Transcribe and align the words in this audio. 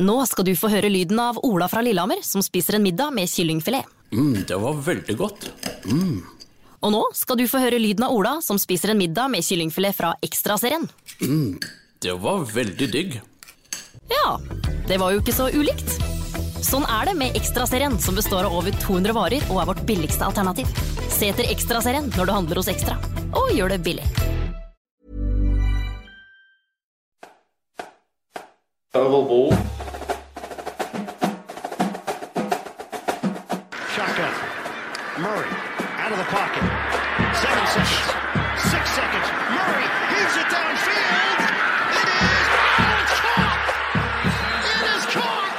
Nå 0.00 0.14
skal 0.24 0.46
du 0.48 0.54
få 0.56 0.70
høre 0.72 0.88
lyden 0.88 1.18
av 1.20 1.36
Ola 1.44 1.66
fra 1.68 1.82
Lillehammer 1.84 2.22
som 2.24 2.40
spiser 2.40 2.78
en 2.78 2.84
middag 2.86 3.10
med 3.12 3.28
kyllingfilet. 3.28 3.84
Mm, 4.16 4.46
det 4.48 4.56
var 4.56 4.78
veldig 4.86 5.16
godt. 5.18 5.50
Mm. 5.84 6.22
Og 6.80 6.92
nå 6.94 7.02
skal 7.12 7.36
du 7.36 7.44
få 7.50 7.60
høre 7.60 7.76
lyden 7.78 8.06
av 8.06 8.14
Ola 8.16 8.38
som 8.40 8.56
spiser 8.58 8.94
en 8.94 8.98
middag 9.00 9.28
med 9.28 9.44
kyllingfilet 9.44 9.98
fra 9.98 10.14
Ekstraserien. 10.24 10.88
Mm, 11.20 11.60
det 12.00 12.16
var 12.22 12.46
veldig 12.48 12.88
digg. 12.94 13.18
Ja, 14.08 14.38
det 14.88 14.96
var 15.02 15.12
jo 15.12 15.20
ikke 15.20 15.36
så 15.36 15.50
ulikt. 15.52 15.92
Sånn 16.64 16.88
er 16.88 17.10
det 17.10 17.18
med 17.20 17.36
Ekstraserien, 17.36 18.00
som 18.00 18.16
består 18.16 18.48
av 18.48 18.56
over 18.56 18.72
200 18.80 19.12
varer 19.16 19.44
og 19.52 19.60
er 19.60 19.68
vårt 19.74 19.84
billigste 19.84 20.24
alternativ. 20.24 20.70
Se 21.12 21.28
etter 21.28 21.52
Ekstraserien 21.52 22.08
når 22.16 22.24
du 22.24 22.36
handler 22.38 22.62
hos 22.62 22.72
Ekstra, 22.72 22.96
og 23.36 23.52
gjør 23.52 23.76
det 23.76 23.82
billig. 23.84 24.08
Oval 28.92 29.30
Shotgun. 29.30 29.89
Out 36.10 36.18
of 36.18 36.26
the 36.26 36.32
pocket. 36.32 36.62
Seven 37.38 37.66
seconds. 37.70 38.10
Six 38.70 38.84
seconds. 38.98 39.26
Murray 39.54 39.86
heaves 40.10 40.36
it 40.42 40.48
downfield. 40.50 41.38
It 41.94 42.08
is. 42.10 42.46
Oh, 42.82 42.98
it's 43.02 43.16
caught. 43.22 43.60
It 44.74 44.84
is 44.96 45.04
caught. 45.14 45.52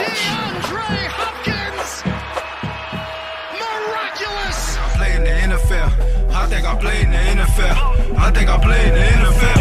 DeAndre 0.00 0.96
Hopkins. 1.14 1.90
Miraculous. 3.54 4.58
play 4.96 5.12
in 5.14 5.22
the 5.22 5.54
NFL. 5.54 5.90
I 6.32 6.46
think 6.48 6.66
I 6.66 6.74
play 6.76 7.02
in 7.02 7.10
the 7.10 7.42
NFL. 7.42 7.76
I 8.18 8.30
think 8.32 8.50
I 8.50 8.58
play 8.58 8.88
in 8.88 8.94
the 8.94 9.00
NFL. 9.00 9.60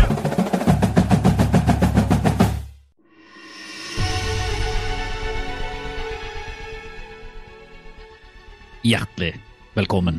Hjertelig 8.82 9.49
velkommen 9.78 10.18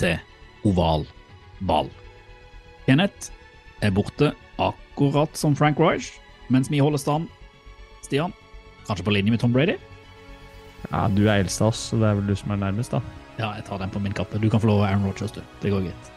til 0.00 0.18
oval 0.68 1.06
ball. 1.64 1.88
Kenneth 2.84 3.30
er 3.84 3.92
borte 3.94 4.32
akkurat 4.60 5.36
som 5.38 5.54
Frank 5.56 5.80
Reich, 5.80 6.12
mens 6.52 6.68
vi 6.72 6.82
holder 6.82 7.00
stand. 7.00 7.30
Stian, 8.04 8.34
kanskje 8.88 9.06
på 9.06 9.14
linje 9.14 9.32
med 9.32 9.40
Tom 9.40 9.54
Brady? 9.54 9.78
Ja, 10.90 11.06
du 11.12 11.22
er 11.28 11.40
eldst 11.40 11.62
av 11.62 11.72
oss, 11.72 11.80
så 11.90 12.00
det 12.00 12.08
er 12.10 12.18
vel 12.18 12.28
du 12.28 12.36
som 12.36 12.52
er 12.52 12.60
nærmest, 12.60 12.92
da. 12.92 13.00
Ja, 13.38 13.54
jeg 13.56 13.64
tar 13.68 13.80
den 13.80 13.92
på 13.92 14.02
min 14.02 14.16
kappe. 14.16 14.40
Du 14.40 14.50
kan 14.52 14.60
få 14.60 14.68
lov 14.68 14.82
av 14.82 14.90
Aaron 14.90 15.06
Rogers, 15.08 15.32
du. 15.32 15.40
Det 15.62 15.72
går 15.72 15.86
greit. 15.86 16.12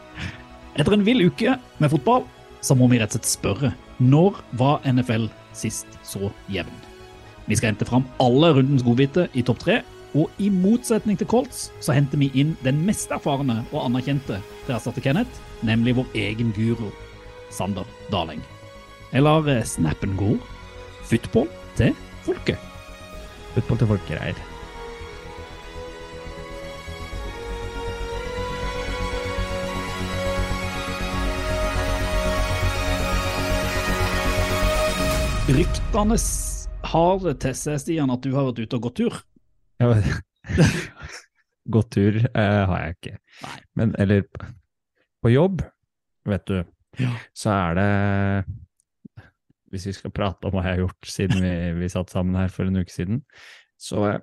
Etter 0.74 0.96
en 0.96 1.06
vill 1.06 1.24
uke 1.24 1.56
med 1.80 1.92
fotball, 1.92 2.24
så 2.64 2.76
må 2.76 2.88
vi 2.90 2.98
rett 3.00 3.12
og 3.12 3.20
slett 3.20 3.30
spørre 3.30 3.72
når 4.02 4.40
var 4.60 4.84
NFL 4.88 5.28
sist 5.56 5.88
så 6.04 6.32
jevn? 6.52 6.72
Vi 7.46 7.56
skal 7.56 7.72
hente 7.72 7.86
fram 7.88 8.06
alle 8.24 8.54
rundens 8.56 8.84
godbiter 8.84 9.28
i 9.36 9.44
topp 9.46 9.60
tre, 9.62 9.82
og 10.14 10.30
i 10.38 10.48
motsetning 10.52 11.18
til 11.18 11.28
Colts 11.30 11.68
så 11.82 11.94
henter 11.96 12.20
vi 12.20 12.30
inn 12.38 12.54
den 12.62 12.80
mest 12.86 13.12
erfarne 13.14 13.62
og 13.72 13.82
anerkjente 13.84 14.38
til 14.38 14.72
å 14.72 14.78
erstatte 14.78 15.02
Kenneth, 15.02 15.42
nemlig 15.66 15.96
vår 15.98 16.14
egen 16.26 16.54
guru, 16.54 16.88
Sander 17.50 17.88
Daling. 18.14 18.42
Eller 19.14 19.50
eh, 19.50 19.66
snappen 19.66 20.14
går, 20.18 20.38
football 21.10 21.50
til 21.78 21.94
folket. 22.26 22.58
Football 23.54 23.82
til 23.82 23.94
folkegreier. 23.94 24.42
Ryktene 35.44 36.16
har 36.88 37.18
det 37.20 37.34
til 37.44 37.54
seg, 37.58 37.76
Stian, 37.82 38.10
at 38.10 38.24
du 38.24 38.32
har 38.32 38.46
vært 38.48 38.64
ute 38.64 38.78
og 38.78 38.86
gått 38.88 39.00
tur. 39.02 39.22
Gått 41.74 41.90
tur 41.96 42.18
eh, 42.20 42.60
har 42.68 42.80
jeg 42.82 42.96
ikke. 42.98 43.14
Men 43.78 43.94
eller 44.00 44.26
på 45.24 45.32
jobb, 45.32 45.64
vet 46.28 46.44
du, 46.50 46.58
Ja. 47.00 47.10
så 47.34 47.50
er 47.50 47.74
det 47.74 48.44
Hvis 49.72 49.86
vi 49.88 49.94
skal 49.96 50.12
prate 50.14 50.46
om 50.46 50.54
hva 50.54 50.62
jeg 50.62 50.76
har 50.76 50.82
gjort 50.84 51.08
siden 51.10 51.40
vi, 51.42 51.54
vi 51.80 51.88
satt 51.90 52.12
sammen 52.12 52.36
her 52.38 52.52
for 52.52 52.68
en 52.68 52.78
uke 52.78 52.92
siden, 52.94 53.24
så 53.80 54.20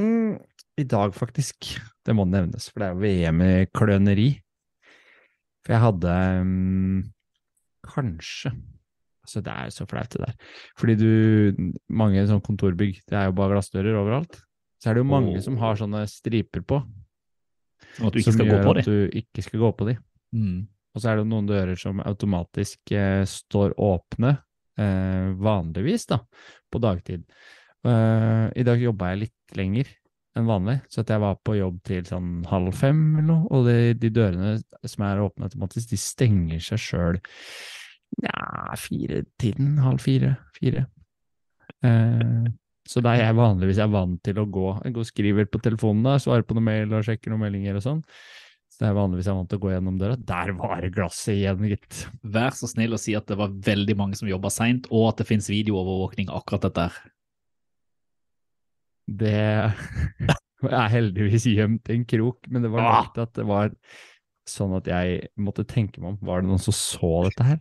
mm, 0.00 0.38
I 0.80 0.84
dag, 0.88 1.12
faktisk. 1.12 1.74
Det 2.06 2.14
må 2.16 2.24
nevnes, 2.24 2.70
for 2.72 2.80
det 2.80 2.88
er 2.88 3.02
VM 3.02 3.42
i 3.44 3.66
kløneri. 3.76 4.30
For 5.66 5.74
jeg 5.74 5.84
hadde 5.84 6.14
mm, 6.46 7.00
kanskje 7.90 8.54
Altså, 9.20 9.42
det 9.44 9.52
er 9.52 9.68
så 9.70 9.84
flaut, 9.86 10.08
det 10.10 10.22
der. 10.24 10.54
Fordi 10.80 10.94
du 10.96 11.68
Mange 11.92 12.22
sånn 12.26 12.40
kontorbygg, 12.42 13.02
det 13.06 13.18
er 13.18 13.28
jo 13.28 13.34
bare 13.36 13.52
glassdører 13.52 13.98
overalt. 14.00 14.40
Så 14.80 14.90
er 14.90 14.96
det 14.96 15.04
jo 15.04 15.10
mange 15.10 15.36
oh. 15.36 15.44
som 15.44 15.58
har 15.60 15.78
sånne 15.78 16.06
striper 16.08 16.64
på, 16.64 16.80
Sånn 17.96 18.06
at 18.06 18.14
du 18.14 18.20
ikke 18.20 18.30
som 18.30 18.36
skal 18.38 18.48
gå 18.48 18.54
gjør 18.54 18.66
på 18.66 18.74
at 18.74 18.86
du 18.86 19.18
ikke 19.20 19.44
skal 19.44 19.62
gå 19.62 19.70
på 19.76 19.86
de. 19.88 19.94
Mm. 20.36 20.58
Og 20.90 21.02
så 21.02 21.10
er 21.10 21.20
det 21.20 21.28
noen 21.30 21.48
dører 21.48 21.78
som 21.78 22.02
automatisk 22.02 22.92
eh, 22.96 23.22
står 23.28 23.74
åpne, 23.80 24.34
eh, 24.80 25.30
vanligvis 25.38 26.06
da, 26.10 26.20
på 26.70 26.82
dagtid. 26.82 27.24
Eh, 27.86 28.46
I 28.58 28.66
dag 28.66 28.82
jobba 28.82 29.12
jeg 29.12 29.24
litt 29.24 29.58
lenger 29.58 29.90
enn 30.38 30.46
vanlig, 30.46 30.78
så 30.90 31.02
at 31.02 31.10
jeg 31.10 31.22
var 31.22 31.38
på 31.42 31.56
jobb 31.58 31.80
til 31.86 32.06
sånn 32.06 32.30
halv 32.50 32.74
fem 32.78 33.00
eller 33.18 33.28
noe, 33.32 33.50
og 33.50 33.66
de, 33.66 33.78
de 33.98 34.12
dørene 34.14 34.54
som 34.86 35.06
er 35.06 35.22
åpne 35.24 35.48
automatisk, 35.48 35.90
de 35.90 35.98
stenger 35.98 36.62
seg 36.62 36.82
sjøl 36.82 37.20
nja, 38.20 38.76
fire-tiden, 38.78 39.76
halv 39.82 40.02
fire, 40.02 40.34
fire. 40.56 40.84
Eh, 41.86 42.46
så 42.90 42.98
der 43.04 43.20
er 43.20 43.28
jeg 43.28 43.36
vanligvis 43.38 43.78
er 43.84 43.90
vant 43.92 44.18
til 44.26 44.40
å 44.42 44.48
gå, 44.50 44.66
jeg 44.82 44.94
går 44.96 45.04
og 45.04 45.08
skriver 45.12 45.46
på 45.52 45.60
telefonen 45.62 46.02
da, 46.08 46.16
svarer 46.22 46.42
på 46.48 46.56
noen 46.58 46.66
mail 46.66 46.94
og 46.98 47.04
sjekker 47.06 47.30
noen 47.30 47.44
meldinger 47.44 47.78
og 47.78 47.84
sånn. 47.84 48.00
Så 48.70 48.82
det 48.82 48.88
er 48.88 48.96
vanligvis 48.98 49.28
er 49.30 49.36
vant 49.38 49.50
til 49.52 49.60
å 49.60 49.62
gå 49.62 49.70
gjennom 49.74 49.96
døra. 50.00 50.16
Der 50.30 50.50
var 50.58 50.82
glasset 50.94 51.36
igjen, 51.36 51.62
gitt. 51.70 52.00
Vær 52.34 52.54
så 52.56 52.66
snill 52.70 52.96
å 52.96 53.00
si 53.02 53.14
at 53.18 53.28
det 53.30 53.36
var 53.38 53.52
veldig 53.66 53.96
mange 54.00 54.18
som 54.18 54.30
jobba 54.30 54.50
seint, 54.54 54.88
og 54.90 55.08
at 55.12 55.22
det 55.22 55.28
finnes 55.30 55.50
videoovervåkning 55.52 56.30
akkurat 56.34 56.66
dette. 56.66 56.86
her. 56.90 57.10
Det 59.10 59.34
er 60.70 60.92
heldigvis 60.92 61.46
gjemt 61.50 61.90
i 61.90 61.98
en 61.98 62.06
krok, 62.08 62.46
men 62.50 62.62
det 62.66 62.70
var 62.74 62.84
Ah. 62.86 63.00
nok 63.04 63.18
at 63.24 63.34
det 63.38 63.46
var 63.48 63.72
sånn 64.50 64.74
at 64.78 64.86
jeg 64.90 65.28
måtte 65.38 65.66
tenke 65.68 66.00
meg 66.02 66.14
om. 66.14 66.18
Var 66.26 66.42
det 66.42 66.50
noen 66.50 66.62
som 66.62 66.74
så 66.74 67.12
dette 67.28 67.46
her? 67.46 67.60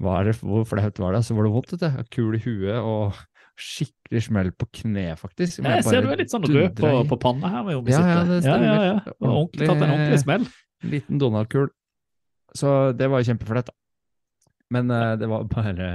Det, 0.00 0.34
hvor 0.40 0.64
flaut 0.68 0.98
var 1.00 1.12
det? 1.16 1.22
Så 1.26 1.36
var 1.36 1.44
det 1.46 1.52
vondt, 1.52 1.72
vet 1.76 1.84
du. 1.84 2.04
Kul 2.12 2.36
i 2.36 2.42
huet 2.44 2.78
og 2.80 3.16
skikkelig 3.62 4.22
smell 4.26 4.50
på 4.56 4.68
kne, 4.80 5.06
faktisk. 5.20 5.60
Jeg, 5.60 5.80
Jeg 5.80 5.86
ser 5.86 6.06
du 6.06 6.10
er 6.14 6.22
litt 6.22 6.32
sånn 6.32 6.46
rød 6.48 6.80
på, 6.80 6.90
på 7.12 7.20
panna 7.22 7.52
her. 7.52 7.66
Med 7.66 7.92
Ja, 7.92 8.00
ja, 8.00 8.24
det 8.28 8.40
stemmer. 8.44 8.66
Ja, 8.66 8.80
ja, 8.80 8.96
ja. 8.96 9.14
Ordentlig, 9.20 9.68
tatt 9.68 9.84
en 9.84 9.94
ordentlig 9.94 10.22
smell. 10.24 10.48
Liten 10.96 11.20
Donald-kul. 11.22 11.70
Så 12.56 12.74
det 12.98 13.10
var 13.12 13.24
kjempeflaut, 13.26 13.70
da. 13.70 13.76
Men 14.70 14.90
uh, 14.94 15.14
det 15.18 15.28
var 15.30 15.46
bare 15.50 15.86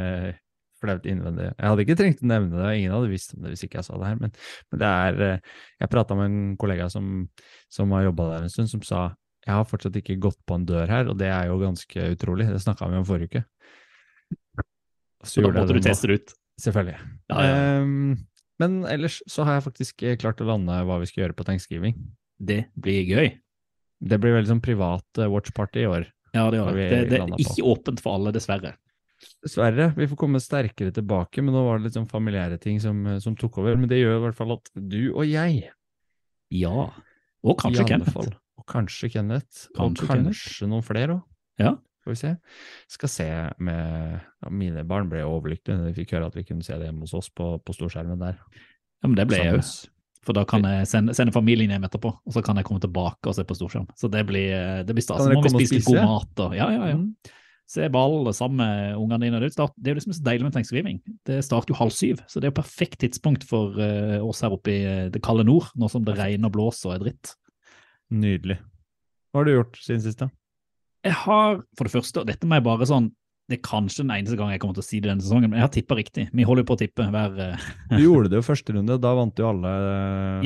flaut 0.83 1.05
innvendig. 1.07 1.49
Jeg 1.53 1.71
hadde 1.71 1.85
ikke 1.85 1.97
trengt 1.99 2.23
å 2.23 2.29
nevne 2.29 2.59
det, 2.59 2.71
ingen 2.77 2.95
hadde 2.95 3.11
visst 3.11 3.35
om 3.35 3.45
det 3.45 3.53
hvis 3.53 3.63
ikke 3.67 3.79
jeg 3.79 3.87
sa 3.87 3.99
det 3.99 4.09
her, 4.09 4.17
men, 4.19 4.33
men 4.71 4.81
det 4.81 4.89
er 4.89 5.21
uh, 5.21 5.53
Jeg 5.79 5.91
prata 5.93 6.17
med 6.19 6.27
en 6.27 6.41
kollega 6.59 6.89
som, 6.91 7.13
som 7.71 7.93
har 7.95 8.09
jobba 8.09 8.27
der 8.33 8.47
en 8.47 8.51
stund, 8.51 8.71
som 8.71 8.83
sa 8.85 9.05
jeg 9.45 9.53
har 9.53 9.67
fortsatt 9.69 9.97
ikke 9.99 10.17
gått 10.17 10.39
på 10.49 10.57
en 10.57 10.63
dør 10.65 10.89
her, 10.89 11.09
og 11.11 11.19
det 11.21 11.27
er 11.29 11.51
jo 11.51 11.59
ganske 11.61 12.07
utrolig. 12.15 12.47
Det 12.49 12.63
snakka 12.63 12.87
vi 12.89 12.97
om 12.97 13.05
forrige 13.05 13.29
uke. 13.29 13.43
Så 15.25 15.43
da 15.45 15.51
måtte 15.53 15.75
du 15.77 15.85
teste 15.85 16.09
det 16.09 16.17
ut. 16.17 16.33
Selvfølgelig. 16.61 16.99
Ja, 17.31 17.43
ja. 17.43 17.55
Um, 17.83 18.15
men 18.61 18.77
ellers 18.87 19.19
så 19.27 19.43
har 19.43 19.57
jeg 19.57 19.65
faktisk 19.65 20.03
eh, 20.07 20.15
klart 20.19 20.39
å 20.39 20.47
lande 20.47 20.77
hva 20.87 20.99
vi 21.01 21.09
skal 21.09 21.25
gjøre 21.25 21.35
på 21.35 21.45
thanksgiving. 21.47 21.97
Det 22.39 22.65
blir 22.79 23.03
gøy. 23.09 23.33
Det 24.05 24.19
blir 24.21 24.35
veldig 24.37 24.53
sånn 24.53 24.63
privat 24.63 25.19
eh, 25.19 25.29
watchparty 25.31 25.83
i 25.83 25.89
år. 25.91 26.07
Ja, 26.35 26.47
det, 26.51 26.59
gjør 26.59 26.75
det. 26.75 26.87
det, 27.11 27.19
er 27.19 27.35
ikke 27.39 27.61
på. 27.61 27.73
åpent 27.73 28.03
for 28.03 28.19
alle, 28.19 28.33
dessverre. 28.35 28.75
Dessverre. 29.43 29.89
Vi 29.95 30.07
får 30.11 30.19
komme 30.19 30.41
sterkere 30.43 30.93
tilbake, 30.95 31.43
men 31.43 31.55
nå 31.55 31.63
var 31.65 31.79
det 31.79 31.89
litt 31.89 31.97
sånn 31.97 32.09
familiære 32.11 32.59
ting 32.63 32.79
som, 32.83 33.03
eh, 33.07 33.19
som 33.23 33.35
tok 33.39 33.59
over. 33.63 33.79
Men 33.79 33.91
det 33.91 34.01
gjør 34.01 34.19
i 34.19 34.23
hvert 34.27 34.39
fall 34.39 34.55
at 34.57 34.71
du 34.75 35.01
og 35.13 35.25
jeg, 35.27 35.71
Ja. 36.53 36.89
Og 37.45 37.59
kanskje 37.59 37.85
Kenneth. 37.87 38.15
og 38.15 38.65
kanskje 38.69 39.11
Kenneth, 39.13 39.67
Kanskje 39.75 40.05
og 40.05 40.09
kanskje 40.09 40.67
noen 40.69 40.85
flere 40.85 41.19
òg, 41.19 41.23
Ja. 41.59 41.75
Skal 42.05 42.13
vi 42.13 42.19
se, 42.21 42.31
skal 42.93 43.09
se 43.09 43.27
med 43.65 44.19
ja, 44.21 44.51
Mine 44.53 44.83
barn 44.85 45.09
ble 45.09 45.23
overlykkelige 45.25 45.79
da 45.81 45.89
de 45.89 45.95
fikk 45.97 46.13
høre 46.13 46.29
at 46.29 46.37
vi 46.37 46.45
kunne 46.45 46.61
se 46.65 46.77
det 46.77 46.85
hjemme 46.85 47.01
hos 47.07 47.15
oss 47.17 47.31
på, 47.33 47.55
på 47.65 47.73
storskjermen 47.73 48.21
der. 48.21 48.37
ja, 48.53 49.07
men 49.09 49.17
det 49.17 49.25
ble 49.31 49.41
jeg 49.41 49.57
òg. 49.57 49.69
For 50.25 50.33
da 50.37 50.41
kan 50.49 50.63
jeg 50.65 50.87
sende, 50.89 51.13
sende 51.17 51.33
familien 51.33 51.69
hjem 51.73 51.83
etterpå, 51.85 52.09
og 52.17 52.33
så 52.33 52.41
kan 52.45 52.57
jeg 52.57 52.65
komme 52.65 52.81
tilbake 52.81 53.29
og 53.29 53.35
se 53.37 53.43
på 53.45 53.57
storskjerm. 53.57 53.89
Så 53.97 54.09
det 54.09 54.23
blir, 54.25 54.85
det 54.85 54.93
blir 54.97 55.05
stas. 55.05 55.21
Så 55.21 55.33
må 55.33 55.43
vi 55.45 55.51
spise 55.53 55.79
spise? 55.79 55.91
god 55.91 56.07
mat 56.09 56.45
og 56.45 56.55
Ja, 56.57 56.69
ja, 56.73 56.87
ja. 56.93 56.95
Mm. 57.01 57.33
Se 57.69 57.87
ball 57.89 58.29
sammen 58.37 58.59
med 58.61 58.97
ungene 59.01 59.25
dine. 59.25 59.39
Det 59.41 59.47
er 59.47 59.49
jo 59.49 59.55
start- 59.55 59.77
det 59.77 59.89
er 59.89 59.95
jo 59.95 59.99
liksom 59.99 60.13
så 60.13 60.23
deilig 60.25 60.45
med 60.45 60.53
tegnskriving. 60.53 60.97
Det 61.25 61.39
starter 61.45 61.73
jo 61.73 61.77
halv 61.79 61.93
syv, 61.93 62.21
så 62.29 62.37
det 62.37 62.45
er 62.45 62.51
jo 62.53 62.61
perfekt 62.61 62.99
tidspunkt 63.01 63.45
for 63.49 63.77
eh, 63.81 64.21
oss 64.21 64.41
her 64.45 64.53
oppe 64.53 64.69
i 64.69 64.79
eh, 64.85 65.09
det 65.09 65.21
kalde 65.25 65.45
nord, 65.45 65.71
nå 65.73 65.89
som 65.89 66.05
det 66.05 66.13
regner 66.17 66.49
og 66.49 66.53
blåser 66.53 66.91
og 66.91 66.95
er 66.97 67.05
dritt. 67.07 67.31
Nydelig. 68.13 68.59
Hva 69.33 69.41
har 69.41 69.49
du 69.49 69.55
gjort 69.55 69.79
siden 69.81 70.03
sist, 70.05 70.21
da? 70.21 70.29
Jeg 71.05 71.17
har, 71.21 71.61
for 71.77 71.87
det 71.87 71.93
første, 71.93 72.23
og 72.23 72.29
dette 72.29 72.49
må 72.49 72.57
jeg 72.57 72.65
bare 72.65 72.89
sånn 72.89 73.11
det 73.45 73.59
er 73.59 73.65
kanskje 73.65 74.01
den 74.01 74.13
eneste 74.15 74.37
gang 74.39 74.49
jeg 74.49 74.61
kommer 74.61 74.73
til 74.73 74.81
å 74.81 74.87
si 74.87 74.99
det 75.01 75.09
denne 75.11 75.21
sesongen, 75.21 75.51
men 75.51 75.59
jeg 75.59 75.67
har 75.67 75.73
tippa 75.75 75.97
riktig. 75.99 76.23
Vi 76.33 76.45
holder 76.47 76.63
jo 76.63 76.69
på 76.71 76.77
å 76.77 76.79
tippe 76.81 77.05
hver 77.13 77.35
eh, 77.43 77.67
Du 77.91 78.01
gjorde 78.01 78.31
det 78.31 78.39
jo 78.39 78.45
første 78.47 78.73
runde, 78.73 78.97
da 79.01 79.11
vant 79.17 79.37
jo 79.37 79.51
alle 79.51 79.73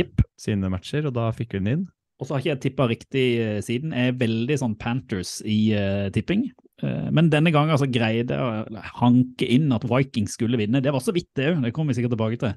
yep. 0.02 0.26
Sine 0.40 0.72
matcher, 0.72 1.08
og 1.08 1.16
da 1.16 1.30
fikk 1.36 1.56
vi 1.56 1.62
den 1.62 1.72
inn. 1.72 1.86
Og 2.20 2.28
så 2.28 2.36
har 2.36 2.44
ikke 2.44 2.52
jeg 2.52 2.62
tippa 2.66 2.88
riktig 2.92 3.24
eh, 3.40 3.62
siden. 3.64 3.96
Jeg 3.96 4.12
er 4.12 4.20
veldig 4.20 4.58
sånn 4.60 4.76
Panthers 4.80 5.38
i 5.48 5.72
uh, 5.72 6.10
tipping. 6.12 6.50
Uh, 6.84 7.08
men 7.16 7.32
denne 7.32 7.54
gangen 7.56 7.72
altså 7.72 7.88
greide 7.88 8.36
jeg 8.36 8.44
å 8.44 8.84
hanke 9.00 9.48
inn 9.48 9.72
at 9.76 9.88
Vikings 9.88 10.36
skulle 10.36 10.60
vinne. 10.60 10.84
Det 10.84 10.92
var 10.92 11.04
så 11.04 11.16
vidt, 11.16 11.32
det 11.40 11.54
òg. 11.54 11.64
Det 11.64 11.72
kommer 11.76 11.96
vi 11.96 12.02
sikkert 12.02 12.18
tilbake 12.18 12.42
til. 12.42 12.52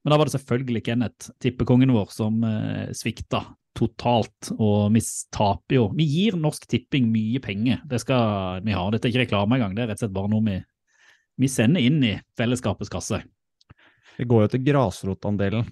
Men 0.00 0.14
da 0.14 0.20
var 0.20 0.30
det 0.30 0.36
selvfølgelig 0.38 0.84
Kenneth, 0.88 1.34
tippekongen 1.44 1.92
vår, 1.92 2.08
som 2.16 2.40
uh, 2.48 2.88
svikta 2.96 3.44
totalt. 3.76 4.50
Og 4.56 4.90
vi 4.94 5.02
taper 5.34 5.78
jo. 5.78 5.86
Vi 5.96 6.06
gir 6.08 6.38
Norsk 6.40 6.66
Tipping 6.70 7.08
mye 7.12 7.42
penger. 7.44 7.82
Det 7.88 8.00
skal 8.02 8.62
vi 8.66 8.76
ha. 8.76 8.84
Dette 8.92 9.08
er 9.08 9.14
ikke 9.14 9.26
reklame 9.26 9.58
engang. 9.58 9.76
Det 9.76 9.84
er 9.84 9.92
rett 9.92 10.00
og 10.00 10.06
slett 10.06 10.16
bare 10.16 10.32
noe 10.32 10.46
vi, 10.46 10.58
vi 11.44 11.50
sender 11.52 11.84
inn 11.84 11.98
i 12.04 12.14
fellesskapets 12.38 12.92
kasse. 12.92 13.22
Det 14.16 14.28
går 14.28 14.46
jo 14.46 14.54
til 14.54 14.64
grasrotandelen. 14.70 15.66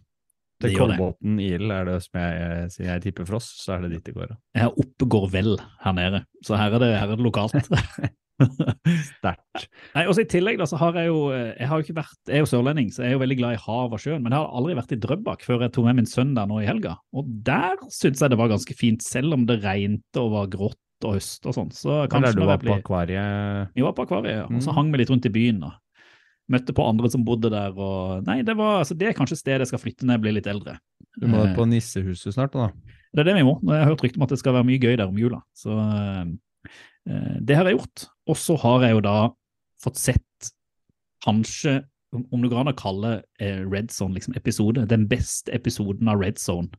Til. 0.63 0.77
Kolbotn 0.79 1.41
IL 1.43 1.73
er 1.75 1.89
det 1.89 1.97
som 2.05 2.21
jeg, 2.23 2.69
sier 2.73 2.87
jeg 2.93 3.03
tipper 3.09 3.27
for 3.29 3.41
oss, 3.41 3.49
så 3.59 3.75
er 3.75 3.85
det 3.85 3.97
dit 3.97 4.07
det 4.07 4.15
går. 4.17 4.37
Ja, 4.57 4.69
oppe 4.71 5.09
går 5.11 5.27
vel 5.33 5.57
her 5.83 5.97
nede, 5.97 6.23
så 6.47 6.55
her 6.57 6.77
er 6.77 6.81
det, 6.81 6.93
her 6.95 7.11
er 7.11 7.19
det 7.19 7.27
lokalt. 7.27 7.57
Sterkt. 9.19 9.67
Nei, 9.95 10.05
også 10.11 10.25
I 10.25 10.29
tillegg 10.31 10.59
da, 10.61 10.67
så 10.69 10.79
har 10.81 10.97
jeg 10.99 11.07
jo 11.11 11.19
jeg 11.35 11.69
har 11.71 11.79
jo 11.81 11.85
ikke 11.87 11.97
vært, 12.01 12.17
jeg 12.27 12.37
er 12.41 12.43
jo 12.45 12.49
sørlending, 12.51 12.89
så 12.95 13.05
jeg 13.05 13.13
er 13.13 13.17
jo 13.17 13.23
veldig 13.23 13.37
glad 13.41 13.57
i 13.57 13.61
hav 13.65 13.95
og 13.95 14.01
sjøen. 14.03 14.23
Men 14.25 14.35
jeg 14.35 14.41
har 14.43 14.57
aldri 14.61 14.77
vært 14.79 14.95
i 14.97 15.01
Drøbak 15.05 15.45
før 15.47 15.63
jeg 15.67 15.73
tok 15.77 15.87
med 15.89 16.01
min 16.01 16.09
sønn 16.11 16.33
der 16.37 16.49
nå 16.51 16.59
i 16.63 16.67
helga. 16.69 16.97
Og 17.15 17.29
der 17.47 17.77
syns 17.95 18.23
jeg 18.25 18.33
det 18.35 18.41
var 18.41 18.51
ganske 18.53 18.75
fint, 18.79 19.05
selv 19.07 19.37
om 19.39 19.47
det 19.49 19.61
regnet 19.65 20.21
og 20.21 20.33
var 20.35 20.51
grått 20.53 20.81
og 21.05 21.17
høst 21.19 21.47
og 21.51 21.55
sånn. 21.57 21.71
Så 21.75 21.91
Eller 21.93 22.11
kanskje 22.13 22.35
du 22.41 22.45
var 22.49 22.59
på 22.63 22.75
akvariet 22.79 23.75
Vi 23.77 23.83
var 23.85 23.93
på 23.99 24.05
akvariet, 24.07 24.37
ja. 24.43 24.45
og 24.49 24.63
så 24.63 24.71
Mm. 24.73 24.77
hang 24.79 24.93
vi 24.93 24.99
litt 25.03 25.11
rundt 25.13 25.27
i 25.27 25.35
byen. 25.35 25.61
da. 25.61 25.73
Møtte 26.51 26.75
på 26.77 26.85
andre 26.89 27.09
som 27.11 27.25
bodde 27.25 27.51
der. 27.51 27.73
og 27.77 28.25
Nei, 28.27 28.43
det 28.43 28.57
var, 28.57 28.81
altså 28.83 28.97
det 28.97 29.09
er 29.09 29.17
kanskje 29.17 29.37
stedet 29.41 29.61
jeg 29.65 29.69
skal 29.73 29.79
flytte 29.83 30.05
når 30.05 30.15
jeg 30.19 30.23
blir 30.23 30.35
litt 30.39 30.47
eldre. 30.51 30.79
Du 31.21 31.27
må 31.31 31.45
Eh, 31.47 31.55
på 31.55 31.67
Nissehuset 31.69 32.35
snart, 32.35 32.53
da. 32.53 32.71
det 33.15 33.21
er 33.21 33.25
det 33.31 33.35
vi 33.37 33.45
må. 33.47 33.61
Jeg 33.63 33.85
har 33.85 33.91
hørt 33.93 34.03
rykte 34.03 34.17
om 34.19 34.25
at 34.27 34.29
det 34.35 34.39
skal 34.41 34.53
være 34.55 34.65
mye 34.67 34.81
gøy 34.83 34.97
der 34.97 35.07
om 35.09 35.17
jula. 35.19 35.41
Så 35.55 35.71
eh, 35.77 37.39
det 37.41 37.57
har 37.57 37.65
jeg 37.69 37.79
gjort. 37.79 38.09
Og 38.31 38.39
så 38.41 38.57
har 38.61 38.87
jeg 38.87 38.97
jo 38.97 39.03
da 39.05 39.19
fått 39.85 40.01
sett 40.01 40.53
kanskje, 41.25 41.83
om 42.15 42.43
det 42.43 42.51
går 42.53 42.63
an 42.63 42.73
å 42.73 42.79
kalle 42.79 43.13
eh, 43.43 43.61
Red 43.67 43.91
Zone 43.93 44.17
liksom, 44.17 44.37
episode, 44.39 44.87
den 44.91 45.07
beste 45.11 45.53
episoden 45.57 46.09
av 46.11 46.21
Red 46.23 46.39
Zone 46.41 46.71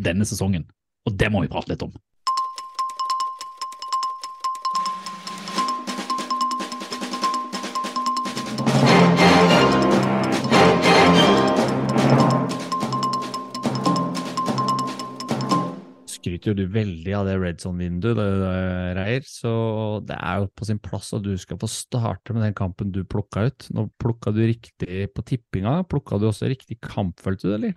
denne 0.00 0.26
sesongen. 0.26 0.66
Og 1.08 1.16
det 1.20 1.30
må 1.32 1.44
vi 1.44 1.50
prate 1.52 1.72
litt 1.72 1.84
om. 1.84 1.92
Skryter 16.20 16.52
jo 16.52 16.56
du 16.58 16.64
veldig 16.70 17.14
av 17.16 17.26
det 17.28 17.36
Red 17.40 17.62
Zone-vinduet, 17.62 18.20
Reier, 18.98 19.24
så 19.26 19.52
det 20.06 20.18
er 20.20 20.42
jo 20.42 20.50
på 20.54 20.68
sin 20.68 20.80
plass 20.82 21.10
at 21.16 21.24
du 21.24 21.32
skal 21.40 21.58
få 21.60 21.68
starte 21.70 22.36
med 22.36 22.44
den 22.44 22.56
kampen 22.56 22.92
du 22.94 23.02
plukka 23.08 23.48
ut. 23.48 23.68
Nå 23.74 23.88
plukka 24.00 24.34
du 24.36 24.44
riktig 24.44 25.08
på 25.16 25.26
tippinga, 25.26 25.80
plukka 25.88 26.20
du 26.20 26.28
også 26.30 26.50
riktig 26.52 26.78
kamp, 26.84 27.18
følte 27.24 27.48
du 27.48 27.56
eller? 27.56 27.76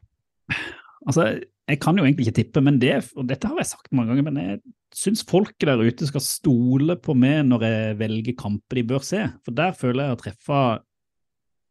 Altså, 1.04 1.34
jeg 1.68 1.80
kan 1.84 1.98
jo 2.00 2.06
egentlig 2.06 2.28
ikke 2.28 2.38
tippe, 2.38 2.62
men 2.64 2.78
det, 2.80 2.94
og 3.20 3.28
dette 3.28 3.50
har 3.50 3.60
jeg 3.60 3.72
sagt 3.72 3.94
mange 3.96 4.14
ganger, 4.14 4.28
men 4.28 4.38
jeg 4.40 4.60
syns 4.96 5.24
folket 5.28 5.68
der 5.68 5.82
ute 5.82 6.08
skal 6.08 6.24
stole 6.24 6.96
på 7.02 7.16
meg 7.18 7.42
når 7.48 7.66
jeg 7.68 7.96
velger 8.00 8.36
kamper 8.40 8.80
de 8.80 8.84
bør 8.92 9.04
se. 9.04 9.24
For 9.44 9.56
der 9.56 9.76
føler 9.76 10.08
jeg 10.08 10.18
å 10.18 10.20
treffe 10.22 10.64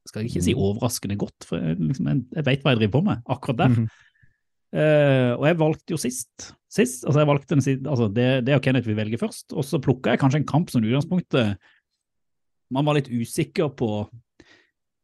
skal 0.08 0.24
jeg 0.24 0.32
ikke 0.32 0.44
si 0.48 0.54
overraskende 0.58 1.18
godt, 1.20 1.46
for 1.46 1.62
jeg, 1.62 1.76
liksom, 1.78 2.08
jeg, 2.10 2.24
jeg 2.34 2.46
vet 2.48 2.64
hva 2.64 2.72
jeg 2.72 2.80
driver 2.80 2.94
på 2.96 3.04
med 3.06 3.28
akkurat 3.30 3.60
der. 3.60 3.68
Mm 3.68 3.76
-hmm. 3.76 4.00
uh, 4.74 5.32
og 5.38 5.46
jeg 5.46 5.58
valgte 5.58 5.94
jo 5.94 6.00
sist. 6.00 6.54
Sist 6.72 7.04
altså 7.04 7.20
jeg 7.22 7.28
valgte 7.28 7.52
den, 7.54 7.64
siden- 7.64 7.88
altså 7.92 8.08
det, 8.12 8.28
det 8.46 8.56
og 8.56 8.64
Kenneth 8.64 8.88
vil 8.88 8.98
velge 8.98 9.20
først. 9.20 9.52
Og 9.52 9.66
så 9.68 9.80
plukka 9.82 10.14
jeg 10.14 10.22
kanskje 10.22 10.42
en 10.42 10.48
kamp 10.48 10.72
som 10.72 10.82
i 10.84 10.90
utgangspunktet 10.90 11.56
man 12.72 12.86
var 12.88 12.96
litt 12.96 13.10
usikker 13.12 13.68
på 13.76 13.88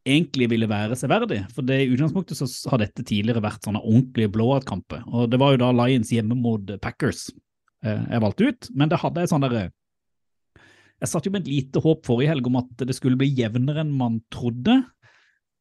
egentlig 0.09 0.49
ville 0.49 0.69
være 0.71 0.97
severdig. 0.97 1.43
For 1.53 1.67
det, 1.67 1.83
i 1.85 1.91
utgangspunktet 1.93 2.39
så 2.41 2.49
har 2.73 2.81
dette 2.81 3.05
tidligere 3.05 3.43
vært 3.45 3.67
sånne 3.67 3.83
ordentlige 3.83 4.33
blowout-kamper. 4.33 5.03
Og 5.13 5.29
det 5.29 5.41
var 5.43 5.53
jo 5.53 5.61
da 5.61 5.73
Lions 5.77 6.13
hjemme 6.15 6.39
mot 6.39 6.71
Packers 6.81 7.27
eh, 7.85 8.07
jeg 8.15 8.23
valgte 8.25 8.49
ut. 8.49 8.71
Men 8.73 8.93
det 8.93 9.03
hadde 9.03 9.25
jeg 9.25 9.33
sånn 9.35 9.45
derre 9.45 9.67
Jeg 10.99 11.11
satt 11.13 11.29
jo 11.29 11.35
med 11.35 11.45
et 11.45 11.53
lite 11.53 11.83
håp 11.85 12.09
forrige 12.09 12.33
helg 12.33 12.49
om 12.51 12.57
at 12.63 12.87
det 12.89 12.97
skulle 12.97 13.21
bli 13.21 13.29
jevnere 13.37 13.85
enn 13.85 13.93
man 13.95 14.23
trodde. 14.35 14.81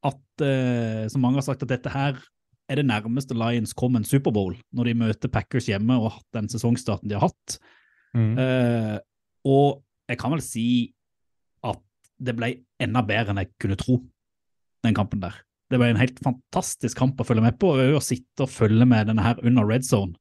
At, 0.07 0.23
eh, 0.45 1.03
som 1.11 1.21
mange 1.25 1.41
har 1.41 1.45
sagt, 1.49 1.67
at 1.67 1.75
dette 1.75 1.91
her 1.91 2.17
er 2.67 2.79
det 2.79 2.87
nærmeste 2.87 3.35
Lions 3.37 3.73
kom 3.77 3.95
en 3.95 4.05
Superbowl, 4.07 4.57
når 4.75 4.89
de 4.89 4.99
møter 4.99 5.31
Packers 5.31 5.69
hjemme 5.69 5.95
og 5.95 6.09
har 6.09 6.15
hatt 6.19 6.39
den 6.41 6.49
sesongstarten 6.51 7.09
de 7.09 7.15
har 7.17 7.29
hatt. 7.29 7.57
Mm. 8.17 8.33
Uh, 8.35 8.97
og 9.47 9.81
jeg 10.11 10.19
kan 10.19 10.33
vel 10.33 10.43
si 10.43 10.67
at 11.67 11.79
det 12.19 12.35
ble 12.37 12.53
enda 12.83 13.03
bedre 13.07 13.33
enn 13.33 13.43
jeg 13.43 13.53
kunne 13.61 13.79
tro, 13.79 13.99
den 14.85 14.97
kampen 14.97 15.23
der. 15.23 15.35
Det 15.71 15.79
ble 15.79 15.91
en 15.91 15.99
helt 15.99 16.19
fantastisk 16.23 16.99
kamp 16.99 17.19
å 17.19 17.27
følge 17.27 17.43
med 17.43 17.57
på, 17.59 17.73
og 17.75 17.99
å 17.99 18.03
sitte 18.03 18.45
og 18.45 18.51
følge 18.51 18.87
med 18.87 19.09
denne 19.09 19.23
her 19.23 19.39
under 19.43 19.67
red 19.67 19.87
zone, 19.87 20.15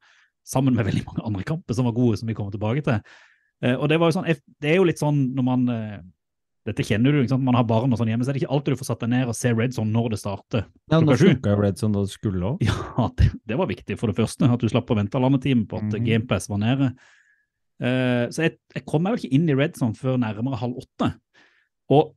sammen 0.46 0.76
med 0.78 0.86
veldig 0.86 1.06
mange 1.08 1.24
andre 1.26 1.46
kamper 1.46 1.74
som 1.74 1.88
var 1.88 1.96
gode, 1.96 2.20
som 2.20 2.30
vi 2.30 2.36
kommer 2.38 2.54
tilbake 2.54 2.84
til. 2.86 3.00
Uh, 3.64 3.74
og 3.74 3.88
det 3.90 3.98
var 3.98 4.12
jo 4.12 4.20
sånn, 4.20 4.30
det 4.62 4.70
er 4.70 4.78
jo 4.78 4.86
litt 4.86 5.02
sånn 5.02 5.22
når 5.34 5.46
man 5.46 5.70
eh, 5.72 5.98
dette 6.66 6.84
kjenner 6.86 7.14
du, 7.14 7.20
ikke 7.22 7.30
sant? 7.34 7.44
man 7.46 7.54
har 7.54 7.66
barn 7.68 7.92
og 7.94 7.98
sånn 8.00 8.08
hjemme, 8.10 8.26
så 8.26 8.32
er 8.32 8.36
det 8.36 8.42
ikke 8.42 8.52
alltid 8.56 8.74
du 8.74 8.80
får 8.80 8.88
satt 8.90 9.02
deg 9.04 9.10
ned 9.12 9.30
og 9.30 9.36
se 9.38 9.52
red 9.54 9.74
zone 9.76 9.92
når 9.94 10.08
det 10.14 10.18
starter. 10.18 10.64
Ja, 10.90 10.98
nå 11.00 11.14
funka 11.20 11.52
jo 11.54 11.60
Red 11.62 11.78
Zone 11.80 11.94
da 11.94 12.02
det 12.06 12.12
skulle 12.14 12.50
òg. 12.50 12.64
Ja, 12.66 13.06
det, 13.20 13.28
det 13.46 13.58
var 13.60 13.70
viktig 13.70 13.96
for 14.00 14.10
det 14.10 14.16
første, 14.18 14.48
at 14.50 14.62
du 14.64 14.68
slapp 14.72 14.90
å 14.90 14.96
vente 14.98 15.14
halvannen 15.18 15.66
på 15.70 15.78
at 15.78 15.94
Mhm. 15.94 16.04
GamePass 16.08 16.48
var 16.50 16.58
nede. 16.62 16.92
Uh, 17.76 18.26
så 18.32 18.46
jeg, 18.46 18.56
jeg 18.74 18.86
kom 18.88 19.02
meg 19.04 19.14
vel 19.14 19.20
ikke 19.24 19.36
inn 19.36 19.50
i 19.52 19.56
Red 19.58 19.76
Zone 19.76 19.94
før 19.98 20.16
nærmere 20.18 20.56
halv 20.58 20.78
åtte. 20.80 21.10
Og 21.92 22.14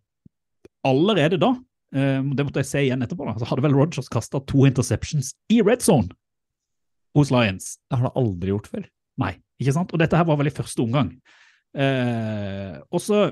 allerede 0.87 1.37
da, 1.41 1.49
uh, 1.53 2.21
det 2.31 2.45
måtte 2.47 2.63
jeg 2.63 2.69
se 2.69 2.83
igjen 2.87 3.03
etterpå, 3.03 3.27
da, 3.27 3.35
så 3.41 3.49
hadde 3.49 3.65
vel 3.65 3.75
Rogers 3.75 4.07
kasta 4.11 4.39
to 4.47 4.63
interceptions 4.69 5.33
i 5.51 5.59
Red 5.65 5.83
Zone 5.85 6.09
hos 7.17 7.31
Lions. 7.33 7.75
Det 7.89 7.97
har 7.99 8.07
han 8.07 8.17
aldri 8.23 8.53
gjort 8.53 8.69
før. 8.71 8.87
Nei, 9.19 9.33
ikke 9.59 9.75
sant? 9.75 9.91
Og 9.93 9.99
dette 10.01 10.15
her 10.15 10.25
var 10.29 10.39
vel 10.39 10.47
i 10.49 10.55
første 10.55 10.81
omgang. 10.85 11.11
Uh, 11.75 12.79
og 12.89 13.03
så 13.03 13.27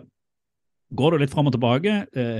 går 0.95 1.15
det 1.15 1.25
litt 1.25 1.33
fram 1.33 1.49
og 1.49 1.55
tilbake. 1.55 1.99
Eh, 2.15 2.39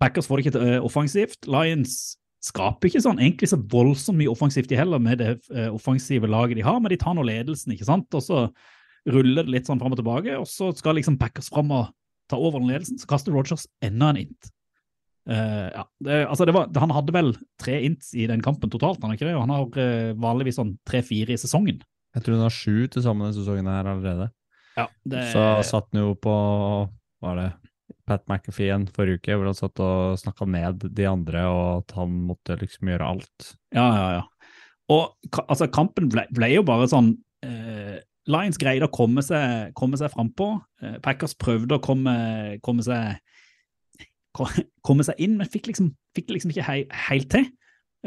Packers 0.00 0.28
får 0.30 0.38
det 0.38 0.46
ikke 0.46 0.56
til 0.56 0.66
eh, 0.68 0.84
offensivt. 0.84 1.48
Lions 1.50 1.98
skaper 2.44 2.88
ikke 2.88 3.02
sånn 3.02 3.18
egentlig 3.18 3.50
så 3.50 3.58
voldsomt 3.58 4.20
mye 4.20 4.30
offensivt 4.30 4.70
de 4.70 4.78
heller 4.78 5.02
med 5.02 5.18
det 5.20 5.32
eh, 5.50 5.68
offensive 5.74 6.30
laget 6.30 6.60
de 6.60 6.66
har, 6.66 6.78
men 6.80 6.92
de 6.92 7.00
tar 7.00 7.16
nå 7.18 7.24
ledelsen, 7.26 7.74
ikke 7.74 7.88
sant? 7.88 8.06
Og 8.14 8.22
så 8.24 8.44
ruller 9.08 9.46
det 9.46 9.54
litt 9.56 9.70
sånn 9.70 9.80
fram 9.80 9.96
og 9.96 10.00
tilbake, 10.00 10.36
og 10.38 10.46
så 10.48 10.70
skal 10.76 10.98
liksom 10.98 11.18
Packers 11.18 11.50
fram 11.52 11.72
og 11.74 11.90
ta 12.30 12.38
over 12.38 12.60
den 12.60 12.70
ledelsen, 12.70 13.00
så 13.00 13.08
kaster 13.10 13.34
Rogers 13.34 13.66
enda 13.84 14.12
en 14.12 14.22
int. 14.22 14.50
Eh, 15.28 15.68
ja, 15.74 15.84
det, 16.04 16.22
altså 16.28 16.46
det 16.48 16.54
var, 16.56 16.70
han 16.80 16.94
hadde 16.94 17.14
vel 17.16 17.34
tre 17.60 17.80
ints 17.84 18.14
i 18.16 18.28
den 18.30 18.44
kampen 18.44 18.70
totalt, 18.72 19.02
han 19.02 19.16
ikke 19.16 19.26
det? 19.28 19.36
Og 19.36 19.44
han 19.44 19.54
har 19.54 19.80
eh, 19.82 20.12
vanligvis 20.20 20.60
sånn 20.60 20.76
tre-fire 20.88 21.34
i 21.34 21.40
sesongen. 21.40 21.82
Jeg 22.16 22.24
tror 22.24 22.38
hun 22.38 22.46
har 22.46 22.54
sju 22.54 22.86
til 22.88 23.04
sammen 23.04 23.26
denne 23.26 23.36
sesongen 23.36 23.68
her 23.68 23.90
allerede. 23.92 24.30
Ja, 24.78 24.86
det, 25.10 25.26
Så 25.34 25.42
satt 25.66 25.90
han 25.90 26.04
jo 26.04 26.14
på 26.22 26.34
var 27.24 27.38
det, 27.40 27.48
Pat 28.08 28.24
McAfee 28.28 28.68
igjen 28.68 28.88
forrige 28.92 29.20
uke, 29.20 29.36
hvor 29.36 29.50
han 29.50 29.56
satt 29.56 29.80
og 29.84 30.18
snakka 30.20 30.48
ned 30.48 30.84
de 30.96 31.06
andre, 31.08 31.44
og 31.52 31.82
at 31.82 31.94
han 31.98 32.18
måtte 32.28 32.56
liksom 32.60 32.90
gjøre 32.92 33.08
alt. 33.14 33.52
Ja, 33.76 33.86
ja, 33.92 34.08
ja. 34.18 34.52
Og 34.88 35.40
altså, 35.44 35.68
kampen 35.72 36.08
ble, 36.12 36.24
ble 36.32 36.48
jo 36.54 36.64
bare 36.64 36.88
sånn 36.88 37.12
eh, 37.44 37.98
Lions 38.28 38.60
greide 38.60 38.88
å 38.88 38.92
komme 38.92 39.24
seg, 39.24 39.74
komme 39.76 40.00
seg 40.00 40.12
frampå. 40.12 40.54
Eh, 40.80 40.96
Packers 41.04 41.36
prøvde 41.36 41.76
å 41.76 41.84
komme, 41.84 42.14
komme 42.64 42.84
seg 42.84 43.20
komme 44.86 45.04
seg 45.06 45.20
inn, 45.24 45.36
men 45.40 45.48
fikk 45.50 45.70
liksom, 45.70 45.92
fikk 46.16 46.32
liksom 46.32 46.52
ikke 46.52 46.66
hei, 46.66 46.82
helt 47.08 47.30
til. 47.32 47.48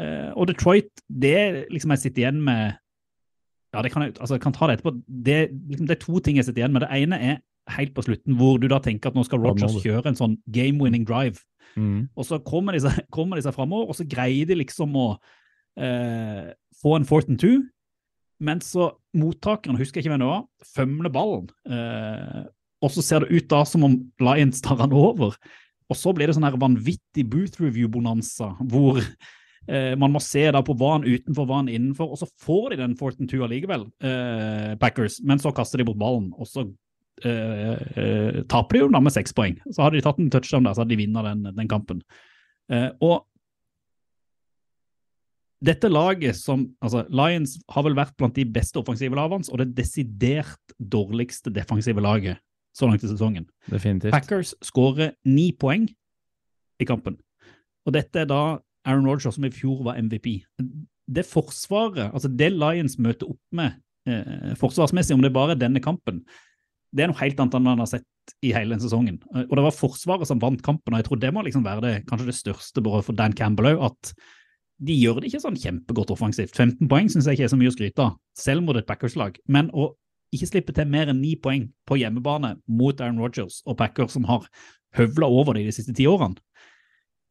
Eh, 0.00 0.30
og 0.32 0.48
Detroit, 0.50 0.90
det 1.06 1.68
liksom 1.70 1.94
jeg 1.94 2.06
sitter 2.06 2.24
igjen 2.24 2.40
med 2.44 2.78
Ja, 3.72 3.80
det 3.84 3.92
kan 3.92 4.04
jeg, 4.04 4.14
altså, 4.18 4.36
jeg 4.36 4.44
kan 4.44 4.54
ta 4.56 4.68
det 4.68 4.78
etterpå. 4.78 4.94
Det, 5.06 5.36
liksom, 5.70 5.86
det 5.88 5.96
er 5.96 6.02
to 6.02 6.20
ting 6.20 6.36
jeg 6.36 6.44
sitter 6.48 6.64
igjen 6.64 6.74
med. 6.74 6.84
Det 6.84 7.02
ene 7.02 7.18
er 7.30 7.38
helt 7.70 7.94
på 7.94 8.04
slutten, 8.06 8.36
hvor 8.38 8.58
du 8.58 8.66
da 8.70 8.80
tenker 8.82 9.10
at 9.10 9.16
nå 9.18 9.24
skal 9.26 9.42
Rogers 9.42 9.78
kjøre 9.84 10.10
en 10.10 10.18
sånn 10.18 10.38
game-winning 10.50 11.06
drive. 11.08 11.42
Mm. 11.76 12.08
Og 12.18 12.26
så 12.28 12.40
kommer 12.44 12.76
de 12.76 12.82
seg, 12.84 13.04
kommer 13.16 13.38
de 13.38 13.46
seg 13.46 13.54
framover, 13.56 13.92
og 13.92 13.98
så 13.98 14.06
greier 14.08 14.48
de 14.48 14.58
liksom 14.58 14.96
å 14.98 15.06
eh, 15.78 16.50
få 16.82 16.96
en 16.98 17.08
fourth 17.08 17.30
and 17.30 17.40
two. 17.42 17.62
Men 18.42 18.62
så 18.64 18.90
mottakeren, 19.14 19.78
husker 19.78 20.00
jeg 20.00 20.08
ikke 20.08 20.16
hvem 20.16 20.24
det 20.24 20.32
var, 20.32 20.46
fømler 20.74 21.14
ballen. 21.14 21.46
Eh, 21.70 22.42
og 22.82 22.90
så 22.90 23.04
ser 23.06 23.22
det 23.22 23.36
ut 23.36 23.52
da 23.52 23.62
som 23.68 23.86
om 23.86 24.00
Lions 24.22 24.62
tar 24.64 24.80
han 24.82 24.94
over. 24.96 25.36
Og 25.92 25.98
så 25.98 26.12
blir 26.16 26.28
det 26.28 26.34
sånn 26.34 26.46
her 26.46 26.58
vanvittig 26.58 27.24
booth 27.30 27.60
review-bonanza, 27.62 28.54
hvor 28.72 28.98
eh, 28.98 29.92
man 30.00 30.14
må 30.14 30.22
se 30.24 30.44
da 30.54 30.62
på 30.64 30.74
hva 30.78 30.96
han 30.96 31.06
utenfor, 31.06 31.46
hva 31.46 31.60
han 31.60 31.70
innenfor, 31.70 32.10
og 32.10 32.18
så 32.22 32.28
får 32.42 32.72
de 32.72 32.80
den 32.82 32.96
fourth 32.98 33.20
and 33.20 33.30
two 33.30 33.44
allikevel, 33.46 33.86
eh, 34.02 34.72
Packers. 34.82 35.20
Men 35.22 35.42
så 35.42 35.52
kaster 35.54 35.82
de 35.82 35.86
bort 35.86 36.00
ballen, 36.00 36.32
og 36.34 36.48
så 36.50 36.66
eh, 37.28 37.82
eh, 37.98 38.40
taper 38.50 38.76
de 38.76 38.84
jo 38.84 38.92
da 38.92 39.00
med 39.02 39.14
seks 39.14 39.34
poeng. 39.36 39.58
Så 39.70 39.84
hadde 39.84 39.98
de 39.98 40.04
tatt 40.06 40.20
en 40.22 40.30
touchdown 40.32 40.66
der, 40.66 40.76
så 40.76 40.84
hadde 40.84 40.94
de 40.94 41.02
vunnet 41.04 41.28
den, 41.28 41.52
den 41.58 41.70
kampen. 41.70 42.02
Eh, 42.72 42.88
og 43.04 43.26
dette 45.62 45.86
laget 45.90 46.36
som 46.38 46.64
altså 46.82 47.04
Lions 47.14 47.54
har 47.70 47.84
vel 47.86 47.94
vært 47.94 48.16
blant 48.18 48.34
de 48.34 48.44
beste 48.50 48.80
offensive 48.80 49.14
lagene 49.14 49.46
og 49.52 49.60
det 49.60 49.68
desidert 49.76 50.74
dårligste 50.78 51.52
defensive 51.54 52.02
laget 52.02 52.42
så 52.74 52.88
langt 52.88 53.04
i 53.04 53.10
sesongen. 53.10 53.46
Definitivt. 53.70 54.14
Packers 54.14 54.54
skårer 54.64 55.12
ni 55.28 55.52
poeng 55.52 55.86
i 56.80 56.88
kampen. 56.88 57.18
Og 57.86 57.94
dette 57.94 58.22
er 58.22 58.28
da 58.30 58.58
Aaron 58.88 59.06
Rodgers 59.06 59.36
som 59.36 59.46
i 59.46 59.52
fjor 59.54 59.84
var 59.86 60.00
MVP. 60.02 60.40
Det 61.12 61.26
forsvaret, 61.28 62.10
altså 62.10 62.30
det 62.30 62.52
Lions 62.54 62.96
møter 62.98 63.30
opp 63.30 63.42
med 63.54 63.76
eh, 64.08 64.54
forsvarsmessig, 64.58 65.14
om 65.14 65.22
det 65.22 65.30
er 65.30 65.36
bare 65.36 65.58
denne 65.58 65.82
kampen, 65.84 66.22
det 66.92 67.04
er 67.04 67.10
noe 67.10 67.20
helt 67.22 67.40
annet 67.40 67.56
enn 67.56 67.64
man 67.66 67.80
har 67.82 67.88
sett 67.88 68.36
i 68.44 68.52
hele 68.54 68.74
den 68.74 68.82
sesongen. 68.82 69.18
Og 69.32 69.54
det 69.56 69.64
var 69.64 69.74
Forsvaret 69.74 70.28
som 70.28 70.40
vant 70.42 70.60
kampen, 70.64 70.92
og 70.92 71.00
jeg 71.00 71.08
tror 71.08 71.20
det 71.22 71.32
må 71.34 71.44
liksom 71.46 71.64
være 71.64 71.84
det, 71.84 71.94
kanskje 72.08 72.28
det 72.28 72.36
største 72.38 72.84
bare 72.84 73.02
for 73.06 73.16
Dan 73.16 73.34
Campbell 73.36 73.72
òg, 73.72 73.86
at 73.88 74.12
de 74.82 74.94
gjør 74.98 75.20
det 75.22 75.30
ikke 75.30 75.42
sånn 75.44 75.58
kjempegodt 75.58 76.12
offensivt. 76.14 76.54
15 76.56 76.90
poeng 76.90 77.08
syns 77.10 77.28
jeg 77.28 77.38
ikke 77.38 77.48
er 77.48 77.52
så 77.54 77.58
mye 77.58 77.70
å 77.70 77.74
skryte 77.74 78.04
av, 78.04 78.14
selv 78.38 78.66
mot 78.66 78.78
et 78.78 78.88
Packers-lag. 78.88 79.38
Men 79.46 79.70
å 79.72 79.92
ikke 80.34 80.48
slippe 80.48 80.74
til 80.76 80.88
mer 80.90 81.12
enn 81.12 81.20
ni 81.22 81.34
poeng 81.40 81.68
på 81.88 81.98
hjemmebane 82.00 82.56
mot 82.70 83.00
Aaron 83.00 83.20
Rodgers 83.22 83.60
og 83.68 83.76
Packers, 83.80 84.16
som 84.16 84.26
har 84.28 84.48
høvla 84.96 85.28
over 85.30 85.56
det 85.56 85.66
de 85.68 85.74
siste 85.76 85.94
ti 85.96 86.08
årene, 86.08 86.40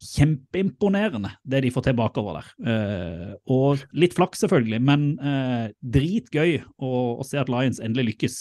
kjempeimponerende 0.02 1.36
det 1.46 1.62
de 1.66 1.70
får 1.74 1.86
til 1.86 1.98
bakover 1.98 2.40
der. 2.40 2.48
Eh, 2.72 3.34
og 3.54 3.84
litt 3.94 4.16
flaks, 4.18 4.42
selvfølgelig, 4.42 4.80
men 4.82 5.06
eh, 5.20 5.68
dritgøy 5.82 6.56
å 6.82 7.22
se 7.28 7.38
at 7.42 7.52
Lions 7.54 7.82
endelig 7.84 8.16
lykkes. 8.16 8.38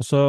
Og 0.00 0.06
så 0.08 0.22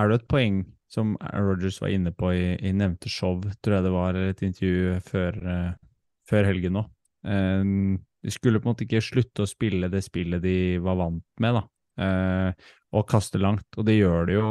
er 0.00 0.10
det 0.10 0.22
et 0.22 0.30
poeng 0.30 0.62
som 0.90 1.14
Rogers 1.20 1.80
var 1.82 1.92
inne 1.94 2.12
på 2.14 2.30
i, 2.34 2.54
i 2.62 2.72
nevnte 2.76 3.10
show, 3.10 3.40
tror 3.62 3.78
jeg 3.78 3.86
det 3.86 3.94
var, 3.94 4.18
et 4.18 4.42
intervju 4.46 4.98
før, 5.08 5.38
uh, 5.42 6.00
før 6.30 6.48
helgen 6.50 6.78
nå. 6.78 6.84
Um, 7.24 7.98
de 8.24 8.32
skulle 8.32 8.60
på 8.60 8.68
en 8.68 8.74
måte 8.74 8.86
ikke 8.86 9.04
slutte 9.04 9.44
å 9.44 9.50
spille 9.50 9.90
det 9.92 10.04
spillet 10.04 10.42
de 10.44 10.56
var 10.84 10.98
vant 11.00 11.44
med, 11.44 11.60
da. 11.60 11.64
Uh, 11.94 12.70
og 12.94 13.08
kaste 13.10 13.40
langt, 13.42 13.66
og 13.74 13.86
det 13.88 13.96
gjør 13.96 14.28
de 14.28 14.36
jo 14.36 14.50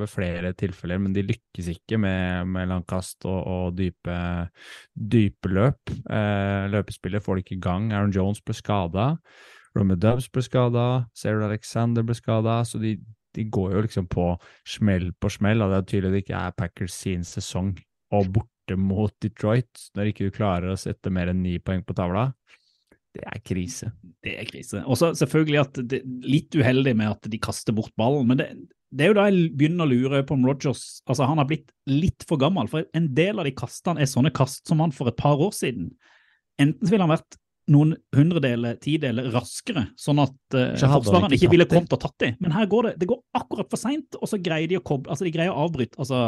ved 0.00 0.08
flere 0.08 0.54
tilfeller, 0.56 1.00
men 1.02 1.12
de 1.12 1.26
lykkes 1.28 1.68
ikke 1.74 1.98
med, 2.00 2.48
med 2.48 2.70
langkast 2.70 3.26
og, 3.28 3.36
og 3.36 3.76
dype, 3.76 4.16
dype, 4.96 5.50
løp. 5.52 5.92
Løpespillet 6.72 7.20
får 7.20 7.36
de 7.36 7.44
ikke 7.44 7.58
i 7.58 7.66
gang. 7.66 7.90
Aaron 7.92 8.14
Jones 8.16 8.40
ble 8.40 8.56
skada. 8.56 9.10
Romy 9.76 9.98
Dubs 10.00 10.30
ble 10.32 10.40
skada. 10.46 10.86
Sarah 11.12 11.50
Alexander 11.50 12.06
ble 12.06 12.16
skada. 12.16 12.62
Så 12.64 12.80
de, 12.80 12.94
de 13.36 13.46
går 13.52 13.74
jo 13.76 13.84
liksom 13.86 14.08
på 14.10 14.30
smell 14.68 15.10
på 15.20 15.30
smell, 15.32 15.62
og 15.62 15.72
det 15.72 15.78
er 15.78 15.88
tydelig 15.90 16.10
at 16.10 16.16
det 16.16 16.24
ikke 16.24 16.42
er 16.42 16.56
Packers 16.56 16.96
sin 16.96 17.26
sesong. 17.26 17.74
Og 18.16 18.30
borte 18.34 18.78
mot 18.78 19.12
Detroit, 19.22 19.88
når 19.96 20.10
ikke 20.10 20.28
du 20.28 20.34
klarer 20.34 20.72
å 20.72 20.80
sette 20.80 21.12
mer 21.12 21.32
enn 21.32 21.42
ni 21.44 21.56
poeng 21.62 21.84
på 21.86 21.96
tavla, 21.96 22.30
det 23.16 23.24
er 23.24 23.40
krise. 23.44 23.90
Det 24.24 24.34
er 24.36 24.48
krise. 24.48 24.82
Og 24.84 24.98
så 25.00 25.12
selvfølgelig 25.16 25.60
at 25.62 25.78
det, 25.88 26.02
er 26.02 26.26
litt 26.28 26.56
uheldig 26.56 26.92
med 26.98 27.14
at 27.14 27.28
de 27.32 27.40
kaster 27.40 27.76
bort 27.76 27.94
ballen, 27.98 28.28
men 28.28 28.40
det, 28.40 28.50
det 28.92 29.06
er 29.06 29.12
jo 29.12 29.16
da 29.18 29.26
jeg 29.30 29.48
begynner 29.56 29.86
å 29.86 29.90
lure 29.90 30.22
på 30.26 30.36
om 30.36 30.44
Rogers 30.46 31.00
altså 31.08 31.26
Han 31.28 31.40
har 31.40 31.48
blitt 31.48 31.72
litt 31.90 32.26
for 32.28 32.40
gammel, 32.40 32.68
for 32.70 32.86
en 32.96 33.08
del 33.16 33.40
av 33.40 33.48
de 33.48 33.54
kastene 33.56 34.02
er 34.02 34.10
sånne 34.10 34.32
kast 34.36 34.66
som 34.68 34.82
han 34.84 34.94
for 34.94 35.10
et 35.10 35.18
par 35.18 35.40
år 35.42 35.54
siden. 35.56 35.90
Enten 36.60 36.86
så 36.86 36.92
ville 36.92 37.06
han 37.06 37.14
vært 37.16 37.38
noen 37.72 37.96
hundredeler, 38.14 38.76
tideler 38.82 39.28
raskere, 39.34 39.88
sånn 39.98 40.20
at 40.22 40.34
uh, 40.54 40.74
forsvarerne 40.78 41.34
ikke, 41.34 41.46
ikke 41.46 41.52
ville 41.56 41.66
kommet 41.70 41.96
og 41.96 42.00
tatt 42.04 42.16
dem. 42.22 42.36
Men 42.42 42.54
her 42.54 42.68
går 42.70 42.88
det 42.88 42.92
det 43.02 43.08
går 43.10 43.20
akkurat 43.38 43.70
for 43.72 43.80
seint, 43.80 44.18
og 44.20 44.30
så 44.30 44.38
greier 44.42 44.70
de 44.70 44.78
å 44.78 44.84
koble 44.86 45.10
altså 45.12 45.26
de 45.26 45.32
greier 45.34 45.54
å 45.54 45.66
avbryte. 45.66 45.98
Altså, 46.02 46.22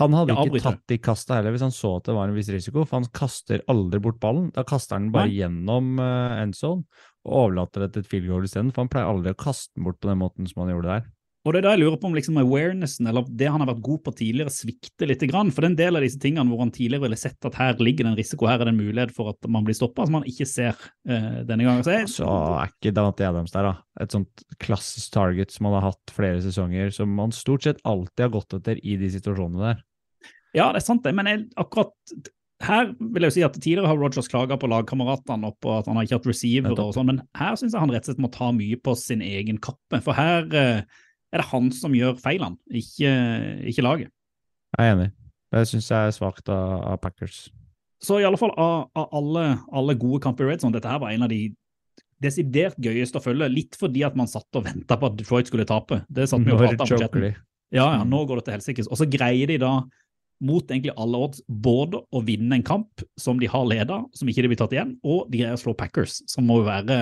han 0.00 0.16
hadde 0.16 0.32
ikke 0.32 0.46
avbryter. 0.46 0.66
tatt 0.70 0.92
de 0.94 1.00
kasta 1.04 1.38
heller 1.38 1.54
hvis 1.54 1.66
han 1.66 1.76
så 1.76 1.94
at 1.98 2.08
det 2.08 2.16
var 2.16 2.30
en 2.32 2.38
viss 2.38 2.52
risiko, 2.54 2.86
for 2.86 3.00
han 3.00 3.08
kaster 3.12 3.64
aldri 3.72 4.00
bort 4.04 4.20
ballen. 4.22 4.48
Da 4.56 4.64
kaster 4.68 4.96
han 4.96 5.12
bare 5.14 5.28
Nei. 5.28 5.40
gjennom 5.42 5.96
uh, 6.00 6.38
endzone 6.40 6.86
og 7.22 7.34
overlater 7.44 7.84
det 7.84 7.92
til 7.94 8.02
et 8.02 8.10
field 8.10 8.30
goal 8.32 8.46
isteden, 8.48 8.72
for 8.74 8.82
han 8.82 8.90
pleier 8.92 9.12
aldri 9.12 9.34
å 9.34 9.38
kaste 9.38 9.76
den 9.76 9.86
bort 9.86 10.00
på 10.02 10.10
den 10.10 10.22
måten 10.24 10.48
som 10.48 10.64
han 10.64 10.72
gjorde 10.72 10.96
der. 10.96 11.10
Og 11.42 11.54
det 11.54 11.58
er 11.58 11.64
da 11.66 11.72
jeg 11.74 11.82
lurer 11.82 11.98
på 11.98 12.06
om 12.06 12.14
liksom 12.14 12.36
awarenessen, 12.38 13.08
eller 13.10 13.26
det 13.26 13.48
han 13.50 13.62
har 13.64 13.70
vært 13.72 13.82
god 13.82 14.02
på 14.06 14.12
tidligere, 14.20 14.52
svikter 14.54 15.10
litt. 15.10 15.24
Grann. 15.26 15.50
For 15.50 15.62
det 15.62 15.68
er 15.68 15.72
en 15.72 15.78
del 15.80 15.98
av 15.98 16.04
disse 16.06 16.20
tingene 16.22 16.46
hvor 16.50 16.62
han 16.62 16.70
tidligere 16.74 17.04
ville 17.06 17.18
sett 17.18 17.48
at 17.48 17.56
her 17.58 17.78
ligger 17.82 18.06
det 18.06 18.12
en 18.12 18.18
risiko, 18.18 18.46
her 18.50 18.62
er 18.62 18.68
det 18.68 18.74
en 18.74 18.78
mulighet 18.78 19.14
for 19.16 19.32
at 19.32 19.50
man 19.50 19.66
blir 19.66 19.76
stoppa, 19.78 20.06
som 20.06 20.20
han 20.20 20.28
ikke 20.30 20.46
ser 20.46 20.78
uh, 20.78 21.40
denne 21.48 21.66
gangen. 21.66 21.82
Så, 21.86 21.94
jeg, 21.96 22.10
så 22.14 22.28
er 22.30 22.70
ikke 22.70 22.94
Dante 22.94 23.26
Adams 23.26 23.54
der, 23.54 23.70
da. 23.70 24.04
Et 24.04 24.14
sånt 24.14 24.44
klassisk 24.62 25.14
target 25.14 25.54
som 25.54 25.66
han 25.68 25.80
har 25.80 25.88
hatt 25.90 26.14
flere 26.14 26.42
sesonger, 26.44 26.94
som 26.94 27.18
han 27.22 27.34
stort 27.34 27.66
sett 27.66 27.82
alltid 27.88 28.28
har 28.28 28.36
gått 28.36 28.58
etter 28.60 28.78
i 28.82 28.98
de 29.00 29.10
situasjonene 29.16 29.66
der. 29.72 29.82
Ja, 30.54 30.68
det 30.70 30.82
er 30.82 30.86
sant 30.86 31.02
det, 31.06 31.14
men 31.16 31.30
jeg, 31.30 31.46
akkurat 31.58 31.94
her 32.62 32.92
vil 32.94 33.24
jeg 33.24 33.32
jo 33.32 33.34
si 33.34 33.44
at 33.46 33.56
Tidligere 33.58 33.90
har 33.90 33.98
Rogers 33.98 34.30
klaga 34.30 34.54
på 34.60 34.68
lagkameratene 34.70 35.50
og 35.50 35.56
på 35.62 35.72
at 35.80 35.88
han 35.90 35.98
har 35.98 36.06
ikke 36.06 36.20
hatt 36.20 36.28
receiver 36.30 36.76
og 36.76 36.92
sånn, 36.94 37.08
men 37.10 37.22
her 37.38 37.56
syns 37.58 37.74
jeg 37.74 37.82
han 37.82 37.90
rett 37.90 38.06
og 38.06 38.12
slett 38.12 38.22
må 38.22 38.30
ta 38.34 38.52
mye 38.54 38.78
på 38.78 38.94
sin 38.98 39.24
egen 39.26 39.58
kappe. 39.62 39.98
For 40.04 40.14
her 40.14 40.46
uh, 40.54 41.00
er 41.32 41.40
det 41.40 41.48
han 41.48 41.70
som 41.74 41.94
gjør 41.96 42.18
feilene, 42.20 42.58
ikke, 42.68 43.12
ikke 43.72 43.84
laget. 43.84 44.12
Jeg 44.76 44.88
er 44.88 44.94
enig. 44.96 45.08
Det 45.52 45.66
syns 45.68 45.90
jeg 45.92 46.08
er 46.08 46.14
svakt 46.16 46.48
av, 46.52 46.78
av, 46.92 47.00
Packers. 47.02 47.46
Så 48.02 48.18
i 48.20 48.26
alle 48.26 48.38
fall 48.40 48.54
av, 48.56 48.88
av 48.98 49.16
alle, 49.16 49.44
alle, 49.72 49.96
gode 50.00 50.22
kamper 50.24 50.46
i 50.46 50.52
Red 50.52 50.64
Zone, 50.64 50.74
dette 50.74 50.90
her 50.90 51.00
var 51.02 51.12
en 51.12 51.26
av 51.26 51.32
de 51.32 51.44
desidert 52.22 52.78
gøyeste 52.80 53.18
å 53.18 53.24
følge, 53.24 53.50
litt 53.50 53.76
fordi 53.78 54.04
at 54.06 54.16
man 54.18 54.30
satt 54.30 54.58
og 54.58 54.64
venta 54.66 54.96
på 54.98 55.08
at 55.10 55.18
Detroit 55.18 55.50
skulle 55.50 55.66
tape. 55.68 56.02
Det 56.08 56.28
satt 56.30 56.44
vi 56.46 56.54
og 56.54 56.62
prata 56.62 56.86
om 56.86 57.02
chatten. 57.02 57.26
Ja, 57.72 57.88
ja, 57.96 58.04
nå 58.06 58.22
går 58.28 58.40
det 58.40 58.46
til 58.46 58.56
helsikes. 58.58 58.88
Og 58.92 59.00
så 59.00 59.08
greier 59.10 59.50
de 59.50 59.58
da, 59.60 59.72
mot 60.42 60.70
egentlig 60.70 60.94
alle 61.00 61.20
odds, 61.26 61.42
både 61.46 62.00
å 62.12 62.22
vinne 62.26 62.58
en 62.58 62.66
kamp 62.66 63.04
som 63.20 63.40
de 63.40 63.50
har 63.50 63.66
leda, 63.68 64.02
som 64.16 64.30
ikke 64.30 64.44
de 64.44 64.52
blir 64.52 64.60
tatt 64.60 64.74
igjen, 64.74 64.96
og 65.02 65.26
de 65.32 65.42
greier 65.42 65.58
å 65.58 65.60
slå 65.60 65.74
Packers, 65.78 66.20
som 66.30 66.46
må 66.48 66.60
jo 66.60 66.68
være 66.68 66.98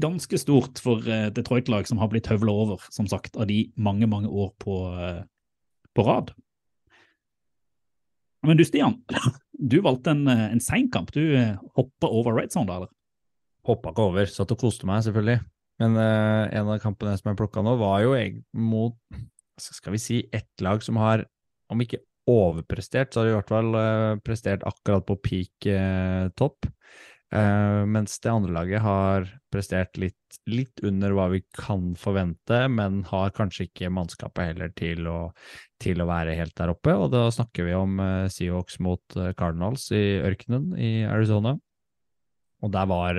ganske 0.00 0.38
stort 0.40 0.80
for 0.82 1.04
uh, 1.04 1.28
Detroit-lag 1.34 1.88
som 1.88 2.00
har 2.00 2.10
blitt 2.12 2.30
høvla 2.30 2.54
over, 2.64 2.86
som 2.94 3.08
sagt, 3.10 3.36
av 3.36 3.48
de 3.50 3.66
mange, 3.76 4.08
mange 4.10 4.30
år 4.30 4.52
på, 4.62 4.78
uh, 4.96 5.22
på 5.96 6.06
rad. 6.06 6.32
Men 8.46 8.58
du, 8.58 8.64
Stian, 8.66 8.98
du 9.72 9.78
valgte 9.84 10.14
en, 10.16 10.26
eh, 10.30 10.48
en 10.50 10.62
sein 10.62 10.88
kamp. 10.90 11.12
Du 11.14 11.22
uh, 11.36 11.58
hoppa 11.76 12.10
over 12.10 12.34
Red 12.40 12.54
Zone, 12.54 12.68
da, 12.70 12.80
eller? 12.80 12.92
Hoppa 13.68 13.92
ikke 13.92 14.08
over, 14.10 14.30
satt 14.30 14.54
og 14.54 14.62
koste 14.64 14.88
meg, 14.88 15.04
selvfølgelig. 15.06 15.38
Men 15.82 15.98
uh, 15.98 16.48
en 16.50 16.72
av 16.72 16.80
kampene 16.82 17.14
som 17.18 17.30
jeg 17.30 17.38
plukka 17.38 17.62
nå, 17.62 17.76
var 17.80 18.02
jo 18.02 18.16
mot 18.58 18.98
skal 19.62 19.94
vi 19.94 20.00
si, 20.00 20.16
ett 20.34 20.64
lag 20.64 20.82
som 20.82 20.96
har, 20.98 21.22
om 21.70 21.82
ikke 21.84 22.00
overprestert, 22.26 23.12
så 23.12 23.20
har 23.20 23.28
de 23.28 23.32
i 23.32 23.36
hvert 23.36 23.50
fall 23.50 23.76
prestert 24.24 24.64
akkurat 24.66 25.04
på 25.06 25.16
peak 25.22 25.66
topp. 26.38 26.66
Uh, 27.32 27.86
mens 27.88 28.18
det 28.20 28.28
andre 28.28 28.52
laget 28.52 28.82
har 28.84 29.24
prestert 29.52 29.96
litt, 29.96 30.36
litt, 30.52 30.82
under 30.84 31.14
hva 31.16 31.30
vi 31.32 31.40
kan 31.56 31.94
forvente, 31.96 32.58
men 32.68 33.00
har 33.08 33.32
kanskje 33.32 33.70
ikke 33.70 33.88
mannskapet 33.94 34.50
heller 34.50 34.72
til 34.76 35.08
å, 35.08 35.18
til 35.80 36.04
å 36.04 36.08
være 36.10 36.36
helt 36.36 36.52
der 36.58 36.74
oppe. 36.74 36.92
Og 36.92 37.08
da 37.14 37.24
snakker 37.32 37.70
vi 37.70 37.76
om 37.78 37.96
uh, 38.04 38.28
Seahawks 38.32 38.76
mot 38.84 39.16
uh, 39.16 39.30
Cardinals 39.38 39.88
i 39.96 40.20
ørkenen 40.20 40.74
i 40.76 40.92
Arizona. 41.08 41.56
Og 42.62 42.74
der 42.74 42.86
var 42.90 43.18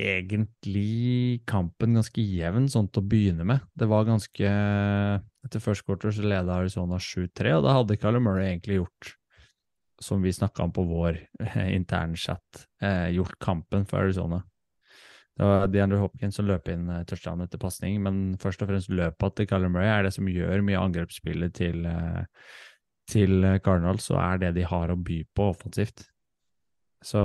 egentlig 0.00 1.40
kampen 1.48 1.96
ganske 1.96 2.20
jevn 2.20 2.66
sånn 2.72 2.90
til 2.90 3.00
å 3.00 3.08
begynne 3.08 3.46
med. 3.46 3.62
Det 3.78 3.88
var 3.88 4.08
ganske 4.08 4.50
Etter 5.40 5.62
first 5.64 5.86
quarter 5.86 6.12
så 6.12 6.20
leda 6.20 6.58
Arizona 6.60 6.98
7-3, 7.00 7.54
og 7.56 7.64
da 7.64 7.78
hadde 7.78 7.96
Callum 7.96 8.26
Murray 8.28 8.50
egentlig 8.50 8.82
gjort 8.82 9.14
som 10.00 10.22
vi 10.22 10.32
snakka 10.32 10.62
om 10.62 10.72
på 10.72 10.84
vår 10.88 11.18
eh, 11.44 11.74
internchat, 11.74 12.66
eh, 12.82 13.08
gjort 13.16 13.38
kampen 13.38 13.86
for 13.86 14.04
Arizona. 14.04 14.42
Det 15.36 15.46
var 15.46 15.68
DeAndre 15.72 16.00
Hopkins 16.00 16.36
som 16.36 16.48
løp 16.48 16.68
inn 16.72 16.88
eh, 16.90 17.04
touchdown 17.08 17.44
etter 17.44 17.60
pasning, 17.60 18.00
men 18.04 18.22
først 18.40 18.64
og 18.64 18.72
fremst 18.72 18.92
løpet 18.92 19.36
til 19.36 19.50
Callum 19.50 19.76
Murray 19.76 19.92
er 19.92 20.08
det 20.08 20.14
som 20.16 20.28
gjør 20.28 20.64
mye 20.66 20.80
angrepsspillet 20.80 21.54
til, 21.56 21.84
eh, 21.88 22.24
til 23.10 23.44
Cardinals, 23.64 24.10
og 24.14 24.20
er 24.22 24.42
det 24.44 24.54
de 24.58 24.66
har 24.68 24.92
å 24.92 24.98
by 24.98 25.22
på 25.36 25.50
offensivt. 25.54 26.06
Så 27.04 27.20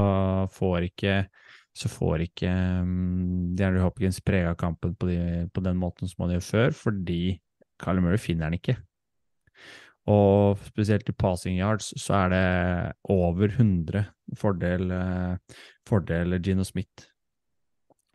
får 0.55 0.89
ikke 0.91 1.17
så 1.75 1.89
får 1.91 2.24
ikke 2.29 2.50
um, 2.86 3.55
DeAndre 3.58 3.84
Hopkins 3.84 4.22
prega 4.24 4.53
kampen 4.55 4.94
på, 4.96 5.10
de, 5.10 5.44
på, 5.51 5.63
den 5.63 5.75
måten 5.75 6.08
som 6.08 6.24
han 6.24 6.38
gjør 6.38 6.46
før, 6.48 6.75
fordi 6.86 7.22
Carl 7.82 8.00
Murray 8.00 8.22
finner 8.22 8.48
han 8.48 8.55
ikke. 8.55 8.77
Og 10.12 10.62
spesielt 10.67 11.07
i 11.09 11.15
passing 11.17 11.57
yards 11.57 11.89
så 11.97 12.19
er 12.25 12.33
det 12.33 12.45
over 13.09 13.50
100 13.50 14.05
fordel, 14.38 14.91
eh, 14.93 15.57
fordel 15.88 16.38
Gino 16.45 16.63
Smith 16.63 17.07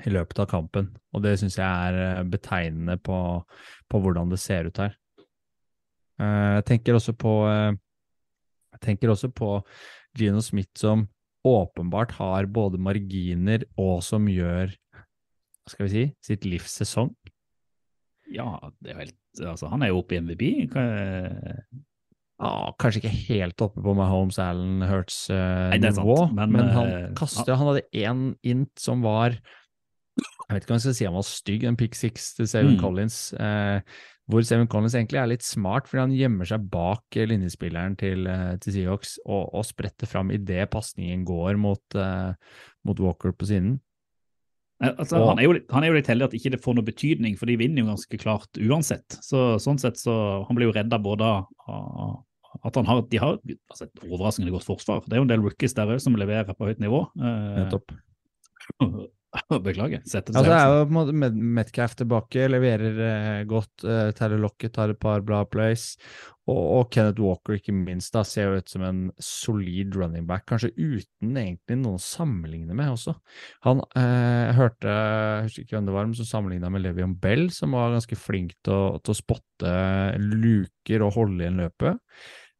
i 0.07 0.13
løpet 0.15 0.39
av 0.39 0.49
kampen. 0.53 0.93
Og 1.13 1.25
det 1.25 1.37
syns 1.41 1.59
jeg 1.59 1.67
er 1.67 1.99
eh, 2.05 2.27
betegnende 2.31 2.97
på, 3.03 3.19
på, 3.91 4.03
hvordan 4.03 4.31
det 4.31 4.39
ser 4.39 4.71
ut 4.71 4.79
her. 4.79 4.95
Eh, 6.21 6.61
jeg 6.61 6.67
tenker 6.71 6.99
også 6.99 7.17
på 7.19 7.35
Jeg 7.51 8.81
tenker 8.87 9.11
også 9.11 9.29
på 9.35 9.57
Gino 10.17 10.41
Smith 10.41 10.79
som 10.79 11.09
åpenbart 11.45 12.13
har 12.21 12.47
både 12.47 12.79
marginer 12.79 13.65
og 13.81 14.03
som 14.05 14.29
gjør 14.29 14.71
hva 14.71 15.73
skal 15.73 15.87
vi 15.87 15.91
si, 15.93 16.05
sitt 16.23 16.47
livs 16.47 16.77
sesong. 16.81 17.11
Ja, 18.31 18.59
det 18.81 18.93
er 18.93 19.03
helt 19.03 19.20
Altså, 19.39 19.71
han 19.71 19.85
er 19.85 19.93
jo 19.93 20.01
oppe 20.03 20.17
i 20.17 20.21
MVP. 20.25 20.45
Ja, 22.41 22.51
kanskje 22.81 23.03
ikke 23.03 23.17
helt 23.29 23.63
oppe 23.63 23.83
på 23.85 23.95
Mahomes, 23.95 24.39
Allen, 24.41 24.81
Hurts 24.89 25.27
uh, 25.29 25.37
er 25.37 25.77
Hurts-nivå, 25.77 26.21
men, 26.33 26.55
men, 26.55 26.71
han 26.73 26.93
kastet, 27.19 27.51
uh, 27.53 27.59
Han 27.61 27.69
hadde 27.69 27.83
én 27.93 28.23
int 28.41 28.81
som 28.81 29.05
var 29.05 29.37
Jeg 29.37 30.55
vet 30.55 30.65
ikke 30.65 30.73
om 30.73 30.79
jeg 30.79 30.87
skal 30.87 30.97
si 30.97 31.09
han 31.09 31.19
var 31.19 31.27
stygg, 31.29 31.67
en 31.69 31.77
pick 31.77 31.99
six 31.99 32.33
til 32.39 32.49
Seven 32.49 32.79
Mm. 32.79 32.81
Collins. 32.81 33.19
Uh, 33.37 33.85
hvor 34.31 34.47
Seven 34.47 34.69
Collins 34.71 34.95
egentlig 34.95 35.21
er 35.21 35.31
litt 35.33 35.45
smart, 35.45 35.89
fordi 35.91 36.05
han 36.05 36.17
gjemmer 36.17 36.49
seg 36.49 36.67
bak 36.71 37.19
eh, 37.19 37.29
linjespilleren 37.29 37.97
til, 37.99 38.27
eh, 38.31 38.55
til 38.63 38.77
Seahawks 38.77 39.17
og, 39.25 39.51
og 39.59 39.67
spretter 39.67 40.11
fram 40.11 40.31
idet 40.35 40.69
pasningen 40.73 41.25
går 41.27 41.59
mot, 41.61 41.83
eh, 41.99 42.61
mot 42.87 43.03
Walker 43.03 43.35
på 43.35 43.49
siden. 43.51 43.79
Altså, 44.81 45.19
han, 45.29 45.37
er 45.37 45.45
jo, 45.45 45.55
han 45.75 45.85
er 45.85 45.91
jo 45.91 45.97
litt 45.99 46.09
heldig 46.09 46.27
at 46.31 46.35
ikke 46.39 46.55
det 46.55 46.63
får 46.65 46.77
noe 46.79 46.87
betydning, 46.87 47.35
for 47.37 47.51
de 47.51 47.59
vinner 47.61 47.83
jo 47.83 47.91
ganske 47.91 48.21
klart 48.23 48.61
uansett. 48.65 49.19
Så, 49.21 49.59
sånn 49.61 49.81
sett 49.81 50.01
så 50.01 50.15
Han 50.49 50.57
blir 50.57 50.71
jo 50.71 50.77
redda 50.77 50.97
både 51.05 51.27
av 51.29 52.23
at 52.67 52.75
han 52.75 52.89
har, 52.89 53.05
de 53.07 53.21
har 53.21 53.37
altså, 53.45 53.87
et 53.87 54.05
overraskende 54.09 54.51
godt 54.51 54.67
forsvar. 54.67 55.05
Det 55.07 55.15
er 55.15 55.21
jo 55.21 55.27
en 55.29 55.31
del 55.31 55.45
rookies 55.45 55.77
der 55.77 55.93
òg 55.93 56.01
som 56.03 56.17
leverer 56.19 56.57
på 56.57 56.67
høyt 56.67 56.81
nivå. 56.83 57.05
Eh, 57.21 57.61
Nettopp. 57.61 57.95
Beklager. 59.67 60.03
Det 60.03 60.33
Altså, 60.35 60.51
er 60.57 60.67
jo 60.73 60.85
på 60.89 60.91
en 60.91 60.97
måte 60.97 61.15
Met- 61.15 61.37
Metcalf 61.61 61.95
tilbake, 61.99 62.49
leverer 62.51 63.01
eh, 63.07 63.45
godt. 63.51 63.85
Eh, 63.87 64.11
Terry 64.19 64.39
Lockett 64.43 64.79
har 64.81 64.91
et 64.91 64.99
par 65.01 65.23
bra 65.27 65.45
plays. 65.47 65.93
Og, 66.51 66.59
og 66.59 66.89
Kenneth 66.91 67.23
Walker, 67.23 67.55
ikke 67.61 67.75
minst, 67.77 68.11
da, 68.17 68.25
ser 68.27 68.49
jo 68.49 68.59
ut 68.59 68.73
som 68.73 68.83
en 68.83 69.03
solid 69.23 69.95
running 69.95 70.25
back. 70.27 70.49
Kanskje 70.51 70.73
uten 70.75 71.37
egentlig 71.39 71.79
noen 71.79 72.01
å 72.01 72.03
sammenligne 72.03 72.75
med 72.75 72.91
også. 72.91 73.15
Han 73.69 73.85
eh, 73.95 74.51
hørte, 74.59 74.91
jeg 74.91 75.47
husker 75.47 75.67
ikke 75.67 75.77
hvem 75.79 75.91
det 75.93 75.95
var, 75.95 76.11
men 76.11 76.19
som 76.19 76.31
sammenligna 76.33 76.73
med 76.75 76.83
Levion 76.89 77.15
Bell, 77.23 77.47
som 77.55 77.77
var 77.79 77.95
ganske 77.95 78.19
flink 78.19 78.57
til 78.67 78.75
å, 78.75 78.85
til 78.99 79.15
å 79.15 79.21
spotte 79.21 79.77
luker 80.19 81.07
og 81.07 81.15
holde 81.21 81.45
igjen 81.45 81.63
løpet. 81.63 82.03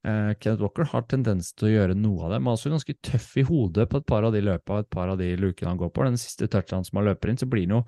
Eh, 0.01 0.31
Kenneth 0.41 0.63
Walker 0.65 0.87
har 0.89 1.05
tendens 1.11 1.51
til 1.53 1.69
å 1.69 1.73
gjøre 1.75 1.97
noe 1.99 2.25
av 2.25 2.33
det, 2.33 2.39
men 2.41 2.55
også 2.55 2.73
ganske 2.73 2.95
tøff 3.05 3.35
i 3.41 3.45
hodet 3.45 3.85
på 3.91 4.01
et 4.01 4.07
par 4.09 4.25
av 4.25 4.33
de 4.33 4.41
løpa 4.45 4.79
og 4.79 4.87
et 4.87 4.91
par 4.93 5.13
av 5.13 5.21
de 5.21 5.29
lukene 5.37 5.75
han 5.75 5.81
går 5.81 5.93
på. 5.93 6.07
Den 6.09 6.21
siste 6.21 6.49
touchen 6.49 6.87
som 6.87 7.01
han 7.01 7.11
løper 7.11 7.33
inn, 7.33 7.41
så 7.41 7.49
blir 7.51 7.67
han 7.69 7.77
jo 7.79 7.83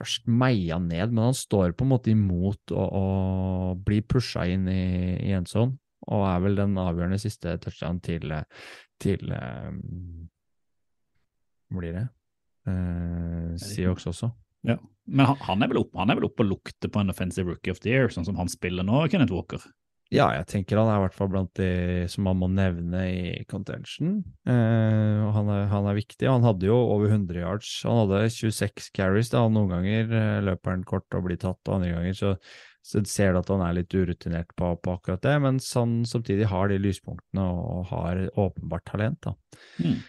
først 0.00 0.30
meia 0.32 0.78
ned, 0.80 1.12
men 1.12 1.26
han 1.28 1.36
står 1.36 1.74
på 1.76 1.84
en 1.84 1.92
måte 1.92 2.12
imot 2.14 2.72
og, 2.72 2.86
å 2.96 3.74
blir 3.84 4.06
pusha 4.08 4.46
inn 4.48 4.64
i, 4.72 4.84
i 5.28 5.36
sånn, 5.50 5.74
og 6.08 6.24
er 6.24 6.40
vel 6.46 6.56
den 6.56 6.78
avgjørende 6.80 7.20
siste 7.20 7.52
touchen 7.60 8.00
til, 8.04 8.32
til 9.02 9.34
eh, 9.36 9.68
blir 11.76 11.98
det? 11.98 12.06
Eh, 12.70 13.52
Seahawks 13.60 14.08
også. 14.08 14.30
Ja. 14.66 14.78
Men 15.04 15.28
han, 15.28 15.36
han, 15.44 15.62
er 15.64 15.70
vel 15.70 15.82
opp, 15.82 15.92
oppe 15.96 16.44
og 16.44 16.48
lukter 16.48 16.88
på 16.92 17.02
en 17.02 17.12
offensive 17.12 17.48
rookie 17.52 17.72
of 17.72 17.84
the 17.84 17.92
year, 17.92 18.08
sånn 18.12 18.24
som 18.28 18.40
han 18.40 18.48
spiller 18.48 18.86
nå, 18.86 19.04
Kenneth 19.12 19.36
Walker. 19.36 19.62
Ja, 20.10 20.26
jeg 20.34 20.48
tenker 20.50 20.80
han 20.80 20.88
er 20.90 20.98
i 20.98 21.02
hvert 21.04 21.14
fall 21.14 21.28
blant 21.30 21.52
de 21.54 22.06
som 22.10 22.24
man 22.26 22.40
må 22.40 22.48
nevne 22.50 23.04
i 23.06 23.44
contention. 23.50 24.16
Eh, 24.42 25.20
og 25.22 25.30
han 25.36 25.50
er, 25.54 25.68
han 25.70 25.86
er 25.86 25.98
viktig. 26.00 26.26
Han 26.26 26.42
hadde 26.42 26.66
jo 26.66 26.74
over 26.80 27.12
100 27.12 27.38
yards. 27.38 27.70
Han 27.86 28.00
hadde 28.02 28.24
26 28.34 28.90
carries. 28.96 29.30
Da. 29.30 29.44
Noen 29.46 29.70
ganger 29.70 30.10
eh, 30.10 30.40
løper 30.48 30.74
han 30.74 30.82
kort 30.88 31.14
og 31.14 31.28
blir 31.28 31.38
tatt, 31.38 31.62
og 31.68 31.76
andre 31.76 31.92
ganger 31.94 32.18
så, 32.18 32.32
så 32.82 33.04
ser 33.06 33.36
du 33.36 33.42
at 33.44 33.54
han 33.54 33.62
er 33.62 33.78
litt 33.78 33.94
urutinert 33.94 34.50
på, 34.58 34.72
på 34.82 34.98
akkurat 34.98 35.22
det. 35.22 35.36
Mens 35.46 35.70
han 35.78 36.00
samtidig 36.02 36.50
har 36.50 36.74
de 36.74 36.82
lyspunktene 36.82 37.46
og 37.46 37.86
har 37.94 38.26
åpenbart 38.34 38.88
talent. 38.90 39.30
Da. 39.30 39.36
Mm. 39.78 40.00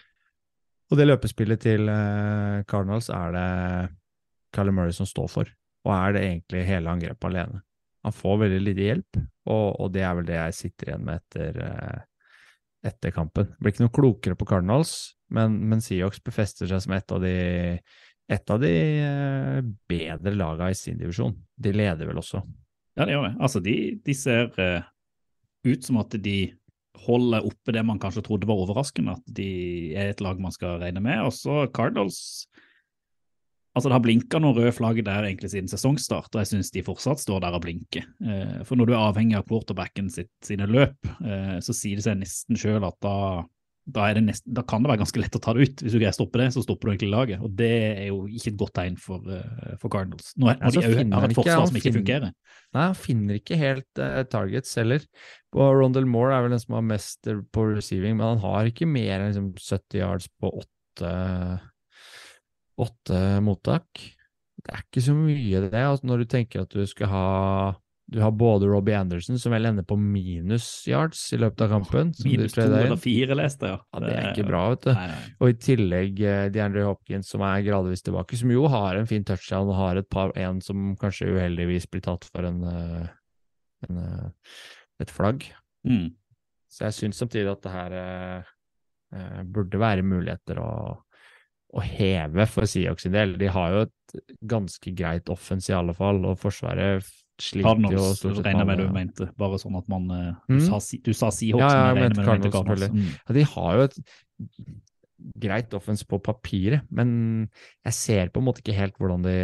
Og 0.90 0.98
det 0.98 1.12
løpespillet 1.12 1.62
til 1.62 1.94
eh, 1.94 2.64
Cardinals 2.66 3.14
er 3.14 3.38
det 3.38 3.50
Callum 4.52 4.82
Murray 4.82 4.98
som 4.98 5.06
står 5.06 5.30
for, 5.32 5.58
og 5.86 5.94
er 5.94 6.18
det 6.18 6.26
egentlig 6.26 6.66
hele 6.68 6.90
angrepet 6.90 7.30
alene. 7.30 7.62
Han 8.06 8.16
får 8.16 8.40
veldig 8.46 8.62
lite 8.64 8.88
hjelp, 8.88 9.20
og, 9.52 9.66
og 9.82 9.92
det 9.94 10.06
er 10.06 10.16
vel 10.18 10.30
det 10.30 10.38
jeg 10.38 10.58
sitter 10.58 10.90
igjen 10.90 11.04
med 11.06 11.20
etter, 11.22 11.60
eh, 11.66 12.30
etter 12.90 13.14
kampen. 13.14 13.52
Blir 13.60 13.76
ikke 13.76 13.86
noe 13.86 13.98
klokere 13.98 14.38
på 14.40 14.48
Cardinals, 14.50 14.96
men, 15.34 15.60
men 15.70 15.84
Seahawks 15.86 16.24
befester 16.26 16.70
seg 16.70 16.82
som 16.84 16.96
et 16.98 17.14
av 17.14 17.22
de, 17.22 17.36
et 18.32 18.56
av 18.56 18.64
de 18.64 18.72
eh, 18.72 19.60
bedre 19.92 20.34
laga 20.34 20.72
i 20.72 20.78
sin 20.78 20.98
divisjon. 21.02 21.36
De 21.62 21.76
leder 21.76 22.10
vel 22.10 22.24
også. 22.24 22.42
Ja, 22.98 23.06
det 23.06 23.14
gjør 23.14 23.30
det. 23.30 23.36
Altså, 23.40 23.62
de, 23.64 23.76
de 24.02 24.18
ser 24.18 24.50
eh, 24.60 24.90
ut 25.70 25.86
som 25.86 26.02
at 26.02 26.18
de 26.26 26.40
holder 27.06 27.46
oppe 27.48 27.74
det 27.74 27.86
man 27.88 28.02
kanskje 28.02 28.24
trodde 28.26 28.50
var 28.50 28.60
overraskende, 28.66 29.16
at 29.16 29.30
de 29.38 29.52
er 29.98 30.12
et 30.12 30.22
lag 30.22 30.42
man 30.42 30.54
skal 30.54 30.82
regne 30.82 31.04
med. 31.04 31.22
Og 31.26 31.34
så 31.38 31.64
Cardinals 31.74 32.48
Altså, 33.72 33.88
det 33.88 33.96
har 33.96 34.04
blinka 34.04 34.40
noen 34.44 34.58
røde 34.58 34.74
flagg 34.76 35.00
der 35.08 35.24
egentlig 35.30 35.54
siden 35.54 35.72
sesongstart, 35.72 36.28
og 36.34 36.42
jeg 36.42 36.50
syns 36.50 36.74
de 36.76 36.84
fortsatt 36.84 37.22
står 37.24 37.40
der 37.46 37.56
og 37.56 37.64
blinker. 37.64 38.04
Eh, 38.20 38.58
for 38.68 38.76
når 38.76 38.90
du 38.90 38.94
er 38.98 39.00
avhengig 39.06 39.38
av 39.40 39.46
quarterbacken 39.48 40.10
sitt, 40.12 40.32
sine 40.44 40.68
løp, 40.68 40.98
eh, 41.24 41.56
så 41.64 41.76
sier 41.76 42.00
det 42.00 42.04
seg 42.04 42.20
nesten 42.20 42.60
sjøl 42.60 42.84
at 42.84 42.98
da, 43.06 43.16
da, 43.88 44.10
er 44.10 44.20
det 44.20 44.26
nesten, 44.26 44.52
da 44.58 44.66
kan 44.68 44.84
det 44.84 44.92
være 44.92 45.04
ganske 45.06 45.24
lett 45.24 45.40
å 45.40 45.42
ta 45.46 45.56
det 45.56 45.70
ut. 45.70 45.86
Hvis 45.86 45.96
du 45.96 46.02
greier 46.02 46.12
å 46.12 46.20
stoppe 46.20 46.44
det, 46.44 46.50
så 46.52 46.66
stopper 46.66 46.90
du 46.90 46.94
egentlig 46.94 47.14
laget. 47.14 47.48
Og 47.48 47.56
det 47.64 47.72
er 47.94 48.04
jo 48.10 48.20
ikke 48.28 48.52
et 48.52 48.60
godt 48.60 48.76
tegn 48.82 49.00
for, 49.00 49.32
eh, 49.38 49.72
for 49.80 49.96
Cardinals. 49.96 50.36
Nå 50.36 50.52
er, 50.52 50.60
Ja, 50.60 50.76
de 50.76 51.08
har 51.16 51.30
et 51.30 51.40
forsvar 51.40 51.72
som 51.72 51.80
ikke 51.80 51.96
fungerer. 52.02 52.36
Nei, 52.76 52.86
han 52.92 53.00
finner 53.00 53.40
ikke 53.40 53.60
helt 53.60 54.04
uh, 54.04 54.22
targets 54.32 54.76
heller. 54.80 55.08
Og 55.56 55.80
Rondell 55.80 56.08
Moore 56.08 56.36
er 56.36 56.44
vel 56.44 56.58
den 56.58 56.64
som 56.64 56.76
har 56.76 56.88
mest 56.92 57.28
på 57.56 57.72
receiving, 57.72 58.20
men 58.20 58.34
han 58.34 58.44
har 58.44 58.68
ikke 58.68 58.88
mer 58.88 59.18
enn 59.20 59.32
liksom 59.32 59.52
70 59.56 60.00
yards 60.04 60.32
på 60.40 60.52
åtte, 60.60 61.12
åtte 62.80 63.22
mottak. 63.44 63.88
Det 64.62 64.76
er 64.76 64.84
ikke 64.86 65.04
så 65.04 65.16
mye 65.18 65.64
det, 65.66 65.74
altså 65.74 66.08
når 66.08 66.22
du 66.22 66.32
tenker 66.36 66.66
at 66.66 66.76
du 66.76 66.84
skal 66.90 67.10
ha 67.12 67.30
du 68.12 68.20
har 68.20 68.34
både 68.36 68.68
Robbie 68.68 68.98
Anderson, 68.98 69.38
som 69.40 69.54
vel 69.56 69.70
ender 69.70 69.86
på 69.88 69.96
minus 69.96 70.66
yards 70.88 71.22
i 71.32 71.38
løpet 71.40 71.62
av 71.64 71.70
kampen. 71.78 72.10
Minus 72.26 72.58
to 72.58 72.66
eller 72.66 72.98
fire, 73.00 73.38
leste 73.40 73.70
jeg. 73.70 73.80
Ja, 73.80 74.02
det 74.04 74.10
er 74.12 74.26
ikke 74.34 74.48
bra, 74.50 74.64
vet 74.74 74.84
du. 74.84 74.90
Nei, 74.98 75.06
nei. 75.14 75.30
Og 75.40 75.54
i 75.54 75.56
tillegg 75.64 76.20
eh, 76.20 76.42
DeAndre 76.52 76.84
Hopkins, 76.90 77.30
som 77.32 77.46
er 77.48 77.64
gradvis 77.64 78.04
tilbake, 78.04 78.36
som 78.42 78.52
jo 78.52 78.66
har 78.74 79.00
en 79.00 79.08
fin 79.08 79.24
touchdown 79.24 79.72
og 79.72 79.80
har 79.80 80.02
et 80.02 80.10
par, 80.12 80.36
en 80.36 80.60
som 80.66 80.92
kanskje 81.00 81.30
uheldigvis 81.38 81.88
blir 81.88 82.04
tatt 82.04 82.28
for 82.28 82.50
en, 82.50 82.60
eh, 82.68 83.08
en 83.88 84.04
eh, 84.04 84.28
et 85.02 85.14
flagg. 85.16 85.48
Mm. 85.88 86.10
Så 86.68 86.90
jeg 86.90 86.98
syns 86.98 87.24
samtidig 87.24 87.52
at 87.54 87.64
det 87.64 87.74
her 87.74 87.96
eh, 88.02 89.40
burde 89.48 89.80
være 89.80 90.04
muligheter 90.04 90.60
å, 90.60 90.72
å 91.72 91.84
heve 91.86 92.46
for 92.52 92.68
Seahawks 92.68 93.06
sin 93.08 93.16
del. 93.16 93.38
De 93.40 93.50
har 93.52 93.74
jo 93.74 93.84
et 93.88 94.22
ganske 94.52 94.94
greit 94.98 95.32
offens 95.32 95.70
i 95.72 95.76
alle 95.76 95.96
fall, 95.96 96.20
og 96.28 96.40
Forsvaret 96.42 97.06
sliter 97.42 97.96
jo 97.96 98.04
stort 98.14 98.38
sett 98.38 98.46
regner 98.46 98.68
med 98.68 98.82
du 98.84 98.88
mente, 98.94 99.28
bare 99.40 99.58
sånn 99.62 99.80
at 99.80 99.88
man 99.92 100.10
eh, 100.14 100.30
Mm. 100.52 100.60
Du 100.60 100.66
sa, 100.68 100.80
du 100.80 101.14
sa 101.16 101.32
Seahawks, 101.32 101.64
Ja, 101.64 101.72
ja, 101.72 101.94
men 101.96 102.04
jeg 102.04 102.04
jeg 102.04 102.10
mente 102.10 102.26
Cardinals, 102.28 102.56
Cardinals. 102.56 102.92
Mm. 102.92 103.12
ja, 103.28 103.36
De 103.38 103.46
har 103.54 103.78
jo 103.78 103.86
et 103.88 104.00
greit 105.42 105.74
offens 105.78 106.04
på 106.08 106.20
papiret, 106.24 106.88
men 106.90 107.12
jeg 107.86 107.94
ser 107.94 108.32
på 108.34 108.42
en 108.42 108.48
måte 108.48 108.64
ikke 108.64 108.78
helt 108.78 108.98
hvordan 109.00 109.26
de 109.26 109.38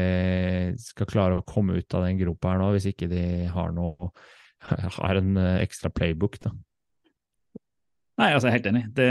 skal 0.81 1.09
klare 1.09 1.39
å 1.39 1.45
komme 1.47 1.77
ut 1.77 1.97
av 1.97 2.07
den 2.07 2.19
gropa 2.19 2.53
her 2.53 2.61
nå, 2.61 2.71
hvis 2.75 2.89
ikke 2.91 3.09
de 3.11 3.23
har 3.53 3.73
noe 3.75 4.11
har 4.97 5.19
en 5.19 5.37
eh, 5.37 5.59
ekstra 5.61 5.91
playbook, 5.93 6.39
da. 6.43 6.51
Nei, 8.17 8.31
altså 8.33 8.47
jeg 8.47 8.49
er 8.49 8.55
helt 8.57 8.67
enig. 8.71 8.81
Det, 8.97 9.07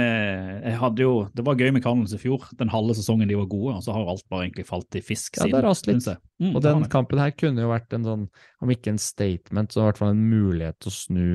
jeg 0.67 0.79
hadde 0.81 1.05
jo, 1.05 1.11
det 1.39 1.45
var 1.47 1.55
gøy 1.61 1.69
med 1.77 1.83
Cardinals 1.85 2.15
i 2.17 2.19
fjor. 2.19 2.43
Den 2.59 2.73
halve 2.73 2.97
sesongen 2.99 3.29
de 3.31 3.37
var 3.39 3.47
gode, 3.53 3.77
og 3.79 3.85
så 3.87 3.95
har 3.95 4.09
alt 4.11 4.25
bare 4.33 4.49
egentlig 4.49 4.65
falt 4.67 4.99
i 4.99 5.03
fisk 5.05 5.37
siden. 5.39 5.53
Ja, 5.53 5.55
det 5.55 5.61
har 5.61 5.69
rast 5.71 5.87
litt. 5.87 6.09
Mm, 6.43 6.51
Og 6.57 6.63
den 6.65 6.83
kampen 6.91 7.21
her 7.23 7.31
kunne 7.39 7.63
jo 7.63 7.71
vært 7.71 7.95
en 7.95 8.07
sånn, 8.09 8.25
om 8.67 8.73
ikke 8.75 8.91
en 8.91 8.99
statement, 8.99 9.71
så 9.71 9.85
i 9.85 9.87
hvert 9.87 10.01
fall 10.03 10.11
en 10.17 10.25
mulighet 10.27 10.81
til 10.83 10.91
å 10.91 10.97
snu 10.97 11.29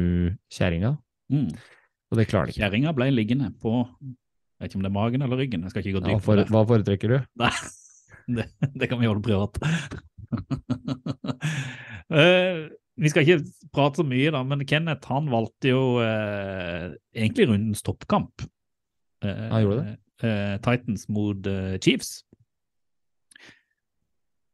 kjerringa, 0.52 0.98
Mm. 1.32 1.48
og 2.12 2.18
det 2.20 2.28
klarer 2.28 2.50
de 2.50 2.52
ikke. 2.58 2.60
Kjerringa 2.66 2.92
ble 2.98 3.08
liggende 3.16 3.54
på 3.64 3.72
jeg 4.02 4.68
vet 4.68 4.74
ikke 4.74 4.78
om 4.78 4.84
det 4.84 4.90
er 4.92 4.98
magen 5.00 5.22
eller 5.26 5.40
ryggen. 5.40 5.62
Jeg 5.64 5.72
skal 5.72 5.82
ikke 5.88 6.02
gå 6.04 6.12
Ja, 6.12 6.18
for, 6.22 6.44
hva 6.52 6.66
foretrekker 6.70 7.08
du? 7.10 7.16
Nei, 7.42 7.54
det, 8.36 8.50
det 8.76 8.90
kan 8.92 9.00
vi 9.00 9.08
holde 9.08 9.24
privat. 9.24 9.56
Eh, 12.12 12.68
vi 13.00 13.10
skal 13.12 13.24
ikke 13.24 13.70
prate 13.74 14.02
så 14.02 14.06
mye, 14.08 14.32
da, 14.36 14.42
men 14.44 14.66
Kenneth 14.68 15.08
han 15.12 15.30
valgte 15.32 15.72
jo 15.72 15.84
eh, 16.04 16.92
egentlig 17.16 17.48
rundens 17.50 17.82
toppkamp. 17.86 18.44
Eh, 19.24 19.48
Han 19.54 19.64
gjorde 19.64 19.86
det? 19.86 19.96
eh, 20.28 20.58
Titans 20.66 21.08
mot 21.10 21.48
eh, 21.48 21.78
Chiefs. 21.82 22.22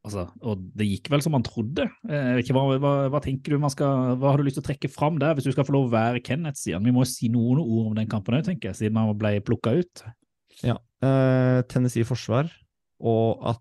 Altså, 0.08 0.24
og 0.48 0.62
det 0.80 0.86
gikk 0.88 1.10
vel 1.12 1.24
som 1.26 1.36
han 1.36 1.44
trodde. 1.44 1.84
Eh, 2.08 2.38
ikke, 2.40 2.54
hva, 2.56 2.78
hva, 2.80 2.92
hva 3.12 3.20
tenker 3.24 3.52
du 3.56 3.60
man 3.60 3.74
skal, 3.74 4.14
hva 4.22 4.32
har 4.32 4.40
du 4.40 4.46
lyst 4.48 4.56
til 4.60 4.64
å 4.64 4.68
trekke 4.70 4.92
fram 4.94 5.18
der, 5.20 5.34
hvis 5.36 5.50
du 5.50 5.52
skal 5.52 5.68
få 5.68 5.76
lov 5.76 5.90
å 5.90 5.96
være 5.98 6.22
Kenneth, 6.24 6.62
sier 6.62 6.78
han. 6.78 6.86
Vi 6.88 6.94
må 6.96 7.04
jo 7.04 7.10
si 7.12 7.28
noen 7.34 7.60
ord 7.60 7.90
om 7.92 7.98
den 7.98 8.08
kampen 8.12 8.38
òg, 8.38 8.46
tenker 8.48 8.72
jeg, 8.72 8.80
siden 8.80 9.02
han 9.02 9.12
ble 9.20 9.34
plukka 9.44 9.74
ut. 9.82 10.06
Ja. 10.64 10.78
Eh, 11.04 11.60
Tennessee 11.68 12.08
forsvar, 12.08 12.48
og 13.04 13.44
at, 13.52 13.60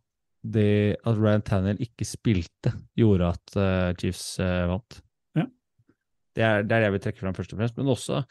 det, 0.53 0.97
at 1.07 1.19
Ryan 1.19 1.45
Tanner 1.47 1.83
ikke 1.83 2.07
spilte, 2.09 2.73
gjorde 2.99 3.33
at 3.35 3.59
uh, 3.59 3.91
Chiefs 3.99 4.37
uh, 4.43 4.67
vant. 4.71 5.01
Ja. 5.39 5.47
Det 6.37 6.47
er, 6.47 6.65
det 6.65 6.77
er 6.77 6.85
det 6.85 6.89
jeg 6.89 6.97
vil 6.97 7.05
trekke 7.07 7.25
fram 7.25 7.37
først 7.37 7.55
og 7.55 7.61
fremst, 7.61 7.79
men 7.79 7.93
også 7.93 8.23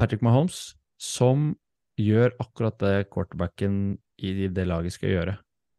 Patrick 0.00 0.24
Mahomes, 0.24 0.72
som 1.00 1.52
gjør 2.00 2.34
akkurat 2.42 2.78
det 2.80 3.08
quarterbacken 3.12 3.96
i 4.22 4.48
det 4.48 4.66
laget 4.68 4.94
skal 4.94 5.12
gjøre. 5.12 5.36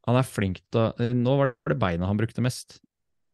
Han 0.07 0.19
er 0.19 0.27
flink 0.27 0.59
til 0.71 0.81
å 0.83 1.09
Nå 1.15 1.35
var 1.39 1.53
det 1.69 1.79
beina 1.79 2.09
han 2.09 2.19
brukte 2.19 2.43
mest. 2.43 2.79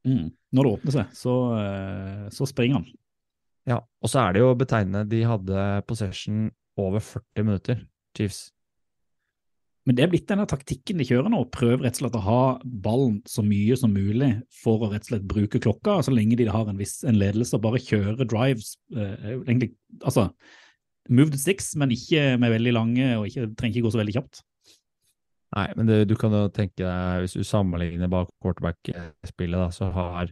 Mm. 0.07 0.29
Når 0.55 0.65
det 0.65 0.73
åpner 0.77 0.95
seg, 0.95 1.15
så, 1.17 1.35
eh, 1.57 2.27
så 2.33 2.47
springer 2.49 2.79
han. 2.79 2.87
Ja, 3.69 3.79
og 4.01 4.09
så 4.09 4.23
er 4.23 4.33
det 4.33 4.43
jo 4.43 4.53
betegnende, 4.57 5.09
de 5.09 5.23
hadde 5.27 5.65
possession 5.89 6.47
over 6.79 7.03
40 7.03 7.45
minutter, 7.45 7.83
Chiefs. 8.17 8.49
Men 9.89 9.97
det 9.97 10.03
er 10.05 10.11
blitt 10.11 10.27
denne 10.29 10.45
taktikken 10.45 10.99
de 11.01 11.05
kjører 11.09 11.31
nå, 11.33 11.39
prøver 11.49 11.81
rett 11.87 11.97
og 11.97 12.03
slett 12.03 12.17
å 12.19 12.21
ha 12.21 12.41
ballen 12.85 13.15
så 13.25 13.41
mye 13.41 13.73
som 13.79 13.89
mulig 13.95 14.27
for 14.61 14.83
å 14.85 14.89
rett 14.91 15.07
og 15.07 15.15
slett 15.15 15.25
bruke 15.25 15.57
klokka, 15.63 15.95
så 16.05 16.13
lenge 16.13 16.37
de 16.37 16.45
har 16.45 16.69
en 16.69 16.77
viss 16.77 16.99
en 17.09 17.17
ledelse, 17.17 17.55
og 17.57 17.63
bare 17.65 17.81
kjøre 17.81 18.27
drives. 18.29 18.75
Eh, 18.93 19.31
egentlig, 19.39 19.71
altså, 20.03 20.27
move 21.09 21.33
the 21.33 21.41
sticks, 21.41 21.71
men 21.79 21.89
ikke 21.95 22.35
med 22.37 22.53
veldig 22.53 22.75
lange, 22.77 23.07
og 23.17 23.25
ikke, 23.31 23.47
trenger 23.57 23.79
ikke 23.79 23.87
gå 23.87 23.93
så 23.95 24.01
veldig 24.03 24.15
kjapt. 24.19 24.43
Nei, 25.57 25.65
men 25.79 25.89
det, 25.89 26.03
du 26.11 26.13
kan 26.21 26.35
jo 26.37 26.43
tenke 26.53 26.83
deg, 26.85 27.23
hvis 27.23 27.33
du 27.39 27.41
sammenligner 27.49 28.11
bak 28.13 28.29
quarterback-spillet, 28.45 29.57
da, 29.57 29.71
så 29.73 29.89
har 29.95 30.29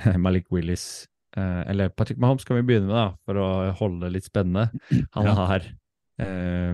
Malik 0.20 0.50
Willis 0.52 1.06
eh, 1.40 1.62
Eller 1.72 1.88
Patrick 1.88 2.20
Mahomes 2.20 2.44
kan 2.44 2.58
vi 2.60 2.66
begynne 2.68 2.90
med, 2.90 2.98
da, 2.98 3.06
for 3.24 3.40
å 3.40 3.48
holde 3.80 4.04
det 4.04 4.18
litt 4.18 4.28
spennende. 4.28 4.68
Han 5.16 5.30
Ja. 5.30 5.38
har 5.40 5.70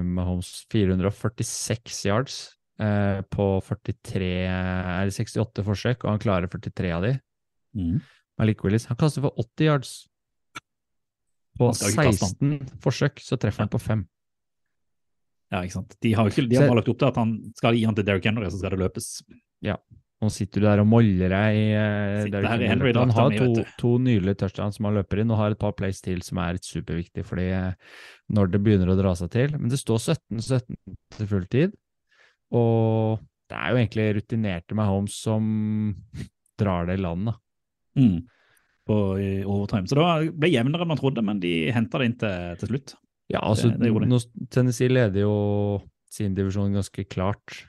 Mahomes 0.02 0.50
446 0.72 2.02
yards 2.09 2.37
eh, 2.80 3.22
på 3.32 3.46
43 3.68 4.32
eller 4.48 5.14
68 5.14 5.64
forsøk, 5.66 6.04
og 6.04 6.14
han 6.14 6.22
klarer 6.22 6.50
43 6.52 6.92
av 6.96 7.06
de. 7.06 7.14
Mm. 7.76 7.96
Malik 8.40 8.64
Willis 8.64 8.88
han 8.90 8.98
kaster 9.00 9.24
for 9.24 9.37
80 9.40 9.70
yards. 9.70 9.94
På 11.56 11.70
Han 11.70 11.78
skal 11.78 11.94
ikke 11.94 12.11
kaste 12.11 12.30
16 12.37 12.78
forsøk 12.85 13.22
så 13.24 13.38
treffer 13.40 13.64
han 13.64 13.72
på 13.72 13.80
5. 13.80 14.04
Ja, 15.54 15.62
ikke 15.62 15.76
sant. 15.78 15.94
De 16.02 16.12
har, 16.16 16.28
ikke, 16.28 16.44
de 16.50 16.59
har 16.59 16.66
bare 16.66 16.80
lagt 16.80 16.90
opp 16.90 16.98
til 17.00 17.09
at 17.09 17.20
han 17.20 17.37
skal 17.56 17.76
gi 17.78 17.85
han 17.87 17.96
til 17.96 18.06
Derrick 18.06 18.26
Henry, 18.26 18.48
så 18.50 18.59
skal 18.59 18.74
det 18.74 18.82
løpes. 18.82 19.11
Nå 20.26 20.32
sitter 20.34 20.62
du 20.64 20.66
der 20.66 20.80
og 20.82 20.88
moller 20.90 21.30
deg 21.30 21.56
i 21.60 21.64
eh, 21.78 22.26
Henry. 22.50 22.66
Henry 22.66 22.92
Han 22.98 23.12
har 23.14 23.34
to, 23.38 23.64
to 23.78 23.92
nylige 24.02 24.34
touchdowns 24.42 24.80
som 24.80 24.88
han 24.88 24.96
løper 24.98 25.22
inn, 25.22 25.30
og 25.30 25.38
har 25.38 25.54
et 25.54 25.60
par 25.62 25.74
plays 25.78 26.00
til 26.02 26.22
som 26.26 26.40
er 26.42 26.58
superviktig 26.66 27.22
fordi 27.28 27.44
eh, 27.54 27.72
når 28.34 28.50
det 28.50 28.60
begynner 28.64 28.90
å 28.90 28.98
dra 28.98 29.12
seg 29.18 29.30
til. 29.36 29.54
Men 29.54 29.70
det 29.70 29.78
står 29.78 30.02
17-17 30.16 30.74
til 31.16 31.30
full 31.30 31.46
tid, 31.52 31.76
og 32.56 33.20
det 33.50 33.58
er 33.60 33.70
jo 33.70 33.78
egentlig 33.78 34.06
rutinerte 34.18 34.74
Mahomes 34.78 35.14
som 35.22 35.44
drar 36.58 36.88
det 36.88 36.96
i 36.98 37.02
land, 37.04 37.30
da. 37.30 37.36
Mm. 38.00 38.16
På, 38.86 38.96
i 39.18 39.30
overtime. 39.46 39.86
Så 39.90 39.96
det 39.98 40.32
ble 40.38 40.50
jevnere 40.52 40.84
enn 40.86 40.90
man 40.92 40.98
trodde, 41.00 41.22
men 41.26 41.38
de 41.42 41.54
henta 41.74 41.98
det 42.02 42.10
inn 42.10 42.18
til, 42.20 42.56
til 42.60 42.72
slutt. 42.72 42.96
Ja, 43.30 43.40
altså, 43.42 43.70
Det- 43.70 43.90
det 43.90 44.50
Tennessee 44.54 44.90
leder 44.90 45.24
jo 45.26 45.36
sin 46.10 46.34
divisjon 46.34 46.74
ganske 46.74 47.04
klart. 47.10 47.64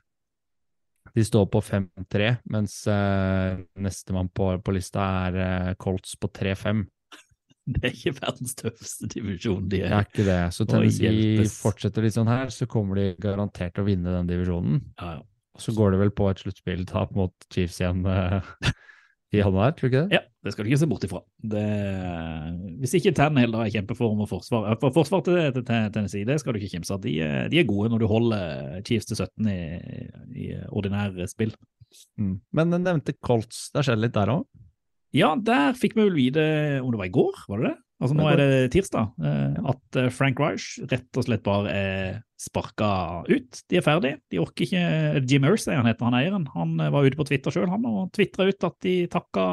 De 1.17 1.23
står 1.25 1.47
på 1.49 1.61
5-3, 1.65 2.27
mens 2.53 2.75
uh, 2.91 3.57
nestemann 3.81 4.29
på, 4.29 4.51
på 4.61 4.75
lista 4.75 5.07
er 5.25 5.39
uh, 5.39 5.71
Colts 5.81 6.13
på 6.21 6.29
3-5. 6.29 6.83
Det 7.73 7.81
er 7.81 7.95
ikke 7.95 8.13
verdens 8.19 8.53
tøffeste 8.59 9.09
divisjon. 9.11 9.65
De 9.71 9.81
er. 9.81 9.89
Det 9.89 9.97
er. 9.97 10.11
ikke 10.11 10.27
det. 10.27 10.41
Så 10.53 10.67
hvis 10.69 10.99
Tennessee 11.01 11.49
fortsetter 11.51 12.05
litt 12.05 12.15
sånn 12.15 12.29
her, 12.29 12.53
så 12.53 12.69
kommer 12.69 13.01
de 13.01 13.07
garantert 13.23 13.73
til 13.75 13.83
å 13.83 13.87
vinne 13.89 14.13
den 14.13 14.29
divisjonen. 14.29 14.77
Ja, 15.01 15.17
ja. 15.17 15.25
Og 15.57 15.63
så 15.65 15.73
går 15.73 15.95
det 15.95 15.99
vel 16.03 16.13
på 16.13 16.27
et 16.29 16.41
sluttspilltap 16.43 17.15
mot 17.17 17.33
Chiefs 17.49 17.79
igjen 17.81 18.05
eh, 18.05 18.51
i 19.35 19.41
januar, 19.41 19.73
tror 19.75 19.89
du 19.89 19.91
ikke 19.91 20.01
det? 20.07 20.15
Ja, 20.15 20.21
det 20.45 20.51
skal 20.53 20.63
du 20.63 20.69
ikke 20.71 20.79
se 20.79 20.87
bort 20.87 21.03
ifra. 21.03 21.19
Det, 21.51 21.63
hvis 22.79 22.93
ikke 22.99 23.11
Tannehill 23.17 23.55
er 23.59 23.67
i 23.67 23.73
kjempeform 23.73 24.21
og 24.23 24.29
forsvar, 24.31 24.69
for 24.79 24.93
forsvar 24.95 25.23
til, 25.25 25.39
til, 25.57 25.65
til 25.67 25.89
Tennessee, 25.95 26.27
det 26.29 26.37
skal 26.39 26.55
du 26.55 26.61
ikke 26.61 26.77
kimse 26.77 26.95
av. 26.95 27.01
De, 27.03 27.15
er- 27.25 27.49
de 27.51 27.59
er 27.59 27.67
gode 27.67 27.91
når 27.91 28.03
du 28.03 28.07
holder 28.11 28.77
Chiefs 28.87 29.09
til 29.09 29.19
17 29.19 29.49
i, 29.51 29.57
i 30.45 30.47
ordinære 30.69 31.27
spill. 31.31 31.51
Mm. 32.19 32.37
Men 32.55 32.71
den 32.75 32.87
nevnte 32.87 33.15
Colts, 33.23 33.67
det 33.73 33.81
har 33.81 33.89
skjedd 33.89 34.05
litt 34.05 34.15
der 34.15 34.31
òg? 34.37 34.47
Ja, 35.15 35.33
der 35.39 35.75
fikk 35.79 35.95
vi 35.97 36.03
vel 36.07 36.17
vite 36.17 36.47
om 36.83 36.91
det 36.93 36.99
var 36.99 37.07
i 37.11 37.15
går, 37.15 37.43
var 37.51 37.61
det 37.63 37.69
det? 37.71 37.77
Altså 37.97 38.13
Nå 38.13 38.27
er 38.29 38.37
det 38.37 38.71
tirsdag. 38.75 39.13
eh, 39.25 39.55
At 39.71 39.97
eh, 39.97 40.09
Frank 40.13 40.39
Reich 40.41 40.75
rett 40.91 41.17
og 41.17 41.25
slett 41.25 41.43
bare 41.45 41.71
er 41.73 42.19
sparka 42.37 42.89
ut. 43.25 43.61
De 43.71 43.79
er 43.79 43.85
ferdig. 43.85 44.11
De 44.29 44.37
orker 44.37 44.67
ikke 44.67 45.23
Jim 45.25 45.47
Irsay, 45.49 45.73
han 45.79 45.89
heter 45.89 46.05
han 46.05 46.17
eieren. 46.19 46.45
Han 46.53 46.75
eh, 46.79 46.91
var 46.93 47.07
ute 47.07 47.17
på 47.17 47.25
Twitter 47.25 47.53
sjøl 47.55 47.71
og 47.73 48.11
tvitra 48.13 48.45
ut 48.51 48.67
at 48.69 48.77
de 48.85 48.97
takka 49.09 49.45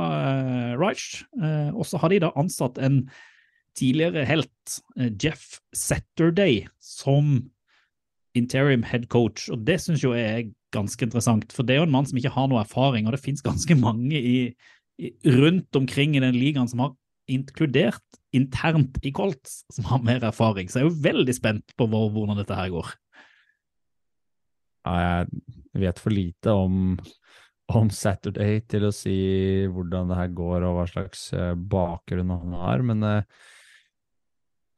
Reich. 0.81 1.23
Eh, 1.41 1.71
og 1.73 1.89
så 1.89 2.01
har 2.03 2.13
de 2.13 2.21
da 2.27 2.35
ansatt 2.37 2.81
en 2.85 3.07
tidligere 3.79 4.27
helt, 4.29 4.77
eh, 4.99 5.09
Jeff 5.21 5.59
Saturday, 5.75 6.67
som 6.79 7.51
interim 8.37 8.85
head 8.85 9.09
coach. 9.09 9.49
Og 9.49 9.65
det 9.65 9.81
syns 9.83 10.05
jo 10.05 10.13
jeg 10.13 10.29
er 10.29 10.53
ganske 10.75 11.07
interessant, 11.07 11.49
for 11.55 11.65
det 11.65 11.77
er 11.77 11.81
jo 11.81 11.89
en 11.89 11.95
mann 11.95 12.07
som 12.07 12.19
ikke 12.19 12.35
har 12.35 12.51
noe 12.51 12.61
erfaring, 12.61 13.07
og 13.07 13.15
det 13.15 13.23
finnes 13.25 13.45
ganske 13.47 13.77
mange 13.79 14.19
i, 14.19 14.37
i, 15.01 15.11
rundt 15.33 15.75
omkring 15.79 16.17
i 16.19 16.23
den 16.23 16.37
ligaen 16.37 16.69
som 16.69 16.83
har 16.83 16.93
inkludert 17.31 18.03
internt 18.35 18.99
i 19.07 19.13
Colts, 19.15 19.63
som 19.73 19.87
har 19.91 20.03
mer 20.05 20.25
erfaring. 20.27 20.69
Så 20.69 20.81
jeg 20.81 20.87
er 20.87 20.91
jo 20.91 21.05
veldig 21.07 21.35
spent 21.37 21.75
på 21.79 21.89
hvor, 21.91 22.11
hvordan 22.15 22.41
dette 22.41 22.59
her 22.59 22.73
går. 22.75 22.93
Ja, 24.85 25.25
jeg 25.25 25.81
vet 25.87 26.01
for 26.03 26.13
lite 26.13 26.53
om, 26.53 26.99
om 27.73 27.91
Saturday 27.95 28.61
til 28.69 28.89
å 28.89 28.93
si 28.95 29.17
hvordan 29.73 30.11
det 30.11 30.19
her 30.19 30.37
går 30.37 30.67
og 30.69 30.79
hva 30.79 30.87
slags 30.91 31.27
eh, 31.33 31.55
bakgrunn 31.57 32.35
han 32.35 32.57
har, 32.61 32.85
men 32.85 33.07
uh, 33.07 33.43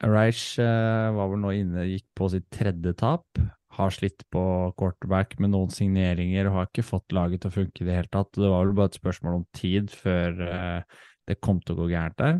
Reich 0.06 0.60
uh, 0.60 1.10
var 1.16 1.32
vel 1.32 1.42
nå 1.42 1.52
inne, 1.56 1.88
gikk 1.90 2.06
på 2.16 2.30
sitt 2.32 2.46
tredje 2.54 2.94
tap. 3.00 3.40
Har 3.76 3.92
slitt 3.92 4.22
på 4.32 4.42
quarterback 4.78 5.34
med 5.42 5.52
noen 5.52 5.72
signeringer 5.72 6.48
og 6.48 6.60
har 6.60 6.68
ikke 6.68 6.86
fått 6.86 7.12
laget 7.16 7.42
til 7.42 7.50
å 7.50 7.56
funke 7.56 7.82
i 7.82 7.88
det 7.88 7.96
hele 7.98 8.12
tatt. 8.12 8.30
Det 8.36 8.48
var 8.48 8.64
vel 8.64 8.76
bare 8.76 8.92
et 8.92 9.00
spørsmål 9.00 9.40
om 9.40 9.46
tid 9.56 9.90
før 9.92 10.38
det 11.28 11.36
kom 11.44 11.58
til 11.60 11.74
å 11.74 11.82
gå 11.82 11.90
gærent 11.92 12.16
der. 12.20 12.38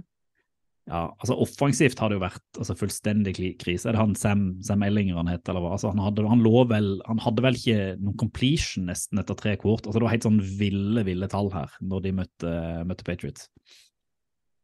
Ja, 0.86 1.08
altså 1.18 1.34
Offensivt 1.42 1.98
har 1.98 2.12
det 2.12 2.20
jo 2.20 2.22
vært 2.22 2.60
altså, 2.60 2.76
fullstendig 2.78 3.32
krise. 3.58 3.88
Er 3.88 3.96
det 3.96 4.02
han 4.04 4.14
Sam, 4.18 4.44
Sam 4.62 4.84
Ellinger 4.86 5.18
han 5.18 5.30
het, 5.32 5.42
eller 5.50 5.64
hva? 5.64 5.72
Altså, 5.74 5.90
han, 5.90 6.02
hadde, 6.04 6.22
han, 6.30 6.44
vel, 6.70 6.92
han 7.08 7.22
hadde 7.24 7.42
vel 7.42 7.58
ikke 7.58 7.96
noen 7.98 8.18
completion 8.20 8.86
nesten 8.86 9.18
etter 9.18 9.38
tre 9.38 9.56
kvart. 9.58 9.82
Altså, 9.82 9.98
det 9.98 10.06
var 10.06 10.14
helt 10.14 10.28
sånn 10.28 10.38
ville, 10.60 11.02
ville 11.08 11.30
tall 11.32 11.50
her 11.54 11.74
når 11.82 12.04
de 12.04 12.14
møtte, 12.20 12.54
møtte 12.86 13.08
Patriots. 13.08 13.48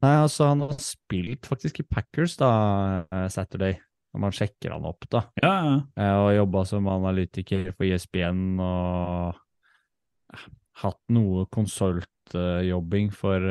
Nei, 0.03 0.17
altså 0.19 0.49
han 0.51 0.63
har 0.65 0.79
spilt 0.83 1.47
faktisk 1.47 1.83
i 1.83 1.87
Packers 1.87 2.35
da, 2.39 2.53
eh, 3.15 3.27
Saturday, 3.31 3.77
når 4.15 4.23
man 4.25 4.35
sjekker 4.35 4.75
han 4.75 4.87
opp 4.87 5.07
da. 5.11 5.25
Ja, 5.43 5.53
ja. 5.67 5.77
Eh, 5.99 6.15
og 6.23 6.35
jobba 6.37 6.65
som 6.71 6.91
analytiker 6.91 7.71
for 7.71 7.87
ISBN 7.87 8.63
og 8.63 9.39
eh, 10.35 10.47
hatt 10.83 11.03
noe 11.15 11.47
konsultjobbing 11.55 13.13
for, 13.15 13.47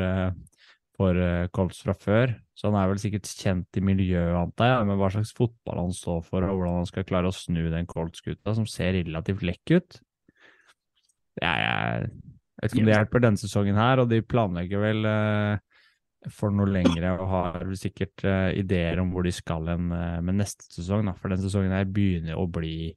for 1.02 1.18
eh, 1.18 1.48
Colts 1.54 1.82
fra 1.84 1.94
før. 1.98 2.34
Så 2.56 2.68
han 2.68 2.78
er 2.78 2.90
vel 2.90 3.00
sikkert 3.02 3.30
kjent 3.30 3.78
i 3.78 3.82
miljøet, 3.84 4.36
antar 4.38 4.70
jeg, 4.70 4.88
med 4.90 5.00
hva 5.00 5.10
slags 5.14 5.34
fotball 5.36 5.82
han 5.82 5.94
står 5.96 6.22
for, 6.26 6.46
og 6.46 6.58
hvordan 6.58 6.80
han 6.82 6.88
skal 6.90 7.06
klare 7.08 7.30
å 7.30 7.34
snu 7.34 7.64
den 7.72 7.88
Colts-gutta, 7.90 8.54
som 8.58 8.68
ser 8.70 8.94
relativt 9.00 9.44
lekk 9.46 9.74
ut. 9.74 10.00
Jeg, 11.42 12.08
vet 12.60 12.74
ikke 12.74 12.82
om 12.82 12.90
det 12.90 12.96
hjelper 12.98 13.24
denne 13.24 13.40
sesongen 13.40 13.80
her, 13.80 14.02
og 14.02 14.10
de 14.12 14.20
planlegger 14.22 14.84
vel 14.84 15.08
eh, 15.08 15.78
for 16.30 16.54
noe 16.54 16.70
lengre 16.70 17.16
og 17.16 17.24
har 17.32 17.64
sikkert 17.80 18.22
eh, 18.28 18.50
ideer 18.60 19.00
om 19.02 19.10
hvor 19.14 19.26
de 19.26 19.32
skal 19.34 19.72
hen 19.72 19.88
med 19.90 20.36
neste 20.38 20.68
sesong, 20.70 21.08
da, 21.08 21.16
for 21.18 21.32
denne 21.32 21.42
sesongen 21.42 21.74
her 21.74 21.88
begynner 21.88 22.38
å 22.38 22.46
bli 22.46 22.92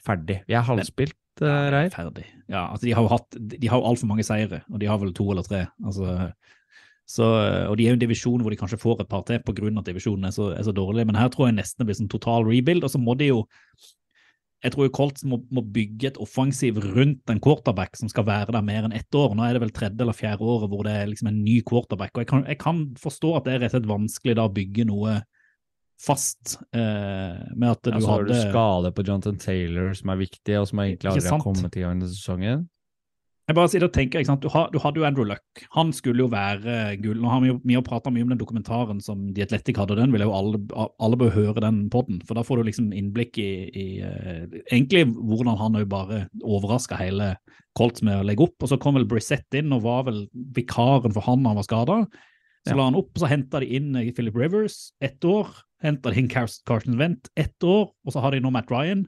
ferdig. 0.00 0.40
Vi 0.48 0.56
er 0.56 0.64
halvspilt, 0.64 1.18
Reir. 1.40 1.88
Ferdig. 1.92 2.26
Ja, 2.52 2.66
altså 2.68 2.84
de 2.84 2.94
har 2.96 3.04
jo 3.04 3.12
hatt, 3.14 3.36
de 3.52 3.68
har 3.72 3.84
altfor 3.90 4.08
mange 4.10 4.24
seire, 4.26 4.62
og 4.68 4.80
de 4.80 4.88
har 4.90 4.98
vel 5.00 5.12
to 5.16 5.24
eller 5.32 5.46
tre. 5.46 5.62
Altså, 5.80 6.32
så, 7.10 7.26
og 7.66 7.78
de 7.78 7.86
er 7.86 7.94
jo 7.94 7.98
en 7.98 8.02
divisjon 8.04 8.42
hvor 8.44 8.54
de 8.54 8.58
kanskje 8.60 8.78
får 8.78 9.00
et 9.02 9.08
par 9.10 9.24
til 9.26 9.40
pga. 9.42 9.70
at 9.80 9.88
divisjonen 9.88 10.28
er 10.28 10.34
så, 10.34 10.52
er 10.54 10.62
så 10.62 10.74
dårlig, 10.74 11.08
men 11.08 11.18
her 11.18 11.30
tror 11.32 11.48
jeg 11.48 11.56
nesten 11.58 11.82
det 11.82 11.88
blir 11.88 11.98
sånn 11.98 12.12
total 12.12 12.46
rebuild. 12.46 12.86
Og 12.86 12.92
så 12.92 13.00
må 13.02 13.16
de 13.18 13.32
jo 13.32 13.40
Jeg 14.60 14.74
tror 14.74 14.90
Colts 14.92 15.24
må, 15.24 15.38
må 15.48 15.62
bygge 15.64 16.10
et 16.10 16.18
offensiv 16.20 16.76
rundt 16.84 17.30
en 17.32 17.38
quarterback 17.40 17.94
som 17.96 18.10
skal 18.12 18.26
være 18.28 18.52
der 18.52 18.60
mer 18.62 18.84
enn 18.84 18.92
ett 18.92 19.16
år. 19.16 19.32
Nå 19.32 19.46
er 19.46 19.56
det 19.56 19.62
vel 19.62 19.72
tredje 19.72 20.04
eller 20.04 20.12
fjerde 20.12 20.44
året 20.44 20.68
hvor 20.68 20.84
det 20.84 20.92
er 20.92 21.08
liksom 21.08 21.30
en 21.30 21.38
ny 21.40 21.62
quarterback. 21.64 22.12
og 22.12 22.20
Jeg 22.20 22.28
kan, 22.28 22.44
jeg 22.44 22.58
kan 22.60 22.82
forstå 23.00 23.30
at 23.38 23.46
det 23.46 23.54
er 23.54 23.62
rett 23.64 23.72
og 23.72 23.78
slett 23.78 23.88
vanskelig 23.88 24.34
da 24.36 24.44
å 24.44 24.52
bygge 24.52 24.84
noe 24.90 25.14
fast 26.00 26.58
eh, 26.76 27.40
med 27.56 27.70
at 27.70 27.82
du 27.82 27.90
Ja, 27.94 28.02
så 28.04 28.12
har 28.12 28.28
du 28.28 28.34
hadde 28.34 28.52
skade 28.52 28.92
på 28.92 29.06
Jonathan 29.08 29.40
Taylor, 29.40 29.94
som 29.96 30.12
er 30.12 30.20
viktig, 30.20 30.58
og 30.60 30.68
som 30.68 30.84
egentlig 30.84 31.10
aldri 31.14 31.32
har 31.32 31.42
kommet 31.42 31.80
i 31.80 31.86
gang 31.86 31.96
denne 31.96 32.12
sesongen. 32.12 32.68
Jeg 33.50 33.56
bare 33.58 33.70
sitter 33.72 33.88
og 33.88 33.94
tenker? 33.96 34.22
Du, 34.38 34.46
har, 34.54 34.68
du 34.70 34.76
hadde 34.78 35.00
jo 35.00 35.04
Andrew 35.08 35.26
Luck. 35.26 35.62
Han 35.74 35.88
skulle 35.96 36.22
jo 36.22 36.28
være 36.30 36.94
gull. 37.02 37.18
Nå 37.18 37.30
har 37.32 37.40
vi 37.42 37.48
jo 37.50 37.56
vi 37.66 37.74
har 37.74 37.82
prata 37.82 38.12
mye 38.14 38.22
om 38.22 38.30
den 38.30 38.38
dokumentaren 38.38 39.00
som 39.02 39.24
The 39.34 39.42
Athletic 39.42 39.80
hadde, 39.80 39.96
den 39.98 40.12
vil 40.14 40.22
jo 40.22 40.30
alle, 40.36 40.60
alle 41.02 41.18
bør 41.18 41.32
høre 41.34 41.64
den 41.64 41.80
podden, 41.90 42.20
for 42.28 42.38
da 42.38 42.44
får 42.46 42.60
du 42.60 42.68
liksom 42.68 42.92
innblikk 42.94 43.40
i, 43.42 43.48
i 43.74 43.86
uh, 44.06 44.44
egentlig 44.70 45.02
hvordan 45.16 45.58
han 45.58 45.78
jo 45.80 45.88
bare 45.90 46.20
overraska 46.46 47.00
hele 47.00 47.32
Colts 47.74 48.04
med 48.06 48.20
å 48.20 48.26
legge 48.28 48.46
opp. 48.46 48.54
Og 48.62 48.70
så 48.70 48.78
kom 48.82 48.94
vel 49.00 49.08
Brissett 49.10 49.58
inn 49.58 49.74
og 49.74 49.82
var 49.88 50.04
vel 50.06 50.28
vikaren 50.54 51.10
for 51.16 51.26
han 51.26 51.42
da 51.42 51.50
han 51.50 51.58
var 51.58 51.66
skada. 51.66 51.98
Så 52.68 52.74
Ja. 52.74 52.76
la 52.78 52.86
han 52.90 52.98
opp, 53.00 53.10
og 53.16 53.22
så 53.24 53.32
henta 53.32 53.62
de 53.64 53.70
inn 53.80 53.96
eh, 53.96 54.12
Philip 54.14 54.36
Rivers 54.36 54.92
ett 55.02 55.24
år. 55.26 55.48
Henta 55.82 56.12
inn 56.14 56.28
Car- 56.30 56.60
Carson 56.68 56.98
Went 57.00 57.30
ett 57.34 57.58
år, 57.66 57.88
og 58.06 58.12
så 58.14 58.20
har 58.22 58.30
de 58.36 58.40
nå 58.44 58.52
Matt 58.54 58.70
Ryan. 58.70 59.06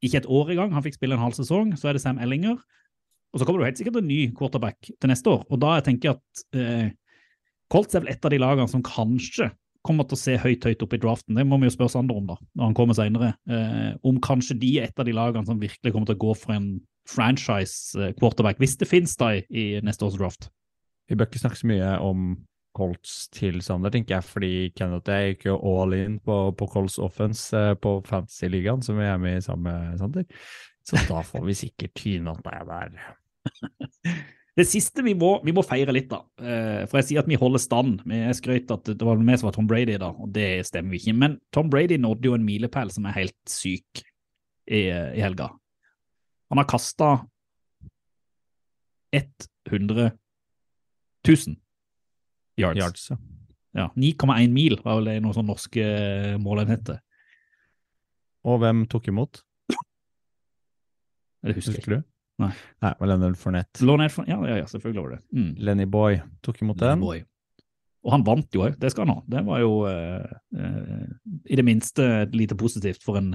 Ikke 0.00 0.22
et 0.22 0.30
år 0.30 0.52
i 0.54 0.56
gang, 0.56 0.72
han 0.72 0.84
fikk 0.84 0.96
spille 0.96 1.18
en 1.18 1.24
halv 1.26 1.36
sesong. 1.36 1.74
Så 1.76 1.90
er 1.90 1.98
det 1.98 2.04
Sam 2.04 2.20
Ellinger. 2.22 2.56
Og 3.34 3.40
så 3.40 3.46
kommer 3.46 3.64
det 3.64 3.72
helt 3.72 3.82
sikkert 3.82 3.98
en 3.98 4.06
ny 4.08 4.20
quarterback 4.36 4.78
til 4.86 5.10
neste 5.10 5.32
år. 5.32 5.42
Og 5.50 5.60
da 5.62 5.74
jeg 5.76 5.88
tenker 5.88 6.14
at 6.14 6.44
eh, 6.54 6.88
Colts 7.72 7.96
er 7.96 8.04
vel 8.04 8.14
et 8.14 8.26
av 8.26 8.30
de 8.30 8.38
lagene 8.38 8.70
som 8.70 8.84
kanskje 8.86 9.50
kommer 9.84 10.06
til 10.08 10.16
å 10.16 10.22
se 10.22 10.38
høyt 10.40 10.64
høyt 10.64 10.82
opp 10.86 10.94
i 10.96 11.00
draften. 11.02 11.36
Det 11.36 11.44
må 11.44 11.58
vi 11.60 11.68
jo 11.68 11.74
spørre 11.74 11.92
Sander 11.92 12.16
om 12.16 12.28
da, 12.30 12.38
når 12.56 12.70
han 12.70 12.76
kommer 12.78 12.96
senere. 12.96 13.34
Eh, 13.50 13.92
om 14.06 14.20
kanskje 14.24 14.56
de 14.62 14.70
er 14.78 14.88
et 14.88 15.00
av 15.02 15.08
de 15.08 15.14
lagene 15.16 15.44
som 15.48 15.60
virkelig 15.60 15.92
kommer 15.92 16.08
til 16.08 16.16
å 16.16 16.24
gå 16.24 16.34
for 16.40 16.56
en 16.56 16.68
franchise 17.10 18.00
eh, 18.00 18.54
hvis 18.60 18.78
det 18.80 18.88
finnes 18.88 19.16
da 19.20 19.34
i, 19.36 19.44
i 19.50 19.64
neste 19.84 20.06
års 20.06 20.16
draft. 20.16 20.48
Vi 21.10 21.18
bør 21.18 21.28
ikke 21.28 21.42
snakke 21.42 21.60
så 21.60 21.68
mye 21.68 21.90
om 22.00 22.30
Colts 22.74 23.28
til 23.34 23.60
Sander, 23.62 23.92
tenker 23.94 24.16
jeg, 24.16 24.26
fordi 24.26 24.52
Kenneth 24.74 25.04
og 25.06 25.12
jeg 25.12 25.34
gikk 25.34 25.44
jo 25.50 25.58
all 25.70 25.94
in 25.94 26.16
på, 26.18 26.38
på 26.58 26.68
Colts 26.72 26.96
offense 27.02 27.54
eh, 27.54 27.74
på 27.78 27.98
Fantasy-ligaen, 28.08 28.82
som 28.82 28.98
vi 28.98 29.10
er 29.10 29.20
med 29.20 29.38
i 29.38 29.44
sammen 29.44 29.68
med 29.68 30.00
Sander. 30.00 30.24
Så 30.84 31.00
da 31.08 31.20
får 31.24 31.44
vi 31.46 31.56
sikkert 31.56 31.94
tyne 31.96 32.32
at 32.34 32.42
det 32.44 32.56
er 32.56 32.66
der. 32.68 32.96
Det 34.54 34.68
siste 34.70 35.02
vi 35.02 35.16
må, 35.18 35.32
vi 35.42 35.50
må 35.50 35.64
feire 35.66 35.90
litt, 35.90 36.06
da. 36.12 36.20
Eh, 36.38 36.84
for 36.86 37.00
jeg 37.00 37.08
sier 37.08 37.24
at 37.24 37.30
vi 37.30 37.38
holder 37.38 37.58
stand. 37.58 38.04
Vi 38.06 38.20
skrøt 38.38 38.70
at 38.70 38.86
det 38.86 39.02
var 39.02 39.18
vi 39.18 39.34
som 39.40 39.48
var 39.48 39.56
Tom 39.56 39.66
Brady, 39.66 39.96
da, 39.98 40.12
og 40.14 40.30
det 40.34 40.62
stemmer 40.68 40.94
vi 40.94 41.00
ikke. 41.02 41.14
Men 41.24 41.34
Tom 41.54 41.72
Brady 41.72 41.98
nådde 41.98 42.28
jo 42.30 42.36
en 42.38 42.46
milepæl 42.46 42.92
som 42.94 43.08
er 43.10 43.16
helt 43.16 43.34
syk 43.50 44.04
i, 44.70 44.84
i 44.86 45.24
helga. 45.24 45.50
Han 46.52 46.62
har 46.62 46.70
kasta 46.70 47.16
100 49.14 50.10
000 51.26 51.56
yards. 52.58 52.78
Yards, 52.78 53.10
ja. 53.10 53.18
Ja, 53.74 53.88
9,1 53.98 54.52
mil 54.54 54.78
var 54.84 55.00
vel 55.00 55.10
det 55.10 55.18
noen 55.22 55.34
sånne 55.34 55.50
norske 55.50 55.82
eh, 55.82 56.34
målenheter. 56.38 57.00
Og 58.46 58.60
hvem 58.62 58.84
tok 58.90 59.10
imot? 59.10 59.42
Det 61.42 61.56
husker. 61.56 61.80
Husker 61.80 61.96
du? 61.96 62.04
Nei. 62.42 62.50
Nei, 62.82 62.92
men 62.98 63.10
Leonard 63.12 63.38
Fournette. 63.38 63.84
Leonard 63.84 64.12
Fournette. 64.14 64.34
Ja, 64.34 64.50
ja, 64.50 64.62
ja, 64.62 64.66
selvfølgelig 64.70 65.04
var 65.04 65.14
det. 65.14 65.20
Mm. 65.36 65.50
Lenny 65.68 65.86
Boy 65.86 66.18
tok 66.42 66.62
imot 66.64 66.80
den. 66.82 67.04
Boy. 67.04 67.22
Og 68.04 68.12
han 68.12 68.24
vant 68.26 68.56
jo 68.56 68.66
òg, 68.66 68.74
det 68.80 68.90
skal 68.92 69.06
han 69.06 69.16
ha. 69.16 69.22
Det 69.32 69.42
var 69.46 69.60
jo 69.62 69.76
eh, 69.88 70.32
eh, 70.60 71.04
i 71.48 71.56
det 71.56 71.64
minste 71.64 72.08
lite 72.34 72.56
positivt 72.60 73.04
for 73.04 73.20
en 73.20 73.32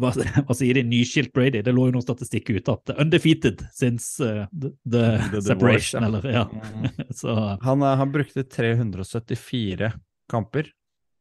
hva, 0.00 0.12
hva 0.46 0.56
sier 0.56 0.76
de, 0.76 0.84
nyskilt 0.86 1.32
Brady? 1.34 1.62
Det 1.64 1.72
lå 1.74 1.88
jo 1.88 1.94
noen 1.96 2.04
statistikk 2.04 2.52
ute 2.52 2.76
at 2.76 2.92
undefeated 3.00 3.64
since 3.74 4.20
uh, 4.22 4.44
the, 4.52 4.72
the, 4.84 5.04
The 5.32 5.42
separation, 5.48 6.04
divorce, 6.04 6.28
eller 6.28 6.36
ja. 6.36 6.44
Så 7.22 7.36
Han, 7.64 7.82
eh, 7.82 7.96
han 8.02 8.12
brukte 8.12 8.44
374 8.44 9.92
kamper 10.30 10.70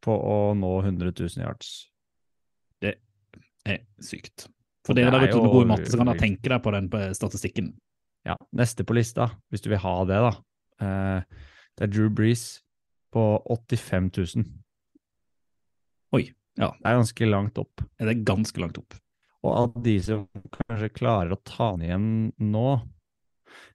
på 0.03 0.15
å 0.15 0.37
nå 0.55 0.75
100 0.83 1.11
000 1.11 1.43
yards. 1.43 1.73
Det 2.79 2.95
er 3.67 3.83
sykt. 4.03 4.47
For 4.89 4.97
det 4.97 5.03
dere 5.05 5.19
der 5.19 5.27
er 5.27 5.29
ute 5.29 5.37
som 5.37 5.51
gode 5.53 5.67
i 5.67 5.69
matte, 5.69 5.85
så 5.91 5.99
kan 5.99 6.09
dere 6.09 6.21
tenke 6.23 6.49
deg 6.49 6.61
på 6.65 6.71
den 6.73 6.87
på 6.89 7.01
statistikken. 7.13 7.67
Ja, 8.25 8.33
neste 8.57 8.81
på 8.81 8.95
lista, 8.97 9.27
hvis 9.53 9.61
du 9.61 9.69
vil 9.69 9.81
ha 9.83 9.93
det, 10.09 10.17
da. 10.25 10.31
Eh, 10.81 11.43
det 11.77 11.85
er 11.85 11.91
Drew 11.93 12.09
Breeze 12.09 12.63
på 13.13 13.25
85 13.45 14.09
000. 14.17 14.47
Oi, 16.17 16.23
ja. 16.57 16.71
Det 16.73 16.89
er 16.89 16.97
ganske 16.97 17.29
langt 17.29 17.61
opp. 17.61 17.85
Det 18.01 18.09
er 18.09 18.23
ganske 18.25 18.63
langt 18.65 18.81
opp. 18.81 18.97
Og 19.45 19.51
av 19.53 19.77
de 19.85 19.93
som 20.03 20.25
kanskje 20.57 20.89
klarer 20.97 21.37
å 21.37 21.43
ta 21.45 21.75
den 21.75 21.85
igjen 21.85 22.07
nå 22.51 22.69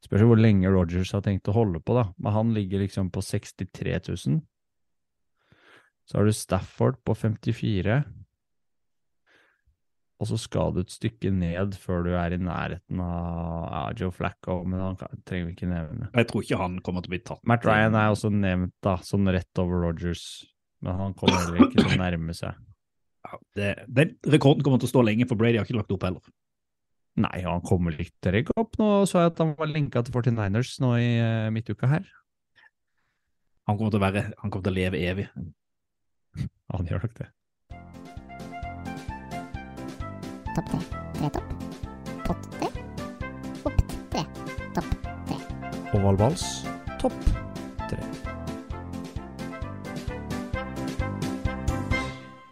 Spørs 0.04 0.22
hvor 0.28 0.38
lenge 0.38 0.68
Rogers 0.70 1.14
har 1.16 1.22
tenkt 1.24 1.48
å 1.48 1.54
holde 1.56 1.80
på, 1.80 1.94
da. 1.96 2.04
Men 2.20 2.34
han 2.34 2.50
ligger 2.54 2.82
liksom 2.82 3.08
på 3.10 3.22
63 3.24 3.94
000. 4.04 4.42
Så 6.04 6.18
har 6.18 6.28
du 6.28 6.34
Stafford 6.36 6.98
på 7.08 7.16
54. 7.16 8.02
Og 10.24 10.28
så 10.30 10.38
skal 10.40 10.70
du 10.72 10.78
et 10.80 10.92
stykke 10.92 11.28
ned 11.36 11.74
før 11.76 12.06
du 12.06 12.14
er 12.16 12.32
i 12.32 12.40
nærheten 12.40 13.00
av 13.04 13.64
ja, 13.68 13.82
Joe 13.98 14.14
Flacco, 14.14 14.62
men 14.64 14.80
han 14.80 14.96
trenger 14.96 15.50
vi 15.50 15.52
ikke 15.52 15.68
nevne. 15.68 16.08
Jeg 16.14 16.28
tror 16.30 16.46
ikke 16.46 16.60
han 16.62 16.78
kommer 16.86 17.04
til 17.04 17.10
å 17.10 17.12
bli 17.12 17.20
tatt. 17.28 17.42
Matt 17.50 17.66
Ryan 17.68 17.98
er 18.00 18.12
også 18.14 18.30
nevnt, 18.32 18.72
da, 18.86 18.94
sånn 19.04 19.28
rett 19.28 19.60
over 19.60 19.84
Rogers. 19.84 20.24
Men 20.80 20.96
han 20.96 21.12
kommer 21.20 21.42
heller 21.42 21.66
ikke 21.66 21.76
til 21.76 21.92
å 21.92 22.00
nærme 22.00 22.38
seg. 22.38 22.56
Ja, 23.24 23.42
det, 23.60 23.68
den 24.00 24.16
rekorden 24.32 24.64
kommer 24.64 24.80
til 24.80 24.88
å 24.88 24.94
stå 24.94 25.04
lenge, 25.04 25.28
for 25.28 25.40
Brady 25.40 25.60
har 25.60 25.68
ikke 25.68 25.76
lagt 25.76 25.92
opp 25.92 26.08
heller. 26.08 26.32
Nei, 27.20 27.44
han 27.44 27.60
kommer 27.68 27.92
litt 28.00 28.32
rekke 28.32 28.56
opp. 28.64 28.80
Nå 28.80 28.90
så 29.10 29.26
jeg 29.26 29.34
at 29.34 29.44
han 29.44 29.52
var 29.60 29.68
linka 29.68 30.06
til 30.08 30.16
49ers 30.16 30.74
nå 30.80 30.96
i 31.04 31.08
uh, 31.20 31.52
midtuka 31.52 31.92
her. 31.92 32.08
Han 33.68 33.76
kommer 33.76 33.92
til 33.92 34.00
å, 34.00 34.06
være, 34.08 34.26
han 34.40 34.48
kommer 34.48 34.70
til 34.70 34.72
å 34.72 34.80
leve 34.80 35.04
evig. 35.04 35.28
Han 36.74 36.88
gjør 36.88 37.04
nok 37.04 37.12
det. 37.20 37.28
Topp 40.54 40.68
tre. 40.70 40.78
Tre 41.18 41.28
topp. 41.34 41.54
Pott 42.22 42.44
tre. 42.52 42.68
Opp 43.66 43.80
tre. 44.12 44.20
Topp 44.76 44.92
tre. 45.26 45.38
Oval 45.98 46.18
vals, 46.20 46.44
topp 47.00 47.16
tre. 47.90 47.98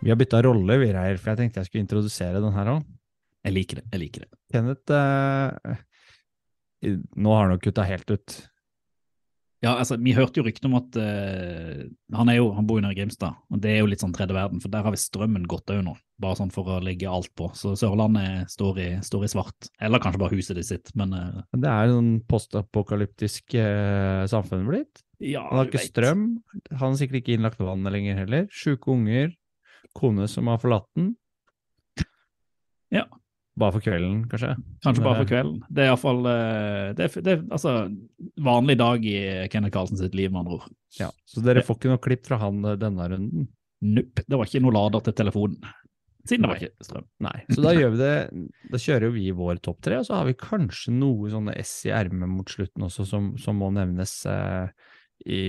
Vi 0.03 0.11
har 0.11 0.19
bytta 0.19 0.43
rolle, 0.43 0.81
vi, 0.83 0.91
her, 0.91 1.15
for 1.15 1.31
jeg 1.31 1.45
tenkte 1.45 1.63
jeg 1.63 1.71
skulle 1.71 1.85
introdusere 1.85 2.43
den 2.43 2.57
her 2.57 2.73
òg. 2.75 2.91
Jeg 3.47 3.55
liker 3.55 3.79
det. 3.79 3.87
jeg 3.93 4.03
liker 4.03 4.25
det. 4.27 4.31
Kenneth 4.51 4.99
eh, 4.99 5.79
Nå 7.23 7.37
har 7.37 7.47
han 7.47 7.55
nok 7.55 7.63
kutta 7.63 7.87
helt 7.87 8.11
ut. 8.11 8.39
Ja, 9.63 9.77
altså, 9.79 9.95
Vi 10.03 10.11
hørte 10.17 10.41
jo 10.41 10.45
rykter 10.47 10.67
om 10.67 10.75
at 10.81 10.97
uh, 10.99 11.83
han, 12.19 12.31
jo, 12.35 12.49
han 12.57 12.67
bor 12.67 12.81
jo 12.81 12.83
nede 12.83 12.97
i 12.97 12.99
Grimstad, 12.99 13.37
og 13.47 13.61
det 13.63 13.77
er 13.77 13.85
jo 13.85 13.91
litt 13.93 14.03
sånn 14.03 14.15
tredje 14.17 14.35
verden, 14.35 14.59
for 14.63 14.73
der 14.73 14.83
har 14.83 14.95
vi 14.95 14.99
strømmen 14.99 15.45
gått 15.51 15.71
òg 15.71 15.85
nå. 15.87 15.95
Bare 16.23 16.39
sånn 16.41 16.51
for 16.55 16.67
å 16.67 16.81
legge 16.83 17.11
alt 17.11 17.31
på. 17.39 17.49
Så 17.59 17.77
Sørlandet 17.79 18.51
står 18.51 18.81
i, 18.83 18.89
står 19.07 19.27
i 19.27 19.31
svart. 19.31 19.71
Eller 19.83 20.03
kanskje 20.03 20.23
bare 20.23 20.35
huset 20.35 20.59
de 20.59 20.67
sitt, 20.67 20.91
men 20.99 21.15
uh, 21.15 21.45
Det 21.55 21.71
er 21.71 21.87
jo 21.87 22.01
sånn 22.01 22.13
postapokalyptisk 22.31 23.55
uh, 23.55 24.27
samfunn 24.31 24.67
blitt. 24.67 25.05
ja, 25.23 25.47
Han 25.47 25.63
har 25.63 25.71
ikke 25.71 25.79
vet. 25.81 25.93
strøm. 25.95 26.27
Han 26.75 26.85
har 26.89 26.99
sikkert 26.99 27.23
ikke 27.23 27.39
innlagt 27.39 27.63
vannet 27.63 27.95
lenger 27.95 28.19
heller. 28.25 28.51
Sjuke 28.51 28.91
unger. 28.97 29.31
Kone 29.95 30.27
som 30.31 30.51
har 30.51 30.59
forlatt 30.63 30.89
den. 30.99 31.13
Bare 33.61 33.75
for 33.75 33.85
kvelden, 33.85 34.23
kanskje. 34.33 34.55
Kanskje 34.85 35.03
bare 35.05 35.19
eh, 35.19 35.23
for 35.23 35.29
kvelden. 35.29 35.59
Det 35.69 35.83
er 35.85 35.91
iallfall 35.91 36.23
det, 36.25 37.05
er- 37.05 37.25
det 37.27 37.33
er 37.35 37.43
altså 37.53 37.75
vanlig 38.41 38.79
dag 38.81 39.05
i 39.05 39.17
Kenneth 39.53 39.75
Carlsen 39.75 40.01
sitt 40.01 40.15
liv, 40.17 40.31
med 40.33 40.41
andre 40.47 40.55
ord. 40.61 40.71
Ja, 40.99 41.11
Så 41.29 41.43
dere 41.45 41.61
får 41.67 41.77
ikke 41.77 41.91
noe 41.93 42.01
klipp 42.01 42.25
fra 42.31 42.39
han 42.41 42.63
eh, 42.65 42.79
denne 42.81 43.11
runden? 43.13 43.49
Nope. 43.83 44.25
Det 44.25 44.39
var 44.39 44.49
ikke 44.49 44.63
noe 44.65 44.73
lader 44.79 45.05
til 45.05 45.17
telefonen. 45.21 45.59
Siden 46.25 46.45
det 46.47 46.49
var 46.53 46.61
ikke 46.63 46.87
strøm. 46.87 47.05
Nei. 47.27 47.35
Så 47.51 47.63
da 47.65 47.73
gjør 47.75 47.89
vi 47.93 47.99
det 47.99 48.13
Da 48.71 48.79
kjører 48.79 49.05
jo 49.09 49.15
vi 49.17 49.25
vår 49.35 49.59
topp 49.67 49.81
tre, 49.83 49.97
og 49.99 50.07
så 50.07 50.15
har 50.21 50.29
vi 50.29 50.37
kanskje 50.39 50.93
noe 50.95 51.33
sånne 51.33 51.57
S 51.59 51.73
i 51.91 51.93
ermet 51.93 52.31
mot 52.31 52.47
slutten 52.49 52.85
også, 52.87 53.05
som, 53.11 53.33
som 53.43 53.59
må 53.59 53.73
nevnes 53.75 54.13
eh, 54.31 54.69
i 55.27 55.43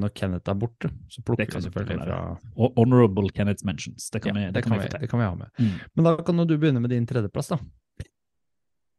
når 0.00 0.10
Kenneth 0.18 0.50
er 0.50 0.58
borte. 0.58 0.90
Så 1.12 1.22
plukker 1.22 1.54
vi 1.54 1.64
selvfølgelig 1.66 2.00
det 2.00 2.08
fra 2.08 2.70
honorable 2.80 3.30
Kenneths 3.34 3.64
mentions. 3.64 4.10
Det 4.10 4.22
kan 4.24 4.34
ja, 4.34 4.48
vi, 4.48 4.56
det, 4.56 4.64
kan 4.66 4.78
vi 4.78 4.90
det 4.90 5.10
kan 5.10 5.22
vi 5.22 5.28
ha 5.28 5.34
med. 5.38 5.50
Mm. 5.58 5.72
Men 5.94 6.08
da 6.10 6.16
kan 6.26 6.44
du 6.44 6.56
begynne 6.56 6.82
med 6.82 6.90
din 6.90 7.06
tredjeplass, 7.06 7.52
da. 7.54 7.60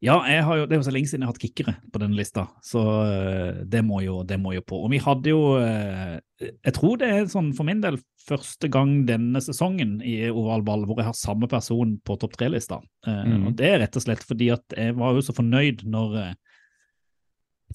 Ja, 0.03 0.19
jo, 0.27 0.65
det 0.67 0.75
er 0.75 0.81
jo 0.81 0.85
så 0.85 0.91
lenge 0.93 1.07
siden 1.09 1.23
jeg 1.23 1.29
har 1.29 1.33
hatt 1.33 1.41
kickere 1.41 1.73
på 1.93 1.99
denne 2.01 2.17
lista, 2.19 2.43
så 2.63 2.81
eh, 3.07 3.61
det 3.71 3.79
må, 3.87 4.01
jo, 4.03 4.19
det 4.27 4.37
må 4.41 4.51
jo 4.53 4.61
på. 4.67 4.77
Og 4.85 4.91
vi 4.91 4.99
hadde 5.01 5.31
jo 5.31 5.55
eh, 5.57 6.19
Jeg 6.43 6.75
tror 6.75 6.99
det 6.99 7.09
er 7.09 7.29
sånn 7.31 7.53
for 7.55 7.65
min 7.65 7.79
del 7.81 7.97
første 8.25 8.69
gang 8.69 9.05
denne 9.07 9.39
sesongen 9.41 9.97
i 10.05 10.17
ovalball 10.27 10.83
hvor 10.85 10.99
jeg 10.99 11.07
har 11.07 11.17
samme 11.17 11.47
person 11.49 11.95
på 12.05 12.19
topp 12.21 12.35
tre-lista. 12.37 12.81
Eh, 13.07 13.23
Mhm. 13.25 13.47
Og 13.47 13.55
det 13.57 13.71
er 13.71 13.79
rett 13.81 13.95
og 13.95 14.03
slett 14.03 14.25
fordi 14.27 14.51
at 14.53 14.77
jeg 14.77 14.97
var 14.99 15.15
jo 15.15 15.23
så 15.25 15.33
fornøyd 15.33 15.85
når 15.87 16.35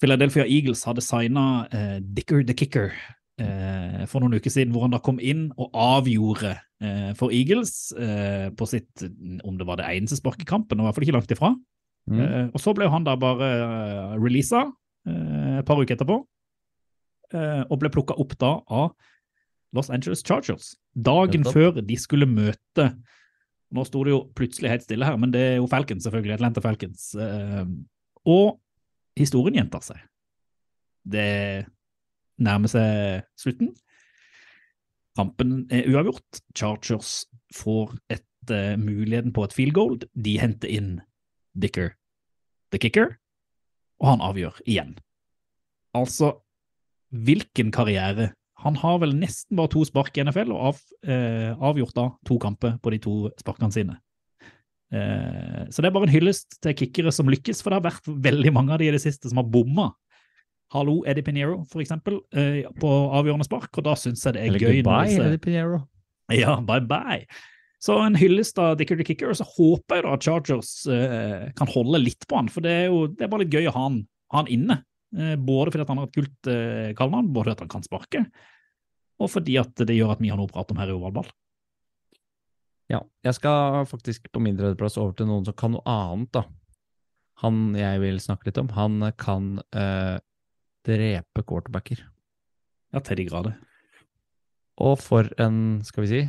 Philadelphia 0.01 0.47
Eagles 0.49 0.83
hadde 0.87 1.03
signa 1.05 1.67
eh, 1.71 1.97
Dicker 2.01 2.41
the 2.47 2.55
Kicker 2.57 2.89
eh, 3.41 4.03
for 4.09 4.23
noen 4.23 4.39
uker 4.39 4.53
siden, 4.53 4.73
hvor 4.73 4.87
han 4.87 4.95
da 4.95 5.01
kom 5.03 5.21
inn 5.21 5.49
og 5.61 5.69
avgjorde 5.77 6.55
eh, 6.81 7.11
for 7.19 7.33
Eagles 7.35 7.91
eh, 7.93 8.49
på 8.57 8.67
sitt 8.69 9.05
Om 9.05 9.59
det 9.59 9.67
var 9.69 9.81
det 9.81 9.89
eneste 9.91 10.17
sparket 10.19 10.47
i 10.47 10.49
kampen, 10.49 10.79
og 10.79 10.85
i 10.85 10.89
hvert 10.89 10.97
fall 10.97 11.07
ikke 11.07 11.17
langt 11.19 11.35
ifra. 11.35 11.53
Mm. 12.09 12.19
Eh, 12.25 12.45
og 12.49 12.63
så 12.63 12.73
ble 12.77 12.89
han 12.89 13.05
da 13.05 13.13
bare 13.19 13.49
uh, 13.61 14.17
releasa 14.17 14.65
eh, 15.05 15.61
et 15.61 15.67
par 15.67 15.77
uker 15.77 15.95
etterpå, 15.95 16.17
eh, 17.37 17.63
og 17.67 17.81
ble 17.83 17.93
plukka 17.93 18.17
opp 18.21 18.33
da 18.41 18.55
av 18.65 18.91
Los 19.77 19.91
Angeles 19.93 20.25
Chargers. 20.25 20.73
Dagen 20.97 21.45
før 21.47 21.77
de 21.79 21.95
skulle 21.99 22.27
møte 22.27 22.91
Nå 23.71 23.85
sto 23.87 24.01
det 24.03 24.11
jo 24.11 24.17
plutselig 24.35 24.67
helt 24.67 24.83
stille 24.83 25.07
her, 25.07 25.15
men 25.15 25.31
det 25.31 25.41
er 25.45 25.53
jo 25.61 25.67
Falcons, 25.71 26.03
selvfølgelig. 26.03 26.33
Atlanta 26.35 26.59
Falcons. 26.59 27.05
Eh, 27.15 27.61
og 28.27 28.57
historien 29.23 29.59
gjentar 29.59 29.85
seg. 29.85 30.01
Det 31.07 31.65
nærmer 32.41 32.71
seg 32.71 33.23
slutten. 33.39 33.71
Kampen 35.17 35.65
er 35.73 35.87
uavgjort. 35.91 36.43
Chargers 36.55 37.25
får 37.55 37.95
et, 38.13 38.27
uh, 38.51 38.77
muligheten 38.79 39.33
på 39.35 39.45
et 39.45 39.55
field 39.55 39.75
goal. 39.77 39.97
De 40.15 40.37
henter 40.39 40.71
inn 40.71 40.93
Dicker 41.51 41.91
the 42.71 42.79
kicker, 42.79 43.17
og 44.01 44.13
han 44.13 44.23
avgjør 44.23 44.61
igjen. 44.65 44.93
Altså, 45.97 46.37
hvilken 47.11 47.71
karriere? 47.75 48.31
Han 48.61 48.77
har 48.79 49.01
vel 49.01 49.15
nesten 49.17 49.57
bare 49.57 49.71
to 49.73 49.83
spark 49.87 50.15
i 50.15 50.23
NFL, 50.23 50.53
og 50.55 50.69
av, 50.71 50.79
uh, 51.09 51.51
avgjort 51.71 51.97
da 51.97 52.07
to 52.27 52.37
kamper 52.41 52.77
på 52.81 52.93
de 52.93 53.01
to 53.03 53.15
sparkene 53.41 53.73
sine. 53.75 53.97
Eh, 54.91 55.63
så 55.71 55.81
det 55.81 55.89
er 55.89 55.95
bare 55.95 56.09
en 56.09 56.13
hyllest 56.13 56.59
til 56.63 56.75
kickere 56.75 57.13
som 57.15 57.29
lykkes, 57.31 57.61
for 57.63 57.71
det 57.71 57.79
har 57.79 57.89
vært 57.91 58.09
veldig 58.29 58.53
mange 58.55 58.75
av 58.75 58.81
de 58.81 58.89
i 58.89 58.95
det 58.95 59.03
siste 59.03 59.31
som 59.31 59.39
har 59.39 59.47
bomma. 59.51 59.91
Hallo, 60.71 61.01
Eddie 61.07 61.23
Pinheiro, 61.27 61.61
for 61.67 61.83
eksempel, 61.83 62.21
eh, 62.31 62.63
på 62.79 62.91
avgjørende 63.17 63.47
spark, 63.47 63.71
og 63.75 63.87
da 63.87 63.95
syns 63.99 64.23
jeg 64.23 64.35
det 64.37 64.43
er 64.43 64.51
Eller 64.51 64.59
gøy. 64.63 64.77
goodbye, 64.81 65.17
Eddie 65.27 65.43
Pinero. 65.43 65.81
ja, 66.31 66.55
bye 66.63 66.83
bye. 66.83 67.25
Så 67.81 67.97
en 67.97 68.15
hyllest 68.15 68.59
av 68.61 68.75
Dicker 68.77 68.99
the 68.99 69.03
Kicker, 69.03 69.31
og 69.33 69.39
så 69.39 69.47
håper 69.57 69.97
jeg 69.97 70.05
da 70.05 70.13
at 70.13 70.25
Chargers 70.27 70.71
eh, 70.87 71.49
kan 71.57 71.67
holde 71.71 72.03
litt 72.03 72.27
på 72.29 72.37
han, 72.37 72.49
for 72.51 72.61
det 72.61 72.71
er 72.83 72.87
jo 72.91 73.07
det 73.09 73.25
er 73.25 73.31
bare 73.31 73.43
litt 73.43 73.55
gøy 73.57 73.67
å 73.71 73.73
ha 73.75 73.85
han, 73.87 74.01
ha 74.31 74.43
han 74.43 74.51
inne. 74.53 74.77
Eh, 75.17 75.33
både 75.35 75.73
fordi 75.73 75.83
at 75.87 75.91
han 75.91 75.99
har 75.99 76.07
et 76.07 76.15
kult 76.19 76.51
eh, 76.51 76.91
kallenavn, 76.95 77.31
både 77.33 77.49
fordi 77.49 77.57
at 77.57 77.63
han 77.65 77.73
kan 77.73 77.87
sparke, 77.87 78.21
og 79.21 79.31
fordi 79.33 79.57
at 79.59 79.81
det 79.81 79.97
gjør 79.97 80.13
at 80.13 80.21
vi 80.21 80.29
har 80.31 80.39
noe 80.39 80.47
å 80.47 80.53
prate 80.53 80.75
om 80.75 80.81
her 80.81 80.93
i 80.93 80.95
ovalball. 80.95 81.27
Ja, 82.91 82.99
jeg 83.23 83.37
skal 83.37 83.85
faktisk 83.87 84.27
på 84.33 84.41
min 84.43 84.57
tredjeplass 84.59 84.97
over 84.99 85.15
til 85.15 85.29
noen 85.29 85.45
som 85.47 85.55
kan 85.55 85.71
noe 85.75 85.83
annet, 85.87 86.31
da. 86.35 86.43
Han 87.41 87.71
jeg 87.77 88.01
vil 88.03 88.19
snakke 88.21 88.49
litt 88.49 88.59
om, 88.61 88.69
han 88.75 88.99
kan 89.19 89.55
eh, 89.71 90.17
drepe 90.85 91.45
quarterbacker. 91.47 92.03
Ja, 92.91 92.99
til 92.99 93.21
de 93.21 93.25
grader. 93.29 93.55
Og 94.81 94.97
for 94.99 95.29
en, 95.41 95.79
skal 95.87 96.03
vi 96.03 96.11
si, 96.11 96.21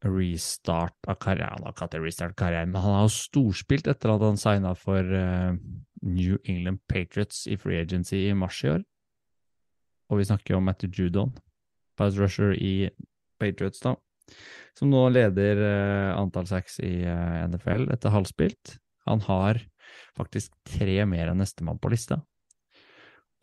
restart 0.00 0.96
av 1.10 1.18
karrieren. 1.20 1.66
Han 1.66 1.76
har 1.76 2.00
restart 2.00 2.38
karrieren, 2.38 2.72
men 2.72 2.80
han 2.80 2.96
har 2.96 3.04
jo 3.04 3.14
storspilt 3.18 3.90
etter 3.90 4.14
at 4.14 4.24
han 4.24 4.40
signa 4.40 4.72
for 4.78 5.04
eh, 5.04 5.58
New 6.00 6.38
England 6.48 6.80
Patriots 6.88 7.44
i 7.50 7.58
free 7.60 7.82
agency 7.82 8.24
i 8.30 8.34
mars 8.34 8.62
i 8.64 8.72
år. 8.72 8.86
Og 10.10 10.22
vi 10.22 10.26
snakker 10.30 10.54
jo 10.54 10.62
om 10.62 10.66
Matthew 10.66 10.96
Judon, 10.96 11.34
pass 12.00 12.16
rusher 12.18 12.56
i 12.56 12.88
Patriots, 13.38 13.84
da. 13.84 13.94
Som 14.78 14.92
nå 14.92 15.02
leder 15.12 15.60
eh, 15.66 16.10
antall 16.16 16.48
sacks 16.48 16.78
i 16.84 17.00
eh, 17.04 17.40
NFL 17.50 17.88
etter 17.94 18.14
halvspilt. 18.14 18.76
Han 19.08 19.22
har 19.26 19.60
faktisk 20.18 20.54
tre 20.68 21.02
mer 21.08 21.32
enn 21.32 21.40
nestemann 21.42 21.80
på 21.80 21.92
lista. 21.92 22.20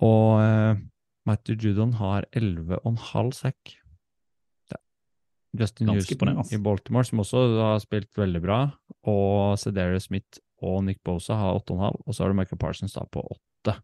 Og 0.04 0.40
eh, 0.42 0.80
Matthew 1.28 1.60
Judon 1.60 1.98
har 2.00 2.30
11,5 2.32 3.36
sack. 3.36 3.78
Justin 5.58 5.90
Houston 5.90 6.44
i 6.54 6.60
Baltimore, 6.62 7.08
som 7.08 7.24
også 7.24 7.44
har 7.58 7.80
spilt 7.82 8.12
veldig 8.20 8.42
bra, 8.44 8.60
og 9.10 9.58
Cedarius 9.58 10.10
Smith 10.10 10.42
og 10.62 10.84
Nick 10.86 11.02
Bosa 11.06 11.38
har 11.40 11.58
8,5, 11.62 12.04
og 12.06 12.16
så 12.16 12.24
har 12.24 12.34
du 12.34 12.38
Michael 12.38 12.60
Parsons 12.62 12.94
da 12.94 13.06
på 13.10 13.24
8. 13.66 13.78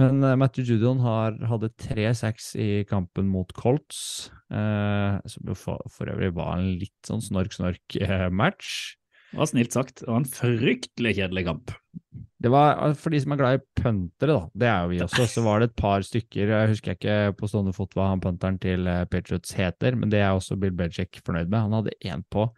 Men 0.00 0.24
uh, 0.24 0.36
Matthew 0.40 0.70
Judon 0.70 1.02
har, 1.04 1.36
hadde 1.50 1.72
tre 1.80 2.08
sacks 2.16 2.52
i 2.56 2.84
kampen 2.88 3.28
mot 3.32 3.52
Colts, 3.56 4.30
uh, 4.54 5.20
som 5.28 5.52
for, 5.58 5.82
for 5.92 6.12
øvrig 6.12 6.32
var 6.36 6.56
en 6.56 6.74
litt 6.80 7.08
sånn 7.08 7.24
snork-snork-match. 7.24 8.72
Det 9.32 9.40
var 9.40 9.48
snilt 9.48 9.72
sagt. 9.72 10.02
Det 10.02 10.10
var 10.10 10.20
en 10.20 10.28
fryktelig 10.28 11.14
kjedelig 11.16 11.46
kamp. 11.46 11.72
Det 12.42 12.50
var 12.52 12.74
eh, 12.74 12.96
for 12.98 13.14
de 13.14 13.20
som 13.22 13.32
er 13.32 13.40
glad 13.40 13.60
i 13.60 13.62
puntere, 13.80 14.34
da, 14.34 14.42
det 14.52 14.68
er 14.68 14.82
jo 14.82 14.90
vi 14.90 14.98
også, 15.06 15.28
så 15.30 15.44
var 15.46 15.62
det 15.62 15.70
et 15.70 15.78
par 15.78 16.04
stykker 16.04 16.52
Jeg 16.52 16.70
husker 16.72 16.96
ikke 16.96 17.16
på 17.38 17.48
stående 17.48 17.72
fot 17.76 17.94
hva 17.96 18.10
han 18.10 18.20
punteren 18.20 18.58
til 18.60 18.88
eh, 18.90 19.06
Patriots 19.08 19.54
heter, 19.56 19.96
men 19.96 20.12
det 20.12 20.20
er 20.20 20.34
også 20.34 20.58
Bill 20.60 20.74
Belichick 20.76 21.22
fornøyd 21.24 21.48
med. 21.48 21.62
Han 21.64 21.78
hadde 21.78 21.96
én 22.04 22.26
på 22.28 22.50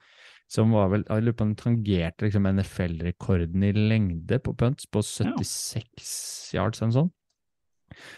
som 0.50 0.74
var 0.74 0.90
vel 0.92 1.06
Jeg 1.08 1.24
lurer 1.24 1.36
på 1.38 1.46
han 1.46 1.54
tangerte 1.58 2.26
liksom 2.26 2.48
NFL-rekorden 2.50 3.64
i 3.66 3.72
lengde 3.74 4.38
på 4.42 4.54
punts, 4.58 4.86
på 4.86 5.02
76 5.02 6.54
yards 6.56 6.82
eller 6.82 6.90
noe 6.90 6.98
sånt. 6.98 7.14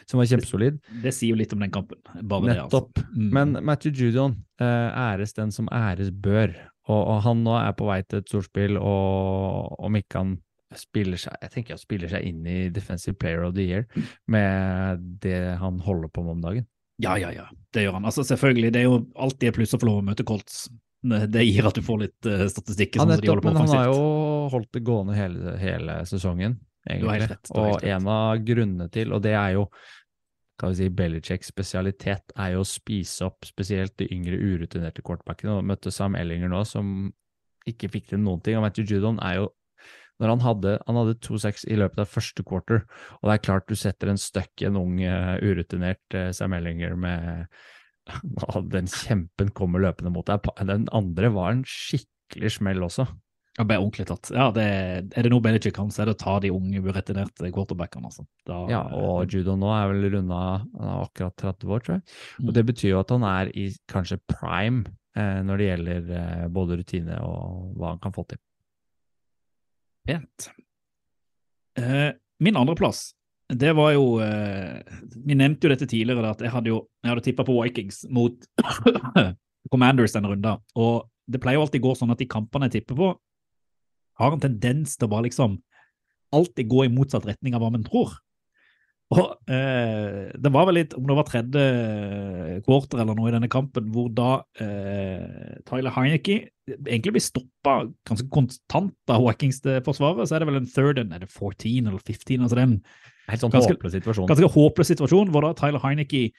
Som 0.09 0.20
var 0.20 0.29
kjempesolid. 0.31 0.79
Det 1.02 1.12
sier 1.14 1.35
jo 1.35 1.40
litt 1.40 1.52
om 1.57 1.62
den 1.64 1.72
kampen. 1.74 2.00
Bare 2.22 2.48
det, 2.48 2.57
altså. 2.64 2.87
Mm. 3.12 3.29
Men 3.35 3.59
Matthew 3.66 3.96
Judon, 3.98 4.38
eh, 4.62 4.88
æres 5.07 5.37
den 5.37 5.52
som 5.55 5.68
æres 5.74 6.11
bør. 6.11 6.55
Og, 6.87 7.00
og 7.00 7.22
han 7.24 7.42
nå 7.42 7.57
er 7.59 7.74
på 7.76 7.88
vei 7.88 8.00
til 8.07 8.22
et 8.22 8.31
storspill, 8.31 8.79
og 8.79 9.74
om 9.83 9.98
ikke 9.98 10.22
han 10.22 10.37
spiller 10.76 11.20
seg 11.20 11.37
jeg 11.44 11.52
tenker 11.52 11.76
han 11.76 11.81
spiller 11.81 12.11
seg 12.11 12.24
inn 12.26 12.46
i 12.50 12.57
Defensive 12.74 13.14
Player 13.20 13.44
of 13.46 13.55
the 13.57 13.62
Year 13.64 13.85
med 14.31 15.05
det 15.22 15.38
han 15.61 15.79
holder 15.81 16.11
på 16.12 16.24
med 16.26 16.38
om 16.38 16.42
dagen. 16.42 16.66
Ja, 17.02 17.14
ja, 17.20 17.31
ja. 17.33 17.46
Det 17.72 17.85
gjør 17.85 17.98
han. 17.98 18.09
Altså, 18.09 18.24
selvfølgelig, 18.24 18.72
det 18.72 18.83
er 18.83 18.88
jo 18.88 18.98
alltid 19.20 19.50
et 19.50 19.57
pluss 19.59 19.76
å 19.76 19.81
få 19.81 19.88
lov 19.90 20.00
å 20.00 20.07
møte 20.07 20.24
Colts. 20.26 20.66
Det 21.07 21.26
det 21.31 21.44
gir 21.44 21.66
at 21.68 21.76
du 21.76 21.85
får 21.85 21.98
litt 22.07 22.29
uh, 22.29 22.46
statistikk. 22.50 22.96
Ja, 22.96 23.05
sånn 23.05 23.12
de 23.12 23.18
nettopp, 23.20 23.42
på 23.44 23.52
men 23.52 23.61
han 23.61 23.74
har 23.74 23.90
jo 23.90 23.98
holdt 24.55 24.70
det 24.74 24.83
gående 24.87 25.16
hele, 25.18 25.57
hele 25.61 25.98
sesongen, 26.09 26.57
egentlig. 26.87 27.29
rett, 27.31 27.53
Og 27.55 27.85
en 27.85 28.11
av 28.11 28.42
grunnene 28.46 28.88
til, 28.92 29.14
og 29.14 29.22
det 29.27 29.37
er 29.37 29.57
jo 29.59 29.68
kan 30.57 30.72
vi 30.72 30.79
si 30.79 30.88
Belichicks 30.88 31.51
spesialitet, 31.53 32.33
er 32.33 32.55
jo 32.55 32.62
å 32.62 32.68
spise 32.68 33.27
opp 33.27 33.44
spesielt 33.44 33.92
de 34.01 34.09
yngre 34.14 34.38
urutinerte 34.40 35.05
quarterbackene. 35.05 35.59
Og 35.59 35.66
møtte 35.68 35.92
Sam 35.92 36.16
Ellinger 36.16 36.49
nå, 36.49 36.62
som 36.64 37.11
ikke 37.68 37.90
fikk 37.92 38.09
til 38.12 38.22
noen 38.22 38.40
ting. 38.40 38.57
Og 38.57 38.64
Matthew 38.64 38.88
Judon 38.88 39.20
er 39.20 39.42
jo 39.42 39.51
når 40.16 40.33
han 40.33 40.44
hadde, 40.46 40.75
han 40.87 40.96
hadde 40.96 41.18
2-6 41.27 41.66
i 41.68 41.77
løpet 41.77 42.01
av 42.01 42.09
første 42.09 42.44
quarter, 42.46 42.87
og 43.18 43.29
det 43.29 43.35
er 43.35 43.42
klart 43.44 43.66
du 43.68 43.77
setter 43.77 44.09
en 44.09 44.20
støkk 44.20 44.64
en 44.64 44.79
ung, 44.81 44.94
uh, 45.05 45.35
urutinert 45.44 46.16
uh, 46.16 46.31
Sam 46.33 46.57
Ellinger 46.57 46.96
med 46.96 47.44
uh, 48.46 48.61
Den 48.72 48.88
kjempen 48.88 49.53
kommer 49.53 49.83
løpende 49.85 50.14
mot 50.14 50.25
deg. 50.31 50.49
Den 50.64 50.88
andre 50.96 51.33
var 51.35 51.53
en 51.53 51.66
skikkelig 51.68 52.55
smell 52.57 52.87
også. 52.87 53.05
Ja, 53.57 53.64
ble 53.64 53.79
ordentlig 53.81 54.05
tatt. 54.11 54.29
Ja, 54.37 54.51
det, 54.53 54.64
er 55.16 55.25
det 55.25 55.31
noe 55.33 55.40
Belichick 55.45 55.75
kan, 55.79 55.88
så 55.92 56.03
er 56.03 56.11
det 56.11 56.16
å 56.19 56.21
ta 56.21 56.35
de 56.45 56.51
unge, 56.53 56.83
uretinerte 56.85 57.49
quarterbackene. 57.55 58.11
Altså. 58.11 58.27
Da, 58.45 58.59
Ja, 58.69 58.83
og 58.92 59.33
Judo 59.33 59.55
nå 59.57 59.71
er 59.73 59.88
vel 59.92 60.11
runda 60.12 60.40
Han 60.61 60.90
er 60.90 61.07
akkurat 61.07 61.37
30 61.40 61.73
år, 61.73 61.85
tror 61.87 61.97
jeg. 61.97 62.05
Mm. 62.37 62.45
Og 62.45 62.55
det 62.59 62.66
betyr 62.69 62.90
jo 62.90 63.01
at 63.01 63.14
han 63.16 63.25
er 63.31 63.53
i 63.57 63.71
kanskje 63.88 64.21
prime 64.29 64.85
eh, 65.16 65.40
når 65.47 65.62
det 65.62 65.71
gjelder 65.71 66.12
eh, 66.21 66.47
både 66.53 66.81
rutine 66.83 67.21
og 67.25 67.73
hva 67.81 67.95
han 67.95 68.03
kan 68.05 68.16
få 68.16 68.27
til. 68.29 68.42
Pent. 70.07 70.51
Eh, 71.81 72.11
min 72.45 72.61
andreplass, 72.61 73.09
det 73.49 73.73
var 73.79 73.92
jo 73.95 74.19
eh, 74.21 74.81
Vi 75.25 75.37
nevnte 75.38 75.66
jo 75.66 75.73
dette 75.73 75.88
tidligere, 75.88 76.23
da, 76.23 76.37
at 76.37 76.45
jeg 76.45 76.53
hadde 76.53 76.73
jo 76.73 76.81
jeg 77.01 77.12
hadde 77.12 77.25
tippa 77.25 77.45
på 77.47 77.57
Vikings 77.57 78.05
mot 78.12 78.49
Commanders 79.73 80.12
denne 80.12 80.29
runden. 80.29 80.61
Og 80.77 81.07
det 81.27 81.40
pleier 81.42 81.57
jo 81.57 81.64
alltid 81.64 81.81
å 81.81 81.88
gå 81.88 81.97
sånn 81.99 82.12
at 82.12 82.21
de 82.21 82.29
kampene 82.31 82.69
jeg 82.69 82.81
tipper 82.81 82.99
på, 82.99 83.14
har 84.18 84.33
en 84.37 84.40
tendens 84.42 84.96
til 84.96 85.09
å 85.09 85.12
bare 85.12 85.26
liksom 85.29 85.59
alltid 86.37 86.68
gå 86.68 86.85
i 86.87 86.92
motsatt 86.92 87.26
retning 87.29 87.55
av 87.57 87.62
hva 87.62 87.70
man 87.74 87.85
tror. 87.87 88.16
Og 89.14 89.37
eh, 89.55 90.33
det 90.35 90.50
var 90.50 90.66
vel 90.66 90.81
litt, 90.81 90.94
om 90.98 91.05
det 91.07 91.14
var 91.14 91.26
tredje 91.29 91.66
quarter 92.66 92.98
eller 93.05 93.14
noe 93.14 93.29
i 93.31 93.35
denne 93.37 93.46
kampen, 93.52 93.87
hvor 93.94 94.09
da 94.11 94.40
eh, 94.59 95.61
Tyler 95.68 95.94
Heineke 95.94 96.40
egentlig 96.66 97.12
blir 97.14 97.22
stoppa 97.22 97.76
ganske 98.09 98.26
konstant 98.35 98.96
av 99.14 99.22
Vikings-forsvaret. 99.29 100.26
Så 100.26 100.35
er 100.35 100.42
det 100.42 100.48
vel 100.50 100.59
en 100.59 100.66
third 100.72 100.98
and 101.05 101.14
er 101.14 101.22
det 101.22 101.31
14 101.31 101.87
eller 101.87 102.02
15? 102.02 102.40
altså 102.42 102.59
er 102.59 102.64
en 102.66 102.81
Helt 103.26 103.42
sånn 103.42 103.50
Ganske- 103.50 103.74
håpløs 103.74 103.94
situasjon. 103.96 104.26
ganske 104.31 104.50
håpløs 104.55 104.90
situasjon, 104.92 105.31
hvor 105.35 105.42
da 105.42 105.55
Tyler 105.59 105.83
Heineke 105.83 106.24
eh, 106.26 106.35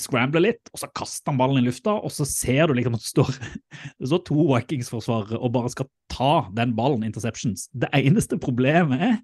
scrambler 0.00 0.46
litt, 0.46 0.70
og 0.72 0.80
så 0.80 0.88
kaster 0.96 1.32
han 1.32 1.38
ballen 1.40 1.60
i 1.60 1.66
lufta, 1.66 1.92
og 1.98 2.12
så 2.12 2.26
ser 2.28 2.68
du 2.68 2.78
liksom 2.78 2.96
at 2.96 3.04
det 3.04 3.10
står, 3.10 3.32
det 4.00 4.10
står 4.10 4.22
to 4.28 4.46
Vikings-forsvarere 4.48 5.40
og 5.40 5.52
bare 5.56 5.72
skal 5.72 5.88
ta 6.12 6.34
den 6.56 6.72
ballen, 6.76 7.04
interceptions. 7.06 7.68
Det 7.72 7.90
eneste 7.96 8.40
problemet 8.40 9.02
er 9.10 9.18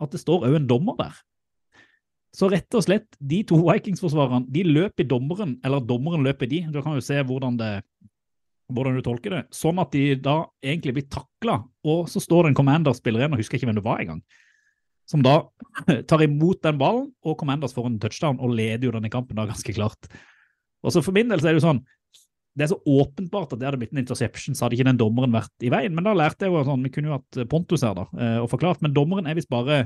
at 0.00 0.14
det 0.14 0.22
står 0.22 0.48
òg 0.48 0.56
en 0.56 0.70
dommer 0.70 0.96
der. 1.00 1.18
Så 2.36 2.46
rett 2.48 2.78
og 2.78 2.84
slett, 2.86 3.08
de 3.18 3.42
to 3.46 3.58
Vikings-forsvarerne 3.66 4.46
de 4.54 4.64
løper 4.68 5.04
i 5.04 5.10
dommeren, 5.10 5.56
eller 5.66 5.82
dommeren 5.84 6.24
løper 6.24 6.46
i 6.46 6.52
de. 6.52 6.60
Du 6.72 6.78
kan 6.80 6.94
jo 6.94 7.04
se 7.04 7.18
hvordan, 7.26 7.58
det, 7.60 7.72
hvordan 8.70 8.96
du 8.96 9.02
tolker 9.04 9.34
det. 9.34 9.42
Sånn 9.54 9.82
at 9.82 9.90
de 9.92 10.14
da 10.22 10.44
egentlig 10.62 10.96
blir 10.96 11.08
takla, 11.10 11.58
og 11.84 12.06
så 12.12 12.22
står 12.22 12.46
det 12.46 12.52
en 12.52 12.60
commander-spiller 12.62 13.24
igjen, 13.24 13.34
og 13.34 13.42
husker 13.42 13.58
ikke 13.58 13.68
hvem 13.68 13.80
det 13.82 13.88
var 13.88 14.04
engang, 14.04 14.22
som 15.10 15.22
da 15.26 15.40
tar 16.10 16.22
imot 16.26 16.60
den 16.62 16.78
ballen, 16.80 17.08
og 17.26 17.38
Commanders 17.40 17.74
får 17.74 17.88
en 17.90 17.96
touchdown 18.02 18.38
og 18.40 18.52
leder 18.54 18.86
jo 18.88 18.92
denne 18.94 19.10
kampen 19.12 19.38
da 19.40 19.48
ganske 19.50 19.74
klart. 19.74 20.10
Og 20.84 20.94
så 20.94 21.02
For 21.04 21.12
min 21.16 21.28
del 21.28 21.42
så 21.42 21.50
er 21.50 21.56
det 21.56 21.60
jo 21.60 21.66
sånn 21.66 21.80
Det 22.56 22.64
er 22.64 22.70
så 22.72 22.78
åpenbart 22.88 23.52
at 23.52 23.60
det 23.60 23.66
hadde 23.68 23.78
blitt 23.82 23.92
en 23.92 24.00
interception, 24.00 24.54
så 24.56 24.64
hadde 24.64 24.78
ikke 24.78 24.86
den 24.88 25.00
dommeren 25.00 25.34
vært 25.34 25.66
i 25.66 25.72
veien. 25.72 25.92
Men 25.96 26.06
da 26.06 26.14
lærte 26.16 26.46
jeg 26.46 26.54
jo 26.54 26.62
sånn 26.68 26.86
Vi 26.86 26.92
kunne 26.94 27.10
jo 27.10 27.18
hatt 27.18 27.40
Pontus 27.50 27.84
her 27.86 27.98
da, 27.98 28.06
eh, 28.16 28.38
og 28.44 28.48
forklart, 28.52 28.80
men 28.86 28.94
dommeren 28.96 29.28
er 29.28 29.36
visst 29.38 29.50
bare 29.52 29.82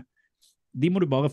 De 0.77 0.91
må 0.93 1.03
du 1.03 1.09
bare 1.11 1.33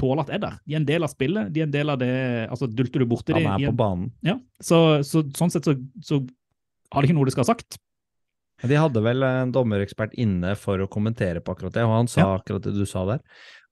tåle 0.00 0.22
at 0.24 0.30
er 0.32 0.40
der. 0.40 0.54
De 0.66 0.72
er 0.72 0.80
en 0.80 0.86
del 0.88 1.04
av 1.04 1.10
spillet. 1.12 1.50
De 1.52 1.60
er 1.60 1.66
en 1.68 1.74
del 1.74 1.90
av 1.92 1.98
det 2.00 2.08
Altså, 2.48 2.66
dulter 2.72 3.02
du 3.04 3.06
borti 3.10 3.34
Han 3.36 3.42
de 3.44 3.48
er 3.50 3.58
de, 3.60 3.66
på 3.68 3.74
en- 3.74 3.80
banen. 3.82 4.06
Ja, 4.24 4.38
så, 4.64 4.78
så 5.04 5.20
sånn 5.36 5.52
sett 5.52 5.68
så, 5.68 5.74
så 6.00 6.22
har 6.92 7.02
det 7.04 7.10
ikke 7.10 7.18
noe 7.18 7.28
du 7.28 7.34
skal 7.34 7.44
ha 7.44 7.50
sagt. 7.52 7.76
De 8.62 8.76
hadde 8.78 9.02
vel 9.02 9.22
en 9.26 9.52
dommerekspert 9.54 10.14
inne 10.22 10.54
for 10.56 10.78
å 10.78 10.88
kommentere 10.90 11.40
på 11.42 11.54
akkurat 11.56 11.72
det, 11.74 11.82
og 11.86 11.96
han 11.96 12.06
sa 12.10 12.20
Ja. 12.20 12.38
akkurat 12.38 12.62
det 12.62 12.74
du 12.76 12.84
sa 12.86 13.04
der. 13.06 13.20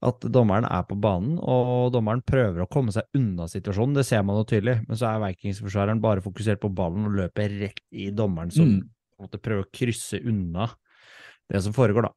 At 0.03 0.21
dommeren 0.21 0.65
er 0.65 0.83
på 0.89 0.97
banen, 0.99 1.39
og 1.39 1.93
dommeren 1.93 2.23
prøver 2.25 2.63
å 2.65 2.69
komme 2.69 2.91
seg 2.91 3.05
unna 3.15 3.45
situasjonen. 3.47 3.95
Det 3.95 4.07
ser 4.07 4.23
man 4.25 4.37
jo 4.41 4.45
tydelig, 4.45 4.79
men 4.89 4.97
så 4.97 5.11
er 5.15 5.21
Vikings-forsvareren 5.21 6.01
bare 6.01 6.23
fokusert 6.25 6.59
på 6.61 6.73
ballen 6.75 7.05
og 7.07 7.13
løper 7.19 7.53
rett 7.61 7.81
i 7.93 8.11
dommeren, 8.11 8.51
som 8.51 8.65
Mm. 8.67 8.89
måtte 9.21 9.39
prøve 9.43 9.65
å 9.65 9.71
krysse 9.73 10.19
unna 10.25 10.71
det 11.51 11.63
som 11.63 11.73
foregår, 11.73 12.03
da. 12.03 12.09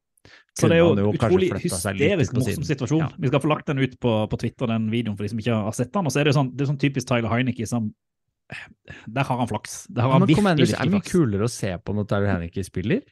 Så 0.56 0.68
det 0.68 0.78
er 0.78 0.78
jo 0.78 0.94
jo 0.94 1.12
utrolig 1.12 1.50
hysterisk 1.60 2.32
morsom 2.32 2.64
situasjon. 2.64 3.00
Ja. 3.00 3.08
Vi 3.18 3.28
skal 3.28 3.40
få 3.40 3.48
lagt 3.50 3.66
den 3.66 3.78
ut 3.78 3.98
på, 4.00 4.26
på 4.30 4.38
Twitter, 4.38 4.66
den 4.66 4.88
videoen, 4.88 5.16
for 5.18 5.24
de 5.24 5.28
som 5.28 5.38
ikke 5.38 5.52
har 5.64 5.72
sett 5.72 5.92
den. 5.92 6.06
Og 6.06 6.12
så 6.12 6.20
er 6.20 6.24
det 6.24 6.34
sånn, 6.34 6.50
det 6.56 6.62
er 6.64 6.72
sånn 6.72 6.78
typisk 6.80 7.06
Tyler 7.06 7.28
Heineke 7.28 7.66
som 7.68 7.92
Der 9.08 9.26
har 9.26 9.40
han 9.40 9.50
flaks. 9.50 9.84
Der 9.88 10.04
har 10.04 10.14
han 10.14 10.22
men 10.24 10.28
virkelig, 10.28 10.42
Commanders 10.42 10.74
er 10.76 10.88
det 10.88 10.96
mye 10.98 11.08
kulere 11.08 11.46
å 11.48 11.52
se 11.52 11.70
på 11.80 11.94
når 11.96 12.08
Tyler 12.10 12.34
Hanneke 12.34 12.64
spiller. 12.66 13.04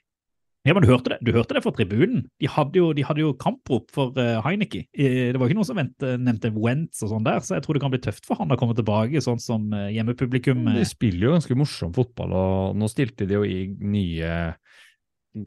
Ja, 0.63 0.77
men 0.77 0.85
du 0.85 0.93
hørte 0.93 1.11
det, 1.11 1.17
du 1.27 1.33
hørte 1.35 1.57
det 1.57 1.65
fra 1.65 1.73
tribunen. 1.75 2.21
De 2.39 2.47
hadde 2.47 2.79
jo, 2.79 2.93
de 2.95 3.03
hadde 3.03 3.25
jo 3.25 3.33
kamprop 3.35 3.89
for 3.91 4.15
uh, 4.15 4.39
Heineke. 4.45 4.85
Eh, 4.95 5.33
Det 5.35 5.41
var 5.41 5.51
ikke 5.51 5.59
noen 5.59 5.67
som 5.67 5.81
ventet, 5.81 6.23
nevnte 6.23 6.53
Wentz 6.55 7.03
og 7.03 7.11
sånn 7.11 7.27
der, 7.27 7.41
så 7.43 7.57
jeg 7.57 7.65
tror 7.65 7.75
det 7.75 7.83
kan 7.83 7.91
bli 7.91 8.03
tøft 8.05 8.29
for 8.29 8.39
han 8.39 8.55
å 8.55 8.59
komme 8.61 8.77
tilbake, 8.79 9.25
sånn 9.25 9.43
som 9.43 9.67
uh, 9.75 9.89
hjemmepublikum. 9.91 10.63
De 10.71 10.85
eh, 10.85 10.87
spiller 10.87 11.27
jo 11.27 11.35
ganske 11.35 11.57
morsom 11.59 11.97
fotball, 11.97 12.37
og 12.39 12.79
nå 12.79 12.91
stilte 12.93 13.27
de 13.27 13.41
jo 13.41 13.43
i 13.43 13.65
nye, 13.75 14.37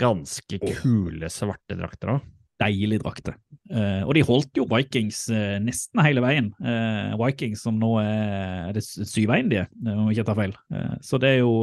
ganske 0.03 0.59
kule 0.65 1.31
svarte 1.31 1.79
drakter 1.79 2.17
òg. 2.17 2.27
Deilig 2.61 2.99
drakter. 3.03 3.35
Eh, 3.69 4.01
og 4.05 4.13
de 4.15 4.23
holdt 4.25 4.59
jo 4.59 4.67
Vikings 4.69 5.25
eh, 5.33 5.57
nesten 5.63 6.01
hele 6.05 6.23
veien. 6.23 6.51
Eh, 6.63 7.15
Vikings 7.19 7.63
som 7.65 7.77
nå 7.81 7.95
er, 8.01 8.69
er 8.69 8.77
det 8.77 8.85
syveien 8.85 9.49
de 9.51 9.63
er, 9.63 9.71
om 9.91 10.09
jeg 10.09 10.19
ikke 10.19 10.29
tar 10.31 10.39
feil. 10.39 10.55
Så 11.05 11.19
det 11.21 11.35
er 11.35 11.41
jo 11.43 11.55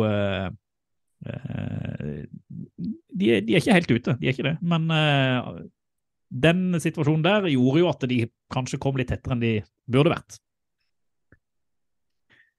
de, 1.23 2.97
de 3.15 3.55
er 3.55 3.61
ikke 3.61 3.77
helt 3.77 3.93
ute, 3.93 4.17
de 4.19 4.27
er 4.27 4.35
ikke 4.35 4.49
det. 4.49 4.57
Men 4.67 4.89
den 6.33 6.81
situasjonen 6.83 7.23
der 7.23 7.47
gjorde 7.53 7.85
jo 7.85 7.91
at 7.93 8.09
de 8.11 8.25
kanskje 8.51 8.81
kom 8.83 8.99
litt 8.99 9.13
tettere 9.13 9.37
enn 9.37 9.45
de 9.45 9.53
burde 9.87 10.17
vært. 10.17 10.41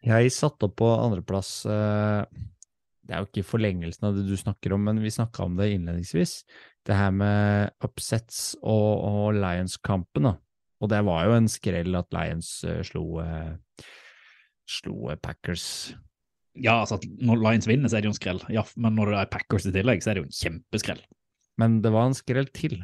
Jeg 0.04 0.32
satte 0.36 0.68
opp 0.68 0.76
på 0.82 0.88
andreplass 1.00 1.62
Det 1.64 3.16
er 3.16 3.22
jo 3.22 3.28
ikke 3.30 3.46
forlengelsen 3.48 4.10
av 4.10 4.18
det 4.18 4.26
du 4.28 4.36
snakker 4.40 4.76
om, 4.76 4.84
men 4.88 5.00
vi 5.04 5.12
snakka 5.12 5.48
om 5.48 5.60
det 5.60 5.74
innledningsvis. 5.76 6.42
Det 6.84 6.96
her 6.98 7.14
med 7.16 7.72
upsets 7.86 8.58
og, 8.60 9.04
og 9.08 9.38
Lions-kampen, 9.38 10.28
da. 10.28 10.34
Og 10.84 10.90
det 10.92 11.00
var 11.08 11.30
jo 11.30 11.36
en 11.38 11.48
skrell 11.48 11.96
at 11.96 12.10
Lions 12.12 12.50
uh, 12.68 12.82
slo, 12.84 13.04
uh, 13.24 13.86
slo 14.68 15.14
eh, 15.14 15.20
Packers. 15.24 15.66
Ja, 16.60 16.82
altså 16.82 17.00
at 17.00 17.06
Når 17.24 17.40
Lions 17.40 17.70
vinner, 17.70 17.88
så 17.90 17.98
er 17.98 18.04
det 18.04 18.12
jo 18.12 18.14
en 18.14 18.20
skrell. 18.20 18.42
Ja, 18.52 18.66
men 18.76 18.98
når 19.00 19.14
det 19.14 19.22
er 19.22 19.32
Packers 19.32 19.70
i 19.70 19.72
tillegg, 19.74 20.04
så 20.04 20.12
er 20.12 20.20
det 20.20 20.26
jo 20.26 20.28
en 20.28 20.36
kjempeskrell. 20.42 21.00
Men 21.62 21.80
det 21.86 21.94
var 21.94 22.10
en 22.10 22.18
skrell 22.18 22.50
til. 22.52 22.82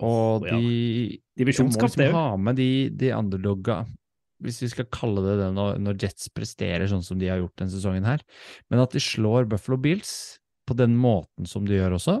Og 0.00 0.46
Ja. 0.46 0.56
de, 0.56 1.20
Divisjonskamp, 1.36 1.92
det 1.92 2.06
liksom 2.06 2.14
òg. 2.14 2.16
ha 2.16 2.36
med 2.48 2.56
de, 2.56 2.88
de 2.94 3.12
underdogga, 3.12 3.82
hvis 4.40 4.62
vi 4.62 4.70
skal 4.70 4.86
kalle 4.94 5.24
det 5.24 5.36
det 5.40 5.52
når, 5.56 5.78
når 5.82 6.00
Jets 6.00 6.30
presterer 6.30 6.86
sånn 6.90 7.02
som 7.02 7.18
de 7.18 7.28
har 7.28 7.40
gjort 7.42 7.56
denne 7.58 7.74
sesongen 7.74 8.06
her. 8.06 8.22
Men 8.70 8.80
at 8.84 8.94
de 8.94 9.02
slår 9.02 9.48
Buffalo 9.50 9.76
Bills 9.82 10.38
på 10.68 10.76
den 10.78 10.94
måten 10.96 11.48
som 11.50 11.66
de 11.66 11.74
gjør 11.76 11.96
også, 11.98 12.20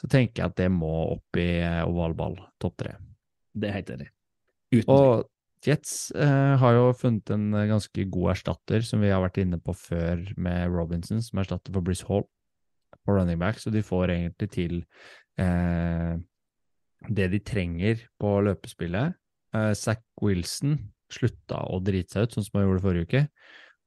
så 0.00 0.08
tenker 0.08 0.42
jeg 0.42 0.52
at 0.52 0.56
det 0.56 0.70
må 0.72 0.90
opp 1.16 1.36
i 1.40 1.50
eh, 1.60 1.82
ovalball, 1.84 2.38
topp 2.62 2.78
tre. 2.80 2.94
Det 3.52 3.68
er 3.68 3.76
helt 3.76 3.92
enig. 3.92 4.08
Uten. 4.72 4.90
Og 4.94 5.26
Jets 5.66 6.08
eh, 6.16 6.54
har 6.56 6.76
jo 6.76 6.90
funnet 6.96 7.32
en 7.34 7.50
eh, 7.52 7.68
ganske 7.68 8.06
god 8.14 8.32
erstatter, 8.32 8.84
som 8.86 9.02
vi 9.04 9.10
har 9.12 9.20
vært 9.20 9.42
inne 9.42 9.60
på 9.60 9.74
før 9.76 10.22
med 10.40 10.72
Robinson, 10.72 11.20
som 11.24 11.42
erstatter 11.42 11.74
for 11.74 11.84
Brice 11.84 12.06
Hall 12.08 12.24
på 13.04 13.16
running 13.16 13.40
back, 13.40 13.60
så 13.60 13.72
de 13.72 13.84
får 13.84 14.14
egentlig 14.14 14.48
til 14.54 14.78
eh, 15.40 16.14
det 17.08 17.28
de 17.34 17.42
trenger 17.44 18.06
på 18.20 18.32
løpespillet. 18.48 19.18
Eh, 19.56 19.72
Zack 19.76 20.04
Wilson 20.24 20.78
slutta 21.12 21.60
å 21.68 21.80
drite 21.84 22.14
seg 22.14 22.24
ut, 22.24 22.38
sånn 22.38 22.46
som 22.46 22.60
han 22.60 22.68
gjorde 22.68 22.84
forrige 22.86 23.08
uke, 23.10 23.22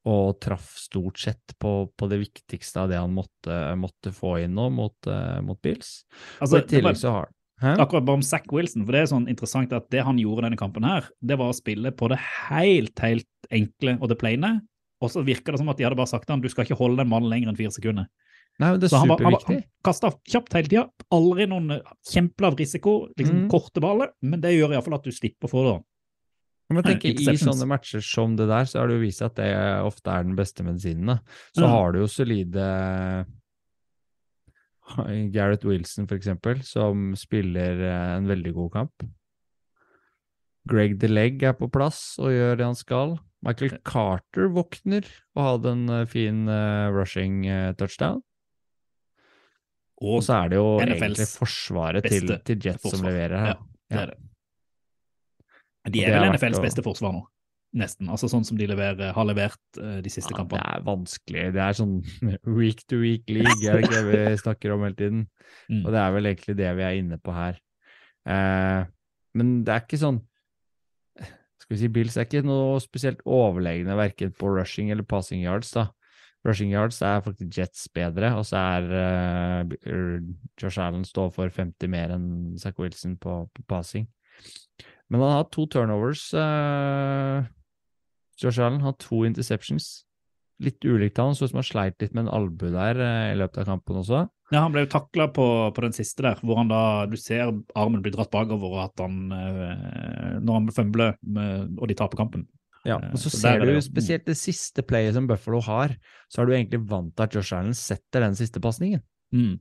og 0.05 0.39
traff 0.43 0.73
stort 0.77 1.17
sett 1.21 1.53
på, 1.59 1.89
på 1.95 2.09
det 2.11 2.19
viktigste 2.25 2.81
av 2.83 2.89
det 2.91 2.97
han 2.99 3.13
måtte, 3.15 3.55
måtte 3.79 4.11
få 4.11 4.33
inn 4.43 4.53
nå 4.57 4.65
mot, 4.75 4.95
uh, 5.07 5.39
mot 5.45 5.59
Bills. 5.63 6.03
Altså, 6.43 6.57
og 6.59 6.65
i 6.65 6.67
tillegg 6.75 6.99
så 6.99 7.13
har 7.19 7.29
Hæ? 7.63 7.77
Akkurat 7.79 8.03
bare 8.03 8.17
om 8.19 8.23
Zack 8.25 8.49
Wilson, 8.51 8.83
for 8.83 8.91
det 8.91 9.01
er 9.03 9.05
sånn 9.07 9.27
interessant 9.31 9.71
at 9.77 9.85
det 9.93 10.01
han 10.03 10.17
gjorde 10.19 10.43
denne 10.49 10.57
kampen 10.59 10.83
her, 10.83 11.05
det 11.23 11.37
var 11.39 11.53
å 11.53 11.55
spille 11.55 11.93
på 11.95 12.09
det 12.11 12.17
helt, 12.49 12.97
helt 12.99 13.47
enkle 13.53 13.93
og 14.01 14.09
det 14.11 14.17
plaine. 14.19 14.49
Og 14.99 15.11
så 15.13 15.23
virker 15.23 15.53
det 15.55 15.61
som 15.61 15.69
at 15.71 15.77
de 15.79 15.85
hadde 15.85 15.95
bare 15.95 16.09
sagt 16.11 16.25
til 16.27 16.33
han, 16.33 16.41
du 16.43 16.49
skal 16.51 16.65
ikke 16.65 16.75
holde 16.81 16.99
den 16.99 17.07
mannen 17.13 17.29
lenger 17.31 17.53
enn 17.53 17.59
fire 17.61 17.71
sekunder. 17.71 18.09
Nei, 18.59 18.67
men 18.73 18.81
det 18.81 18.89
er 18.89 18.91
Så 18.91 18.99
han, 19.05 19.07
var- 19.13 19.23
han, 19.23 19.37
var- 19.37 19.47
han 19.47 19.61
kasta 19.85 20.11
kjapt 20.33 20.53
hele 20.57 20.67
tida. 20.73 20.83
Aldri 21.15 21.47
noen 21.53 21.71
eh, 21.77 21.93
kjempelav 22.11 22.57
risiko, 22.59 22.97
liksom 23.15 23.45
Mm. 23.45 23.47
korte 23.53 23.79
baller, 23.85 24.11
men 24.21 24.41
det 24.43 24.51
gjør 24.57 24.75
iallfall 24.75 24.97
at 24.99 25.07
du 25.07 25.11
slipper 25.15 25.47
å 25.47 25.53
få 25.53 25.63
det. 25.69 25.77
Men 26.73 26.83
tenk, 26.87 27.05
I 27.05 27.37
sånne 27.39 27.67
matcher 27.69 28.01
som 28.05 28.35
det 28.39 28.47
der, 28.49 28.65
så 28.69 28.79
har 28.81 28.87
det 28.89 28.97
jo 28.97 29.03
vist 29.05 29.21
seg 29.21 29.31
at 29.31 29.39
det 29.41 29.49
ofte 29.85 30.11
er 30.13 30.23
den 30.27 30.35
beste 30.39 30.65
medisinen. 30.65 31.05
da. 31.13 31.17
Så 31.55 31.63
Ja. 31.65 31.71
har 31.73 31.91
du 31.93 31.99
jo 32.03 32.07
solide 32.11 32.67
Gareth 35.33 35.65
Wilson, 35.65 36.07
for 36.07 36.17
eksempel, 36.19 36.61
som 36.67 37.13
spiller 37.15 37.79
eh, 37.87 38.17
en 38.17 38.27
veldig 38.27 38.53
god 38.53 38.71
kamp. 38.73 39.05
Greg 40.69 40.97
DeLegg 40.99 41.41
er 41.43 41.55
på 41.59 41.69
plass 41.71 42.17
og 42.19 42.31
gjør 42.31 42.57
det 42.59 42.65
han 42.67 42.75
skal. 42.79 43.15
Michael 43.43 43.77
Carter 43.83 44.47
våkner 44.55 45.07
og 45.35 45.41
hadde 45.47 45.71
en 45.75 45.89
eh, 45.89 46.05
fin 46.07 46.45
eh, 46.51 46.91
rushing 46.95 47.45
eh, 47.47 47.71
touchdown. 47.79 48.21
Og 50.03 50.19
så 50.25 50.43
er 50.43 50.51
det 50.51 50.57
jo 50.59 50.67
NFLs 50.83 50.99
egentlig 50.99 51.27
forsvaret 51.31 52.03
til, 52.07 52.31
til 52.43 52.59
Jets 52.59 52.89
som 52.91 53.05
leverer 53.05 53.37
her. 53.39 53.53
Ja, 53.53 53.59
det 53.93 53.99
er 54.01 54.11
det. 54.11 54.17
De 55.91 56.03
er 56.05 56.15
vel 56.15 56.31
NFLs 56.31 56.59
å- 56.59 56.63
beste 56.63 56.83
forsvar 56.85 57.15
nå. 57.15 57.23
Nesten. 57.73 58.05
Altså 58.13 58.27
sånn 58.29 58.43
som 58.45 58.57
de 58.57 58.67
leverer, 58.69 59.15
har 59.15 59.25
levert 59.25 59.79
eh, 59.81 59.97
de 60.05 60.09
siste 60.13 60.29
Ja, 60.35 60.43
det 60.45 60.59
er 60.61 60.83
vanskelig. 60.85 61.45
Det 61.55 61.61
er 61.63 61.73
sånn 61.73 61.95
week 62.59 62.83
to 62.85 62.99
week 63.01 63.25
league, 63.33 63.57
er 63.65 63.79
det 63.79 63.87
ikke 63.87 63.95
det 63.95 64.11
vi 64.11 64.35
snakker 64.43 64.75
om 64.75 64.85
hele 64.85 64.99
tiden? 64.99 65.23
Mm. 65.71 65.79
Og 65.81 65.89
det 65.95 66.03
er 66.03 66.13
vel 66.13 66.29
egentlig 66.29 66.55
det 66.59 66.69
vi 66.77 66.85
er 66.85 66.99
inne 66.99 67.17
på 67.17 67.33
her. 67.33 67.57
Eh, 68.29 68.85
men 69.33 69.49
det 69.65 69.73
er 69.73 69.81
ikke 69.83 69.99
sånn 69.99 70.21
Skal 71.17 71.73
vi 71.73 71.79
si 71.81 71.89
Bills 71.91 72.15
er 72.15 72.27
ikke 72.27 72.43
noe 72.45 72.77
spesielt 72.83 73.19
overlegne 73.25 73.97
verken 73.97 74.31
på 74.37 74.53
rushing 74.53 74.91
eller 74.93 75.07
passing 75.07 75.41
yards, 75.41 75.73
da. 75.73 75.87
Rushing 76.45 76.73
yards 76.75 77.01
er 77.01 77.21
faktisk 77.23 77.57
Jets 77.57 77.85
bedre, 77.95 78.33
og 78.35 78.43
så 78.45 78.59
er 78.59 79.69
uh, 79.71 80.17
Josh 80.59 80.81
Allen 80.83 81.05
står 81.07 81.29
for 81.31 81.47
50 81.55 81.87
mer 81.87 82.11
enn 82.11 82.25
Zack 82.59 82.81
Wilson 82.83 83.15
på, 83.15 83.37
på 83.55 83.63
passing. 83.71 84.09
Men 85.13 85.21
han 85.21 85.29
har 85.29 85.43
hatt 85.43 85.51
to 85.53 85.67
turnovers. 85.69 86.25
Uh, 86.33 87.45
Josh 88.41 88.57
Allen 88.57 88.81
har 88.81 88.95
to 88.97 89.21
interceptions. 89.27 90.07
Litt 90.63 90.81
ulikt 90.85 91.19
han, 91.21 91.35
så 91.37 91.45
ut 91.45 91.51
som 91.51 91.59
han 91.61 91.67
sleit 91.67 92.01
litt 92.01 92.15
med 92.15 92.25
en 92.25 92.33
albue 92.33 92.71
der 92.73 92.97
uh, 92.97 93.27
i 93.29 93.37
løpet 93.37 93.61
av 93.61 93.69
kampen 93.69 93.99
også. 94.01 94.23
Ja, 94.49 94.63
Han 94.63 94.73
ble 94.73 94.87
jo 94.87 94.91
takla 94.93 95.27
på, 95.33 95.45
på 95.73 95.83
den 95.85 95.93
siste 95.93 96.25
der, 96.25 96.41
hvor 96.41 96.57
han 96.59 96.69
da, 96.69 96.81
du 97.09 97.13
ser 97.17 97.53
armen 97.77 98.01
bli 98.05 98.13
dratt 98.13 98.33
bakover, 98.33 98.73
og 98.73 98.81
at 98.87 99.05
han 99.05 99.21
uh, 99.29 100.41
Når 100.41 100.59
han 100.59 100.73
fumbler 100.73 101.15
med- 101.21 101.77
og 101.77 101.89
de 101.89 101.97
taper 101.97 102.21
kampen. 102.23 102.47
Ja, 102.83 102.97
og 103.13 103.15
så 103.21 103.29
så 103.31 103.39
ser 103.39 103.61
er 103.61 103.69
du 103.69 103.77
det 103.77 103.85
spesielt 103.85 104.25
det 104.27 104.35
siste 104.35 104.83
playet 104.83 105.15
som 105.15 105.29
Buffalo 105.29 105.61
har, 105.63 105.93
så 106.27 106.41
er 106.41 106.49
du 106.49 106.55
egentlig 106.57 106.81
vant 106.89 107.13
til 107.15 107.23
at 107.23 107.37
Josh 107.37 107.55
Allen 107.55 107.77
setter 107.77 108.25
den 108.25 108.35
siste 108.35 108.59
pasningen. 108.59 109.05
Mm. 109.31 109.55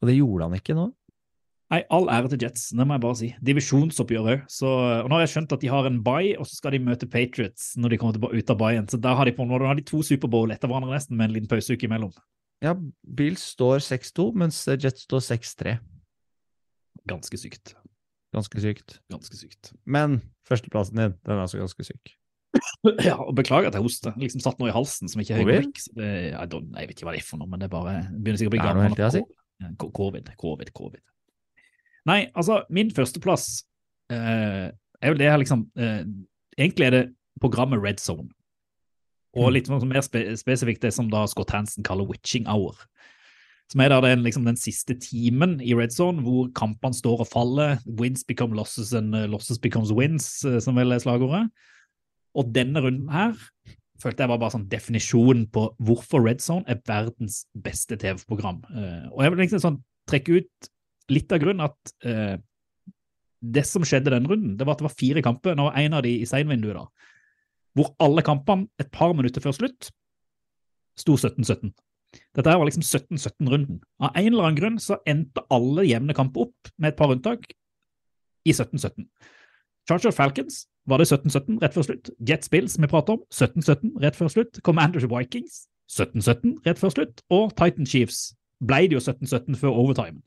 Og 0.00 0.08
det 0.08 0.16
gjorde 0.16 0.48
han 0.48 0.56
ikke 0.56 0.78
nå. 0.78 0.86
Nei, 1.68 1.82
all 1.92 2.06
ære 2.08 2.30
til 2.32 2.40
Jets, 2.46 2.70
det 2.72 2.84
må 2.88 2.96
jeg 2.96 3.02
bare 3.02 3.16
si. 3.18 3.26
Divisjonsoppgjør 3.44 4.28
òg. 4.32 4.44
Nå 5.04 5.12
har 5.12 5.20
jeg 5.26 5.32
skjønt 5.34 5.50
at 5.52 5.60
de 5.60 5.68
har 5.68 5.84
en 5.88 5.98
bye, 6.04 6.30
og 6.40 6.46
så 6.48 6.56
skal 6.56 6.72
de 6.72 6.80
møte 6.80 7.08
Patriots 7.12 7.74
når 7.76 7.92
de 7.92 7.98
kommer 8.00 8.16
tilbake 8.16 8.40
ut 8.40 8.52
av 8.54 8.60
byen. 8.62 8.86
Så 8.88 8.96
der 9.04 9.18
har 9.18 9.28
de 9.28 9.34
på 9.36 9.44
nå 9.44 9.58
har 9.60 9.76
de 9.76 9.84
to 9.84 10.00
Superbowl 10.06 10.54
etter 10.54 10.70
hverandre 10.70 10.94
nesten, 10.96 11.18
med 11.18 11.28
en 11.28 11.34
liten 11.36 11.50
pauseuke 11.50 11.84
imellom. 11.84 12.14
Ja, 12.64 12.72
Bills 13.04 13.44
står 13.52 13.84
6-2, 13.84 14.30
mens 14.40 14.62
Jets 14.64 15.04
står 15.04 15.20
6-3. 15.26 15.74
Ganske 17.08 17.40
sykt. 17.40 17.74
Ganske 18.34 18.60
sykt. 18.64 18.96
Ganske 19.12 19.36
sykt. 19.36 19.70
Men 19.84 20.22
førsteplassen 20.48 20.96
din, 21.00 21.14
den 21.20 21.36
er 21.36 21.44
altså 21.44 21.60
ganske 21.60 21.84
syk. 21.84 22.14
Ja, 23.04 23.18
og 23.20 23.34
beklager 23.36 23.68
at 23.68 23.76
jeg 23.76 23.84
hoster. 23.84 24.16
Liksom 24.16 24.40
satt 24.40 24.56
noe 24.60 24.70
i 24.70 24.74
halsen 24.74 25.10
som 25.12 25.20
ikke 25.20 25.36
er 25.36 26.48
don't- 26.48 26.72
Jeg 26.80 26.88
vet 26.88 26.96
ikke 26.96 27.04
hva 27.10 27.12
det 27.12 27.20
er 27.20 27.28
for 27.28 27.40
noe, 27.42 27.48
men 27.52 27.60
det 27.60 27.68
er 27.68 27.74
bare 27.76 27.94
begynner 28.08 28.40
sikkert 28.40 28.54
å 28.54 28.56
bli 28.56 28.64
gammel. 28.64 28.96
Covid, 29.92 30.30
covid, 30.40 30.72
covid. 30.72 31.04
Nei, 32.08 32.22
altså, 32.34 32.62
min 32.72 32.90
førsteplass 32.94 33.46
eh, 34.12 34.68
er 34.72 35.12
vel 35.12 35.20
det 35.20 35.30
her 35.30 35.40
liksom 35.42 35.66
eh, 35.76 36.02
Egentlig 36.58 36.88
er 36.88 36.94
det 36.94 37.04
programmet 37.42 37.82
Red 37.84 38.00
Zone. 38.02 38.30
Og 39.36 39.44
Mm. 39.46 39.52
litt 39.54 39.68
sånn 39.68 39.86
mer 39.86 40.02
spe 40.02 40.24
spesifikt 40.40 40.82
det 40.82 40.90
som 40.96 41.10
da 41.12 41.26
Scott 41.30 41.52
Hansen 41.54 41.84
kaller 41.86 42.08
witching 42.08 42.48
hour. 42.50 42.74
Som 43.70 43.82
er 43.84 43.92
da 43.92 44.00
den, 44.00 44.24
liksom, 44.24 44.44
den 44.48 44.56
siste 44.56 44.96
timen 44.98 45.60
i 45.60 45.74
Red 45.76 45.92
Zone, 45.92 46.24
hvor 46.24 46.48
kampene 46.56 46.96
står 46.96 47.20
og 47.20 47.28
faller. 47.28 47.78
Wins 47.86 48.24
become 48.24 48.56
losses 48.56 48.94
and 48.96 49.14
uh, 49.14 49.26
losses 49.28 49.60
becomes 49.60 49.92
wins, 49.92 50.42
eh, 50.44 50.58
som 50.58 50.74
vel 50.74 50.90
er 50.90 50.98
slagordet. 51.04 51.44
Og 52.34 52.50
denne 52.54 52.80
runden 52.80 53.12
her 53.12 53.36
følte 54.02 54.24
jeg 54.24 54.30
var 54.32 54.40
bare 54.40 54.54
sånn 54.56 54.68
definisjonen 54.72 55.46
på 55.52 55.68
hvorfor 55.84 56.24
Red 56.24 56.40
Zone 56.42 56.64
er 56.66 56.80
verdens 56.88 57.44
beste 57.54 57.98
TV-program. 58.00 58.64
Eh, 58.72 59.06
og 59.12 59.22
jeg 59.22 59.34
vil 59.34 59.44
liksom 59.44 59.62
sånn 59.62 59.78
trekke 60.08 60.40
ut 60.40 60.70
litt 61.12 61.32
av 61.32 61.42
grunnen 61.42 61.66
at 61.66 61.92
eh, 62.06 62.36
det 63.38 63.64
som 63.68 63.84
skjedde 63.86 64.12
den 64.12 64.26
runden, 64.28 64.56
det 64.58 64.66
var 64.66 64.76
at 64.76 64.82
det 64.82 64.88
var 64.88 64.98
fire 64.98 65.22
kamper, 65.24 65.54
nå 65.56 65.68
var 65.68 65.78
en 65.78 65.98
av 65.98 66.02
de 66.04 66.14
i 66.20 66.26
seinvinduet, 66.28 66.78
da, 66.78 67.12
hvor 67.78 67.92
alle 68.02 68.24
kampene 68.26 68.66
et 68.82 68.90
par 68.94 69.14
minutter 69.14 69.44
før 69.44 69.54
slutt 69.54 69.92
sto 70.98 71.14
17-17. 71.14 71.70
Dette 72.34 72.50
her 72.50 72.58
var 72.58 72.66
liksom 72.66 72.82
17-17-runden. 72.82 73.78
Av 74.02 74.16
en 74.16 74.30
eller 74.32 74.48
annen 74.48 74.58
grunn 74.58 74.78
så 74.82 74.98
endte 75.06 75.44
alle 75.54 75.84
jevne 75.86 76.16
kamper 76.16 76.48
opp, 76.48 76.72
med 76.80 76.92
et 76.92 76.98
par 76.98 77.12
unntak, 77.14 77.46
i 78.48 78.54
17-17. 78.54 79.06
Charger 79.88 80.12
Falcons 80.12 80.66
var 80.88 81.00
det 81.00 81.08
17-17 81.08 81.60
rett 81.62 81.74
før 81.76 81.86
slutt. 81.86 82.10
Jets 82.28 82.50
Bills, 82.52 82.74
som 82.74 82.84
vi 82.84 82.90
prater 82.90 83.16
om, 83.16 83.22
17-17 83.32 83.94
rett 84.02 84.16
før 84.16 84.32
slutt. 84.32 84.60
Commanders 84.64 85.06
Vikings 85.08 85.66
17-17 85.92 86.58
rett 86.66 86.80
før 86.80 86.94
slutt. 86.94 87.22
Og 87.32 87.52
Titan 87.56 87.88
Chiefs 87.88 88.32
ble 88.64 88.86
det 88.88 88.98
jo 88.98 89.02
17-17 89.04 89.56
før 89.60 89.76
overtime. 89.84 90.20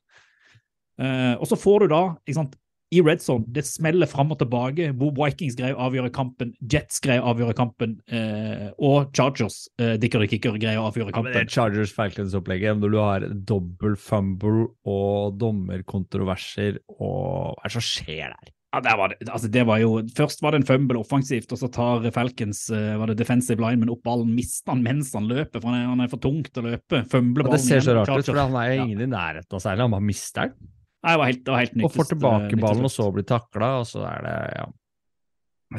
Eh, 1.02 1.34
og 1.40 1.48
så 1.50 1.58
får 1.58 1.86
du 1.86 1.94
da 1.96 2.04
sant, 2.36 2.58
i 2.92 3.00
red 3.00 3.22
zone, 3.24 3.48
det 3.56 3.64
smeller 3.64 4.10
fram 4.10 4.34
og 4.34 4.42
tilbake. 4.42 4.90
Hvor 5.00 5.14
Vikings 5.16 5.56
greier 5.56 5.78
å 5.78 5.88
avgjøre 5.88 6.12
kampen, 6.14 6.52
Jets 6.60 7.00
greier 7.04 7.24
å 7.24 7.32
avgjøre 7.32 7.56
kampen, 7.56 7.96
uh, 8.12 8.68
og 8.84 9.14
Chargers, 9.16 9.64
eh, 9.80 9.94
Dicker 10.02 10.26
Kicker, 10.28 10.58
greier 10.60 10.82
å 10.82 10.90
avgjøre 10.90 11.14
kampen. 11.16 11.32
Ja, 11.32 11.40
men 11.40 11.48
det 11.48 11.54
det 11.54 11.56
Chargers 11.56 11.94
Falcons-opplegget, 11.96 12.82
når 12.82 12.92
du 12.92 12.98
har 13.00 13.28
dobbel 13.48 13.96
fumble 13.96 14.66
og 14.84 15.38
dommerkontroverser 15.40 16.82
og 16.98 17.56
Hva 17.56 17.64
er 17.64 17.70
det 17.72 17.78
som 17.78 17.86
skjer 17.86 18.34
der? 18.34 18.52
Ja, 18.72 18.80
der 18.84 19.00
var 19.00 19.12
det, 19.12 19.18
altså 19.28 19.50
det 19.52 19.64
var 19.68 19.82
jo, 19.82 19.98
Først 20.16 20.44
var 20.44 20.54
det 20.54 20.62
en 20.62 20.68
fumble 20.68 21.00
offensivt, 21.00 21.52
og 21.52 21.60
så 21.60 21.68
tar 21.72 22.06
Falcons 22.16 22.70
var 22.72 23.12
det 23.12 23.18
defensive 23.20 23.60
lineman 23.60 23.92
opp 23.92 24.04
ballen, 24.08 24.32
mister 24.36 24.72
han 24.72 24.84
mens 24.84 25.12
han 25.16 25.28
løper, 25.32 25.60
for 25.60 25.72
han 25.72 25.80
er, 25.80 25.90
han 25.92 26.04
er 26.04 26.12
for 26.12 26.24
tung 26.24 26.40
til 26.48 26.64
å 26.64 26.76
løpe. 26.76 27.04
Fumbler 27.12 27.48
Og 27.48 27.56
det 27.56 27.64
ser 27.64 27.84
så 27.84 27.98
rart 28.00 28.12
ut, 28.12 28.28
for 28.28 28.40
han 28.40 28.56
er 28.56 28.70
jo 28.72 28.78
Ja. 28.80 28.86
ingen 28.88 29.08
i 29.08 29.12
nærheten 29.12 29.60
av 29.60 29.64
særlig, 29.64 29.88
han 29.88 29.96
bare 29.96 30.08
mister 30.12 30.52
den. 30.52 30.72
Nei, 31.02 31.14
det 31.16 31.20
var 31.20 31.32
helt, 31.32 31.42
det 31.46 31.52
var 31.54 31.64
helt 31.66 31.84
Og 31.88 31.96
får 31.96 32.12
tilbake 32.12 32.54
eh, 32.54 32.62
ballen, 32.62 32.86
og 32.86 32.94
så 32.94 33.08
blir 33.14 33.26
takla, 33.26 33.72
og 33.82 33.90
så 33.90 34.04
er 34.06 34.24
det 34.28 34.38
ja. 34.60 34.68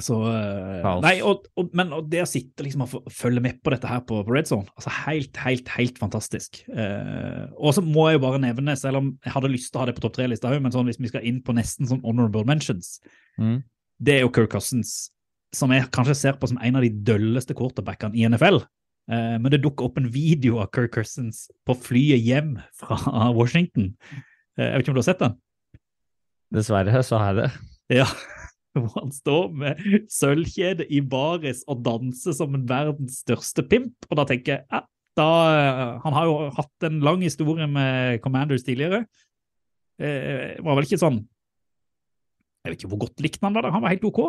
Så, 0.00 0.16
eh, 0.24 0.86
nei, 1.04 1.18
og, 1.20 1.44
og, 1.60 1.66
men 1.76 1.90
og 1.92 2.06
det 2.08 2.22
å 2.24 2.28
sitte 2.28 2.64
liksom 2.64 2.86
og 2.86 3.10
følge 3.12 3.42
med 3.44 3.58
på 3.60 3.74
dette 3.74 3.90
her 3.90 4.00
på, 4.08 4.22
på 4.24 4.32
Red 4.32 4.48
Zone, 4.48 4.64
altså 4.72 4.88
helt, 5.02 5.36
helt, 5.44 5.68
helt 5.76 6.00
fantastisk. 6.00 6.62
Eh, 6.72 7.42
og 7.60 7.74
så 7.76 7.84
må 7.84 8.06
jeg 8.08 8.16
jo 8.16 8.22
bare 8.24 8.40
nevne, 8.40 8.72
selv 8.80 9.02
om 9.02 9.10
jeg 9.20 9.34
hadde 9.34 9.50
lyst 9.52 9.68
til 9.68 9.78
å 9.78 9.82
ha 9.82 9.90
det 9.90 9.96
på 9.98 10.04
topp 10.06 10.16
tre-lista 10.16 10.48
òg, 10.48 10.62
men 10.64 10.72
sånn, 10.72 10.88
hvis 10.88 11.00
vi 11.02 11.12
skal 11.12 11.26
inn 11.28 11.42
på 11.44 11.52
nesten 11.58 11.90
sånn 11.90 12.04
honorable 12.06 12.46
mentions, 12.48 12.98
Mm. 13.40 13.62
det 13.96 14.14
er 14.16 14.24
jo 14.26 14.32
Kirk 14.32 14.50
Cousins, 14.52 15.10
som 15.56 15.70
jeg 15.72 15.86
kanskje 15.92 16.16
ser 16.18 16.34
på 16.40 16.48
som 16.50 16.58
en 16.60 16.76
av 16.76 16.82
de 16.84 16.90
dølleste 17.04 17.54
quarterbackene 17.56 18.16
i 18.16 18.26
NFL. 18.28 18.58
Eh, 19.12 19.36
men 19.40 19.48
det 19.52 19.62
dukker 19.64 19.86
opp 19.88 19.96
en 20.00 20.08
video 20.12 20.58
av 20.60 20.68
Kirk 20.72 20.92
Cousins 20.96 21.46
på 21.68 21.76
flyet 21.76 22.20
hjem 22.20 22.54
fra 22.80 22.96
Washington. 23.38 23.92
Eh, 24.58 24.68
jeg 24.68 24.74
vet 24.74 24.84
ikke 24.84 24.94
om 24.94 24.98
du 24.98 25.02
har 25.02 25.08
sett 25.08 25.24
den? 25.24 25.36
Dessverre 26.52 27.02
så 27.06 27.20
er 27.24 27.38
det. 27.38 27.48
Ja, 27.92 28.06
hvor 28.76 28.94
han 28.98 29.12
står 29.14 29.52
med 29.62 29.82
sølvkjede 30.12 30.86
i 30.92 31.02
baris 31.04 31.62
og 31.70 31.84
danser 31.86 32.36
som 32.36 32.56
en 32.56 32.66
verdens 32.68 33.22
største 33.24 33.64
pimp. 33.68 33.94
Og 34.10 34.20
da 34.20 34.26
tenker 34.28 34.56
jeg, 34.56 34.66
ja, 34.68 34.84
da, 35.18 35.28
han 36.00 36.16
har 36.16 36.28
jo 36.28 36.36
hatt 36.56 36.88
en 36.88 37.02
lang 37.04 37.24
historie 37.24 37.66
med 37.68 38.22
Commanders 38.24 38.64
tidligere. 38.64 39.04
Eh, 40.00 40.56
var 40.64 40.78
vel 40.78 40.88
ikke 40.88 41.00
sånn, 41.00 41.20
jeg 42.62 42.72
vet 42.72 42.78
ikke 42.80 42.92
hvor 42.94 43.02
godt 43.04 43.22
likte 43.24 43.44
han 43.44 43.56
var 43.56 43.66
da, 43.66 43.72
han 43.74 43.82
var 43.84 43.92
helt 43.92 44.06
ok. 44.06 44.20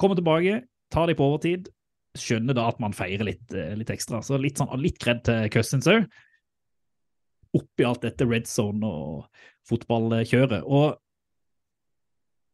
Kommer 0.00 0.18
tilbake, 0.18 0.62
tar 0.92 1.06
de 1.08 1.16
på 1.16 1.28
overtid, 1.28 1.70
skjønner 2.18 2.56
da 2.56 2.66
at 2.70 2.80
man 2.82 2.94
feirer 2.96 3.28
litt, 3.28 3.46
eh, 3.54 3.76
litt 3.78 3.92
ekstra. 3.94 4.20
Så 4.26 4.38
litt 4.42 4.58
sånn, 4.58 4.72
litt 4.82 4.98
kred 5.02 5.22
til 5.26 5.46
Cousins 5.54 5.88
òg. 5.90 6.08
Oppi 7.56 7.86
alt 7.86 8.04
dette 8.04 8.26
red 8.28 8.46
zone 8.46 8.86
og 8.86 9.24
fotballkjøret. 9.66 10.62
Og 10.66 10.94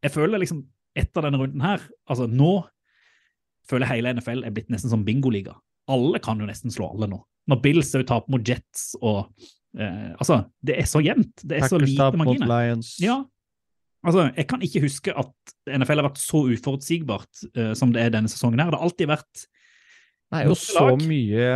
jeg 0.04 0.14
føler 0.14 0.40
liksom 0.40 0.64
etter 0.96 1.26
denne 1.26 1.40
runden 1.40 1.60
her, 1.60 1.82
altså 2.08 2.28
nå 2.30 2.62
føler 3.68 3.86
jeg 3.86 3.98
hele 3.98 4.14
NFL 4.16 4.44
er 4.46 4.54
blitt 4.54 4.70
nesten 4.72 4.92
som 4.92 5.04
bingoliga. 5.06 5.56
Alle 5.90 6.20
kan 6.22 6.40
jo 6.40 6.48
nesten 6.48 6.72
slå 6.72 6.88
alle 6.94 7.08
nå. 7.10 7.20
Når 7.50 7.60
Bills 7.62 7.92
òg 7.94 8.06
taper 8.08 8.32
mot 8.34 8.42
Jets 8.46 8.94
og 9.00 9.26
eh, 9.78 10.12
Altså, 10.16 10.40
det 10.66 10.78
er 10.80 10.88
så 10.88 11.02
jevnt. 11.04 11.42
Det 11.42 11.58
er 11.58 11.68
så 11.70 11.78
lite 11.82 12.10
marginer. 12.18 12.80
Ja. 13.02 13.20
Altså, 14.06 14.28
jeg 14.36 14.46
kan 14.50 14.62
ikke 14.62 14.82
huske 14.86 15.14
at 15.18 15.54
NFL 15.66 16.00
har 16.00 16.08
vært 16.08 16.22
så 16.22 16.42
uforutsigbart 16.46 17.46
eh, 17.52 17.72
som 17.78 17.92
det 17.94 18.04
er 18.04 18.14
denne 18.14 18.30
sesongen 18.30 18.62
her. 18.62 18.70
Det 18.70 18.78
har 18.78 18.88
alltid 18.88 19.10
vært 19.10 19.46
Det 20.32 20.40
er 20.40 20.50
jo 20.50 20.58
så 20.58 20.88
mye 21.02 21.48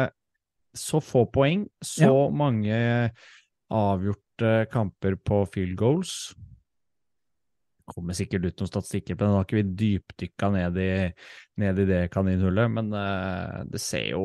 Så 0.76 1.00
få 1.02 1.24
poeng, 1.32 1.64
så 1.82 2.28
mange 2.30 2.76
avgjorte 3.70 4.52
kamper 4.70 5.16
på 5.18 5.42
field 5.50 5.76
goals. 5.78 6.14
Det 7.80 7.94
kommer 7.96 8.14
sikkert 8.14 8.46
ut 8.46 8.62
noen 8.62 8.70
statistikker 8.70 9.16
på 9.18 9.24
det, 9.24 9.30
nå 9.32 9.40
har 9.40 9.48
ikke 9.48 9.58
vi 9.58 9.76
dypdykka 9.82 10.50
ned 10.54 10.78
i, 10.78 10.92
ned 11.58 11.82
i 11.82 11.88
det 11.88 12.04
kaninhullet, 12.14 12.70
men 12.70 12.92
eh, 12.94 13.56
det 13.66 13.82
ser 13.82 14.12
jo 14.12 14.22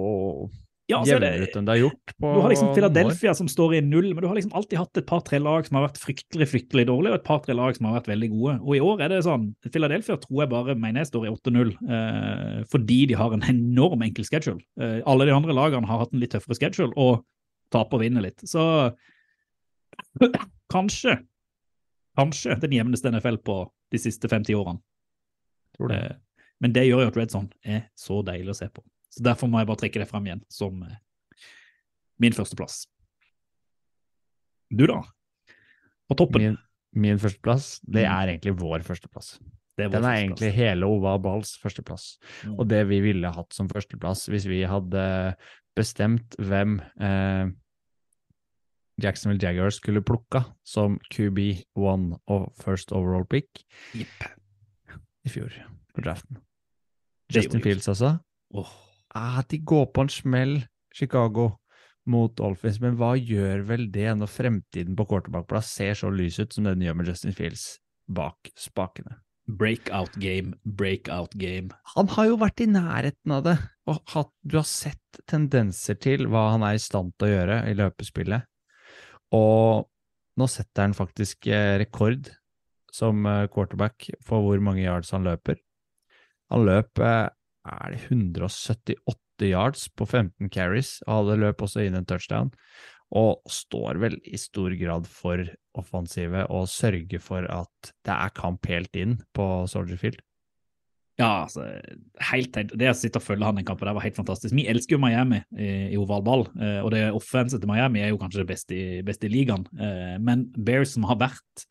ja, 0.85 0.99
så 1.01 1.15
er 1.15 1.23
jevnere 1.23 1.47
ut 1.47 1.55
enn 1.57 1.65
det 1.65 1.73
er 1.73 1.79
gjort 1.81 2.11
på 2.21 2.31
Du 2.35 2.39
har 2.43 2.51
liksom 2.53 2.71
Philadelphia 2.75 3.31
år. 3.31 3.37
Som 3.39 3.47
står 3.49 3.75
i 3.77 3.81
null, 3.81 4.11
men 4.13 4.21
du 4.21 4.27
har 4.29 4.37
liksom 4.37 4.53
alltid 4.57 4.77
hatt 4.77 4.99
et 5.01 5.07
par-tre 5.09 5.39
lag 5.41 5.65
som 5.65 5.79
har 5.79 5.87
vært 5.87 5.97
fryktelig 6.01 6.47
fryktelig 6.51 6.85
dårlige, 6.91 7.15
og 7.15 7.19
et 7.19 7.27
par-tre 7.27 7.55
lag 7.57 7.77
som 7.77 7.89
har 7.89 7.97
vært 7.97 8.11
veldig 8.11 8.29
gode. 8.35 8.55
Og 8.61 8.77
i 8.77 8.83
år 8.85 9.05
er 9.05 9.13
det 9.13 9.21
sånn 9.25 9.47
Philadelphia 9.65 10.19
tror 10.21 10.43
jeg 10.43 10.51
bare 10.53 10.77
mener 10.77 11.01
jeg 11.01 11.09
står 11.09 11.25
i 11.25 11.33
8-0, 11.33 11.73
eh, 11.97 12.59
fordi 12.71 12.99
de 13.09 13.17
har 13.17 13.33
en 13.33 13.47
enorm 13.49 14.05
enkel 14.05 14.27
schedule. 14.27 14.61
Eh, 14.77 14.99
alle 15.09 15.29
de 15.29 15.33
andre 15.35 15.57
lagene 15.57 15.89
har 15.89 16.03
hatt 16.03 16.13
en 16.13 16.21
litt 16.21 16.35
tøffere 16.35 16.59
schedule 16.59 16.93
og 16.93 17.25
taper 17.73 17.97
og 17.97 18.05
vinner 18.05 18.27
litt. 18.27 18.45
Så 18.45 18.65
kanskje 20.75 21.19
Kanskje 22.15 22.55
den 22.61 22.71
jevneste 22.71 23.11
NFL 23.11 23.41
på 23.43 23.57
de 23.91 23.99
siste 23.99 24.29
50 24.31 24.55
årene. 24.55 24.79
Tror 25.75 25.91
det. 25.91 25.97
Eh, 25.99 26.45
men 26.63 26.71
det 26.75 26.85
gjør 26.87 27.03
jo 27.03 27.09
at 27.11 27.17
Red 27.19 27.33
Zone 27.33 27.49
er 27.67 27.89
så 27.99 28.21
deilig 28.23 28.53
å 28.53 28.59
se 28.61 28.69
på. 28.71 28.83
Så 29.15 29.23
Derfor 29.23 29.47
må 29.47 29.61
jeg 29.61 29.69
bare 29.69 29.79
trekke 29.79 30.01
det 30.01 30.09
frem 30.09 30.27
igjen 30.27 30.43
som 30.51 30.83
eh, 30.83 30.97
min 32.19 32.35
førsteplass. 32.35 32.85
Du, 34.75 34.85
da? 34.89 35.01
På 36.09 36.17
toppen? 36.19 36.41
Min, 36.41 36.57
min 36.95 37.19
førsteplass, 37.21 37.79
det 37.85 38.03
Mm. 38.05 38.11
er 38.11 38.31
egentlig 38.33 38.55
vår 38.59 38.83
førsteplass. 38.87 39.37
Er 39.77 39.89
vår 39.89 39.91
Den 39.97 40.05
er 40.07 40.15
egentlig 40.21 40.51
hele 40.55 40.87
Ova 40.87 41.17
Balls 41.19 41.57
førsteplass. 41.59 42.17
Mm. 42.45 42.59
Og 42.59 42.67
det 42.71 42.87
vi 42.87 43.01
ville 43.03 43.31
hatt 43.31 43.53
som 43.53 43.67
førsteplass 43.67 44.27
hvis 44.31 44.47
vi 44.47 44.63
hadde 44.63 45.35
bestemt 45.75 46.35
hvem 46.39 46.77
eh, 47.03 47.51
Jacksonville 49.03 49.43
Jaguars 49.43 49.75
skulle 49.81 50.01
plukka 50.01 50.45
som 50.63 50.99
QB1 51.11 52.19
og 52.31 52.53
first 52.55 52.93
overall 52.95 53.25
pick 53.27 53.65
yep. 53.93 54.07
i 55.27 55.29
fjor 55.29 55.51
på 55.95 56.01
draften. 56.05 56.39
Justin 57.33 57.61
Fields, 57.61 57.87
altså. 57.91 58.19
Åh. 58.55 58.71
Ah, 59.15 59.41
de 59.47 59.61
går 59.63 59.85
på 59.95 60.03
en 60.03 60.11
smell, 60.11 60.57
Chicago, 60.93 61.53
mot 62.05 62.33
Dolphins, 62.37 62.81
men 62.83 62.97
hva 62.99 63.13
gjør 63.17 63.63
vel 63.69 63.87
det 63.93 64.09
når 64.19 64.29
fremtiden 64.29 64.97
på 64.97 65.07
quarterbackplass 65.09 65.71
ser 65.77 65.95
så 65.97 66.11
lys 66.13 66.37
ut 66.41 66.53
som 66.53 66.67
den 66.67 66.83
gjør 66.83 66.97
med 66.99 67.09
Justin 67.09 67.35
Fields 67.35 67.63
bak 68.11 68.51
spakene? 68.59 69.21
Breakout 69.45 70.13
game, 70.21 70.55
breakout 70.65 71.33
game. 71.37 71.69
Han 71.95 72.09
har 72.15 72.31
jo 72.31 72.37
vært 72.41 72.63
i 72.65 72.69
nærheten 72.69 73.33
av 73.35 73.43
det, 73.45 73.55
og 73.87 74.01
hatt, 74.13 74.31
du 74.41 74.57
har 74.57 74.67
sett 74.67 75.21
tendenser 75.29 75.99
til 76.01 76.25
hva 76.29 76.49
han 76.55 76.65
er 76.65 76.77
i 76.77 76.81
stand 76.81 77.13
til 77.15 77.29
å 77.29 77.35
gjøre 77.35 77.59
i 77.69 77.75
løpespillet. 77.77 78.49
Og 79.37 79.85
nå 80.35 80.49
setter 80.51 80.87
han 80.87 80.97
faktisk 80.97 81.47
eh, 81.47 81.77
rekord 81.79 82.33
som 82.93 83.25
eh, 83.29 83.45
quarterback 83.53 84.09
for 84.25 84.43
hvor 84.43 84.61
mange 84.63 84.83
yards 84.83 85.13
han 85.15 85.25
løper. 85.27 85.61
Han 86.53 86.65
løp 86.67 87.01
eh, 87.01 87.29
er 87.65 87.95
det 87.95 88.01
178 88.07 89.49
yards 89.49 89.87
på 89.97 90.07
15 90.07 90.51
carries, 90.53 90.99
og 91.05 91.21
hadde 91.21 91.39
løp 91.43 91.65
også 91.65 91.85
inn 91.85 91.97
en 91.97 92.07
touchdown. 92.07 92.53
Og 93.15 93.41
står 93.51 93.99
vel 94.01 94.15
i 94.25 94.37
stor 94.41 94.73
grad 94.79 95.09
for 95.09 95.43
offensivet 95.77 96.47
og 96.49 96.69
sørger 96.71 97.21
for 97.21 97.45
at 97.51 97.91
det 98.07 98.15
er 98.15 98.33
kamp 98.35 98.65
helt 98.71 98.95
inn 98.97 99.19
på 99.35 99.45
Soldier 99.69 99.99
Field. 100.01 100.23
Ja, 101.15 101.45
altså, 101.45 101.63
helt, 102.31 102.57
helt, 102.59 102.73
Det 102.75 102.89
å 102.91 102.95
sitte 102.97 103.21
og 103.21 103.23
følge 103.23 103.47
han 103.47 103.55
den 103.55 103.67
kampen 103.67 103.87
der 103.87 103.95
var 103.95 104.03
helt 104.03 104.17
fantastisk. 104.17 104.51
Vi 104.55 104.65
elsker 104.67 104.97
jo 104.97 105.03
Miami 105.03 105.39
i, 105.55 105.69
i 105.95 105.99
ovalball, 105.99 106.43
eh, 106.59 106.81
og 106.81 106.91
det 106.91 107.05
offenset 107.15 107.61
til 107.63 107.71
Miami 107.71 108.01
er 108.03 108.11
jo 108.11 108.19
kanskje 108.19 108.41
det 108.41 108.49
beste 108.49 108.79
beste 109.07 109.29
i 109.29 109.31
ligaen. 109.31 109.63
Eh, 109.79 110.17
men 110.19 110.49
Bears 110.57 110.91
som 110.97 111.07
har 111.07 111.21
vært 111.21 111.67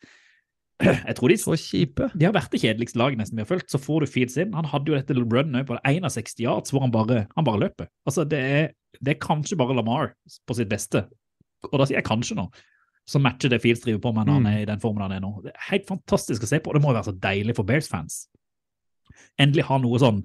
Jeg 0.83 1.15
tror 1.15 1.31
de, 1.31 1.37
Så 1.39 1.55
kjipe. 1.55 2.09
de 2.17 2.25
har 2.27 2.33
vært 2.35 2.51
det 2.51 2.59
kjedeligste 2.59 2.99
laget 2.99 3.17
nesten 3.21 3.37
vi 3.39 3.43
har 3.45 3.47
fulgt. 3.47 3.69
Så 3.71 3.79
får 3.79 4.03
du 4.03 4.07
feeds 4.11 4.35
inn. 4.41 4.51
Han 4.57 4.65
hadde 4.67 4.91
jo 4.91 4.97
dette 4.97 5.15
runet 5.15 5.67
på 5.69 5.77
61 5.87 6.39
yards 6.43 6.73
hvor 6.75 6.83
han 6.83 6.91
bare, 6.91 7.21
han 7.35 7.45
bare 7.47 7.61
løper. 7.63 7.87
Altså, 8.05 8.25
det 8.27 8.39
er, 8.43 8.71
det 8.99 9.15
er 9.15 9.19
kanskje 9.23 9.55
bare 9.57 9.75
Lamar 9.77 10.11
på 10.47 10.55
sitt 10.57 10.67
beste, 10.71 11.05
og 11.71 11.77
da 11.79 11.85
sier 11.87 12.01
jeg 12.01 12.07
kanskje 12.09 12.35
nå, 12.35 12.49
som 13.07 13.23
matcher 13.23 13.49
det 13.53 13.61
Fields 13.63 13.83
driver 13.85 14.01
på 14.03 14.11
med 14.17 14.27
når 14.27 14.33
han 14.39 14.43
Mm. 14.43 14.51
er 14.51 14.61
i 14.61 14.65
den 14.65 14.79
formen 14.83 15.01
han 15.05 15.11
er 15.15 15.21
nå. 15.23 15.31
Det 15.45 15.51
er 15.53 15.69
helt 15.71 15.85
fantastisk 15.87 16.43
å 16.43 16.47
se 16.49 16.59
på, 16.59 16.69
og 16.71 16.75
det 16.75 16.81
må 16.83 16.91
jo 16.91 16.97
være 16.99 17.07
så 17.11 17.19
deilig 17.23 17.55
for 17.55 17.63
Bears-fans. 17.69 18.25
Endelig 19.39 19.63
ha 19.69 19.77
noe 19.79 19.99
sånn 20.01 20.23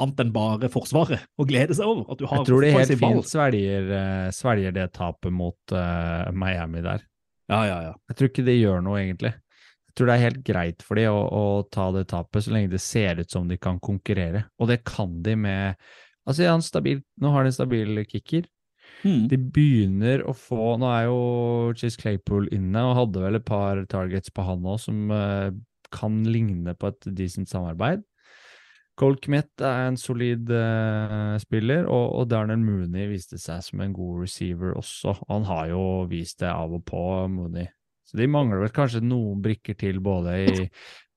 annet 0.00 0.22
enn 0.24 0.32
bare 0.32 0.70
Forsvaret 0.72 1.26
å 1.38 1.44
glede 1.46 1.74
seg 1.76 1.86
over. 1.86 2.06
At 2.10 2.18
du 2.18 2.26
har 2.26 2.40
Jeg 2.40 2.46
tror 2.48 2.64
de 2.64 2.70
helt 2.72 2.94
fint 3.02 3.28
svelger, 3.28 3.90
eh, 3.92 4.30
svelger 4.32 4.72
det 4.72 4.86
tapet 4.96 5.30
mot 5.30 5.74
uh, 5.76 6.30
Miami 6.32 6.80
der. 6.82 7.04
Ja, 7.50 7.64
ja, 7.68 7.78
ja. 7.90 7.94
Jeg 8.08 8.16
tror 8.16 8.30
ikke 8.32 8.44
det 8.46 8.56
gjør 8.62 8.82
noe, 8.86 8.96
egentlig. 9.02 9.34
Jeg 9.90 9.96
tror 9.98 10.06
det 10.06 10.14
er 10.14 10.22
helt 10.28 10.44
greit 10.46 10.84
for 10.86 11.00
de 11.00 11.08
å, 11.10 11.18
å 11.18 11.44
ta 11.66 11.88
det 11.90 12.04
tapet, 12.12 12.44
så 12.46 12.52
lenge 12.54 12.70
det 12.70 12.78
ser 12.84 13.18
ut 13.18 13.32
som 13.32 13.48
de 13.50 13.58
kan 13.58 13.80
konkurrere. 13.82 14.44
Og 14.62 14.70
det 14.70 14.84
kan 14.86 15.18
de 15.24 15.34
med 15.36 15.90
Altså, 16.28 16.44
ja, 16.44 16.52
stabil, 16.62 17.00
nå 17.18 17.30
har 17.32 17.42
de 17.42 17.50
en 17.50 17.54
stabil 17.56 18.00
kicker. 18.06 18.44
Mm. 19.00 19.24
De 19.32 19.38
begynner 19.40 20.22
å 20.28 20.34
få 20.36 20.74
Nå 20.78 20.90
er 20.92 21.06
jo 21.08 21.16
Chase 21.80 21.98
Claypool 21.98 22.50
inne, 22.54 22.84
og 22.84 22.98
hadde 22.98 23.24
vel 23.24 23.38
et 23.38 23.46
par 23.48 23.80
targets 23.90 24.30
på 24.34 24.44
han 24.46 24.68
òg, 24.68 24.78
som 24.82 25.10
uh, 25.10 25.48
kan 25.90 26.20
ligne 26.28 26.76
på 26.76 26.92
et 26.92 27.10
decent 27.18 27.50
samarbeid. 27.50 28.04
Cole 29.00 29.16
Kmet 29.24 29.64
er 29.64 29.88
en 29.88 29.96
solid 29.98 30.52
uh, 30.52 31.34
spiller, 31.40 31.88
og, 31.88 32.06
og 32.20 32.30
Darnell 32.30 32.60
Mooney 32.60 33.08
viste 33.10 33.40
seg 33.40 33.64
som 33.64 33.80
en 33.80 33.96
god 33.96 34.26
receiver 34.26 34.76
også. 34.76 35.16
Han 35.32 35.48
har 35.48 35.70
jo 35.72 35.84
vist 36.10 36.44
det 36.44 36.52
av 36.52 36.76
og 36.76 36.84
på, 36.86 37.02
Mooney. 37.32 37.72
Så 38.10 38.18
de 38.18 38.26
mangler 38.26 38.58
vel 38.58 38.72
kanskje 38.74 39.04
noen 39.06 39.38
brikker 39.44 39.76
til, 39.78 40.00
både 40.02 40.32
i, 40.42 40.64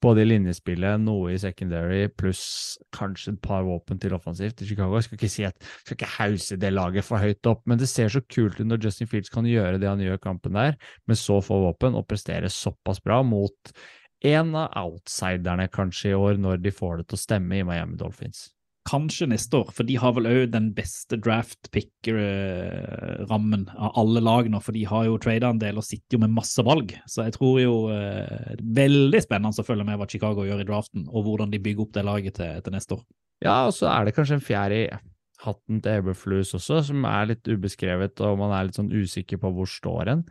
både 0.03 0.21
i 0.21 0.27
linjespillet, 0.27 1.01
noe 1.01 1.31
i 1.33 1.39
secondary, 1.41 2.03
pluss 2.13 2.43
kanskje 2.93 3.33
et 3.33 3.41
par 3.41 3.65
våpen 3.65 3.97
til 4.01 4.13
offensivt 4.13 4.61
i 4.61 4.67
Chicago. 4.69 4.99
Jeg 4.99 5.07
skal 5.07 5.17
ikke 5.17 5.31
si 5.33 5.47
at 5.47 5.57
skal 5.81 5.97
ikke 5.97 6.11
hause 6.19 6.59
det 6.61 6.73
laget 6.75 7.07
for 7.07 7.23
høyt 7.23 7.49
opp, 7.49 7.63
men 7.65 7.81
det 7.81 7.89
ser 7.89 8.13
så 8.13 8.21
kult 8.21 8.61
ut 8.61 8.69
når 8.69 8.85
Justin 8.85 9.09
Fields 9.09 9.33
kan 9.33 9.49
gjøre 9.49 9.81
det 9.81 9.89
han 9.89 10.05
gjør 10.05 10.21
i 10.21 10.23
kampen 10.27 10.59
der, 10.59 10.77
med 11.09 11.17
så 11.17 11.39
få 11.41 11.63
våpen, 11.65 11.97
og 11.97 12.05
prestere 12.09 12.51
såpass 12.53 13.01
bra 13.01 13.23
mot 13.25 13.73
en 14.23 14.53
av 14.55 14.69
outsiderne 14.85 15.65
kanskje 15.73 16.13
i 16.13 16.19
år, 16.19 16.37
når 16.39 16.61
de 16.61 16.77
får 16.77 17.01
det 17.01 17.09
til 17.09 17.17
å 17.17 17.23
stemme 17.25 17.57
i 17.57 17.65
Miami 17.65 17.97
Dolphins. 17.99 18.51
Kanskje 18.93 19.25
neste 19.31 19.57
år, 19.57 19.71
for 19.73 19.87
de 19.89 19.95
har 19.97 20.11
vel 20.13 20.27
òg 20.29 20.51
den 20.53 20.67
beste 20.77 21.17
draft 21.17 21.71
pick-rammen 21.73 23.63
av 23.73 23.95
alle 24.03 24.21
lag 24.21 24.49
nå, 24.51 24.59
for 24.61 24.75
de 24.77 24.83
har 24.85 25.07
jo 25.07 25.15
trada 25.21 25.49
en 25.49 25.61
del 25.61 25.79
og 25.81 25.87
sitter 25.87 26.17
jo 26.17 26.21
med 26.21 26.35
masse 26.35 26.61
valg. 26.65 26.93
Så 27.09 27.25
jeg 27.25 27.33
tror 27.39 27.57
jo 27.63 27.73
eh, 27.89 28.53
Veldig 28.77 29.21
spennende 29.23 29.63
å 29.63 29.65
følge 29.65 29.87
med 29.87 29.97
hva 29.97 30.07
Chicago 30.09 30.45
gjør 30.45 30.61
i 30.61 30.67
draften, 30.67 31.07
og 31.09 31.25
hvordan 31.25 31.49
de 31.53 31.61
bygger 31.63 31.87
opp 31.87 31.95
det 31.97 32.05
laget 32.05 32.37
til, 32.37 32.61
til 32.61 32.75
neste 32.75 32.99
år. 32.99 33.03
Ja, 33.43 33.57
og 33.65 33.73
så 33.75 33.89
er 33.89 34.05
det 34.05 34.15
kanskje 34.15 34.37
en 34.37 34.45
fjerde 34.45 34.77
i 34.83 34.85
hatten 35.43 35.81
til 35.83 35.99
Eberflus 35.99 36.53
også, 36.55 36.79
som 36.87 37.05
er 37.09 37.33
litt 37.33 37.49
ubeskrevet, 37.49 38.21
og 38.23 38.39
man 38.39 38.53
er 38.55 38.69
litt 38.69 38.77
sånn 38.79 38.93
usikker 38.93 39.41
på 39.41 39.51
hvor 39.55 39.69
står 39.69 40.13
en. 40.13 40.25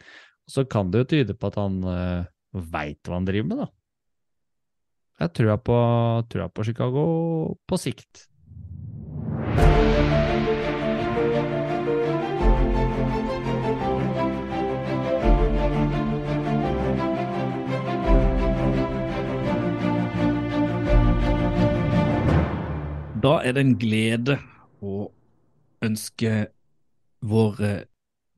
Så 0.49 0.65
kan 0.71 0.91
det 0.93 1.03
jo 1.03 1.11
tyde 1.13 1.37
på 1.39 1.51
at 1.51 1.59
han 1.61 1.83
eh, 1.89 2.31
veit 2.73 3.01
hva 3.09 3.19
han 3.19 3.29
driver 3.29 3.49
med, 3.51 3.65
da. 3.65 3.73
Jeg 5.23 5.35
tror 5.39 5.59
på, 5.63 5.79
tror 6.33 6.51
på 6.51 6.65
Chicago 6.67 7.03
på 7.69 7.79
sikt. 7.79 8.27
Da 23.23 23.37
er 23.47 23.55
det 23.55 23.63
en 23.63 23.77
glede 23.79 24.35
å 24.83 25.07
ønske 25.87 26.31
vår 27.23 27.61
eh, 27.63 27.83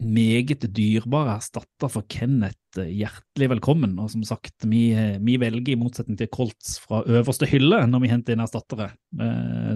meget 0.05 0.67
dyrebare 0.77 1.39
erstatter 1.39 1.89
for 1.89 2.05
Kenneth 2.13 2.83
eh, 2.83 2.91
hjertelig 2.93 3.49
velkommen. 3.55 3.95
Og 4.03 4.11
som 4.13 4.27
sagt, 4.29 4.67
vi, 4.69 4.91
eh, 4.93 5.17
vi 5.25 5.39
velger 5.41 5.73
i 5.73 5.79
motsetning 5.81 6.19
til 6.21 6.29
Colts 6.35 6.75
fra 6.83 7.01
øverste 7.09 7.49
hylle 7.49 7.79
når 7.89 8.03
vi 8.03 8.11
henter 8.13 8.37
inn 8.37 8.45
erstattere. 8.45 8.91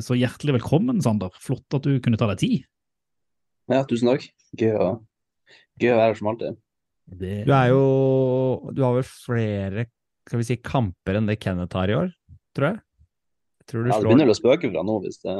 Så 0.04 0.18
hjertelig 0.18 0.58
velkommen, 0.58 1.00
Sander. 1.04 1.32
Flott 1.40 1.78
at 1.78 1.88
du 1.88 1.96
kunne 2.04 2.20
ta 2.20 2.28
deg 2.34 2.42
tid. 2.42 2.66
Ja, 3.72 3.80
tusen 3.88 4.10
takk. 4.12 4.26
Gøy 4.60 4.76
å, 4.76 4.90
gøy 5.80 5.94
å 5.94 6.00
være 6.02 6.10
her 6.10 6.20
som 6.20 6.30
alltid. 6.34 6.60
Det... 7.08 7.32
Du 7.48 7.54
er 7.56 7.70
jo 7.72 7.84
Du 8.76 8.82
har 8.84 8.92
vel 8.98 9.06
flere 9.08 9.86
skal 10.28 10.42
vi 10.42 10.44
si, 10.44 10.58
kamper 10.60 11.16
enn 11.16 11.28
det 11.30 11.38
Kenneth 11.40 11.72
har 11.72 11.88
i 11.88 11.96
år, 11.96 12.10
tror 12.52 12.66
jeg? 12.68 12.80
Jeg 13.72 13.84
du 13.84 13.90
ja, 13.90 13.98
det 13.98 14.08
begynner 14.08 14.30
å 14.32 14.36
spøke 14.36 14.70
fra 14.72 14.84
nå, 14.86 14.94
hvis 15.04 15.20
det, 15.24 15.34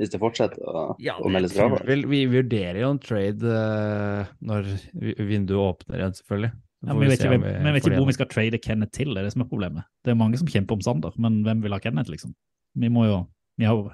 hvis 0.00 0.12
det 0.12 0.20
fortsetter 0.22 0.62
å, 0.64 0.84
ja, 1.02 1.16
å 1.18 1.32
melde 1.32 1.50
fra. 1.52 1.66
Vel, 1.88 2.06
vi 2.10 2.24
vurderer 2.30 2.80
jo 2.82 2.92
en 2.94 3.00
trade 3.02 3.54
uh, 3.54 4.30
når 4.44 4.70
vinduet 4.94 5.58
åpner 5.60 6.02
igjen, 6.02 6.16
selvfølgelig. 6.20 6.52
Ja, 6.84 6.92
men 6.92 7.00
vi 7.00 7.10
vet 7.10 7.22
ikke, 7.24 7.38
vi, 7.40 7.74
vet 7.74 7.80
ikke 7.80 7.98
hvor 7.98 8.10
vi 8.10 8.16
skal 8.16 8.28
trade 8.30 8.60
Kenneth 8.60 8.94
til, 8.96 9.14
det 9.14 9.22
er 9.22 9.28
det 9.28 9.34
som 9.34 9.44
er 9.46 9.50
problemet. 9.50 9.88
Det 10.04 10.12
er 10.12 10.20
mange 10.20 10.40
som 10.40 10.50
kjemper 10.50 10.76
om 10.76 10.84
Sander, 10.84 11.14
men 11.20 11.40
hvem 11.46 11.64
vil 11.64 11.74
ha 11.74 11.80
Kenneth, 11.80 12.12
liksom? 12.12 12.34
Vi 12.76 12.90
må 12.92 13.06
jo 13.08 13.22
vi 13.56 13.68
har, 13.68 13.84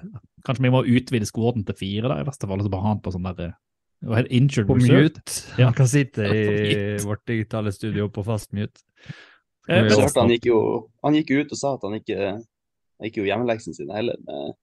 Kanskje 0.45 0.65
vi 0.65 0.71
må 0.73 0.81
utvide 0.89 1.27
squaden 1.29 1.65
til 1.67 1.77
fire, 1.77 2.09
da, 2.09 2.17
i 2.21 2.25
verste 2.25 2.49
fall, 2.49 2.61
og 2.61 2.65
så 2.65 2.71
bare 2.73 2.85
ha 2.87 2.95
han 2.95 3.03
på 3.05 3.13
sånn 3.13 3.27
der 3.29 3.53
Injured 4.01 4.65
på 4.65 4.79
mute. 4.81 5.21
Ja. 5.59 5.67
Han 5.67 5.75
kan 5.77 5.87
sitte 5.87 6.25
i 6.25 6.97
vårt 7.05 7.21
digitale 7.29 7.69
studio 7.71 8.07
på 8.09 8.23
fast 8.25 8.49
mute. 8.57 8.81
Eh, 9.69 9.83
men, 9.85 9.91
han 10.15 10.31
gikk 10.33 10.47
jo 10.49 10.61
han 11.05 11.13
gikk 11.19 11.35
ut 11.35 11.53
og 11.53 11.59
sa 11.59 11.75
at 11.75 11.85
han 11.85 11.99
ikke 11.99 12.31
han 13.01 13.09
gikk 13.09 13.23
jo 13.23 13.25
hjemmeleksene 13.25 13.73
sine 13.73 13.95
heller, 13.97 14.19
med, 14.27 14.53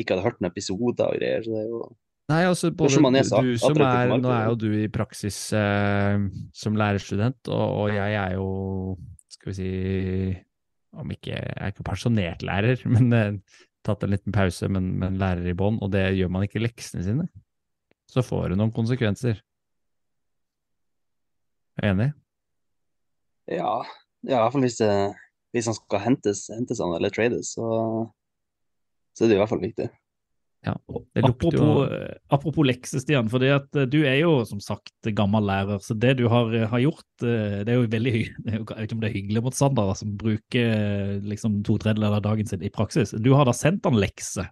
ikke 0.00 0.16
hadde 0.16 0.24
hørt 0.24 0.40
noen 0.40 0.48
episoder 0.48 1.10
og 1.10 1.18
greier. 1.20 1.44
så 1.44 1.52
det 1.52 1.60
er 1.60 1.68
jo 1.68 1.84
Nei, 2.32 2.40
altså 2.48 2.70
både, 2.72 2.94
som 2.94 3.04
er 3.10 3.26
du 3.44 3.50
som 3.60 3.80
er, 3.84 4.14
Nå 4.16 4.30
er 4.32 4.46
jo 4.48 4.54
du 4.56 4.70
i 4.78 4.88
praksis 4.88 5.36
eh, 5.52 6.22
som 6.56 6.78
lærerstudent, 6.80 7.50
og, 7.52 7.64
og, 7.82 7.90
jeg 7.92 8.16
er 8.16 8.38
jo, 8.38 8.46
skal 9.28 9.50
vi 9.50 9.56
si 9.58 9.72
om 10.96 11.10
ikke, 11.12 11.34
Jeg 11.34 11.58
er 11.58 11.74
ikke 11.74 11.84
pensjonert 11.84 12.44
lærer, 12.46 12.80
men 12.94 13.12
eh, 13.12 13.58
tatt 13.84 14.06
en 14.06 14.14
liten 14.14 14.32
pause, 14.32 14.70
men, 14.72 14.94
men 15.02 15.20
lærer 15.20 15.50
i 15.52 15.56
bånn, 15.58 15.76
og 15.84 15.92
det 15.92 16.06
gjør 16.16 16.32
man 16.32 16.46
ikke 16.48 16.64
leksene 16.64 17.04
sine. 17.04 17.28
Så 18.08 18.24
får 18.24 18.54
det 18.54 18.60
noen 18.62 18.72
konsekvenser. 18.72 19.44
Er 21.76 21.84
du 21.84 21.90
enig? 21.90 22.08
Ja, 23.52 23.82
ja, 24.24 24.38
i 24.38 24.40
hvert 24.40 24.54
fall 24.54 24.64
hvis, 24.64 24.80
det, 24.80 24.88
hvis 25.54 25.70
han 25.70 25.76
skal 25.76 26.02
hentes, 26.02 26.48
hentes 26.52 26.80
han 26.82 26.94
eller 26.96 27.12
trades, 27.14 27.54
så, 27.54 27.66
så 29.14 29.24
er 29.24 29.30
det 29.30 29.36
i 29.38 29.42
hvert 29.42 29.52
fall 29.52 29.62
viktig. 29.62 29.90
Ja, 30.64 30.72
det 30.88 31.20
lukter 31.26 31.52
apropos, 31.52 31.90
jo 31.90 31.98
Apropos 32.32 32.64
lekse, 32.64 33.00
Stian. 33.02 33.28
For 33.28 33.42
at 33.52 33.68
du 33.92 33.98
er 34.08 34.16
jo 34.22 34.38
som 34.48 34.62
sagt 34.64 35.10
gammel 35.12 35.44
lærer. 35.44 35.82
Så 35.84 35.92
det 36.00 36.14
du 36.22 36.24
har, 36.32 36.48
har 36.70 36.80
gjort, 36.80 37.04
det 37.20 37.68
er 37.68 37.76
jo 37.76 37.88
veldig 37.92 38.14
hyggelig. 38.14 38.44
Jeg 38.48 38.64
vet 38.64 38.86
ikke 38.86 38.96
om 38.96 39.02
det 39.02 39.10
er 39.10 39.16
hyggelig 39.18 39.44
mot 39.44 39.58
Sander, 39.58 39.92
som 40.00 40.14
bruker 40.20 41.18
liksom 41.28 41.60
to 41.68 41.76
tredjedeler 41.82 42.16
av 42.16 42.24
dagen 42.24 42.48
sin 42.48 42.64
i 42.64 42.72
praksis. 42.72 43.12
Du 43.12 43.34
har 43.36 43.44
da 43.48 43.52
sendt 43.56 43.84
han 43.84 44.00
lekse. 44.00 44.46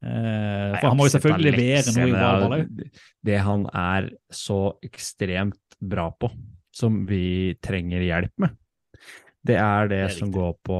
Eh, 0.00 0.78
for 0.78 0.86
han 0.92 0.96
må 0.96 1.08
jo 1.08 1.14
selvfølgelig 1.16 1.52
levere 1.58 1.96
noe 1.96 2.06
i 2.06 2.14
valgballet. 2.14 2.94
Det 3.26 3.42
han 3.50 3.66
er 3.76 4.08
så 4.32 4.62
ekstremt 4.86 5.60
bra 5.80 6.06
på, 6.14 6.30
som 6.76 7.02
vi 7.08 7.58
trenger 7.64 8.04
hjelp 8.06 8.46
med, 8.46 8.56
det 9.46 9.56
er 9.56 9.88
det, 9.88 9.96
det 9.96 10.04
er 10.04 10.16
som 10.18 10.32
går 10.34 10.52
på 10.68 10.78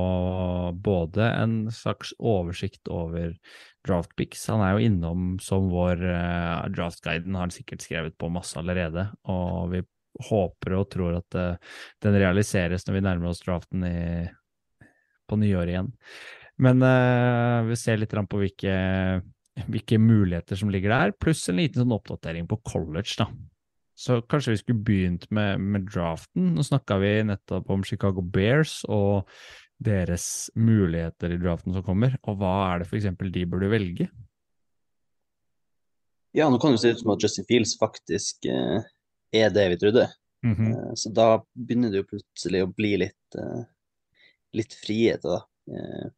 både 0.84 1.28
en 1.32 1.54
slags 1.72 2.12
oversikt 2.18 2.90
over 2.92 3.32
draft 3.86 4.12
picks. 4.18 4.42
Han 4.52 4.60
er 4.64 4.74
jo 4.74 4.90
innom 4.90 5.30
som 5.40 5.70
vår 5.72 6.02
uh, 6.04 6.66
draftguiden 6.72 7.36
har 7.36 7.48
han 7.48 7.54
sikkert 7.54 7.86
skrevet 7.86 8.18
på 8.20 8.28
masse 8.32 8.58
allerede, 8.60 9.08
og 9.32 9.72
vi 9.72 9.80
håper 10.28 10.76
og 10.76 10.90
tror 10.92 11.16
at 11.22 11.38
uh, 11.38 11.78
den 12.04 12.18
realiseres 12.20 12.84
når 12.84 12.98
vi 12.98 13.04
nærmer 13.06 13.32
oss 13.32 13.40
draften 13.46 13.86
i, 13.88 13.96
på 15.30 15.40
nyåret 15.40 15.72
igjen. 15.72 15.92
Men 16.60 16.84
uh, 16.84 17.64
vi 17.70 17.80
ser 17.80 18.02
litt 18.02 18.12
på 18.12 18.42
hvilke, 18.42 18.74
hvilke 19.70 20.00
muligheter 20.02 20.60
som 20.60 20.72
ligger 20.72 20.92
der, 20.92 21.16
pluss 21.16 21.46
en 21.48 21.62
liten 21.62 21.80
sånn 21.80 21.96
oppdatering 21.96 22.50
på 22.50 22.60
college, 22.68 23.16
da. 23.22 23.30
Så 24.00 24.22
kanskje 24.32 24.54
vi 24.54 24.60
skulle 24.62 24.84
begynt 24.84 25.26
med, 25.30 25.60
med 25.60 25.84
draften. 25.90 26.54
Nå 26.56 26.64
snakka 26.64 26.96
vi 27.02 27.10
nettopp 27.28 27.68
om 27.70 27.82
Chicago 27.84 28.22
Bears 28.24 28.78
og 28.88 29.28
deres 29.80 30.48
muligheter 30.56 31.34
i 31.34 31.40
draften 31.40 31.76
som 31.76 31.84
kommer, 31.84 32.16
og 32.28 32.38
hva 32.40 32.52
er 32.70 32.80
det 32.80 32.88
f.eks. 32.88 33.10
de 33.34 33.44
burde 33.48 33.68
velge? 33.72 34.08
Ja, 36.36 36.48
nå 36.48 36.60
kan 36.62 36.72
det 36.72 36.80
se 36.80 36.94
ut 36.94 37.02
som 37.02 37.12
at 37.12 37.24
Justin 37.24 37.48
Fields 37.48 37.74
faktisk 37.80 38.48
eh, 38.48 38.88
er 39.36 39.52
det 39.52 39.68
vi 39.74 39.78
trodde. 39.84 40.08
Mm 40.46 40.54
-hmm. 40.56 40.72
eh, 40.72 40.92
så 40.94 41.10
da 41.10 41.44
begynner 41.54 41.90
det 41.90 42.00
jo 42.00 42.10
plutselig 42.12 42.62
å 42.62 42.72
bli 42.76 42.96
litt, 42.96 43.36
eh, 43.36 43.64
litt 44.52 44.74
frihet, 44.74 45.22
da. 45.22 45.42
Eh, 45.68 46.10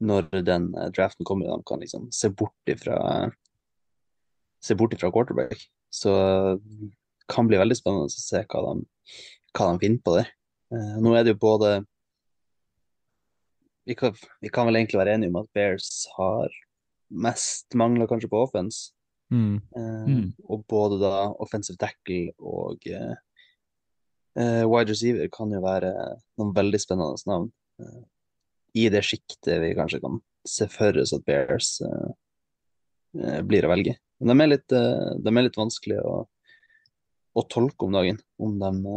når 0.00 0.42
den 0.42 0.74
eh, 0.74 0.90
draften 0.90 1.24
kommer, 1.24 1.46
de 1.46 1.62
kan 1.66 1.80
liksom 1.80 2.12
se 2.12 2.28
bort 2.28 2.68
ifra 2.68 3.30
se 4.60 4.74
bort 4.74 4.94
ifra 4.94 5.10
quarterback. 5.10 5.68
Så 5.90 6.12
det 6.58 7.28
kan 7.28 7.48
bli 7.48 7.60
veldig 7.60 7.76
spennende 7.76 8.08
å 8.08 8.12
se 8.12 8.42
hva 8.44 8.64
de, 8.66 8.88
hva 9.56 9.70
de 9.72 9.82
finner 9.84 10.02
på 10.04 10.16
der. 10.18 10.32
Eh, 10.74 10.96
nå 11.02 11.14
er 11.16 11.24
det 11.24 11.34
jo 11.34 11.42
både 11.42 11.78
vi 13.88 13.96
kan, 13.96 14.12
vi 14.44 14.50
kan, 14.52 14.68
vel 14.68 14.76
egentlig 14.76 15.00
være 15.00 15.14
enige 15.16 15.32
om 15.32 15.40
at 15.40 15.48
Bears 15.56 16.06
har 16.18 16.52
mest 17.08 17.72
mangler 17.78 18.08
kanskje 18.10 18.28
på 18.28 18.42
offense. 18.44 18.90
Mm. 19.32 19.56
Eh, 19.56 20.10
mm. 20.12 20.26
Og 20.44 20.66
både 20.68 21.00
da 21.00 21.30
offensive 21.40 21.80
tackle 21.80 22.34
og 22.36 22.84
eh, 22.88 23.16
wide 24.68 24.92
receiver 24.92 25.30
kan 25.32 25.52
jo 25.52 25.62
være 25.64 25.92
noen 26.38 26.52
veldig 26.56 26.80
spennende 26.84 27.32
navn. 27.32 27.48
I 28.76 28.88
det 28.92 29.02
sjiktet 29.06 29.56
vi 29.62 29.72
kanskje 29.76 30.02
kan 30.04 30.20
se 30.48 30.68
for 30.70 31.00
oss 31.00 31.14
at 31.16 31.24
Bears 31.26 31.78
eh, 31.84 33.40
blir 33.48 33.66
å 33.66 33.72
velge. 33.72 33.96
Men 34.18 34.32
de 34.32 34.44
er 34.44 34.50
litt, 34.50 34.66
de 34.68 35.30
er 35.30 35.46
litt 35.46 35.58
vanskelige 35.58 36.02
å, 36.02 36.22
å, 37.38 37.44
tolke 37.50 37.86
om 37.86 37.94
dagen. 37.94 38.18
Om 38.42 38.56
de, 38.58 38.94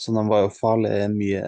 så 0.00 0.14
de 0.16 0.24
var 0.28 0.44
jo 0.44 0.54
farlig 0.56 0.92
mye 1.14 1.44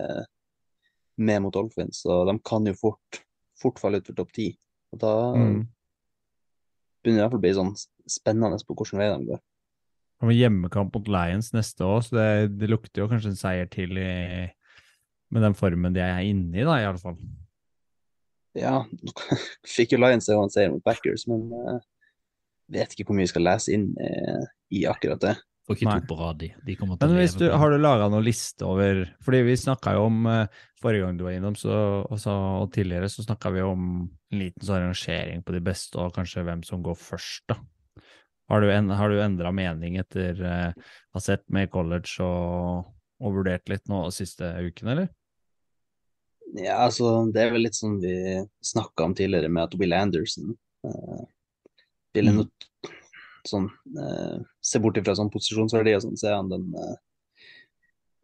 med 1.17 1.45
mot 1.45 1.55
Dolphins, 1.55 2.03
og 2.11 2.29
de 2.31 2.39
kan 2.47 2.67
jo 2.67 2.75
fort, 2.79 3.21
fort 3.61 3.81
falle 3.83 4.01
ut 4.01 4.09
for 4.09 4.19
topp 4.19 4.33
ti. 4.35 4.49
Og 4.95 5.03
da 5.03 5.15
mm. 5.37 5.61
begynner 7.05 7.19
det 7.19 7.21
i 7.21 7.23
hvert 7.23 7.35
fall 7.35 7.43
å 7.43 7.45
bli 7.45 7.55
sånn 7.61 7.75
spennende 8.11 8.59
på 8.67 8.77
hvilken 8.79 9.03
vei 9.03 9.11
de 9.13 9.31
går. 9.33 9.43
Det 10.15 10.31
blir 10.31 10.39
hjemmekamp 10.41 10.95
mot 10.95 11.09
Lions 11.11 11.51
neste 11.53 11.87
år, 11.87 12.05
så 12.07 12.17
det, 12.17 12.29
det, 12.61 12.69
lukter 12.71 13.03
jo 13.03 13.09
kanskje 13.11 13.33
en 13.33 13.41
seier 13.41 13.71
til 13.71 13.99
i, 14.01 14.11
med 15.35 15.45
den 15.45 15.57
formen 15.59 15.95
de 15.95 16.01
er 16.05 16.23
inne 16.25 16.63
i, 16.63 16.67
da, 16.67 16.79
i 16.81 16.87
alle 16.89 17.03
fall. 17.03 17.19
Ja, 18.55 18.85
fikk 19.77 19.95
jo 19.95 20.01
Lions 20.01 20.31
en 20.31 20.55
seier 20.55 20.73
mot 20.73 20.85
Backers, 20.87 21.27
men 21.31 21.51
eh, 21.59 21.83
vet 22.73 22.95
ikke 22.95 23.09
hvor 23.09 23.19
mye 23.19 23.27
vi 23.27 23.33
skal 23.33 23.47
lese 23.47 23.75
inn 23.75 23.91
eh, 24.01 24.47
i 24.75 24.85
akkurat 24.91 25.23
det. 25.23 25.35
Får 25.65 25.79
ikke 25.79 25.93
to 25.97 26.09
på 26.11 26.17
rad, 26.19 26.39
de. 26.43 26.51
de 26.67 26.75
kommer 26.77 26.99
til 26.99 27.09
Men 27.09 27.19
hvis 27.23 27.35
du, 27.41 27.47
har 27.49 27.73
du 27.73 27.79
laga 27.81 28.11
noen 28.13 28.27
liste 28.27 28.67
over 28.69 29.07
Fordi 29.25 29.39
vi 29.47 29.55
snakka 29.57 29.95
jo 29.97 30.03
om 30.11 30.27
eh, 30.29 30.59
Forrige 30.83 31.07
gang 31.07 31.17
du 31.17 31.25
var 31.25 31.37
innom, 31.39 31.55
så, 31.57 31.77
og, 32.05 32.19
så, 32.21 32.35
og 32.61 32.69
tidligere, 32.75 33.09
så 33.09 33.25
snakka 33.25 33.55
vi 33.55 33.63
om 33.65 33.87
en 34.05 34.43
liten 34.43 34.67
sånn 34.67 34.91
rangering 34.91 35.41
på 35.47 35.55
de 35.55 35.63
beste, 35.65 35.97
og 35.97 36.13
kanskje 36.13 36.45
hvem 36.45 36.61
som 36.67 36.83
går 36.85 36.99
først, 37.01 37.47
da. 37.49 37.57
Har 38.53 38.61
du, 38.61 38.69
en, 38.69 38.91
har 38.93 39.09
du 39.09 39.23
endra 39.25 39.49
mening 39.57 39.97
etter 40.03 40.43
eh, 40.45 40.75
å 40.77 41.17
ha 41.17 41.23
sett 41.25 41.47
med 41.49 41.71
college 41.73 42.21
og, 42.21 42.91
og 43.25 43.39
vurdert 43.39 43.73
litt 43.73 43.89
nå 43.89 44.03
de 44.05 44.13
siste 44.13 44.51
ukene, 44.61 44.93
eller? 44.93 45.09
Ja, 46.61 46.83
altså, 46.85 47.17
det 47.33 47.47
er 47.47 47.55
vel 47.55 47.65
litt 47.65 47.79
sånn 47.79 47.97
vi 48.03 48.45
snakka 48.61 49.09
om 49.09 49.17
tidligere, 49.17 49.49
med 49.49 49.71
at 49.71 49.79
Will 49.81 49.97
Anderson 49.97 50.53
eh, 50.85 51.25
vil 52.15 52.31
Mm. 52.31 52.37
noe 52.41 52.49
sånn 53.45 53.67
eh, 54.01 54.39
Se 54.65 54.81
bort 54.81 54.97
ifra 54.97 55.15
sånn 55.17 55.33
posisjonsverdi 55.33 55.95
og 55.97 56.05
sånn, 56.07 56.17
så 56.17 56.31
er 56.31 56.37
han 56.39 56.49
den 56.49 56.71
eh, 56.81 56.95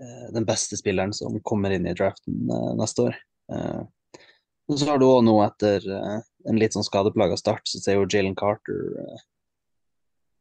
eh, 0.00 0.28
den 0.32 0.46
beste 0.48 0.78
spilleren 0.80 1.12
som 1.12 1.36
kommer 1.44 1.74
inn 1.76 1.86
i 1.86 1.94
draften 1.94 2.48
eh, 2.50 2.70
neste 2.78 3.10
år. 3.10 3.18
Eh, 3.52 3.82
og 4.70 4.78
så 4.78 4.86
har 4.86 5.00
du 5.02 5.04
òg 5.08 5.24
nå, 5.26 5.34
etter 5.44 5.84
eh, 5.84 6.20
en 6.48 6.60
litt 6.60 6.72
sånn 6.72 6.86
skadeplaga 6.86 7.36
start, 7.36 7.66
så 7.68 7.82
ser 7.82 7.98
jo 7.98 8.06
Jalen 8.08 8.36
Carter 8.38 8.94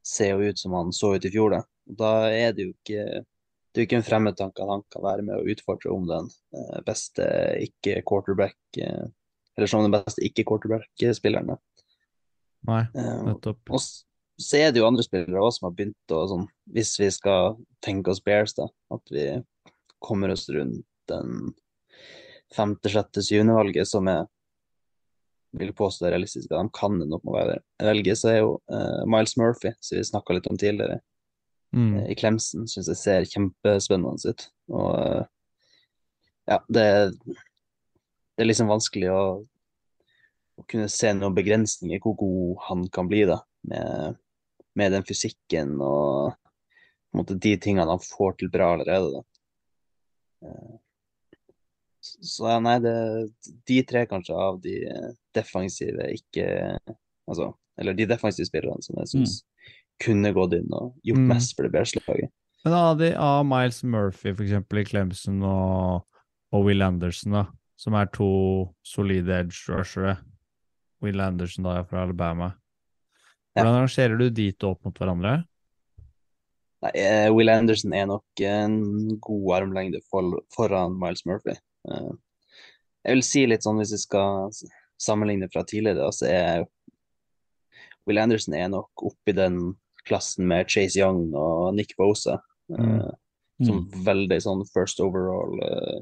ser 0.05 0.31
jo 0.31 0.49
ut 0.49 0.59
som 0.61 0.73
han 0.77 0.93
så 0.95 1.15
ut 1.17 1.25
i 1.27 1.31
fjor, 1.33 1.51
da. 1.57 1.63
Og 1.89 1.97
da 1.99 2.11
er 2.31 2.53
det 2.55 2.69
jo 2.69 2.71
ikke 2.77 3.25
det 3.69 3.77
er 3.77 3.83
jo 3.83 3.85
ikke 3.85 3.97
en 3.99 4.07
fremmed 4.07 4.37
tanke 4.39 4.63
at 4.63 4.69
han 4.71 4.81
kan 4.89 5.03
være 5.03 5.21
med 5.27 5.35
og 5.35 5.49
utfordre 5.53 5.91
om 5.93 6.07
den 6.09 6.29
beste 6.87 7.25
ikke-quarterback 7.67 8.79
Eller 8.79 9.67
som 9.69 9.83
den 9.83 9.93
beste 9.93 10.23
ikke-quarterback-spilleren. 10.25 11.53
Nei, 12.67 12.83
Eh, 12.95 13.21
nettopp. 13.23 13.59
og 13.69 13.79
så 13.79 14.57
er 14.59 14.71
det 14.71 14.79
jo 14.81 14.87
andre 14.87 15.03
spillere 15.03 15.39
òg 15.41 15.53
som 15.55 15.67
har 15.69 15.75
begynt 15.75 16.11
å 16.15 16.25
sånn 16.27 16.47
Hvis 16.71 16.97
vi 16.99 17.09
skal 17.11 17.57
tenke 17.81 18.11
oss 18.11 18.21
Bears, 18.23 18.53
da, 18.53 18.67
at 18.91 19.01
vi 19.11 19.43
kommer 19.99 20.31
oss 20.31 20.47
rundt 20.49 20.85
den 21.07 21.53
femte, 22.53 22.89
sjette, 22.89 23.21
syvende 23.23 23.55
valget, 23.57 23.87
som 23.87 24.05
jeg 24.07 24.27
vil 25.59 25.73
påstå 25.73 26.05
er 26.07 26.11
realistisk, 26.13 26.47
de 26.49 26.69
kan 26.73 27.01
ende 27.01 27.15
opp 27.17 27.23
med 27.25 27.33
å 27.33 27.59
velge, 27.89 28.15
så 28.15 28.29
er 28.29 28.37
jo 28.43 28.51
eh, 28.69 29.05
Miles 29.09 29.35
Murphy, 29.37 29.71
som 29.81 29.97
vi 29.97 30.03
snakka 30.03 30.33
litt 30.37 30.47
om 30.51 30.57
tidligere, 30.57 30.99
Mm. 31.71 31.99
eh, 31.99 32.11
i 32.11 32.15
Clemson, 32.17 32.63
syns 32.65 32.87
jeg 32.89 32.97
ser 32.97 33.25
kjempespennende 33.29 34.31
ut. 34.31 34.45
Og 34.73 35.27
ja, 36.49 36.57
det, 36.67 36.85
det 37.21 38.41
er 38.41 38.47
liksom 38.49 38.71
vanskelig 38.71 39.11
å, 39.13 39.19
å 40.59 40.65
kunne 40.69 40.89
se 40.91 41.13
noen 41.15 41.35
begrensninger 41.37 42.01
hvor 42.03 42.17
god 42.19 42.57
han 42.67 42.83
kan 42.93 43.07
bli, 43.09 43.23
da, 43.29 43.39
med, 43.69 44.17
med 44.79 44.91
den 44.95 45.05
fysikken 45.07 45.77
og 45.81 46.35
måte, 47.15 47.37
de 47.39 47.55
tingene 47.57 47.89
han 47.89 48.03
får 48.03 48.37
til 48.41 48.51
bra 48.53 48.73
allerede. 48.75 49.19
da. 49.19 49.23
Eh, 50.45 50.77
Så 52.01 52.59
nei, 52.63 52.77
det, 52.79 52.93
de 53.67 53.81
tre 53.83 54.05
kanskje 54.07 54.35
av 54.39 54.61
de 54.63 54.75
defensive 55.35 56.05
ikke 56.15 56.45
Altså, 57.29 57.51
eller 57.77 57.93
de 57.93 58.07
defensive 58.09 58.47
spillerne 58.47 58.81
som 58.81 58.95
jeg 58.97 59.09
syns 59.11 59.33
kunne 60.01 60.31
gått 60.33 60.55
inn 60.57 60.71
og 60.73 60.95
gjort 61.05 61.19
Mm. 61.19 61.27
mest 61.29 61.51
for 61.55 61.63
det 61.67 61.71
Bears-laget. 61.75 62.31
Men 62.65 62.73
av, 62.73 62.97
de, 62.97 63.11
av 63.13 63.45
Miles 63.45 63.83
Murphy, 63.83 64.31
eksempel, 64.33 64.79
i 64.81 64.85
Clemson, 64.87 65.37
og, 65.45 66.07
og 66.51 66.65
Will 66.65 66.81
Anderson, 66.81 67.31
da, 67.37 67.43
som 67.77 67.93
er 67.93 68.09
to 68.15 68.73
solide 68.83 69.29
edge 69.43 69.61
rushere. 69.69 70.17
Will 71.03 71.21
Anderson 71.23 71.67
da 71.67 71.79
er 71.79 71.87
fra 71.87 72.03
Alabama. 72.05 72.53
Ja. 73.55 73.63
Hvordan 73.63 73.79
rangerer 73.81 74.19
du 74.19 74.27
de 74.29 74.49
to 74.53 74.73
opp 74.75 74.85
mot 74.85 74.99
hverandre? 74.99 75.37
Nei, 76.83 76.91
uh, 76.95 77.29
Will 77.35 77.51
Anderson 77.51 77.93
er 77.95 78.07
nok 78.07 78.43
en 78.45 78.79
god 79.19 79.55
armlengde 79.57 79.99
for, 80.07 80.39
foran 80.55 80.95
Miles 80.99 81.25
Murphy. 81.27 81.57
Uh, 81.89 82.13
jeg 83.03 83.17
vil 83.17 83.25
si 83.25 83.45
litt 83.47 83.65
sånn, 83.65 83.79
hvis 83.81 83.95
vi 83.95 84.01
skal 84.03 84.51
sammenligne 84.99 85.49
fra 85.51 85.63
tidligere, 85.67 86.11
så 86.15 86.27
er 86.29 86.67
Will 88.07 88.19
Anderson 88.21 88.55
er 88.57 88.69
nok 88.71 89.03
oppi 89.11 89.35
den 89.35 89.59
klassen 90.07 90.47
med 90.49 90.69
Chase 90.71 90.99
Young 90.99 91.29
og 91.37 91.73
Nick 91.77 91.95
Bosa. 91.99 92.39
eh, 92.73 93.09
Mm. 93.59 93.67
Som 93.67 93.79
veldig 94.05 94.37
sånn 94.39 94.61
first 94.71 95.01
overall 95.03 95.59
uh, 95.59 95.97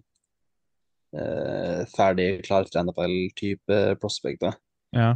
uh, 1.18 1.80
ferdig, 1.90 2.44
klar 2.46 2.68
for 2.70 2.84
NFL-type 2.84 3.80
prospekter. 4.02 4.54
Ja. 4.96 5.16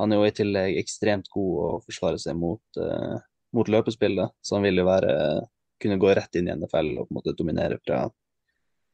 Han 0.00 0.12
er 0.12 0.20
jo 0.20 0.28
i 0.28 0.34
tillegg 0.34 0.78
ekstremt 0.80 1.28
god 1.32 1.58
å 1.66 1.70
forsvare 1.84 2.20
seg 2.20 2.36
mot, 2.38 2.62
uh, 2.80 3.18
mot 3.54 3.68
løpespillet, 3.68 4.32
så 4.40 4.56
han 4.56 4.66
vil 4.66 4.82
jo 4.82 4.88
være 4.88 5.14
kunne 5.82 5.98
gå 5.98 6.12
rett 6.14 6.38
inn 6.38 6.48
i 6.48 6.54
NFL 6.54 6.92
og 6.94 7.08
på 7.08 7.10
en 7.10 7.18
måte 7.18 7.34
dominere 7.38 7.78
fra 7.82 8.04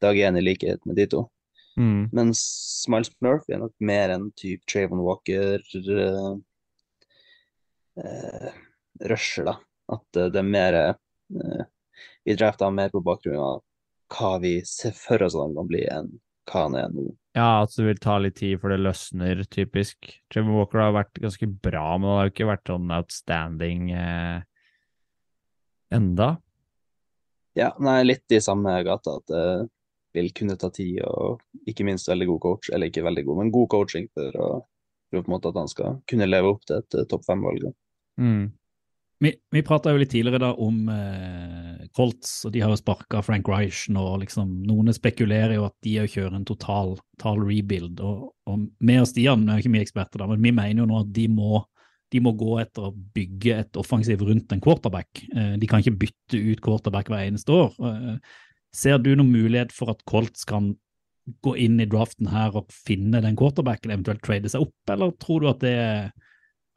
dag 0.01 0.19
én, 0.19 0.39
i 0.39 0.45
likhet 0.45 0.85
med 0.89 0.97
de 0.97 1.07
to. 1.11 1.25
Mm. 1.79 2.09
Mens 2.17 2.41
Smiles 2.83 3.13
Murphy 3.23 3.55
er 3.55 3.63
nok 3.63 3.75
mer 3.85 4.15
en 4.15 4.31
type 4.39 4.67
Trayvon 4.71 5.03
Walker 5.05 5.63
uh, 5.63 6.33
uh, 8.03 8.49
rusher, 9.11 9.51
da. 9.51 9.59
At 9.95 10.19
uh, 10.19 10.31
det 10.33 10.43
er 10.43 10.49
mer 10.49 10.81
Vi 12.25 12.35
drafter 12.39 12.65
ham 12.65 12.77
mer 12.79 12.89
på 12.89 13.03
bakgrunn 13.05 13.41
av 13.43 13.59
hva 14.15 14.39
vi 14.41 14.55
ser 14.65 14.95
for 14.97 15.21
oss 15.27 15.35
han 15.37 15.53
kan 15.57 15.69
bli, 15.69 15.83
enn 15.93 16.09
hva 16.49 16.67
han 16.67 16.77
er 16.81 16.93
nå. 16.93 17.07
Ja, 17.37 17.63
at 17.63 17.75
det 17.77 17.87
vil 17.87 18.03
ta 18.03 18.17
litt 18.19 18.39
tid 18.41 18.59
før 18.59 18.75
det 18.75 18.81
løsner, 18.83 19.45
typisk. 19.53 20.11
Trevor 20.33 20.63
Walker 20.63 20.83
har 20.83 20.97
vært 20.97 21.21
ganske 21.23 21.47
bra, 21.47 21.87
men 21.99 22.09
han 22.11 22.19
har 22.19 22.29
jo 22.29 22.35
ikke 22.35 22.51
vært 22.51 22.73
sånn 22.73 22.95
outstanding 22.97 23.91
eh, 23.95 24.39
enda. 25.95 26.33
Ja, 27.59 27.73
nei, 27.83 28.01
litt 28.07 28.35
i 28.35 28.41
samme 28.43 28.75
gata. 28.87 29.19
At 29.21 29.31
det 29.31 29.45
vil 30.17 30.33
kunne 30.35 30.57
ta 30.59 30.71
tid, 30.75 31.01
og 31.05 31.43
ikke 31.69 31.87
minst 31.87 32.09
veldig 32.11 32.29
god 32.33 32.41
coach. 32.45 32.71
Eller 32.73 32.91
ikke 32.91 33.05
veldig 33.07 33.25
god, 33.29 33.41
men 33.43 33.53
god 33.55 33.69
coaching 33.75 34.09
for, 34.15 34.39
å, 34.39 34.49
for 35.11 35.21
på 35.21 35.31
en 35.31 35.37
måte 35.37 35.53
at 35.53 35.61
han 35.61 35.71
skal 35.71 36.01
kunne 36.11 36.29
leve 36.29 36.55
opp 36.55 36.65
til 36.69 36.81
et 36.81 36.99
eh, 36.99 37.07
topp 37.11 37.27
fem-valg. 37.29 37.69
Mm. 38.21 38.49
Vi, 39.19 39.33
vi 39.51 39.63
prata 39.67 39.91
jo 39.91 39.99
litt 39.99 40.13
tidligere 40.13 40.39
da 40.39 40.53
om 40.63 40.85
eh, 40.95 41.87
Colts, 41.97 42.45
og 42.47 42.53
de 42.55 42.61
har 42.63 42.71
jo 42.71 42.79
sparka 42.79 43.19
Frank 43.27 43.49
Reich 43.51 43.89
nå. 43.91 44.05
liksom, 44.23 44.53
Noen 44.69 44.95
spekulerer 44.95 45.57
jo 45.57 45.65
at 45.67 45.75
de 45.83 45.97
òg 46.05 46.13
kjører 46.13 46.37
en 46.39 46.47
total, 46.47 46.95
total 47.17 47.43
rebuild. 47.43 47.99
og, 47.99 48.29
og 48.47 48.69
Vi 48.79 48.99
og 49.01 49.09
Stian 49.11 49.43
vi 49.43 49.51
er 49.51 49.59
jo 49.59 49.65
ikke 49.65 49.75
mye 49.75 49.87
eksperter, 49.87 50.23
da, 50.23 50.29
men 50.31 50.45
vi 50.45 50.55
mener 50.55 50.85
jo 50.85 50.87
nå 50.91 51.01
at 51.03 51.11
de 51.17 51.27
må, 51.35 51.65
de 52.15 52.23
må 52.23 52.35
gå 52.39 52.61
etter 52.63 52.87
å 52.87 52.95
bygge 52.95 53.57
et 53.65 53.81
offensiv 53.83 54.23
rundt 54.29 54.55
en 54.55 54.63
quarterback. 54.63 55.25
Eh, 55.35 55.57
de 55.59 55.71
kan 55.71 55.83
ikke 55.83 55.99
bytte 56.07 56.39
ut 56.53 56.63
quarterback 56.63 57.11
hver 57.11 57.27
eneste 57.27 57.59
år. 57.59 57.75
Eh, 57.91 58.39
ser 58.77 59.03
du 59.03 59.17
noen 59.17 59.35
mulighet 59.35 59.75
for 59.75 59.91
at 59.91 60.07
Colts 60.07 60.47
kan 60.47 60.77
gå 61.45 61.59
inn 61.61 61.83
i 61.83 61.91
draften 61.91 62.31
her 62.31 62.55
og 62.57 62.71
finne 62.73 63.19
den 63.25 63.37
quarterbacken, 63.37 63.91
eventuelt 63.91 64.23
trade 64.25 64.49
seg 64.53 64.63
opp, 64.65 64.95
eller 64.95 65.11
tror 65.19 65.43
du 65.43 65.51
at 65.51 65.65
det 65.65 65.75
er 65.75 66.11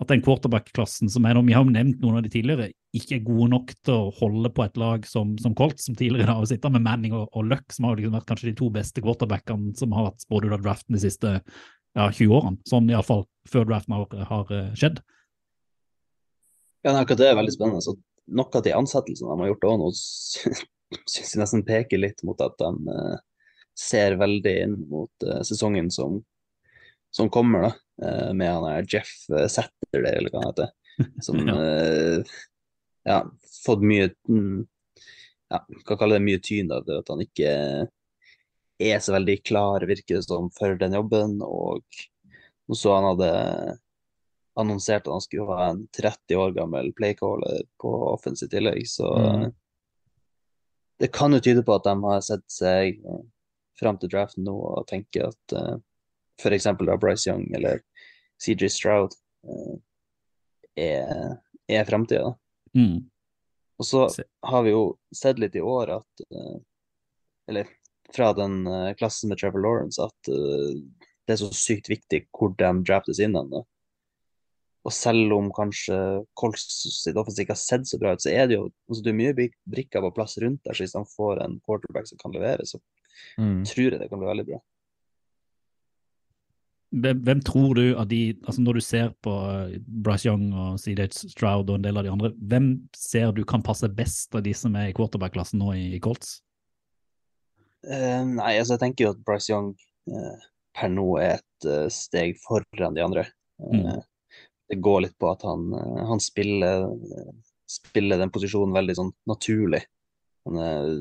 at 0.02 0.10
den 0.10 0.24
quarterback-klassen 0.26 1.12
som 1.14 1.26
er 1.30 1.36
nå, 1.38 1.43
vi 1.45 1.54
har 1.54 1.68
nevnt 1.68 1.99
noen 2.02 2.18
av 2.18 2.26
de 2.26 2.32
tidligere, 2.34 2.72
ikke 2.97 3.20
er 3.20 3.26
gode 3.28 3.52
nok 3.54 3.74
til 3.86 3.93
å 3.93 4.14
holde 4.18 4.49
på 4.56 4.64
et 4.66 4.80
lag 4.82 5.06
som, 5.08 5.36
som 5.41 5.54
Colts, 5.58 5.86
som 5.86 5.97
tidligere 5.97 6.34
har 6.34 6.47
sittet 6.49 6.74
med 6.74 6.84
Manning 6.88 7.14
og, 7.14 7.28
og 7.38 7.45
Luck, 7.52 7.68
som 7.76 7.86
har 7.86 7.99
liksom 7.99 8.18
vært 8.18 8.28
kanskje 8.32 8.49
de 8.49 8.56
to 8.58 8.72
beste 8.74 9.04
quarterbackene 9.04 9.76
som 9.78 9.93
har 9.95 10.10
vært 10.10 10.26
spådd 10.26 10.47
ut 10.47 10.56
av 10.58 10.66
draften 10.66 10.97
de 10.97 11.04
siste 11.04 11.36
ja, 11.38 12.08
20 12.08 12.34
årene, 12.34 12.62
sånn 12.70 12.89
iallfall 12.89 13.28
før 13.52 13.68
draften 13.70 13.95
har, 13.97 14.18
har 14.32 14.54
eh, 14.58 14.72
skjedd. 14.80 15.02
Ja, 16.82 16.95
akkurat 16.95 17.22
det 17.22 17.30
er 17.30 17.38
veldig 17.38 17.54
spennende. 17.54 17.84
Så 17.86 17.93
noe 18.32 18.58
av 18.58 18.66
de 18.66 18.74
ansettelsene 18.74 19.36
de 19.36 19.43
har 19.43 19.52
gjort 19.52 19.68
òg 19.70 19.82
nå, 19.84 19.91
syns 21.14 21.36
jeg 21.36 21.41
nesten 21.41 21.66
peker 21.68 22.02
litt 22.02 22.26
mot 22.28 22.41
at 22.41 22.58
de 22.62 22.95
eh, 22.95 23.20
ser 23.78 24.18
veldig 24.22 24.56
inn 24.66 24.76
mot 24.89 25.28
eh, 25.28 25.43
sesongen 25.47 25.91
som, 25.93 26.24
som 27.14 27.30
kommer, 27.34 27.70
da. 27.70 27.74
Eh, 28.02 28.34
med 28.34 28.49
han 28.52 28.64
der 28.66 28.88
Jeff 28.89 29.12
Setter 29.28 29.47
Saturday, 29.47 30.16
eller 30.18 30.30
hva 30.34 30.41
han 30.43 30.52
heter. 30.52 30.72
Som 31.22 31.41
Ja. 31.47 31.58
eh, 31.64 32.24
ja, 33.08 33.20
fått 33.66 33.82
mye 33.82 34.12
mm, 34.30 34.60
Ja, 35.52 35.60
kan 35.88 35.97
kalle 35.97 36.20
det 36.20 36.26
mye 36.26 36.39
tyn 36.43 36.70
av 36.72 36.86
det, 36.86 36.99
at 37.02 37.10
han 37.12 37.22
ikke 37.24 37.54
er 38.82 38.99
så 39.04 39.14
veldig 39.14 39.36
klar, 39.45 39.84
virker 39.89 40.18
det 40.20 40.24
som, 40.26 40.47
for 40.56 40.78
den 40.80 40.93
jobben. 40.95 41.34
Og 41.43 41.84
så 42.78 42.93
han 42.95 43.08
hadde 43.12 43.32
annonsert 44.62 45.06
at 45.08 45.12
han 45.12 45.24
skulle 45.26 45.49
ha 45.58 45.68
en 45.74 45.82
30 45.97 46.38
år 46.39 46.54
gammel 46.56 46.93
playcaller 46.95 47.66
på 47.82 47.91
offensiv 48.14 48.49
tillegg, 48.54 48.88
så 48.88 49.10
Mm. 49.18 49.52
det 50.99 51.12
kan 51.12 51.34
jo 51.34 51.39
tyde 51.43 51.64
på 51.68 51.76
at 51.76 51.84
de 51.84 51.93
har 52.04 52.22
sett 52.22 52.47
seg 52.52 52.99
eh, 53.06 53.22
fram 53.80 53.97
til 53.97 54.10
draften 54.14 54.43
nå 54.45 54.54
og 54.56 54.88
tenker 54.88 55.30
at 55.32 55.56
uh, 55.58 55.78
f.eks. 56.39 56.64
da 56.64 56.97
Bryce 57.02 57.28
Young 57.30 57.47
eller 57.56 57.82
CJ 58.41 58.69
Stroud 58.73 59.15
eh, 59.47 59.75
er, 60.75 61.37
er 61.69 61.87
framtida. 61.87 62.33
Mm. 62.77 63.09
Og 63.81 63.85
så 63.87 64.05
har 64.45 64.65
vi 64.65 64.73
jo 64.73 64.83
sett 65.15 65.41
litt 65.41 65.57
i 65.57 65.63
år 65.65 65.97
at 65.97 66.25
eh, 66.29 66.59
Eller 67.49 67.69
fra 68.13 68.31
den 68.37 68.65
eh, 68.67 68.93
klassen 68.99 69.31
med 69.31 69.41
Trevor 69.41 69.63
Lawrence 69.63 70.01
at 70.03 70.29
det 70.29 71.35
er 71.35 71.39
så 71.39 71.51
sykt 71.55 71.89
viktig 71.89 72.25
hvor 72.35 72.53
de 72.57 72.71
draftes 72.85 73.21
inn 73.23 73.37
hen. 73.37 73.53
Og 74.81 74.93
selv 74.95 75.35
om 75.35 75.51
kanskje 75.53 75.95
Colts 76.37 76.65
sitt 77.03 77.17
offensiv 77.19 77.45
ikke 77.45 77.53
har 77.55 77.61
sett 77.61 77.85
så 77.87 77.99
bra 78.01 78.15
ut, 78.15 78.23
så 78.23 78.31
er 78.33 78.49
det 78.49 78.57
jo 78.57 78.65
altså 78.89 79.03
det 79.05 79.11
er 79.13 79.19
mye 79.19 79.49
brikker 79.69 80.03
på 80.03 80.13
plass 80.17 80.39
rundt 80.41 80.63
der, 80.65 80.73
så 80.73 80.83
hvis 80.83 80.95
de 80.97 81.03
får 81.13 81.43
en 81.45 81.59
quarterback 81.67 82.09
som 82.09 82.19
kan 82.21 82.33
levere, 82.35 82.65
så 82.65 82.81
Mm. 83.37 83.65
tror 83.65 83.91
jeg 83.91 83.99
det 83.99 84.09
kan 84.09 84.19
bli 84.19 84.27
veldig 84.27 84.45
bra. 84.47 84.59
Hvem, 86.91 87.21
hvem 87.23 87.41
tror 87.47 87.77
du 87.77 87.83
av 87.95 88.07
de, 88.11 88.33
altså 88.43 88.61
når 88.65 88.77
du 88.77 88.83
ser 88.83 89.11
på 89.23 89.31
eh, 89.47 89.77
Bryce 90.03 90.27
Young 90.27 90.49
og 90.51 90.79
C.D. 90.81 91.05
Stroud 91.15 91.69
og 91.69 91.77
en 91.77 91.85
del 91.85 91.99
av 91.99 92.03
de 92.03 92.11
andre, 92.11 92.33
hvem 92.35 92.73
ser 92.97 93.31
du 93.35 93.45
kan 93.47 93.63
passe 93.63 93.87
best 93.95 94.35
av 94.35 94.43
de 94.43 94.51
som 94.57 94.75
er 94.75 94.89
i 94.89 94.95
quarterback-klassen 94.97 95.61
nå 95.63 95.71
i, 95.77 95.85
i 95.95 96.01
Colts? 96.03 96.41
Uh, 97.87 98.27
nei, 98.27 98.57
altså 98.59 98.75
jeg 98.75 98.83
tenker 98.83 99.07
jo 99.07 99.13
at 99.15 99.23
Bryce 99.23 99.53
Young 99.53 99.71
uh, 100.11 100.43
per 100.75 100.91
nå 100.91 101.07
er 101.23 101.39
et 101.39 101.69
uh, 101.69 101.87
steg 101.93 102.35
foran 102.43 102.99
de 102.99 103.05
andre. 103.07 103.25
Mm. 103.63 104.03
Det 104.71 104.81
går 104.83 105.05
litt 105.07 105.17
på 105.19 105.31
at 105.31 105.47
han, 105.47 105.71
han 106.11 106.19
spiller, 106.23 106.89
spiller 107.71 108.19
den 108.19 108.31
posisjonen 108.35 108.75
veldig 108.75 108.99
sånn 108.99 109.15
naturlig. 109.31 109.81
Han 110.47 110.59
er 110.59 110.91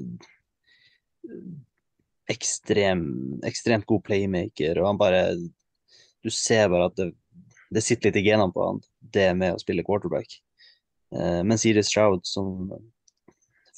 ekstrem, 2.30 3.05
ekstremt 3.47 3.86
god 3.91 4.05
playmaker, 4.07 4.78
og 4.78 4.91
han 4.93 5.01
bare 5.01 5.22
Du 6.25 6.31
ser 6.35 6.68
bare 6.73 6.91
at 6.91 6.97
det, 6.99 7.11
det 7.73 7.83
sitter 7.85 8.11
litt 8.11 8.21
i 8.21 8.27
genene 8.27 8.53
på 8.55 8.66
han, 8.66 8.81
det 9.14 9.29
med 9.39 9.57
å 9.57 9.62
spille 9.62 9.85
quarterback. 9.87 10.35
Eh, 11.14 11.41
men 11.47 11.61
Iris 11.66 11.91
Stroud, 11.93 12.27
som 12.29 12.68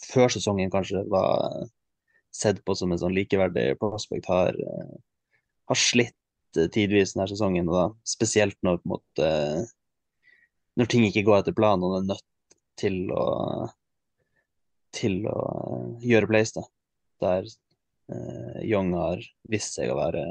før 0.03 0.32
sesongen 0.32 0.72
kanskje 0.72 1.05
var 1.11 1.68
sett 2.32 2.64
på 2.64 2.74
som 2.76 2.93
en 2.93 3.01
sånn 3.01 3.14
likeverdig 3.14 3.76
prospect, 3.80 4.26
har, 4.30 4.57
eh, 4.57 4.97
har 5.70 5.78
slitt 5.78 6.59
eh, 6.59 6.68
tidvis 6.72 7.14
denne 7.14 7.28
sesongen. 7.30 7.68
Da, 7.70 7.90
spesielt 8.09 8.59
når, 8.64 8.80
måte, 8.88 9.30
når 10.80 10.90
ting 10.90 11.07
ikke 11.09 11.26
går 11.28 11.43
etter 11.43 11.57
planen 11.57 11.84
og 11.84 11.97
man 11.97 12.07
er 12.07 12.14
nødt 12.14 12.28
til 12.80 13.05
å, 13.14 13.26
til 14.97 15.20
å 15.30 15.40
eh, 15.43 16.09
gjøre 16.12 16.30
plays. 16.32 16.55
Da. 16.57 16.64
Der 17.22 17.47
eh, 17.47 18.62
Young 18.66 18.95
har 18.99 19.22
vist 19.53 19.78
seg 19.78 19.93
å 19.93 20.01
være, 20.01 20.24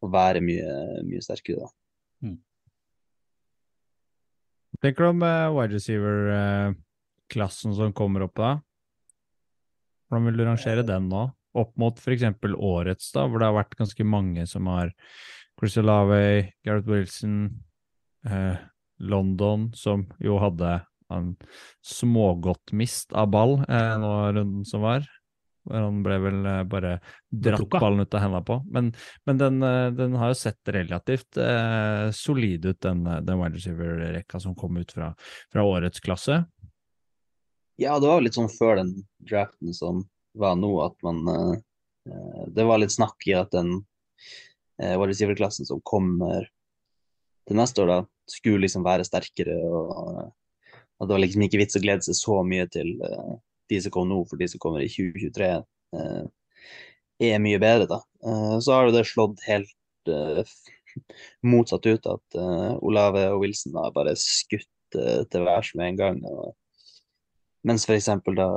å 0.00 0.10
være 0.12 0.40
mye, 0.44 0.70
mye 1.06 1.22
sterkere. 1.24 1.66
Da. 1.66 1.70
Tenker 4.80 5.04
du 5.04 5.10
om 5.12 5.22
uh, 5.26 5.52
wide 5.52 5.76
receiver-klassen 5.76 7.74
som 7.76 7.92
kommer 7.96 8.24
opp 8.24 8.36
da? 8.40 8.54
Hvordan 10.08 10.26
vil 10.26 10.40
du 10.40 10.44
rangere 10.48 10.84
den 10.86 11.10
nå? 11.10 11.26
Opp 11.60 11.74
mot 11.80 11.98
f.eks. 12.00 12.24
årets, 12.54 13.10
da, 13.12 13.26
hvor 13.26 13.42
det 13.42 13.48
har 13.50 13.58
vært 13.58 13.76
ganske 13.78 14.04
mange 14.06 14.46
som 14.48 14.66
har 14.70 14.94
Chris 15.58 15.76
Olavey, 15.82 16.46
Gareth 16.64 16.88
Wilson, 16.88 17.34
eh, 18.24 18.56
London, 19.00 19.68
som 19.76 20.06
jo 20.22 20.38
hadde 20.40 20.78
en 21.12 21.34
smågodt 21.84 22.72
mist 22.72 23.12
av 23.12 23.28
ball 23.34 23.58
eh, 23.66 23.94
nå 24.00 24.12
runden 24.38 24.64
som 24.66 24.86
var. 24.86 25.04
Hvor 25.70 25.84
Han 25.86 26.02
ble 26.04 26.18
vel 26.24 26.46
eh, 26.46 26.62
bare 26.68 26.96
dratt 27.30 27.66
ballen 27.72 28.04
ut 28.04 28.14
av 28.14 28.24
hendene 28.24 28.42
på. 28.46 28.58
Men, 28.74 28.90
men 29.28 29.40
den, 29.40 29.62
eh, 29.62 29.90
den 29.94 30.16
har 30.18 30.32
jo 30.32 30.38
sett 30.40 30.72
relativt 30.74 31.38
eh, 31.40 32.10
solid 32.16 32.66
ut, 32.66 32.80
den, 32.82 33.04
eh, 33.06 33.20
den 33.26 33.38
wide 33.40 33.56
receiver-rekka 33.58 34.40
som 34.42 34.56
kom 34.58 34.80
ut 34.80 34.92
fra, 34.92 35.12
fra 35.52 35.66
årets 35.66 36.02
klasse. 36.02 36.42
Ja, 37.80 37.96
det 38.02 38.10
var 38.10 38.20
litt 38.24 38.36
sånn 38.36 38.50
før 38.52 38.82
den 38.82 38.94
draften 39.30 39.72
som 39.76 40.04
var 40.36 40.58
nå, 40.58 40.72
at 40.84 40.98
man 41.06 41.22
eh, 41.32 41.58
Det 42.50 42.64
var 42.66 42.80
litt 42.80 42.92
snakk 42.92 43.22
i 43.28 43.36
at 43.36 43.52
den 43.54 43.76
eh, 44.82 44.96
wide 44.96 45.12
receiver-klassen 45.12 45.68
som 45.68 45.82
kommer 45.86 46.48
til 47.48 47.58
neste 47.58 47.84
år, 47.84 47.94
da, 47.94 48.02
skulle 48.30 48.66
liksom 48.66 48.84
være 48.86 49.06
sterkere. 49.06 49.56
og 49.64 50.30
at 51.00 51.08
det 51.08 51.14
var 51.14 51.22
liksom 51.22 51.44
ikke 51.46 51.60
vits 51.62 51.78
å 51.78 51.80
glede 51.82 52.04
seg 52.04 52.16
så 52.18 52.40
mye 52.44 52.66
til 52.72 52.92
eh, 53.06 53.36
de 53.70 53.80
som 53.82 53.92
kommer 53.94 54.14
nå, 54.14 54.24
for 54.28 54.40
de 54.40 54.48
som 54.50 54.62
kommer 54.62 54.84
i 54.84 54.90
2023, 54.90 55.50
eh, 55.96 56.24
er 57.30 57.42
mye 57.42 57.60
bedre. 57.62 57.86
da. 57.90 58.00
Eh, 58.26 58.56
så 58.64 58.74
har 58.74 58.88
jo 58.88 58.96
det 58.96 59.06
slått 59.08 59.44
helt 59.46 60.10
eh, 60.10 60.56
motsatt 61.46 61.86
ut, 61.86 62.06
at 62.10 62.40
Olave 62.82 63.28
og 63.30 63.44
Wilson 63.44 63.78
har 63.78 63.94
bare 63.94 64.16
skutt 64.18 64.66
til 64.90 65.44
værs 65.46 65.70
med 65.78 65.86
en 65.86 65.98
gang. 66.00 66.16
og 66.26 66.56
mens 67.62 67.84
eksempel 67.86 68.34
da 68.34 68.48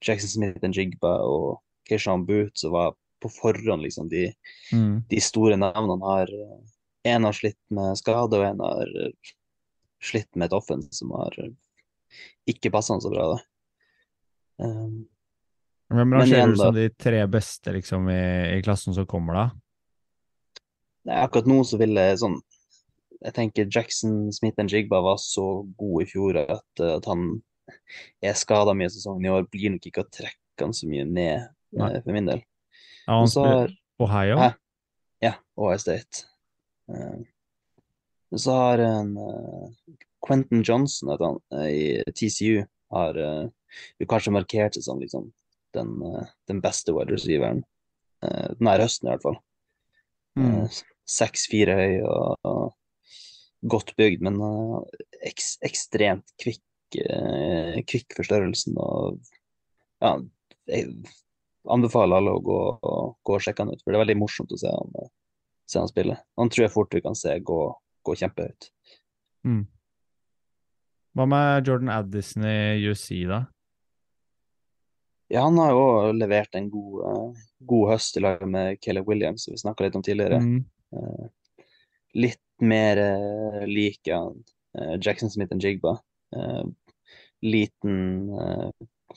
Jackson 0.00 0.30
Smith 0.30 0.64
og 0.64 0.72
Jigba 0.72 1.10
og 1.28 1.60
Keishan 1.84 2.24
Booth, 2.24 2.54
som 2.56 2.72
var 2.72 2.94
på 3.20 3.28
forhånd 3.28 3.84
liksom 3.84 4.08
de, 4.08 4.30
de 5.10 5.20
store 5.20 5.58
navnene, 5.60 6.00
har 6.06 6.32
En 7.04 7.24
har 7.24 7.34
slitt 7.34 7.58
med 7.68 7.98
skade, 7.98 8.38
og 8.38 8.44
en 8.46 8.60
har 8.62 8.90
slitt 10.00 10.36
med 10.36 10.46
et 10.46 10.56
offense 10.56 10.94
som 10.94 11.10
har 11.10 11.34
ikke 12.48 12.72
passa 12.74 12.96
han 12.96 13.02
så 13.04 13.10
bra. 13.12 13.26
da. 13.34 13.40
Um, 14.62 15.02
Hvem 15.92 16.08
Men 16.08 16.20
rangerer 16.20 16.52
du 16.52 16.56
som 16.56 16.74
de 16.74 16.86
tre 16.96 17.20
beste 17.28 17.74
liksom, 17.74 18.08
i, 18.08 18.22
i 18.56 18.62
klassen 18.64 18.94
som 18.96 19.06
kommer, 19.08 19.36
da? 19.36 19.46
Nei, 21.08 21.18
akkurat 21.18 21.48
nå 21.50 21.58
så 21.66 21.80
vil 21.80 21.98
jeg 21.98 22.20
sånn 22.20 22.36
Jeg 23.22 23.34
tenker 23.34 23.66
Jackson 23.66 24.30
Smith 24.34 24.60
og 24.62 24.70
Jigba 24.70 25.00
var 25.02 25.18
så 25.20 25.64
god 25.78 26.04
i 26.04 26.06
fjor 26.10 26.38
at, 26.42 26.68
uh, 26.80 26.94
at 26.96 27.08
han 27.10 27.26
er 28.24 28.38
skada 28.38 28.74
mye 28.74 28.88
i 28.90 28.94
sesongen 28.94 29.28
i 29.28 29.30
år. 29.32 29.44
Blir 29.50 29.74
nok 29.74 29.86
ikke 29.86 30.02
å 30.02 30.10
trekke 30.10 30.64
han 30.64 30.74
så 30.74 30.88
mye 30.90 31.04
ned, 31.06 31.44
Nei. 31.78 31.92
uh, 31.92 32.00
for 32.02 32.16
min 32.16 32.30
del. 32.30 32.42
Ja, 33.04 33.18
han 33.18 33.30
så 33.30 33.44
Ohio? 34.02 34.38
Hæ? 34.40 34.48
Ja, 35.22 35.36
Ohio 35.58 35.78
State. 35.82 36.24
Uh, 36.90 37.22
så 38.34 38.56
har 38.56 38.82
en 38.82 39.14
uh, 39.18 39.70
Quentin 40.22 40.62
Johnson 40.66 41.12
heter 41.12 41.30
han, 41.30 41.40
uh, 41.54 41.68
i 41.68 42.14
TCU 42.14 42.62
har 42.94 43.18
uh, 43.18 43.46
kanskje 44.08 44.34
markert 44.34 44.76
seg 44.76 44.86
som 44.86 45.00
liksom 45.02 45.30
den, 45.76 45.96
uh, 46.04 46.26
den 46.50 46.60
beste 46.64 46.94
wide 46.94 47.14
receiveren 47.14 47.64
uh, 48.24 48.52
denne 48.58 48.76
høsten, 48.82 49.08
i 49.08 49.14
hvert 49.14 49.26
fall. 49.26 49.40
Mm. 50.38 50.62
Eh, 50.64 50.82
6-4 51.12 51.74
høy 51.76 51.96
og, 52.08 52.46
og 52.48 53.68
godt 53.72 53.94
bygd, 53.98 54.22
men 54.24 54.38
eh, 54.42 55.02
eks, 55.28 55.56
ekstremt 55.66 56.32
kvikk, 56.40 56.62
eh, 57.02 57.80
kvikk 57.88 58.16
for 58.16 58.26
størrelsen. 58.26 58.78
Og 58.80 59.20
ja, 60.02 60.14
jeg 60.70 60.88
anbefaler 61.70 62.18
alle 62.18 62.36
å 62.38 62.42
gå, 62.42 62.60
og- 62.80 63.18
gå 63.22 63.36
og 63.36 63.44
sjekke 63.44 63.64
han 63.64 63.74
ut, 63.74 63.82
for 63.82 63.92
det 63.92 64.00
er 64.00 64.04
veldig 64.06 64.18
morsomt 64.22 64.54
å 64.54 64.60
se 64.60 64.72
han, 64.72 64.96
eh, 65.02 65.12
se 65.68 65.78
han 65.82 65.90
spille. 65.92 66.18
Han 66.40 66.50
tror 66.52 66.66
jeg 66.66 66.74
fort 66.74 66.96
vi 66.96 67.04
kan 67.04 67.18
se 67.18 67.36
gå, 67.38 67.60
gå 68.04 68.16
kjempehøyt. 68.22 68.70
Mm. 69.46 69.66
Hva 71.12 71.26
med 71.28 71.68
Jordan 71.68 71.90
Addison 71.92 72.44
i 72.48 72.88
UC, 72.88 73.08
da? 73.28 73.42
Ja, 75.32 75.46
han 75.46 75.58
har 75.60 75.72
jo 75.72 75.80
også 75.80 76.14
levert 76.16 76.56
en 76.56 76.68
god, 76.72 76.96
uh, 77.04 77.42
god 77.68 77.90
høst 77.92 78.16
i 78.16 78.22
lag 78.24 78.42
med 78.48 78.80
Caleb 78.84 79.08
Williams, 79.08 79.46
som 79.46 79.54
vi 79.54 79.60
snakka 79.60 79.86
litt 79.86 79.96
om 79.96 80.04
tidligere. 80.04 80.40
Mm. 80.40 80.62
Uh, 80.92 81.68
litt 82.16 82.42
mer 82.60 83.00
uh, 83.00 83.62
lik 83.68 84.08
Jackson 84.08 85.32
Smith 85.32 85.52
enn 85.52 85.60
Jigba. 85.60 85.98
Liten, 87.44 87.96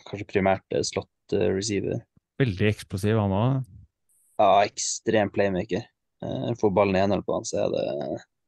kanskje 0.09 0.25
primært 0.27 0.75
slått 0.83 1.31
receiver. 1.31 2.01
Veldig 2.41 2.67
eksplosiv, 2.73 3.15
han 3.21 3.35
òg. 3.37 3.69
Ja, 4.41 4.49
ekstrem 4.65 5.31
playmaker. 5.31 5.85
Får 6.59 6.73
ballen 6.75 6.97
i 6.97 7.05
hendene 7.05 7.23
på 7.23 7.37
han, 7.37 7.47
så 7.47 7.61
er 7.63 7.71
det 7.71 7.85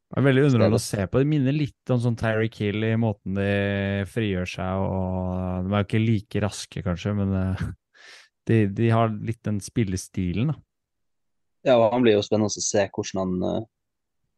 Det 0.08 0.22
er 0.22 0.24
veldig 0.24 0.44
underholdende 0.48 0.80
å 0.80 0.86
se 0.86 1.04
på. 1.04 1.20
Det 1.20 1.28
minner 1.28 1.56
litt 1.56 1.92
om 1.92 2.00
sånn 2.00 2.16
Tyreek 2.20 2.56
Hill 2.62 2.86
i 2.88 2.94
måten 3.00 3.36
de 3.36 4.06
frigjør 4.08 4.48
seg 4.48 4.84
og 4.86 5.66
De 5.68 5.74
er 5.74 5.84
jo 5.84 5.88
ikke 5.90 6.00
like 6.00 6.44
raske, 6.46 6.84
kanskje, 6.86 7.12
men 7.18 7.34
eh, 7.36 7.66
de, 8.48 8.62
de 8.72 8.88
har 8.94 9.12
litt 9.12 9.42
den 9.44 9.60
spillestilen, 9.64 10.54
da. 10.54 10.62
Ja, 11.68 11.76
og 11.76 11.92
han 11.92 12.06
blir 12.06 12.16
jo 12.16 12.24
spennende 12.24 12.48
å 12.48 12.64
se 12.64 12.86
hvordan 12.88 13.20
han, 13.20 13.38
eh, 13.50 13.64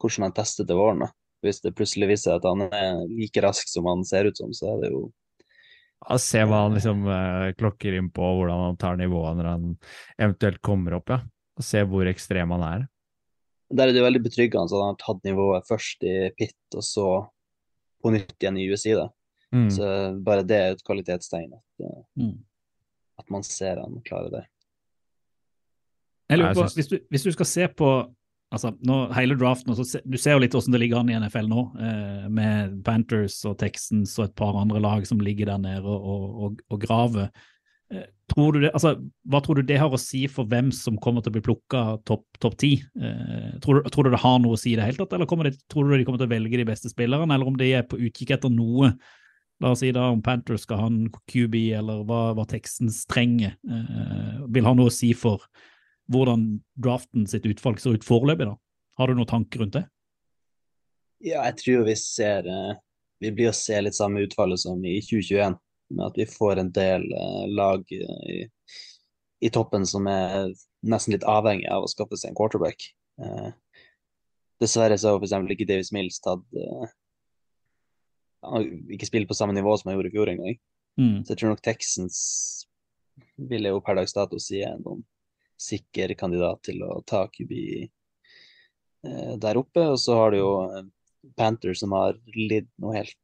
hvordan 0.01 0.25
han 0.25 0.35
tester 0.39 0.65
til 0.65 0.79
våren. 0.79 1.05
da. 1.05 1.11
Hvis 1.45 1.61
det 1.61 1.75
plutselig 1.77 2.09
viser 2.09 2.31
seg 2.31 2.39
at 2.39 2.47
han 2.49 2.65
er 2.65 3.01
like 3.13 3.43
rask 3.45 3.69
som 3.69 3.87
han 3.87 4.01
ser 4.07 4.31
ut 4.31 4.39
som, 4.39 4.49
så 4.55 4.73
er 4.73 4.83
det 4.83 4.93
jo 4.95 5.05
Ja, 5.99 6.15
se 6.17 6.41
hva 6.47 6.63
han 6.65 6.77
liksom 6.79 7.03
eh, 7.11 7.49
klokker 7.59 7.99
inn 7.99 8.09
på, 8.15 8.23
hvordan 8.39 8.65
han 8.71 8.79
tar 8.81 8.97
nivået 8.97 9.37
når 9.37 9.51
han 9.51 9.69
eventuelt 10.17 10.63
kommer 10.65 10.97
opp, 10.97 11.13
ja. 11.13 11.21
Og 11.59 11.67
se 11.67 11.83
hvor 11.85 12.07
ekstrem 12.09 12.55
han 12.55 12.65
er. 12.65 12.89
Der 13.69 13.87
er 13.87 13.93
det 13.93 14.01
veldig 14.01 14.23
betryggende 14.25 14.65
at 14.65 14.73
han 14.73 14.93
har 14.93 15.01
tatt 15.01 15.25
nivået 15.27 15.67
først 15.69 16.03
i 16.03 16.13
pit, 16.37 16.57
og 16.73 16.83
så 16.85 17.07
på 18.01 18.13
nytt 18.15 18.35
igjen 18.39 18.57
i 18.57 18.69
USI. 18.71 18.95
da. 18.97 19.09
Mm. 19.53 19.69
Så 19.73 19.89
bare 20.25 20.45
det 20.45 20.57
er 20.57 20.71
et 20.75 20.85
kvalitetstegn, 20.85 21.53
at, 21.53 21.85
eh, 21.85 22.03
Mm. 22.17 22.37
at 23.19 23.29
man 23.29 23.43
ser 23.43 23.81
han 23.81 24.01
klarer 24.05 24.31
det. 24.31 24.45
Jeg 26.29 26.39
lurer 26.39 26.53
på, 26.53 26.67
hvis, 26.75 26.87
du, 26.87 26.99
hvis 27.09 27.23
du 27.23 27.31
skal 27.31 27.45
se 27.45 27.67
på 27.67 27.89
altså, 28.51 28.71
nå, 28.85 29.11
hele 29.17 29.37
draften, 29.37 29.75
så 29.75 29.85
se, 29.85 30.01
du 30.05 30.17
ser 30.17 30.37
jo 30.37 30.43
litt 30.43 30.53
hvordan 30.53 30.75
det 30.75 30.81
ligger 30.83 30.99
an 30.99 31.09
i 31.09 31.17
NFL 31.17 31.49
nå, 31.49 31.63
eh, 31.81 32.27
med 32.29 32.83
Panthers 32.85 33.39
og 33.49 33.57
Texans 33.61 34.17
og 34.19 34.29
et 34.29 34.35
par 34.35 34.57
andre 34.59 34.81
lag 34.83 35.07
som 35.09 35.19
ligger 35.19 35.45
der 35.45 35.57
nede 35.57 35.85
og, 35.85 36.05
og, 36.05 36.43
og, 36.43 36.61
og 36.69 36.81
graver. 36.81 37.31
Eh, 37.93 38.05
tror 38.29 38.59
det, 38.61 38.69
altså, 38.77 38.93
hva 39.25 39.39
tror 39.41 39.57
du 39.57 39.65
det 39.65 39.79
har 39.81 39.89
å 39.89 39.99
si 40.01 40.27
for 40.29 40.49
hvem 40.49 40.69
som 40.75 40.97
kommer 41.01 41.23
til 41.25 41.31
å 41.33 41.37
bli 41.37 41.45
plukka 41.47 41.83
topp 42.05 42.41
top 42.41 42.57
ti? 42.61 42.75
Eh, 43.01 43.55
tror, 43.63 43.81
tror 43.89 44.05
du 44.05 44.13
det 44.13 44.21
har 44.21 44.37
noe 44.43 44.57
å 44.57 44.59
si 44.61 44.75
i 44.75 44.77
det 44.77 44.85
hele 44.85 45.01
tatt, 45.01 45.15
eller 45.17 45.49
de, 45.49 45.55
tror 45.71 45.89
du 45.89 45.95
de 45.97 46.05
kommer 46.05 46.21
til 46.21 46.29
å 46.29 46.35
velge 46.35 46.61
de 46.61 46.67
beste 46.69 46.91
spillerne, 46.91 47.33
eller 47.33 47.49
om 47.49 47.57
de 47.57 47.71
er 47.73 47.87
på 47.89 47.97
utkikk 47.97 48.35
etter 48.37 48.53
noe? 48.53 48.93
La 49.59 49.73
oss 49.73 49.81
si 49.83 49.89
da 49.91 50.05
om 50.13 50.21
Panthers 50.23 50.63
skal 50.63 50.79
ha 50.79 50.87
en 50.87 51.09
QB, 51.27 51.55
eller 51.81 52.05
hva, 52.07 52.29
hva 52.37 52.45
Texans 52.47 53.01
trenger. 53.09 53.57
Eh, 53.67 54.35
vil 54.53 54.69
ha 54.69 54.75
noe 54.77 54.91
å 54.91 54.93
si 54.93 55.11
for 55.17 55.43
hvordan 56.09 56.61
draften 56.79 57.25
sitt 57.29 57.47
utvalg 57.49 57.81
ser 57.81 57.97
ut 57.97 58.05
foreløpig, 58.05 58.47
da? 58.47 58.55
Har 58.99 59.09
du 59.09 59.17
noen 59.17 59.29
tanker 59.29 59.63
rundt 59.63 59.75
det? 59.75 59.85
Ja, 61.19 61.43
jeg 61.49 61.57
tror 61.59 61.83
vi 61.87 61.95
ser 61.99 62.47
eh, 62.47 62.77
Vi 63.19 63.33
blir 63.35 63.49
å 63.51 63.55
se 63.55 63.75
litt 63.83 63.97
samme 63.97 64.23
utfallet 64.23 64.61
som 64.61 64.79
i 64.87 64.99
2021, 65.03 65.57
med 65.89 66.05
at 66.05 66.17
vi 66.17 66.25
får 66.29 66.61
en 66.61 66.71
del 66.75 67.05
eh, 67.13 67.45
lag 67.55 67.83
i, 67.91 68.47
i 69.39 69.49
toppen 69.53 69.87
som 69.87 70.07
er 70.11 70.51
nesten 70.85 71.15
litt 71.15 71.27
avhengig 71.27 71.67
av 71.71 71.85
å 71.85 71.91
skaffe 71.91 72.17
seg 72.19 72.31
en 72.31 72.39
quarterback. 72.39 72.85
Eh, 73.21 73.49
dessverre 74.61 74.97
så 74.99 75.13
har 75.13 75.19
f.eks. 75.19 75.35
ikke 75.55 75.67
Davis 75.69 75.91
Mills 75.95 76.19
tatt 76.23 76.43
eh, 76.55 76.89
Han 78.45 78.55
har 78.55 78.67
ikke 78.95 79.09
spilt 79.09 79.29
på 79.29 79.37
samme 79.37 79.55
nivå 79.55 79.75
som 79.77 79.89
han 79.89 79.97
gjorde 79.97 80.11
i 80.11 80.15
fjor 80.15 80.31
engang. 80.31 80.59
Mm. 80.99 81.15
Så 81.23 81.33
jeg 81.33 81.41
tror 81.41 81.53
nok 81.53 81.63
Texans 81.63 82.19
vil 83.49 83.67
jeg 83.67 83.75
jo 83.75 83.81
per 83.83 83.97
dags 83.99 84.15
dato 84.15 84.39
si 84.39 84.61
er 84.63 84.79
noen 84.79 85.03
sikker 85.59 86.13
kandidat 86.19 86.61
til 86.69 86.83
å 86.87 87.01
ta 87.07 87.25
QB 87.31 87.53
eh, 87.59 89.33
der 89.43 89.59
oppe. 89.59 89.89
Og 89.91 89.99
så 89.99 90.15
har 90.21 90.31
du 90.31 90.39
jo 90.39 90.53
Panthers 91.39 91.83
som 91.83 91.95
har 91.97 92.19
lidd 92.35 92.69
noe 92.79 92.95
helt 92.95 93.17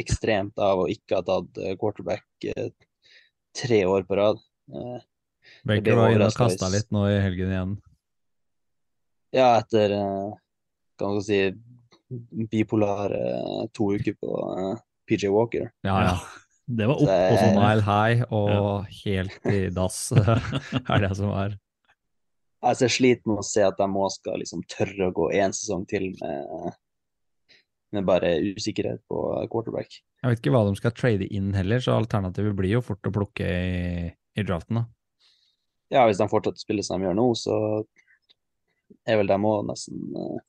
ekstremt 0.00 0.58
av 0.60 0.84
å 0.84 0.88
ikke 0.90 1.18
ha 1.18 1.24
tatt 1.26 1.60
eh, 1.62 1.74
quarterback 1.80 2.46
eh, 2.50 2.70
tre 3.54 3.80
år 3.86 4.06
på 4.08 4.18
rad. 4.18 4.40
Eh, 4.72 5.02
Baker 5.68 5.98
var 5.98 6.14
inne 6.14 6.30
og 6.30 6.38
kasta 6.38 6.70
litt 6.72 6.88
nå 6.94 7.04
i 7.10 7.20
helgen 7.20 7.52
igjen. 7.52 7.74
ja, 9.34 9.58
etter 9.58 9.92
kan 10.98 11.16
man 11.16 11.24
si 11.26 11.40
bipolare 12.50 13.66
to 13.74 13.90
uker 13.98 14.16
på 14.20 14.38
PJ 15.08 15.28
Walker. 15.34 15.68
Ja, 15.84 15.98
ja. 16.06 16.16
Det 16.64 16.86
var 16.88 16.96
opp 16.96 17.10
Så 17.10 17.16
og 17.16 17.38
sånn. 17.42 17.58
Mile 17.58 17.84
high 17.84 18.22
og 18.32 18.86
helt 19.04 19.48
i 19.52 19.58
dass 19.74 19.98
er 20.94 21.02
det 21.04 21.10
som 21.18 21.34
er. 21.36 21.58
Altså, 22.64 22.86
jeg 22.86 22.94
sliter 22.94 23.28
med 23.28 23.42
å 23.42 23.44
se 23.44 23.66
at 23.66 23.76
de 23.76 23.88
må 23.92 24.06
skal 24.08 24.40
liksom 24.40 24.62
tørre 24.72 25.10
å 25.10 25.12
gå 25.12 25.26
én 25.36 25.52
sesong 25.52 25.84
til 25.90 26.08
med, 26.22 26.70
med 27.94 28.06
bare 28.08 28.34
usikkerhet 28.54 29.02
på 29.10 29.20
quarterback. 29.52 30.00
Jeg 30.22 30.32
vet 30.32 30.42
ikke 30.42 30.54
hva 30.54 30.64
de 30.68 30.74
skal 30.78 30.94
trade 30.96 31.28
inn 31.36 31.52
heller, 31.56 31.82
så 31.84 31.96
alternativet 31.98 32.56
blir 32.58 32.76
jo 32.76 32.84
fort 32.84 33.06
å 33.08 33.12
plukke 33.14 33.48
i, 33.48 34.08
i 34.10 34.46
draften. 34.46 34.82
da. 34.82 34.86
Ja, 35.94 36.06
hvis 36.08 36.18
de 36.18 36.26
fortsetter 36.30 36.58
å 36.58 36.64
spille 36.64 36.84
som 36.86 36.98
de 36.98 37.08
gjør 37.08 37.18
nå, 37.18 37.28
så 37.38 37.56
er 39.06 39.20
vel 39.20 39.30
de 39.30 39.36
òg 39.36 39.66
nesten 39.68 40.16
uh, 40.16 40.40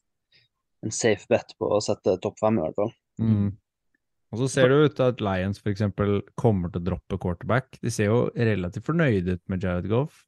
en 0.86 0.94
safe 0.96 1.28
bet 1.30 1.54
på 1.60 1.70
å 1.76 1.82
sette 1.84 2.18
topp 2.24 2.40
fem, 2.42 2.60
i 2.60 2.66
hvert 2.66 2.80
fall. 2.80 2.94
Mm. 3.22 3.50
Og 4.34 4.42
så 4.42 4.48
ser 4.52 4.72
det 4.72 4.80
ut 4.90 5.02
at 5.04 5.22
Lions 5.24 5.62
f.eks. 5.62 5.84
kommer 6.40 6.72
til 6.72 6.82
å 6.82 6.88
droppe 6.90 7.20
quarterback. 7.22 7.78
De 7.80 7.92
ser 7.94 8.10
jo 8.10 8.26
relativt 8.36 8.88
fornøyde 8.88 9.38
ut 9.38 9.44
med 9.52 9.64
Jared 9.64 9.88
Goff. 9.92 10.26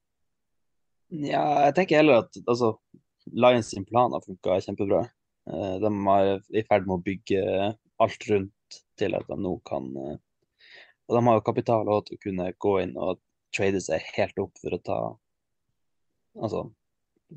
Ja, 1.12 1.44
jeg 1.68 1.76
tenker 1.76 2.02
heller 2.02 2.24
at 2.26 2.40
altså, 2.46 2.76
Lions 3.32 3.72
sin 3.74 3.88
plan 3.88 4.14
har 4.16 4.24
funka 4.24 4.60
kjempebra. 4.64 5.06
Eh, 5.48 5.76
De 5.84 5.92
er 6.14 6.42
i 6.60 6.64
ferd 6.68 6.88
med 6.88 6.98
å 6.98 7.04
bygge 7.04 7.44
alt 8.04 8.28
rundt 8.30 8.82
til 9.00 9.16
at 9.16 9.28
de 9.30 9.38
nå 9.40 9.54
kan 9.68 9.86
eh, 9.96 10.18
Og 11.08 11.16
de 11.16 11.22
har 11.24 11.38
jo 11.38 11.46
kapital 11.48 11.88
til 12.08 12.18
å 12.18 12.24
kunne 12.26 12.50
gå 12.60 12.74
inn 12.84 12.98
og 13.00 13.22
trade 13.56 13.80
seg 13.82 14.04
helt 14.18 14.38
opp 14.44 14.60
for 14.60 14.76
å 14.76 14.84
ta 14.84 15.00
Altså 16.38 16.68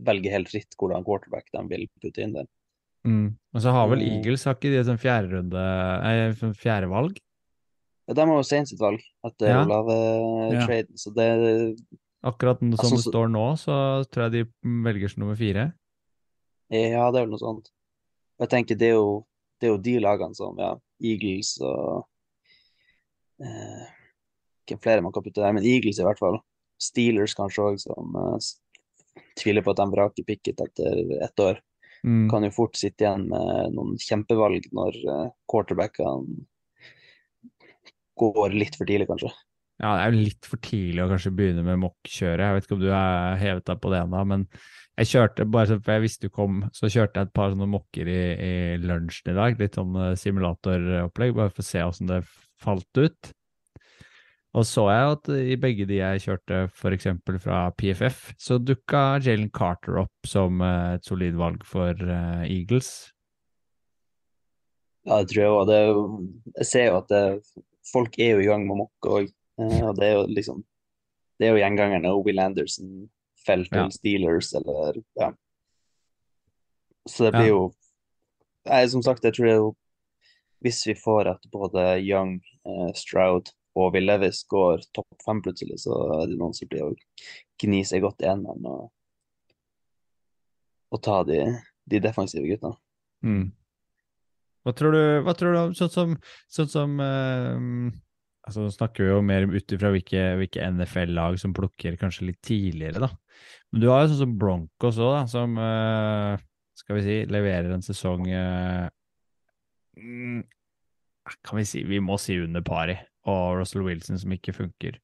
velge 0.07 0.31
helt 0.31 0.51
fritt 0.51 0.77
hvordan 0.79 1.07
quarterback 1.07 1.49
de 1.55 1.63
vil 1.71 1.89
putte 2.03 2.23
inn 2.23 2.35
der. 2.37 2.47
Mm. 3.07 3.33
Og 3.55 3.63
så 3.65 3.73
har 3.75 3.89
vel 3.89 4.03
Mm. 4.05 4.19
Eagles 4.19 4.45
har 4.45 4.55
ikke 4.55 4.71
de 4.71 4.85
sånn 4.87 5.01
fjerde 5.01 5.33
runde, 5.33 5.63
eh, 6.05 6.33
sånn 6.39 6.55
fjerde 6.55 6.91
valg? 6.91 7.19
Ja, 8.07 8.15
De 8.15 8.21
har 8.21 8.37
jo 8.37 8.43
sent 8.43 8.69
sitt 8.69 8.79
valg 8.79 9.01
etter 9.25 9.49
Ja. 9.49 9.65
Olave-traden, 9.65 10.95
så 10.99 11.15
det 11.15 11.77
Akkurat 12.23 12.59
som 12.59 12.73
Altså, 12.73 12.97
det 12.97 13.09
står 13.09 13.31
nå, 13.33 13.47
så 13.57 14.05
tror 14.11 14.31
jeg 14.31 14.33
de 14.33 14.51
velger 14.85 15.09
som 15.09 15.23
nummer 15.23 15.37
fire. 15.37 15.73
Ja, 16.71 17.11
det 17.11 17.19
er 17.19 17.25
vel 17.25 17.31
noe 17.31 17.39
sånt. 17.39 17.71
Og 18.41 18.47
Jeg 18.47 18.53
tenker 18.55 18.79
det 18.81 18.89
er 18.89 18.97
jo, 18.97 19.25
det 19.61 19.69
er 19.69 19.75
jo 19.75 19.83
de 19.85 19.97
lagene 20.01 20.37
som 20.37 20.57
ja, 20.57 20.73
Eagles 21.05 21.59
og 21.61 22.07
eh, 23.45 23.89
Hvem 24.71 24.81
flere 24.81 25.03
man 25.05 25.13
kan 25.13 25.25
putte 25.25 25.43
der, 25.43 25.53
men 25.53 25.67
Eagles 25.67 25.99
i 25.99 26.07
hvert 26.07 26.21
fall. 26.21 26.39
Steelers 26.81 27.35
kanskje 27.37 27.65
òg, 27.67 27.79
som 27.83 28.15
eh, 28.17 28.51
tviler 29.41 29.65
på 29.67 29.75
at 29.75 29.81
de 29.83 29.87
vraker 29.91 30.27
picket 30.29 30.63
etter 30.63 31.11
ett 31.27 31.43
år. 31.43 31.59
Mm. 32.07 32.29
Kan 32.31 32.47
jo 32.47 32.53
fort 32.55 32.79
sitte 32.79 33.05
igjen 33.05 33.27
med 33.29 33.75
noen 33.75 33.99
kjempevalg 34.01 34.71
når 34.77 34.97
eh, 35.03 35.27
quarterbackene 35.51 36.47
går 38.21 38.57
litt 38.57 38.79
for 38.79 38.89
tidlig, 38.89 39.09
kanskje. 39.11 39.33
Ja, 39.81 39.95
det 39.97 40.01
er 40.05 40.13
jo 40.13 40.25
litt 40.29 40.49
for 40.49 40.61
tidlig 40.63 41.05
å 41.05 41.11
kanskje 41.11 41.33
begynne 41.35 41.65
med 41.65 41.81
mock-kjøret. 41.81 42.47
Jeg 42.47 42.57
vet 42.57 42.67
ikke 42.69 42.77
om 42.77 42.83
du 42.83 42.91
er 42.93 43.39
hevet 43.41 43.67
deg 43.69 43.81
på 43.81 43.93
det 43.93 44.03
ennå, 44.05 44.25
men 44.29 44.47
jeg 44.99 45.09
kjørte, 45.15 45.47
bare 45.49 45.79
for 45.79 45.95
jeg 45.95 46.05
visste 46.05 46.29
du 46.29 46.35
kom, 46.35 46.65
så 46.77 46.91
kjørte 46.91 47.21
jeg 47.21 47.29
et 47.29 47.37
par 47.37 47.53
sånne 47.53 47.69
mokker 47.71 48.09
i, 48.11 48.23
i 48.35 48.55
lunsjen 48.83 49.33
i 49.33 49.37
dag. 49.37 49.61
Litt 49.61 49.79
sånn 49.79 49.95
eh, 49.97 50.17
simulatoropplegg, 50.19 51.37
bare 51.37 51.53
for 51.53 51.63
å 51.63 51.69
se 51.69 51.85
åssen 51.87 52.11
det 52.11 52.25
falt 52.61 53.01
ut. 53.01 53.31
Og 54.59 54.67
så 54.67 54.85
jeg 54.91 55.13
at 55.15 55.31
i 55.31 55.57
begge 55.63 55.87
de 55.87 56.01
jeg 56.01 56.25
kjørte, 56.25 56.65
f.eks. 56.75 57.07
fra 57.45 57.63
PFF, 57.79 58.33
så 58.41 58.59
dukka 58.59 59.21
Jalen 59.23 59.49
Carter 59.55 60.03
opp 60.03 60.29
som 60.29 60.61
eh, 60.67 60.97
et 60.99 61.07
solid 61.07 61.39
valg 61.39 61.65
for 61.69 61.95
eh, 61.95 62.45
Eagles. 62.51 62.91
Ja, 65.09 65.23
det 65.23 65.31
tror 65.31 65.41
jeg 65.41 65.55
òg. 65.55 66.19
Jeg 66.59 66.69
ser 66.69 66.91
jo 66.91 66.99
at 66.99 67.09
det, 67.09 67.23
folk 67.89 68.19
er 68.21 68.35
jo 68.35 68.43
i 68.43 68.51
gang 68.51 68.67
med 68.69 68.83
mokk 68.83 69.09
òg. 69.09 69.31
Og 69.61 69.97
det 69.97 70.07
er 70.07 70.15
jo 70.17 70.29
liksom 70.33 70.63
Det 71.41 71.49
er 71.49 71.55
jo 71.55 71.61
gjengangerne. 71.61 72.13
Will 72.21 72.41
Anderson 72.41 73.09
fell 73.51 73.67
til 73.69 73.83
Ja. 73.83 73.91
Steelers, 73.95 74.55
eller 74.55 75.03
Ja. 75.19 75.31
Så 77.09 77.27
det 77.27 77.33
blir 77.37 77.49
Ja. 77.49 77.55
jo 77.55 77.75
Nei, 78.69 78.87
som 78.93 79.03
sagt, 79.03 79.25
jeg 79.25 79.33
tror 79.35 79.47
det 79.47 79.53
er 79.55 79.63
jo 79.63 79.77
Hvis 80.63 80.83
vi 80.87 80.95
får 80.95 81.31
at 81.31 81.47
både 81.51 81.85
Young, 82.05 82.41
eh, 82.67 82.93
Stroud 82.95 83.49
og 83.77 83.95
Will 83.95 84.05
Levis 84.05 84.43
går 84.51 84.83
topp 84.93 85.23
fem 85.25 85.41
plutselig, 85.41 85.79
så 85.81 85.95
er 86.21 86.27
det 86.29 86.37
noen 86.37 86.53
som 86.53 86.69
blir 86.69 86.83
å 86.85 86.97
gni 87.63 87.81
seg 87.87 88.03
godt 88.03 88.21
i 88.21 88.29
hendene 88.29 88.67
og, 88.67 88.91
og 90.93 91.01
ta 91.07 91.23
de, 91.25 91.39
de 91.89 92.01
defensive 92.03 92.45
gutta. 92.51 92.75
Mm. 93.25 93.53
Hva 94.67 94.75
tror 94.77 94.93
du, 94.93 95.03
hva 95.25 95.33
tror 95.39 95.55
du 95.55 95.61
om 95.63 95.75
sånn 95.79 95.93
som, 95.95 96.15
sånn 96.53 96.69
som 96.69 97.01
eh, 97.01 97.95
altså 98.45 98.67
Nå 98.67 98.75
snakker 98.75 99.07
vi 99.07 99.11
jo 99.15 99.23
mer 99.25 99.47
ut 99.49 99.73
ifra 99.77 99.95
hvilke, 99.95 100.27
hvilke 100.43 100.67
NFL-lag 100.75 101.39
som 101.41 101.55
plukker 101.57 101.97
kanskje 102.01 102.29
litt 102.29 102.43
tidligere, 102.45 103.07
da. 103.07 103.11
Men 103.71 103.83
du 103.83 103.89
har 103.91 104.03
jo 104.03 104.13
sånn 104.13 104.23
som 104.25 104.39
Broncos 104.41 104.99
òg, 104.99 105.13
da, 105.15 105.27
som 105.31 105.59
eh, 105.61 106.47
skal 106.81 106.99
vi 106.99 107.05
si 107.05 107.19
leverer 107.31 107.71
en 107.75 107.85
sesong 107.85 108.27
eh, 108.33 108.87
mm, 110.01 110.41
Kan 111.47 111.61
vi 111.61 111.67
si 111.69 111.85
Vi 111.87 112.01
må 112.03 112.17
si 112.19 112.39
under 112.41 112.65
pari, 112.67 112.97
og 113.31 113.61
Russell 113.61 113.85
Wilson 113.87 114.19
som 114.19 114.33
ikke 114.35 114.57
funker. 114.57 114.99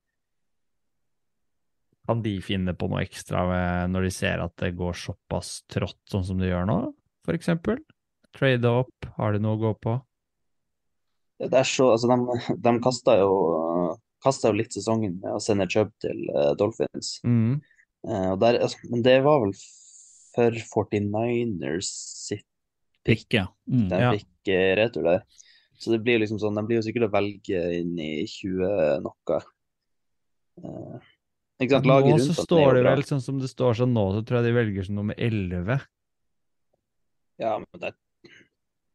Kan 2.07 2.22
de 2.22 2.37
finne 2.43 2.74
på 2.78 2.89
noe 2.91 3.03
ekstra 3.03 3.43
når 3.91 4.07
de 4.07 4.14
ser 4.14 4.43
at 4.43 4.55
det 4.62 4.76
går 4.78 4.95
såpass 4.99 5.61
trått 5.70 5.99
sånn 6.11 6.24
som 6.26 6.41
det 6.43 6.53
gjør 6.53 6.68
nå, 6.70 6.78
for 7.26 7.39
eksempel? 7.39 7.82
Trade 8.37 8.70
opp, 8.82 9.09
har 9.16 9.34
de 9.34 9.41
noe 9.43 9.57
å 9.57 9.62
gå 9.62 9.72
på? 9.82 9.97
Det 11.39 11.53
er 11.53 11.68
så, 11.68 11.91
altså 11.93 12.09
de, 12.09 12.57
de 12.64 12.72
kasta 12.84 13.18
jo, 13.20 13.32
jo 14.24 14.53
litt 14.57 14.76
sesongen 14.76 15.18
med 15.20 15.37
å 15.37 15.41
sende 15.43 15.66
Chubb 15.72 15.91
til 16.03 16.22
eh, 16.32 16.53
Dolphins. 16.59 17.18
Mm. 17.26 17.59
Eh, 18.07 18.33
der, 18.43 18.61
altså, 18.63 18.79
men 18.93 19.03
det 19.03 19.17
var 19.27 19.43
vel 19.43 19.55
for 20.37 20.61
49ers 20.71 21.91
sitt 22.27 22.47
pick. 23.07 23.27
ja. 23.35 23.49
Mm. 23.67 23.89
de 23.91 24.01
Ja. 24.01 24.13
fikk 24.15 24.53
eh, 24.53 24.77
retur 24.79 25.03
der. 25.07 25.27
Så 25.79 25.93
det 25.93 26.01
blir 26.05 26.21
liksom 26.23 26.39
sånn, 26.41 26.57
de 26.57 26.65
blir 26.65 26.81
jo 26.81 26.87
sikkert 26.87 27.11
å 27.11 27.13
velge 27.13 27.61
inn 27.81 27.99
i 28.01 28.25
20 28.25 29.03
noe. 29.05 29.41
Uh, 30.57 30.97
ikke 31.61 31.75
sant, 31.77 31.89
laget 31.89 32.15
Nå 32.15 32.17
rundt 32.17 32.31
så 32.33 32.47
står 32.47 32.79
det 32.79 32.85
vel 32.87 33.05
sånn 33.05 33.21
som 33.21 33.43
det 33.43 33.51
står 33.53 33.77
sånn 33.83 33.93
nå, 33.93 34.07
så 34.15 34.23
tror 34.25 34.41
jeg 34.41 34.49
de 34.49 34.57
velger 34.57 34.89
som 34.89 34.97
nummer 34.97 35.19
11. 35.21 35.85
Ja, 37.45 37.59
men 37.61 37.83
det, 37.83 37.93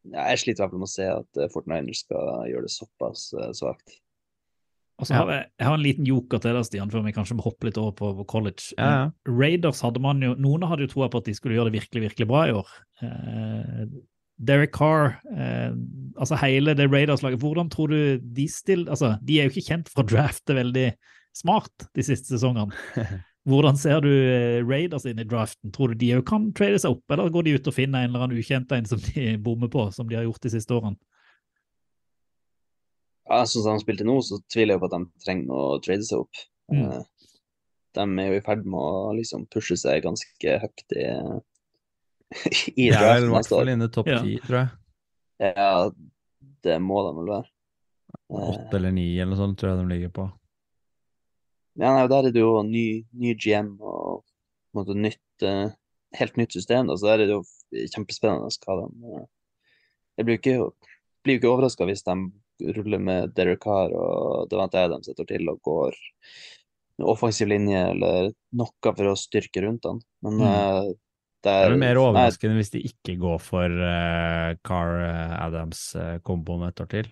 ja, 0.09 0.25
jeg 0.31 0.41
sliter 0.41 0.57
i 0.57 0.63
hvert 0.63 0.73
fall 0.73 0.81
med 0.81 0.89
å 0.89 0.95
se 0.95 1.07
at 1.13 1.41
eh, 1.41 1.51
49ers 1.53 2.01
skal 2.07 2.47
gjøre 2.49 2.65
det 2.65 2.73
såpass 2.73 3.27
uh, 3.37 3.51
svakt. 3.57 3.99
Og 5.01 5.09
så 5.09 5.17
har 5.17 5.31
jeg, 5.33 5.45
jeg 5.57 5.65
har 5.65 5.75
en 5.77 5.83
liten 5.83 6.05
joker 6.05 6.41
til 6.43 6.53
deg, 6.53 6.65
Stian, 6.67 6.91
før 6.93 7.01
vi 7.07 7.13
kanskje 7.15 7.35
må 7.39 7.45
hoppe 7.47 7.67
litt 7.67 7.79
over 7.81 7.95
på, 7.97 8.11
på 8.19 8.25
college. 8.29 8.69
Ja, 8.77 8.89
ja. 8.91 9.03
Eh, 9.09 9.33
Raiders 9.33 9.81
hadde 9.81 10.03
man 10.03 10.21
jo 10.21 10.35
Noen 10.37 10.67
hadde 10.69 10.85
jo 10.85 10.91
troa 10.93 11.09
på 11.09 11.23
at 11.23 11.29
de 11.29 11.33
skulle 11.37 11.57
gjøre 11.57 11.71
det 11.71 11.79
virkelig, 11.79 12.03
virkelig 12.05 12.27
bra 12.29 12.43
i 12.45 12.53
år. 12.59 12.69
Eh, 13.07 13.81
Derek 14.41 14.73
Carr, 14.73 15.15
eh, 15.33 15.73
altså 16.17 16.37
hele 16.41 16.77
det 16.77 16.87
Raiders-laget, 16.89 17.41
hvordan 17.41 17.69
tror 17.73 17.91
du 17.93 18.21
de 18.21 18.45
stiller 18.49 18.93
Altså, 18.93 19.15
de 19.25 19.39
er 19.39 19.49
jo 19.49 19.53
ikke 19.53 19.67
kjent 19.69 19.89
for 19.91 20.03
å 20.03 20.09
drafte 20.09 20.57
veldig 20.57 20.87
smart 21.37 21.89
de 21.97 22.05
siste 22.05 22.33
sesongene. 22.35 22.73
Hvordan 23.49 23.77
ser 23.79 24.03
du 24.05 24.09
eh, 24.11 24.61
Raiders 24.61 25.07
inn 25.09 25.21
i 25.21 25.25
draften? 25.25 25.71
Tror 25.73 25.91
du 25.91 25.97
de 25.97 26.11
òg 26.19 26.25
kan 26.29 26.51
trade 26.57 26.77
seg 26.83 26.93
opp, 26.93 27.05
eller 27.09 27.31
går 27.33 27.47
de 27.47 27.55
ut 27.57 27.69
og 27.71 27.73
finner 27.73 28.03
en 28.03 28.11
eller 28.11 28.27
annen 28.27 28.37
ukjent 28.37 28.73
en 28.75 28.85
som 28.85 29.01
de 29.01 29.31
bommer 29.41 29.71
på, 29.73 29.87
som 29.95 30.05
de 30.09 30.19
har 30.19 30.27
gjort 30.27 30.45
de 30.45 30.51
siste 30.53 30.75
årene? 30.75 30.99
Ja, 33.29 33.43
sånn 33.45 33.63
som 33.63 33.77
de 33.77 33.83
spilte 33.83 34.05
nå, 34.07 34.17
så 34.25 34.39
tviler 34.51 34.75
jeg 34.75 34.81
på 34.81 34.89
at 34.89 34.95
de 34.97 35.25
trenger 35.25 35.53
å 35.55 35.79
trade 35.83 36.05
seg 36.07 36.23
opp. 36.25 36.41
Mm. 36.73 36.83
Eh, 36.87 37.01
De 37.95 38.03
er 38.23 38.29
jo 38.31 38.39
i 38.39 38.43
ferd 38.45 38.65
med 38.65 38.79
å 38.79 39.11
liksom 39.17 39.45
pushe 39.51 39.75
seg 39.77 40.03
ganske 40.05 40.57
høyt 40.63 40.93
i, 40.95 41.07
i 42.79 42.87
ja, 42.87 43.17
i 43.19 43.27
hvert 43.27 43.49
fall 43.51 43.71
inne 43.73 43.89
i 43.89 43.93
topp 43.93 44.07
Ja. 44.11 44.21
ti, 44.23 44.37
tror 44.45 44.61
jeg. 44.61 44.69
Ja, 45.41 45.71
det 46.63 46.77
må 46.83 47.01
de 47.07 47.15
vel 47.17 47.31
være. 47.33 47.49
Eh, 48.31 48.45
Åtte 48.53 48.77
eller 48.79 48.95
ni 48.95 49.07
eller 49.17 49.33
noe 49.33 49.41
sånt 49.41 49.59
tror 49.59 49.73
jeg 49.73 49.81
de 49.81 49.91
ligger 49.91 50.13
på. 50.15 50.27
Ja, 51.79 51.93
nei, 51.95 52.07
der 52.11 52.27
er 52.27 52.33
det 52.35 52.41
jo 52.43 52.61
ny, 52.67 53.03
ny 53.15 53.33
GM 53.39 53.73
og 53.79 54.23
på 54.23 54.75
en 54.75 54.79
måte 54.81 54.95
nytt, 54.97 55.43
eh, 55.47 55.71
helt 56.19 56.39
nytt 56.39 56.55
system. 56.55 56.87
Da, 56.87 56.97
så 56.99 57.11
der 57.11 57.23
er 57.23 57.29
det 57.29 57.35
jo 57.37 57.43
kjempespennende 57.93 58.51
hva 58.65 58.77
de 58.81 59.27
Jeg 60.19 60.25
blir 60.27 60.35
jo 60.35 60.41
ikke, 60.41 60.87
blir 61.23 61.39
ikke 61.39 61.51
overraska 61.51 61.87
hvis 61.87 62.03
de 62.07 62.15
ruller 62.75 63.01
med 63.01 63.35
Derek 63.37 63.61
Carr 63.63 63.93
og 63.97 64.49
Devante 64.51 64.81
Adams 64.81 65.09
et 65.11 65.21
år 65.21 65.29
til 65.29 65.49
og 65.51 65.61
går 65.65 65.97
offensiv 67.11 67.49
linje 67.49 67.79
eller 67.93 68.31
noe 68.57 68.91
for 68.93 69.11
å 69.11 69.17
styrke 69.17 69.63
rundt 69.65 69.87
han. 69.89 70.01
Men 70.25 70.37
Mm. 70.37 70.45
uh, 70.45 70.91
Det 71.41 71.49
er 71.49 71.71
vel 71.71 71.79
mer 71.81 71.97
nei, 72.13 72.27
hvis 72.29 72.69
de 72.69 72.83
ikke 72.85 73.15
går 73.17 73.39
for 73.41 73.65
uh, 73.65 74.51
Carr 74.61 74.99
eh, 75.01 75.31
Adams-komboen 75.41 76.67
et 76.67 76.83
år 76.83 76.89
til. 76.91 77.09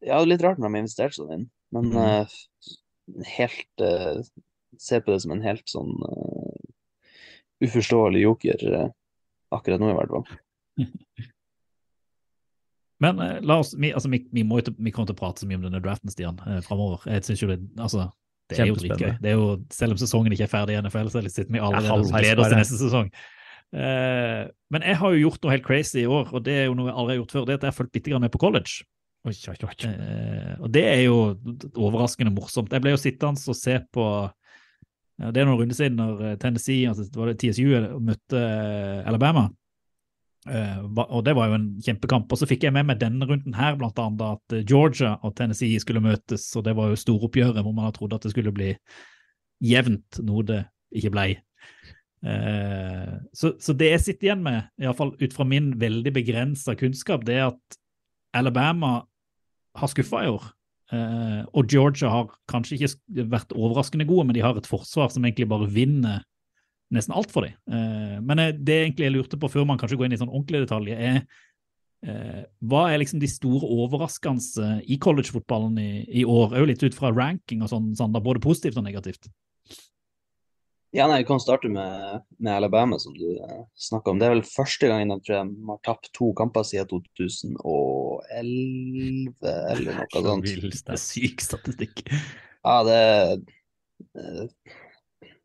Ja, 0.00 0.16
det 0.16 0.22
er 0.22 0.30
litt 0.30 0.44
rart 0.46 0.58
når 0.58 0.70
de 0.70 0.72
har 0.72 0.82
investert 0.86 1.14
sånn 1.18 1.34
inn, 1.36 1.44
men 1.70 1.90
mm. 1.92 1.98
uh, 2.00 3.26
helt 3.36 3.84
uh, 3.84 4.22
Ser 4.80 5.02
på 5.04 5.12
det 5.12 5.20
som 5.20 5.34
en 5.34 5.42
helt 5.44 5.68
sånn 5.68 5.90
eh, 6.08 6.70
uforståelig 7.66 8.22
joker 8.22 8.62
eh, 8.72 8.86
akkurat 9.52 9.82
nå, 9.82 9.90
i 9.92 9.96
hvert 9.98 10.14
fall. 10.14 10.24
Men 13.02 13.20
eh, 13.24 13.38
la 13.42 13.58
oss, 13.62 13.74
vi, 13.74 13.92
altså, 13.92 14.10
vi, 14.12 14.22
vi, 14.34 14.44
må 14.46 14.60
vi 14.62 14.94
kommer 14.94 15.10
til 15.10 15.16
å 15.16 15.20
prate 15.20 15.42
så 15.42 15.50
mye 15.50 15.58
om 15.58 15.66
denne 15.66 15.82
draften, 15.82 16.12
Stian, 16.12 16.40
eh, 16.46 16.60
framover. 16.66 17.04
Jeg 17.10 17.26
synes 17.26 17.44
jo 17.44 17.50
det, 17.50 17.60
altså, 17.76 18.08
det 18.52 18.60
er 18.62 18.70
jo 18.70 18.78
dritgøy. 18.78 19.12
Det 19.22 19.30
er 19.32 19.38
jo, 19.38 19.52
selv 19.74 19.96
om 19.96 20.00
sesongen 20.00 20.34
ikke 20.34 20.46
er 20.46 20.52
ferdig 20.52 20.76
i 20.76 20.82
NFL, 20.84 21.12
så 21.12 21.22
sitter 21.26 21.52
vi 21.52 21.62
allerede 21.62 22.00
og 22.00 22.12
gleder 22.12 22.42
oss 22.42 22.52
til 22.52 22.60
neste 22.60 22.80
sesong. 22.80 23.12
Eh, 23.72 24.42
men 24.72 24.84
jeg 24.84 24.98
har 25.00 25.14
jo 25.14 25.22
gjort 25.26 25.44
noe 25.44 25.54
helt 25.54 25.64
crazy 25.66 26.02
i 26.02 26.08
år, 26.08 26.32
og 26.32 26.44
det 26.46 26.56
er 26.60 26.66
jo 26.68 26.76
noe 26.76 26.90
jeg 26.90 26.98
aldri 27.00 27.14
har 27.14 27.22
gjort 27.22 27.36
før. 27.36 27.46
Det 27.46 27.54
er 27.54 27.60
at 27.60 27.66
jeg 27.66 27.72
har 27.72 27.78
fulgt 27.78 27.98
litt 27.98 28.10
med 28.24 28.34
på 28.34 28.42
college. 28.42 28.84
Oi, 29.22 29.34
oi, 29.52 29.56
oi. 29.68 29.74
Eh, 29.86 30.54
og 30.58 30.70
det 30.74 30.82
er 30.82 31.02
jo 31.04 31.18
overraskende 31.78 32.34
morsomt. 32.34 32.72
Jeg 32.74 32.82
ble 32.82 32.94
jo 32.94 33.00
sittende 33.00 33.52
og 33.52 33.58
se 33.58 33.78
på 33.94 34.06
Det 35.22 35.38
er 35.38 35.46
noen 35.46 35.60
runder 35.60 35.78
siden 35.78 36.00
når 36.00 36.22
eh, 36.26 36.38
Tennessee, 36.42 36.88
altså 36.90 37.06
var 37.14 37.30
det 37.30 37.38
TSU, 37.38 37.70
møtte 38.02 38.40
eh, 38.40 39.02
Alabama. 39.06 39.46
Eh, 40.50 40.78
og 41.06 41.22
det 41.22 41.36
var 41.38 41.50
jo 41.50 41.58
en 41.58 41.68
kjempekamp. 41.84 42.32
Og 42.32 42.40
så 42.40 42.48
fikk 42.50 42.66
jeg 42.66 42.74
med 42.74 42.88
meg 42.88 43.00
denne 43.02 43.26
runden 43.28 43.54
her, 43.54 43.76
blant 43.78 43.98
annet 44.02 44.24
at 44.26 44.56
eh, 44.56 44.64
Georgia 44.66 45.14
og 45.22 45.36
Tennessee 45.38 45.80
skulle 45.82 46.02
møtes, 46.02 46.48
og 46.58 46.66
det 46.66 46.74
var 46.78 46.90
jo 46.90 46.98
storoppgjøret 46.98 47.62
hvor 47.62 47.74
man 47.74 47.86
hadde 47.86 47.98
trodd 48.00 48.16
at 48.16 48.26
det 48.26 48.34
skulle 48.34 48.54
bli 48.54 48.72
jevnt, 49.62 50.22
noe 50.26 50.46
det 50.48 50.62
ikke 50.98 51.12
ble. 51.14 51.28
Eh, 52.26 53.12
så, 53.38 53.54
så 53.62 53.76
det 53.78 53.92
jeg 53.92 54.06
sitter 54.06 54.30
igjen 54.30 54.42
med, 54.46 54.66
iallfall 54.82 55.14
ut 55.20 55.36
fra 55.36 55.46
min 55.46 55.72
veldig 55.78 56.14
begrensa 56.18 56.74
kunnskap, 56.78 57.26
det 57.28 57.38
er 57.38 57.46
at 57.52 57.78
Alabama 58.34 58.98
har 59.78 59.92
skuffa 59.92 60.24
i 60.24 60.32
år. 60.32 60.50
Og 61.56 61.70
Georgia 61.72 62.10
har 62.12 62.26
kanskje 62.52 62.76
ikke 62.76 63.24
vært 63.32 63.54
overraskende 63.56 64.04
gode, 64.04 64.26
men 64.28 64.36
de 64.36 64.42
har 64.44 64.58
et 64.60 64.66
forsvar 64.68 65.08
som 65.08 65.24
egentlig 65.24 65.46
bare 65.48 65.68
vinner 65.72 66.18
nesten 66.94 67.14
alt 67.16 67.32
for 67.32 67.46
dem. 67.46 67.56
Eh, 67.72 68.18
men 68.22 68.42
eh, 68.42 68.52
det 68.56 68.78
egentlig 68.82 69.08
jeg 69.08 69.16
lurte 69.16 69.40
på 69.40 69.50
før 69.52 69.66
man 69.68 69.80
kanskje 69.80 69.98
går 70.00 70.08
inn 70.08 70.16
i 70.16 70.20
sånn 70.20 70.32
ordentlige 70.32 70.66
detaljer, 70.66 71.00
er 71.00 71.20
eh, 72.06 72.42
hva 72.68 72.86
er 72.90 73.02
liksom 73.02 73.22
de 73.22 73.30
store 73.30 73.68
overraskende 73.82 74.80
i 74.84 74.98
collegefotballen 75.02 75.78
i, 75.82 75.92
i 76.22 76.26
år? 76.28 76.56
Er 76.56 76.68
litt 76.70 76.84
ut 76.84 76.98
fra 76.98 77.14
ranking 77.14 77.64
og 77.64 77.72
sånn, 77.72 77.92
Sander, 77.98 78.24
både 78.24 78.42
positivt 78.44 78.80
og 78.80 78.86
negativt. 78.88 79.30
Ja, 80.92 81.06
nei, 81.08 81.22
Vi 81.22 81.24
kan 81.24 81.40
starte 81.40 81.68
med, 81.72 82.20
med 82.36 82.52
Alabama, 82.52 82.98
som 83.00 83.14
du 83.16 83.38
eh, 83.40 83.64
snakka 83.74 84.10
om. 84.12 84.18
Det 84.20 84.26
er 84.26 84.34
vel 84.34 84.44
første 84.44 84.88
gangen 84.90 85.08
jeg 85.14 85.22
tror 85.24 85.36
jeg 85.38 85.48
har 85.70 85.78
tapt 85.88 86.10
to 86.12 86.26
kamper 86.36 86.66
siden 86.68 86.90
2011, 86.92 88.20
eller 89.72 89.96
noe 89.96 90.04
sånt. 90.12 90.44
Det 90.44 90.92
er 90.92 91.00
syk 91.00 91.40
statistikk. 91.40 92.04
Ja, 92.60 92.84
det 92.84 92.98
eh, 94.20 94.44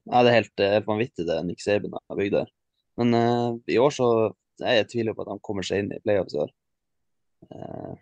Ja, 0.08 0.24
det 0.24 0.32
er 0.32 0.38
helt, 0.40 0.54
er 0.64 0.76
helt 0.78 0.90
vanvittig 0.90 1.28
det 1.28 1.38
Nick 1.46 1.64
Saban 1.64 1.96
har 1.98 2.20
bygd 2.20 2.38
der. 2.40 2.52
Men 2.98 3.14
uh, 3.14 3.50
i 3.70 3.78
år 3.82 3.94
så 3.94 4.08
jeg 4.58 4.80
jeg 4.80 4.90
tvil 4.94 5.14
på 5.14 5.26
at 5.26 5.32
han 5.36 5.44
kommer 5.46 5.66
seg 5.66 5.84
inn 5.84 5.92
i 5.94 6.02
playoffs 6.02 6.34
i 6.34 6.42
år. 6.42 6.54
Uh, 7.54 7.94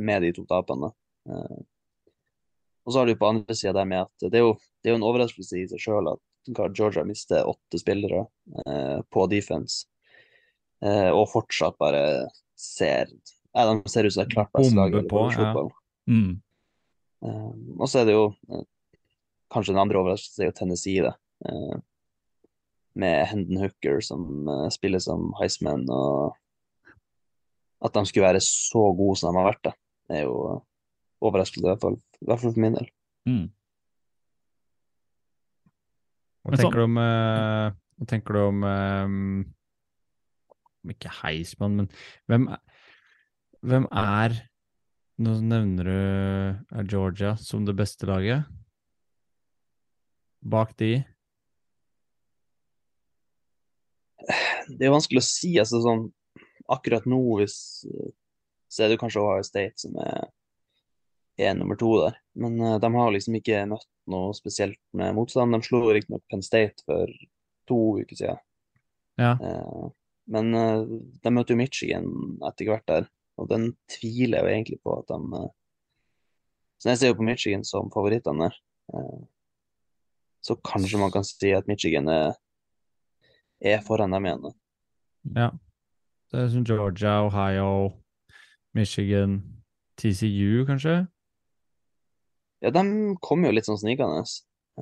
med 0.00 0.24
de 0.24 0.30
to 0.36 0.46
tapene. 0.48 0.92
Uh, 1.28 1.60
og 2.84 2.92
så 2.92 2.98
har 2.98 3.06
du 3.06 3.16
på 3.18 3.28
andre 3.28 3.54
sida 3.54 3.74
det 3.76 3.86
med 3.88 4.04
at 4.04 4.26
det 4.30 4.40
er 4.40 4.46
jo, 4.46 4.54
det 4.82 4.90
er 4.90 4.96
jo 4.96 5.00
en 5.00 5.08
overraskelse 5.08 5.58
i 5.60 5.66
seg 5.70 5.82
sjøl 5.82 6.10
at 6.10 6.22
Georgia 6.74 7.04
mister 7.06 7.46
åtte 7.46 7.78
spillere 7.78 8.24
eh, 8.66 8.98
på 9.14 9.26
defense, 9.30 9.86
eh, 10.82 11.10
og 11.10 11.28
fortsatt 11.30 11.78
bare 11.78 12.02
ser 12.58 13.06
ja, 13.52 13.66
De 13.68 13.90
ser 13.90 14.06
ut 14.06 14.14
som 14.14 14.24
det 14.24 14.34
klart 14.34 14.50
beste 14.56 14.74
lag 14.74 14.94
i 14.94 14.98
ja. 14.98 15.04
fotball. 15.36 15.70
Mm. 16.10 16.40
Eh, 17.26 17.52
og 17.78 17.86
så 17.86 18.02
er 18.02 18.08
det 18.08 18.16
jo 18.16 18.26
eh, 18.50 18.64
kanskje 19.52 19.74
den 19.74 19.82
andre 19.82 20.00
overraskelsen 20.00 20.44
er 20.44 20.50
jo 20.50 20.58
Tennessee, 20.58 21.04
det. 21.04 21.14
Eh, 21.48 21.80
med 22.94 23.26
Hendon 23.30 23.62
Hooker 23.62 24.00
som 24.04 24.48
eh, 24.48 24.68
spiller 24.72 25.02
som 25.02 25.32
Heisman, 25.40 25.86
og 25.90 26.36
at 27.82 27.96
de 27.96 28.04
skulle 28.06 28.28
være 28.28 28.42
så 28.44 28.84
gode 28.96 29.18
som 29.18 29.32
de 29.32 29.40
har 29.40 29.50
vært, 29.50 29.64
det, 29.70 30.20
er 30.20 30.26
jo 30.26 30.36
overraskende, 31.22 31.66
i 31.66 31.72
hvert 31.72 31.82
fall, 31.82 31.98
i 32.20 32.28
hvert 32.28 32.42
fall 32.42 32.54
for 32.54 32.62
min 32.62 32.78
del. 32.78 32.88
Mm. 33.28 33.44
Hva 36.42 36.58
tenker 36.58 36.82
du 36.82 36.84
om 36.88 36.96
eh, 36.98 37.68
Hva 37.70 38.06
tenker 38.10 38.34
du 38.34 38.38
om 38.42 38.64
eh, 38.66 39.12
om 40.82 40.90
Ikke 40.90 41.12
Heisman, 41.20 41.76
men 41.78 41.86
hvem, 42.26 42.48
hvem 43.62 43.86
er 43.94 44.34
Nå 45.22 45.36
nevner 45.46 45.86
du 45.86 46.82
Georgia 46.90 47.36
som 47.38 47.62
det 47.68 47.76
beste 47.78 48.08
laget. 48.08 48.48
Bak 50.42 50.76
de 50.76 51.04
Det 54.68 54.86
er 54.86 54.94
vanskelig 54.94 55.22
å 55.22 55.26
si. 55.26 55.54
altså 55.58 55.80
sånn, 55.82 56.06
Akkurat 56.70 57.06
nå 57.10 57.18
hvis, 57.40 57.84
eh, 57.90 58.12
så 58.70 58.84
er 58.84 58.92
det 58.92 59.00
kanskje 59.00 59.20
Ohio 59.22 59.42
State 59.44 59.82
som 59.82 59.96
er, 60.00 60.28
er 61.38 61.56
nummer 61.58 61.76
to 61.76 61.90
der. 61.98 62.16
Men 62.38 62.54
uh, 62.62 62.78
de 62.80 62.90
har 62.94 63.10
liksom 63.12 63.36
ikke 63.36 63.64
møtt 63.68 63.88
noe 64.08 64.30
spesielt 64.36 64.78
med 64.96 65.16
motstand. 65.18 65.52
De 65.52 65.66
slo 65.66 65.82
riktignok 65.90 66.22
Penn 66.30 66.44
State 66.46 66.86
for 66.86 67.10
to 67.68 67.80
uker 68.00 68.16
siden. 68.16 68.40
Ja. 69.20 69.34
Uh, 69.42 69.90
men 70.32 70.54
uh, 70.54 70.86
de 70.86 71.34
møter 71.34 71.52
jo 71.52 71.60
Michigan 71.60 72.08
etter 72.48 72.70
hvert 72.70 72.88
der, 72.88 73.10
og 73.36 73.50
den 73.50 73.72
tviler 73.90 74.38
jeg 74.38 74.46
jo 74.46 74.54
egentlig 74.54 74.80
på 74.86 74.96
at 75.02 75.12
de 75.12 75.42
Så 76.78 76.94
jeg 76.94 77.02
ser 77.02 77.12
jo 77.12 77.18
på 77.20 77.28
Michigan 77.28 77.66
som 77.66 77.92
favorittene 77.92 78.48
der. 78.48 78.56
Så 80.42 80.56
kanskje 80.66 80.98
man 80.98 81.12
kan 81.14 81.24
si 81.26 81.52
at 81.54 81.68
Michigan 81.70 82.08
er, 82.10 82.34
foran 83.86 84.10
dem 84.10 84.26
igjen. 84.26 84.54
Ja. 85.36 85.50
Det 86.32 86.40
er 86.40 86.48
som 86.50 86.64
Georgia, 86.66 87.20
Ohio, 87.26 87.92
Michigan, 88.74 89.42
TCU, 90.00 90.64
kanskje? 90.66 91.06
Ja, 92.62 92.70
de 92.70 92.82
kommer 93.22 93.50
jo 93.50 93.54
litt 93.54 93.68
sånn 93.68 93.78
snikende. 93.78 94.24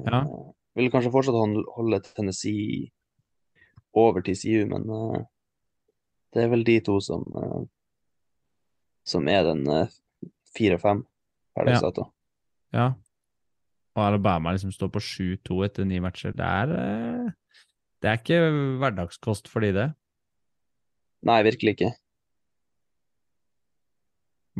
Ja. 0.07 0.23
Eh, 0.23 0.49
vil 0.78 0.91
kanskje 0.93 1.12
fortsatt 1.12 1.37
holde, 1.74 2.01
Tennessee 2.15 2.89
over 3.97 4.23
TCU, 4.24 4.65
men 4.70 4.87
eh, 4.87 5.20
det 6.32 6.45
er 6.45 6.53
vel 6.53 6.65
de 6.65 6.78
to 6.87 7.01
som 7.05 7.27
eh, 7.37 7.61
som 9.11 9.28
er 9.32 9.43
den 9.49 9.65
fire-fem 10.55 11.03
per 11.57 11.66
dags 11.66 11.82
Ja. 11.82 12.07
Ja. 12.73 12.87
Og 13.97 14.03
Alabama 14.05 14.55
liksom 14.55 14.73
står 14.75 14.93
på 14.95 15.03
7-2 15.03 15.65
etter 15.67 15.89
ni 15.89 15.99
matcher. 16.03 16.35
Det 16.37 16.47
er, 16.47 16.75
eh, 16.79 17.65
det 18.01 18.11
er 18.11 18.21
ikke 18.21 18.41
hverdagskost 18.83 19.51
for 19.51 19.67
de, 19.67 19.73
det. 19.77 19.89
Nei, 21.27 21.41
virkelig 21.45 21.77
ikke. 21.77 21.91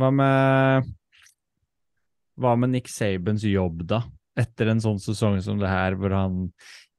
Hva 0.01 0.11
med 0.15 0.91
Hva 2.41 2.55
med 2.57 2.73
Nick 2.73 2.89
Sabans 2.89 3.45
jobb, 3.45 3.85
da? 3.89 4.03
Etter 4.39 4.71
en 4.73 4.81
sånn 4.81 5.01
sesong 5.03 5.41
som 5.45 5.59
det 5.61 5.69
her, 5.69 5.97
hvor 5.99 6.15
han 6.17 6.47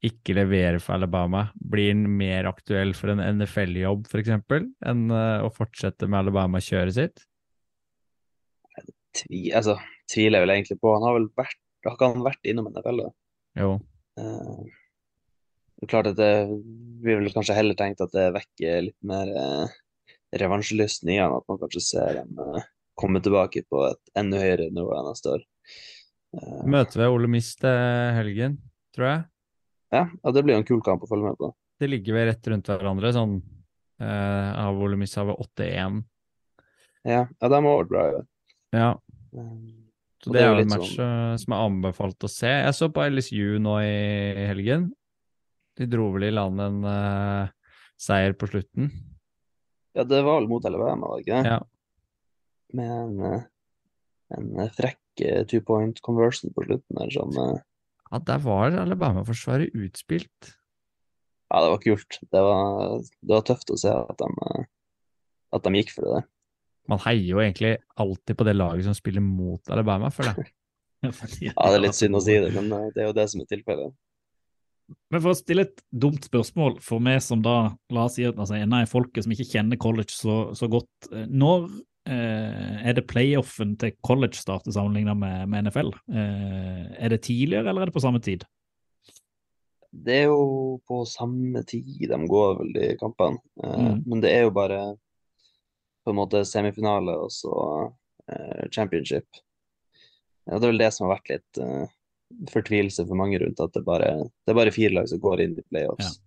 ikke 0.05 0.35
leverer 0.37 0.77
for 0.81 0.97
Alabama, 0.97 1.47
blir 1.55 1.91
han 1.93 2.05
mer 2.17 2.49
aktuell 2.49 2.93
for 2.97 3.13
en 3.13 3.21
NFL-jobb, 3.21 4.07
f.eks., 4.09 4.31
enn 4.33 5.03
eh, 5.13 5.45
å 5.45 5.49
fortsette 5.53 6.09
med 6.09 6.23
Alabama-kjøret 6.23 6.97
sitt? 6.97 7.23
Tvi, 9.17 9.49
altså, 9.57 9.75
tviler 10.09 10.39
jeg 10.39 10.45
vel 10.45 10.55
egentlig 10.55 10.79
på. 10.81 10.93
Han 10.95 11.05
har 11.05 11.17
vel 11.17 11.27
vært 11.37 11.59
Har 11.85 11.97
ikke 11.97 12.11
han 12.13 12.25
vært 12.25 12.47
innom 12.49 12.69
NFL? 12.71 13.01
da? 13.01 13.11
Jo. 13.61 13.71
Eh, 14.21 14.61
det 15.81 15.89
klart 15.89 16.11
at 16.11 16.19
det, 16.19 16.33
vi 17.01 17.15
ville 17.15 17.33
kanskje 17.33 17.55
heller 17.57 17.77
tenkt 17.77 18.03
at 18.05 18.13
det 18.13 18.27
vekker 18.35 18.83
litt 18.85 18.99
mer 19.07 19.31
eh, 19.33 19.79
revansjelysten 20.37 21.09
i 21.09 21.17
han, 21.17 21.33
at 21.33 21.47
man 21.49 21.59
kanskje 21.61 21.81
ser 21.83 22.19
dem 22.21 22.37
eh, 22.37 22.67
komme 23.01 23.21
tilbake 23.23 23.63
på 23.69 23.81
et 23.87 24.13
enda 24.19 24.41
høyere 24.41 24.69
nivå 24.73 24.93
enn 24.97 25.09
neste 25.09 25.33
år. 25.37 25.47
Eh, 26.37 26.61
Møter 26.69 27.01
ved 27.01 27.15
Ole 27.15 27.31
Miss 27.33 27.55
til 27.59 27.73
helgen, 28.17 28.59
tror 28.95 29.09
jeg. 29.09 29.25
ja, 29.97 30.05
ja, 30.05 30.35
det 30.35 30.45
blir 30.45 30.55
jo 30.55 30.61
en 30.61 30.69
kul 30.69 30.85
kamp 30.85 31.03
å 31.03 31.09
følge 31.09 31.31
med 31.31 31.41
på. 31.41 31.51
Det 31.81 31.89
ligger 31.89 32.19
vel 32.19 32.29
rett 32.29 32.51
rundt 32.53 32.69
hverandre, 32.69 33.13
sånn 33.15 33.39
eh, 33.41 34.49
av 34.61 34.77
Ole 34.77 34.99
Miss 35.01 35.17
har 35.17 35.25
vi 35.31 35.37
8-1. 35.49 36.01
Ja, 37.09 37.23
ja 37.25 37.49
de 37.49 37.57
har 37.57 37.65
vært 37.65 37.89
bra 37.89 38.05
i 38.05 38.17
år. 38.19 38.27
Ja. 38.77 38.91
Eh, 39.33 39.80
Så 40.21 40.33
det 40.33 40.41
er 40.43 40.51
jo 40.51 40.61
en 40.61 40.69
match 40.69 40.91
sånn- 40.93 41.31
eh, 41.33 41.37
som 41.41 41.53
er 41.55 41.63
anbefalt 41.65 42.27
å 42.27 42.29
se. 42.29 42.49
Jeg 42.49 42.73
så 42.77 42.89
på 42.93 43.05
LSU 43.09 43.57
nå 43.63 43.77
i 43.81 44.45
helgen. 44.51 44.91
De 45.79 45.87
dro 45.89 46.11
vel 46.13 46.27
i 46.27 46.33
land 46.35 46.61
en 46.61 46.83
uh, 46.85 47.49
seier 47.97 48.35
på 48.37 48.49
slutten. 48.51 48.91
Ja, 49.97 50.05
det 50.05 50.21
var 50.23 50.39
vel 50.39 50.49
mot 50.51 50.65
Alabama, 50.67 51.09
var 51.09 51.19
det 51.19 51.25
ikke 51.25 51.41
det? 51.41 51.53
Ja. 51.55 51.59
Med 52.77 52.91
en, 52.95 53.15
eh, 53.27 53.41
en 54.37 54.69
frekk 54.77 55.23
two 55.49 55.59
point 55.65 55.97
conversion 56.05 56.53
på 56.55 56.63
slutten 56.63 56.99
der 57.01 57.09
som 57.11 57.33
uh... 57.35 57.57
ja, 58.11 58.19
der 58.29 58.43
var 58.45 58.77
Alabama-forsvaret 58.79 59.73
utspilt. 59.75 60.53
Ja, 61.51 61.63
det 61.65 61.71
var 61.73 61.81
kult. 61.83 62.19
Det 62.31 62.43
var, 62.45 63.01
det 63.01 63.33
var 63.35 63.43
tøft 63.47 63.73
å 63.73 63.79
se 63.79 63.91
at 63.91 64.21
de, 64.21 64.61
at 65.51 65.65
de 65.65 65.81
gikk 65.81 65.91
for 65.97 66.05
det 66.05 66.13
der. 66.19 66.29
Man 66.91 66.99
heier 67.05 67.27
jo 67.29 67.41
egentlig 67.43 67.77
alltid 68.01 68.37
på 68.37 68.47
det 68.47 68.55
laget 68.57 68.87
som 68.87 68.95
spiller 68.97 69.23
mot 69.23 69.71
Alabama, 69.71 70.11
føler 70.13 70.41
jeg. 70.41 70.51
Ja, 71.01 71.55
det 71.71 71.77
er 71.79 71.81
litt 71.81 71.97
synd 71.97 72.13
å 72.13 72.19
si 72.21 72.35
det, 72.37 72.51
men 72.53 72.67
eh, 72.77 72.89
det 72.93 73.01
er 73.01 73.07
jo 73.07 73.15
det 73.17 73.23
som 73.31 73.41
er 73.41 73.47
tilfellet. 73.49 73.95
Men 75.09 75.23
for 75.23 75.31
å 75.31 75.37
stille 75.39 75.63
et 75.65 75.79
dumt 75.89 76.27
spørsmål 76.27 76.75
for 76.83 77.01
meg 77.01 77.21
som 77.25 77.41
da, 77.41 77.71
la 77.89 78.03
oss 78.05 78.19
si 78.19 78.25
at 78.27 78.37
altså, 78.37 78.57
en 78.59 78.75
av 78.77 78.85
folket 78.91 79.25
som 79.25 79.33
ikke 79.33 79.47
kjenner 79.49 79.79
college 79.81 80.13
så, 80.13 80.51
så 80.57 80.69
godt, 80.69 81.09
eh, 81.09 81.25
når 81.25 81.65
eh, 82.11 82.85
er 82.85 82.97
det 82.99 83.07
playoffen 83.09 83.73
til 83.81 83.95
college 84.05 84.37
starter 84.37 84.75
sammenlignet 84.75 85.17
med, 85.17 85.49
med 85.49 85.71
NFL? 85.71 85.93
Eh, 86.11 86.83
er 86.99 87.15
det 87.15 87.23
tidligere, 87.25 87.71
eller 87.71 87.87
er 87.87 87.91
det 87.91 87.97
på 87.97 88.03
samme 88.03 88.21
tid? 88.21 88.45
Det 89.91 90.21
er 90.21 90.29
jo 90.29 90.77
på 90.87 91.01
samme 91.09 91.65
tid 91.67 92.05
de 92.07 92.19
går 92.31 92.59
vel 92.61 92.75
de 92.77 92.91
kampene, 93.01 93.41
eh, 93.63 93.79
Mm. 93.81 94.03
men 94.05 94.21
det 94.23 94.35
er 94.37 94.45
jo 94.45 94.53
bare 94.55 94.83
på 96.03 96.11
en 96.13 96.17
måte 96.17 96.43
semifinale 96.45 97.13
og 97.25 97.31
så 97.33 97.53
eh, 98.31 98.67
championship. 98.73 99.27
Ja, 100.49 100.57
det 100.57 100.65
er 100.65 100.71
vel 100.71 100.81
det 100.81 100.91
som 100.95 101.07
har 101.07 101.17
vært 101.19 101.29
litt 101.35 101.61
eh, 101.61 101.85
fortvilelse 102.51 103.05
for 103.07 103.19
mange 103.19 103.39
rundt, 103.41 103.59
at 103.61 103.73
det 103.75 103.83
bare 103.85 104.11
det 104.23 104.53
er 104.53 104.57
bare 104.57 104.73
fire 104.75 104.95
lag 104.97 105.09
som 105.11 105.21
går 105.21 105.43
inn 105.45 105.57
i 105.59 105.65
playoffs. 105.69 106.17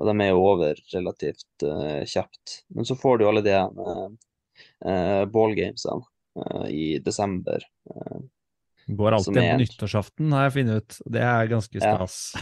Og 0.00 0.06
de 0.08 0.14
er 0.24 0.30
jo 0.30 0.44
over 0.46 0.78
relativt 0.94 1.64
eh, 1.66 2.02
kjapt. 2.08 2.60
Men 2.76 2.86
så 2.88 2.96
får 2.96 3.18
du 3.20 3.26
alle 3.28 3.42
de 3.44 3.56
uh, 3.58 5.24
ballgamesene 5.28 6.06
eh, 6.40 6.68
i 6.70 6.84
desember. 7.04 7.64
eh, 7.90 8.20
Går 8.86 9.12
alltid 9.12 9.36
på 9.36 9.58
nyttårsaften, 9.60 10.32
har 10.32 10.48
jeg 10.48 10.54
funnet 10.56 10.80
ut. 10.80 10.96
Det 11.18 11.20
er 11.22 11.50
ganske 11.50 11.82
Ja. 11.82 11.98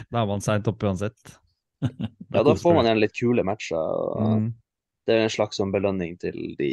Da 0.08 0.22
er 0.22 0.30
man 0.30 0.40
seint 0.44 0.68
oppe 0.70 0.86
uansett. 0.88 1.34
ja, 2.32 2.42
da 2.42 2.54
får 2.56 2.74
man 2.74 2.86
igjen 2.86 3.02
litt 3.02 3.16
kule 3.18 3.44
matcher. 3.44 3.76
og 3.76 4.22
Mm. 4.22 4.48
Det 5.08 5.16
er 5.16 5.26
en 5.26 5.32
slags 5.32 5.56
sånn 5.56 5.72
belønning 5.72 6.18
til 6.20 6.36
de 6.58 6.70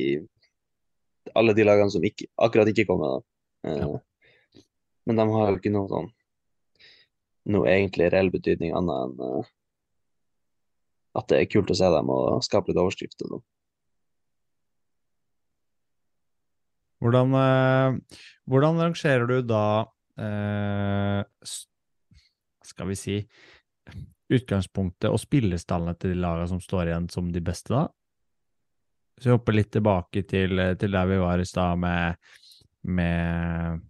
alle 1.33 1.55
de 1.57 1.63
lagene 1.65 1.89
som 1.89 2.03
ikke, 2.05 2.27
akkurat 2.37 2.69
ikke 2.69 2.85
kommer. 2.89 3.23
Da. 3.63 3.75
ja. 3.79 4.61
Men 5.07 5.21
de 5.21 5.25
har 5.31 5.51
jo 5.51 5.59
ikke 5.61 5.73
noe 5.73 5.89
sånn 5.89 6.11
noe 7.53 7.69
egentlig 7.69 8.09
reell 8.09 8.31
betydning 8.33 8.73
annet 8.73 9.03
enn 9.05 9.19
uh, 9.21 9.49
at 11.15 11.27
det 11.31 11.37
er 11.39 11.51
kult 11.51 11.71
å 11.71 11.77
se 11.77 11.89
dem 11.93 12.09
og 12.11 12.41
skape 12.43 12.71
litt 12.71 12.79
overskrifter. 12.81 13.29
Da. 13.31 13.37
Hvordan, 17.05 17.35
eh, 17.39 18.19
hvordan 18.49 18.81
rangerer 18.81 19.27
du 19.29 19.35
da 19.45 19.85
eh, 20.17 21.21
Skal 22.65 22.89
vi 22.89 22.95
si 22.97 23.17
utgangspunktet 24.33 25.11
og 25.11 25.21
spillestallene 25.21 25.93
til 26.01 26.15
de 26.15 26.21
lagene 26.23 26.49
som 26.49 26.59
står 26.63 26.89
igjen 26.89 27.07
som 27.13 27.29
de 27.31 27.43
beste, 27.45 27.71
da? 27.71 27.85
Så 29.15 29.29
vi 29.29 29.35
hopper 29.35 29.55
litt 29.55 29.71
tilbake 29.71 30.23
til, 30.27 30.59
til 30.79 30.91
der 30.91 31.07
vi 31.07 31.17
var 31.21 31.39
i 31.39 31.47
stad 31.47 31.79
med, 31.79 32.17
med 32.83 33.81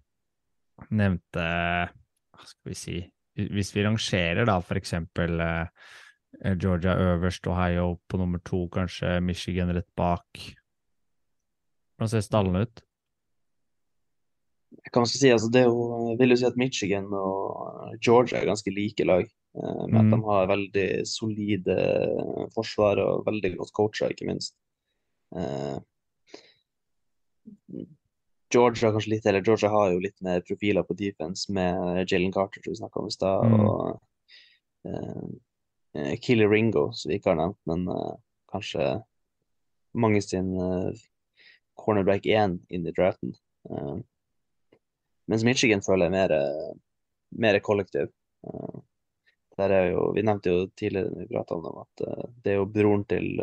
nevnte 0.93 1.45
Hva 2.35 2.45
skal 2.45 2.69
vi 2.71 2.77
si 2.77 2.97
Hvis 3.35 3.71
vi 3.75 3.85
rangerer 3.87 4.45
da 4.47 4.59
for 4.63 4.77
eksempel 4.79 5.39
eh, 5.41 5.67
Georgia 6.59 6.93
øverst, 6.99 7.47
Ohio 7.47 7.95
på 8.11 8.19
nummer 8.19 8.41
to, 8.43 8.65
kanskje 8.67 9.21
Michigan 9.23 9.71
rett 9.71 9.87
bak. 9.95 10.27
Hvordan 11.95 12.11
ser 12.11 12.25
stallene 12.25 12.65
ut? 12.67 12.81
Hva 14.91 14.99
man 14.99 15.07
skal 15.07 15.21
si, 15.21 15.31
altså 15.31 15.47
det 15.51 15.61
er 15.61 15.69
jo, 15.69 15.85
jeg 16.11 16.19
vil 16.19 16.33
jo 16.35 16.37
si 16.41 16.47
at 16.49 16.59
Michigan 16.59 17.07
og 17.15 17.95
Georgia 18.03 18.41
er 18.41 18.49
ganske 18.51 18.73
like 18.75 19.07
lag. 19.07 19.23
eh, 19.55 19.85
Med 19.87 19.95
Mm. 19.95 20.01
at 20.01 20.11
de 20.11 20.19
har 20.27 20.51
veldig 20.51 20.87
solide 21.07 21.77
forsvar 22.53 22.99
og 22.99 23.23
veldig 23.25 23.55
godt 23.57 23.71
coacha, 23.79 24.09
ikke 24.11 24.27
minst. 24.27 24.55
Eh, 25.35 25.77
Georgia 28.53 28.91
kanskje 28.91 29.11
litt, 29.15 29.25
eller 29.25 29.43
Georgia 29.43 29.69
har 29.73 29.91
jo 29.91 29.99
litt 30.03 30.21
mer 30.23 30.43
profiler 30.45 30.85
på 30.85 30.95
defense 30.97 31.51
med 31.51 32.05
Jalen 32.11 32.33
Carter, 32.33 32.61
som 32.63 32.71
vi 32.71 32.79
snakka 32.79 32.99
om 33.01 33.07
i 33.07 33.15
stad, 33.15 33.45
Mm. 33.45 33.65
og 33.65 34.01
uh, 34.85 36.15
Killer 36.21 36.49
Ringo, 36.49 36.91
som 36.93 37.09
vi 37.09 37.17
ikke 37.17 37.33
har 37.33 37.39
nevnt, 37.41 37.59
men 37.65 37.87
uh, 37.89 38.15
kanskje 38.53 39.01
mange 39.93 40.21
sin 40.21 40.53
uh, 40.55 40.93
cornerback 41.75 42.25
1 42.25 42.59
inn 42.69 42.87
i 42.87 42.93
draften. 42.95 43.33
Uh, 43.69 43.99
mens 45.31 45.45
Michigan 45.45 45.81
føler 45.81 46.05
jeg 46.05 46.13
mer, 46.13 46.33
eh, 46.35 46.73
mer 47.41 47.59
kollektiv. 47.59 48.11
Eh, 48.47 48.79
der 49.57 49.71
er 49.71 49.85
jo, 49.91 50.11
vi 50.13 50.21
nevnte 50.21 50.51
jo 50.51 50.67
tidligere 50.77 51.25
vi 51.29 51.39
om 51.39 51.81
at 51.81 52.05
eh, 52.05 52.25
det 52.43 52.53
er 52.53 52.59
jo 52.59 52.65
broren 52.69 53.05
til 53.09 53.39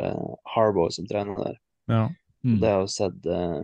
Harbour 0.54 0.92
som 0.94 1.08
trener 1.08 1.38
der. 1.40 1.60
Ja. 1.90 2.06
Mm. 2.44 2.58
Det 2.60 2.70
har 2.70 2.80
jo 2.82 2.90
sett 2.90 3.26
uh, 3.26 3.60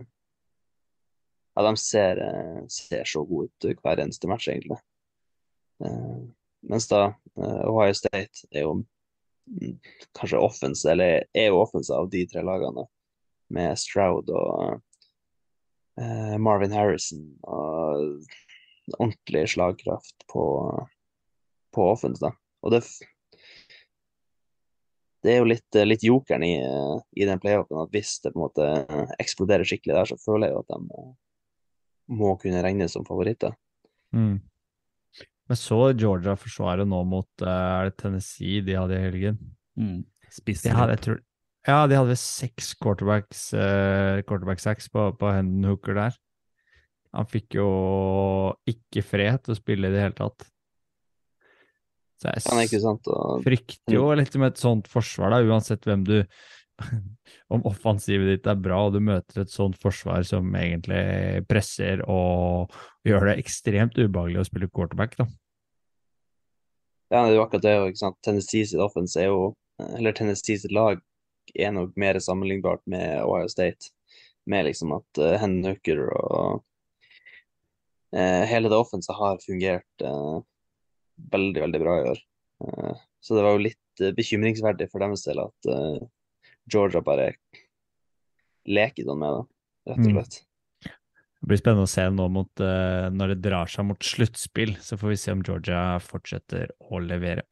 Ja, 1.55 1.63
de 1.65 1.73
ser, 1.77 2.21
uh, 2.23 2.61
ser 2.71 3.07
så 3.07 3.23
gode 3.27 3.49
ut 3.63 3.81
hver 3.83 3.99
eneste 3.99 4.29
match, 4.31 4.47
egentlig. 4.51 4.79
Uh, 5.83 6.29
mens 6.69 6.87
da 6.91 7.13
Ohio 7.39 7.95
State 7.95 8.47
er 8.51 8.65
jo 8.65 8.73
mm, 8.79 9.75
kanskje 10.19 10.41
offense, 10.43 10.83
eller 10.91 11.23
er 11.33 11.49
jo 11.49 11.61
offense 11.61 11.93
av 11.95 12.09
de 12.11 12.25
tre 12.27 12.43
lagene, 12.43 12.83
med 13.49 13.79
Stroud 13.79 14.29
og 14.29 14.81
eh, 15.97 16.35
Marvin 16.37 16.75
Harrison 16.75 17.23
og 17.41 18.27
ordentlig 18.97 19.47
slagkraft 19.53 20.27
på, 20.29 20.43
på 21.75 21.87
offense, 21.91 22.21
da. 22.21 22.33
Og 22.65 22.75
det, 22.75 22.83
det 25.23 25.33
er 25.33 25.41
jo 25.41 25.47
litt, 25.49 25.67
eh, 25.75 25.87
litt 25.87 26.03
jokeren 26.05 26.43
i, 26.47 26.53
eh, 26.63 26.99
i 27.19 27.27
den 27.27 27.41
playoffen 27.43 27.81
at 27.81 27.91
hvis 27.95 28.17
det 28.23 28.33
på 28.33 28.39
en 28.39 28.45
måte 28.45 28.67
eh, 28.79 29.15
eksploderer 29.19 29.67
skikkelig 29.67 29.97
der, 29.97 30.11
så 30.11 30.19
føler 30.21 30.47
jeg 30.47 30.55
jo 30.55 30.61
at 30.63 30.69
de 30.71 30.79
må, 30.85 31.07
må 32.21 32.35
kunne 32.41 32.63
regnes 32.65 32.95
som 32.95 33.07
favoritter. 33.07 33.55
Mm. 34.15 34.37
Men 35.49 35.57
så 35.57 35.79
Georgia-forsvaret 35.97 36.87
nå 36.87 37.01
mot 37.09 37.43
er 37.43 37.89
det 37.89 37.97
Tennessee 37.99 38.61
de 38.65 38.77
hadde 38.77 38.95
i 38.95 39.03
helgen. 39.03 39.39
Mm. 39.79 40.03
De 40.05 40.55
hadde, 40.77 40.93
jeg 40.93 41.03
tror, 41.07 41.21
ja, 41.65 41.79
de 41.89 41.97
hadde 41.97 42.17
seks 42.21 42.75
quarterbacks, 42.77 43.47
uh, 43.57 44.21
quarterback 44.29 44.61
sacks 44.61 44.85
på, 44.93 45.07
på 45.17 45.31
Hendon 45.33 45.71
Hooker 45.71 45.97
der. 45.97 46.19
Han 47.17 47.25
fikk 47.29 47.57
jo 47.57 47.69
ikke 48.69 49.01
fred 49.01 49.41
til 49.41 49.55
å 49.55 49.57
spille 49.57 49.89
i 49.89 49.95
det 49.95 50.03
hele 50.03 50.17
tatt. 50.19 50.45
Så 52.19 52.27
jeg 52.27 52.41
er 52.43 53.41
frykter 53.45 53.95
jo 53.95 54.07
litt 54.17 54.33
med 54.35 54.53
et 54.53 54.61
sånt 54.61 54.89
forsvar, 54.91 55.31
da, 55.31 55.43
uansett 55.47 55.85
hvem 55.87 56.07
du 56.07 56.17
Om 57.53 57.65
offensivet 57.67 58.29
ditt 58.29 58.45
er 58.47 58.59
bra, 58.59 58.77
og 58.87 58.93
du 58.95 59.01
møter 59.03 59.41
et 59.41 59.51
sånt 59.51 59.75
forsvar 59.81 60.23
som 60.27 60.47
egentlig 60.55 61.41
presser 61.49 62.03
og 62.07 62.71
gjør 63.07 63.31
det 63.31 63.39
ekstremt 63.41 63.97
ubehagelig 63.99 64.39
å 64.39 64.45
spille 64.47 64.69
quarterback, 64.71 65.17
da. 65.19 65.25
ja, 67.09 67.23
det 67.25 67.33
er 67.33 67.35
jo 67.35 67.43
akkurat 67.43 67.65
det, 67.65 67.73
ikke 67.89 68.03
sant? 68.03 68.19
Tennessee 68.23 68.69
sitt 68.69 68.83
offense 68.83 69.19
er 69.19 69.31
jo 69.31 69.49
Eller 69.97 70.15
Tennessee 70.15 70.59
sitt 70.59 70.71
lag 70.75 70.99
er 71.55 71.71
nok 71.71 71.95
mer 71.99 72.19
sammenlignbart 72.19 72.81
med 72.91 73.23
Ohio 73.23 73.47
State. 73.47 73.93
Med 74.45 74.65
liksom 74.67 74.91
at 74.97 75.21
uh, 75.21 75.37
Hen 75.39 75.61
Hooker 75.65 76.01
og 76.19 76.63
uh, 78.15 78.43
hele 78.49 78.69
det 78.69 78.77
offenset 78.77 79.15
har 79.15 79.39
fungert 79.43 80.03
eh, 80.03 80.39
veldig, 81.33 81.61
veldig 81.65 81.81
bra 81.83 81.95
i 81.99 82.09
år. 82.13 82.21
Eh, 82.65 83.01
så 83.23 83.35
det 83.37 83.45
var 83.45 83.55
jo 83.57 83.65
litt 83.67 84.03
eh, 84.03 84.13
bekymringsverdig 84.17 84.89
for 84.91 85.03
deres 85.03 85.25
del 85.27 85.41
at 85.43 85.69
eh, 85.71 86.05
Georgia 86.69 87.01
bare 87.05 87.31
leker 88.69 89.07
sånn 89.07 89.19
med 89.23 89.35
det, 89.35 89.43
rett 89.89 89.99
og 89.99 90.05
Mm. 90.09 90.15
slett. 90.19 90.45
Det 91.39 91.47
blir 91.47 91.57
spennende 91.61 91.87
å 91.87 91.89
se 91.89 92.03
nå 92.11 92.25
mot, 92.35 92.51
når 92.59 93.31
det 93.31 93.37
drar 93.45 93.69
seg 93.71 93.85
mot 93.87 94.03
sluttspill. 94.03 94.73
Så 94.83 94.97
får 94.99 95.13
vi 95.13 95.15
se 95.15 95.31
om 95.31 95.41
Georgia 95.41 95.95
fortsetter 96.03 96.73
å 96.91 96.99
levere. 96.99 97.45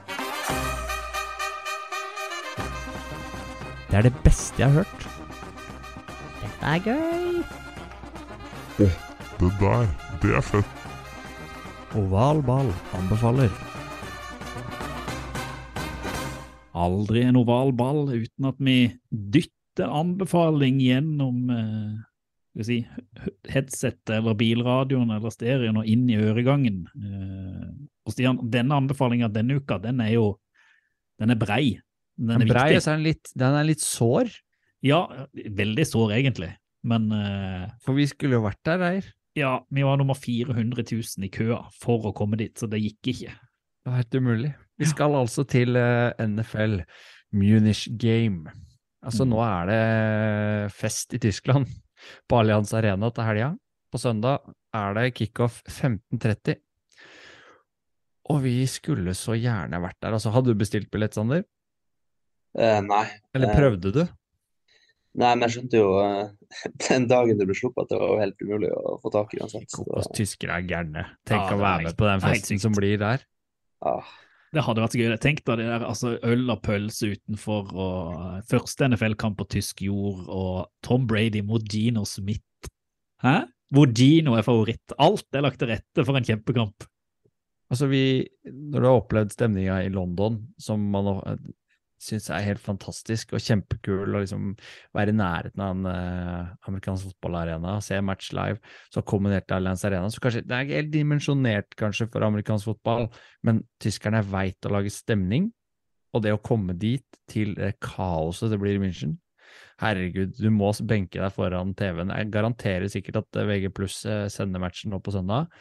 Det 3.87 3.95
er 3.95 4.09
det 4.09 4.11
beste 4.25 4.59
jeg 4.59 4.67
har 4.67 4.83
hørt. 4.83 5.07
Dette 6.43 6.73
er 6.73 6.83
gøy. 6.83 7.43
Det 8.77 8.91
der, 9.61 9.87
det 10.21 10.35
er 10.35 10.45
fett. 10.51 10.76
Oval 11.95 12.41
ball 12.43 12.69
anbefaler. 12.97 13.51
Aldri 16.77 17.23
en 17.25 17.39
oval 17.39 17.71
ball 17.73 18.03
uten 18.11 18.49
at 18.49 18.59
vi 18.61 18.75
dytter 19.09 19.89
anbefaling 19.93 20.81
gjennom 20.83 21.47
eh, 21.53 21.95
skal 22.57 22.67
si, 22.67 22.77
headsetet 23.53 24.13
eller 24.17 24.37
bilradioen 24.37 25.13
eller 25.15 25.33
stereoen 25.33 25.79
og 25.81 25.89
inn 25.89 26.05
i 26.11 26.19
øregangen. 26.19 26.83
Eh, 26.97 27.71
og 28.07 28.13
Stian, 28.13 28.41
denne 28.51 28.77
anbefalinga 28.77 29.29
denne 29.33 29.59
uka, 29.61 29.79
den 29.81 30.01
er 30.03 30.13
jo 30.17 30.27
den 31.21 31.33
er 31.33 31.39
brei. 31.39 31.77
Den 32.17 32.35
er 32.35 32.43
Den 32.43 32.49
brei, 32.51 32.67
viktig. 32.73 32.83
så 32.83 32.91
er 32.91 32.99
den 32.99 33.07
litt, 33.07 33.31
den 33.37 33.57
er 33.57 33.65
litt 33.65 33.81
sår. 33.81 34.29
Ja, 34.85 35.01
veldig 35.33 35.85
sår 35.89 36.13
egentlig, 36.19 36.51
men 36.85 37.09
eh, 37.13 37.69
For 37.81 37.97
vi 37.97 38.05
skulle 38.09 38.37
jo 38.37 38.45
vært 38.45 38.61
der, 38.67 38.81
Reir. 38.83 39.07
Ja, 39.37 39.53
vi 39.69 39.83
var 39.85 39.97
nummer 40.01 40.17
400 40.17 40.83
000 40.91 41.27
i 41.27 41.29
køa 41.33 41.59
for 41.77 42.09
å 42.09 42.13
komme 42.17 42.39
dit, 42.39 42.53
så 42.57 42.67
det 42.69 42.79
gikk 42.83 43.11
ikke. 43.13 43.35
Det 43.37 43.91
var 43.91 43.99
helt 44.01 44.17
umulig. 44.17 44.53
Vi 44.81 44.85
skal 44.89 45.15
altså 45.17 45.45
til 45.49 45.77
eh, 45.79 46.11
NFL 46.21 46.79
Munich 47.37 47.85
Game. 48.01 48.49
Altså 49.05 49.23
Mm. 49.25 49.29
nå 49.31 49.41
er 49.45 49.69
det 49.69 50.71
fest 50.73 51.13
i 51.13 51.19
Tyskland 51.21 51.67
på 52.27 52.39
Allianz 52.41 52.73
Arena 52.75 53.09
til 53.13 53.23
helga. 53.23 53.51
På 53.93 53.99
søndag 54.01 54.41
er 54.75 54.93
det 54.97 55.13
kickoff 55.15 55.61
15.30. 55.69 56.57
Og 58.29 58.41
vi 58.43 58.65
skulle 58.67 59.13
så 59.15 59.37
gjerne 59.39 59.79
vært 59.79 60.01
der. 60.03 60.17
Altså, 60.17 60.33
hadde 60.35 60.51
du 60.51 60.59
bestilt 60.59 60.89
billett, 60.91 61.15
Sander? 61.15 61.45
Eh, 62.57 62.81
nei. 62.83 63.05
Eller 63.33 63.53
Eh, 63.53 63.55
prøvde 63.55 63.93
du? 63.95 64.01
Nei, 65.17 65.31
men 65.35 65.47
jeg 65.47 65.55
skjønte 65.55 65.79
jo 65.79 65.87
eh, 66.03 66.29
den 66.89 67.07
dagen 67.09 67.37
det 67.39 67.47
ble 67.49 67.55
sluppet 67.57 67.87
at 67.87 67.93
det 67.95 67.99
var 68.03 68.19
helt 68.21 68.41
umulig 68.43 68.69
å 68.75 68.97
få 69.01 69.11
tak 69.13 69.33
i 69.33 69.39
uansett. 69.41 69.71
da- 69.87 70.03
tyskere 70.17 70.59
er 70.59 70.67
gærne. 70.69 71.05
Tenk 71.25 71.47
Ja, 71.49 71.55
å 71.55 71.61
være 71.61 71.83
med 71.87 71.97
på 71.97 72.05
den 72.09 72.21
festen 72.21 72.59
som 72.61 72.75
blir 72.77 72.97
der. 73.01 73.23
Ah, 73.81 74.05
Det 74.53 74.63
hadde 74.63 74.81
vært 74.83 74.93
så 74.95 74.99
gøy. 75.01 75.17
Tenk 75.21 75.41
da 75.45 75.55
det 75.59 75.65
der, 75.67 75.83
altså 75.85 76.15
øl 76.23 76.49
og 76.53 76.61
pølse 76.63 77.09
utenfor, 77.15 77.71
og 77.75 78.43
første 78.49 78.87
NFL-kamp 78.91 79.37
på 79.41 79.47
tysk 79.57 79.81
jord, 79.85 80.21
og 80.29 80.67
Tom 80.85 81.07
Brady 81.09 81.41
mot 81.45 81.61
Gino 81.67 82.05
Smith. 82.05 82.43
Hæ? 83.23 83.41
Hvor 83.73 83.89
Gino 83.91 84.37
er 84.37 84.45
favoritt. 84.47 84.93
Alt 85.03 85.25
er 85.35 85.43
lagt 85.43 85.59
til 85.59 85.67
rette 85.73 86.05
for 86.07 86.15
en 86.15 86.23
kjempekamp. 86.23 86.85
Altså 87.69 87.89
vi, 87.91 88.23
Når 88.47 88.79
du 88.79 88.85
har 88.87 89.01
opplevd 89.01 89.33
stemninga 89.35 89.81
i 89.83 89.89
London, 89.91 90.37
som 90.57 90.79
man 90.93 91.09
syns 92.01 92.29
er 92.29 92.45
helt 92.45 92.61
fantastisk 92.61 93.33
og 93.33 93.41
kjempekul, 93.43 94.13
og 94.13 94.23
liksom 94.23 94.51
være 94.95 95.13
i 95.13 95.17
nærheten 95.17 95.63
av 95.63 95.75
en 95.75 95.89
eh, 95.91 96.55
amerikansk 96.69 97.09
fotballarena, 97.09 97.77
se 97.83 97.99
match 98.05 98.31
live, 98.37 98.61
så 98.93 99.03
kombinert 99.07 99.47
med 99.47 99.55
Allianz 99.57 99.85
Arena 99.87 100.09
så 100.13 100.21
kanskje, 100.23 100.43
Det 100.47 100.57
er 100.57 100.73
helt 100.77 100.91
dimensjonert 100.93 101.77
kanskje 101.79 102.09
for 102.13 102.25
amerikansk 102.27 102.71
fotball, 102.71 103.07
men 103.43 103.63
tyskerne 103.83 104.23
veit 104.25 104.67
å 104.67 104.73
lage 104.77 104.93
stemning. 104.93 105.51
Og 106.15 106.23
det 106.23 106.31
å 106.33 106.41
komme 106.41 106.73
dit, 106.77 107.05
til 107.29 107.53
det 107.57 107.75
kaoset 107.83 108.53
det 108.53 108.59
blir 108.61 108.77
i 108.77 108.81
München 108.81 109.17
Herregud, 109.77 110.31
du 110.39 110.47
må 110.49 110.71
benke 110.89 111.19
deg 111.21 111.33
foran 111.35 111.75
TV-en. 111.77 112.09
Jeg 112.09 112.31
garanterer 112.33 112.89
sikkert 112.89 113.19
at 113.21 113.37
VG 113.45 113.69
pluss 113.77 113.99
sender 114.33 114.61
matchen 114.63 114.89
nå 114.89 114.97
på 115.05 115.13
søndag. 115.13 115.51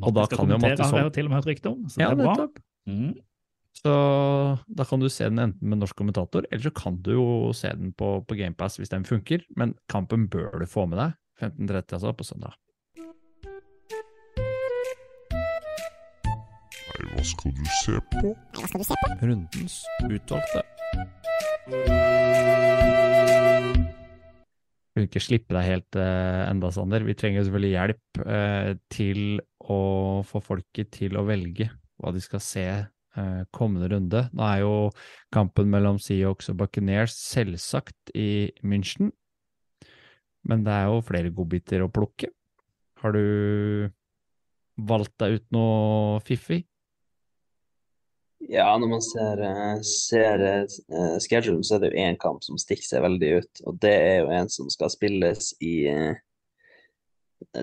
Og 0.00 0.14
da 0.16 0.24
kan 0.30 0.50
jo 0.50 0.58
Mattis 0.60 0.92
og 0.92 1.90
så 1.92 2.00
Ja, 2.00 2.08
det 2.12 2.16
er 2.16 2.22
bra. 2.22 2.32
nettopp. 2.32 2.62
Mm. 2.88 3.12
Så 3.76 3.92
da 4.66 4.86
kan 4.88 5.02
du 5.02 5.08
se 5.12 5.28
den 5.28 5.42
enten 5.42 5.68
med 5.70 5.78
norsk 5.82 5.96
kommentator, 5.98 6.46
eller 6.50 6.64
så 6.64 6.72
kan 6.74 6.96
du 7.04 7.12
jo 7.12 7.26
se 7.54 7.70
den 7.76 7.92
på, 7.96 8.16
på 8.26 8.38
GamePass 8.38 8.80
hvis 8.80 8.92
den 8.92 9.04
funker. 9.06 9.44
Men 9.56 9.76
kampen 9.92 10.28
bør 10.32 10.56
du 10.62 10.66
få 10.70 10.86
med 10.90 10.98
deg. 11.02 11.18
15.30 11.42 11.98
altså, 11.98 12.12
på 12.16 12.24
søndag. 12.24 12.56
Nei, 16.86 17.10
hva 17.12 17.26
skal 17.28 17.52
du 17.52 17.66
se 17.82 18.00
på? 18.14 18.32
Hva 18.56 18.70
skal 18.70 18.80
du 18.80 18.88
se 18.88 18.96
på? 19.02 19.12
Rundens 19.20 19.78
utvalgte. 20.08 20.64
Vi 24.96 25.02
vil 25.02 25.10
ikke 25.10 25.20
slippe 25.20 25.52
deg 25.52 25.66
helt 25.68 25.98
eh, 26.00 26.42
enda, 26.48 26.70
Sander. 26.72 27.04
Vi 27.04 27.14
trenger 27.20 27.44
selvfølgelig 27.44 27.72
hjelp 27.74 28.20
eh, 28.24 28.70
til 28.88 29.42
å 29.60 29.80
få 30.24 30.40
folket 30.40 30.94
til 30.96 31.18
å 31.20 31.26
velge 31.28 31.68
hva 32.00 32.12
de 32.16 32.22
skal 32.24 32.40
se 32.40 32.64
kommende 33.54 33.88
runde. 33.92 34.26
Nå 34.36 34.46
er 34.46 34.62
jo 34.62 34.72
kampen 35.34 35.70
mellom 35.72 36.00
Seahawks 36.02 36.50
og 36.52 36.58
Buccaneers 36.60 37.16
selvsagt 37.16 38.12
i 38.14 38.52
München, 38.66 39.12
men 40.46 40.64
det 40.66 40.74
er 40.74 40.90
jo 40.90 41.04
flere 41.06 41.32
godbiter 41.34 41.82
å 41.82 41.90
plukke. 41.92 42.30
Har 43.02 43.16
du 43.16 43.90
valgt 44.76 45.16
deg 45.22 45.40
ut 45.40 45.46
noe 45.56 46.24
fiffig? 46.24 46.64
Ja, 48.46 48.68
når 48.78 48.88
man 48.88 49.02
ser, 49.02 49.40
eh, 49.42 49.80
ser 49.82 50.42
uh, 50.92 51.18
schedulen, 51.18 51.64
så 51.64 51.76
er 51.76 51.82
det 51.82 51.90
jo 51.90 52.04
én 52.04 52.18
kamp 52.20 52.44
som 52.44 52.58
stikker 52.60 52.84
seg 52.86 53.02
veldig 53.02 53.30
ut. 53.40 53.62
Og 53.66 53.78
det 53.82 53.94
er 53.94 54.16
jo 54.20 54.30
en 54.36 54.50
som 54.52 54.68
skal 54.70 54.92
spilles 54.92 55.50
i 55.64 55.74
eh, 55.90 56.14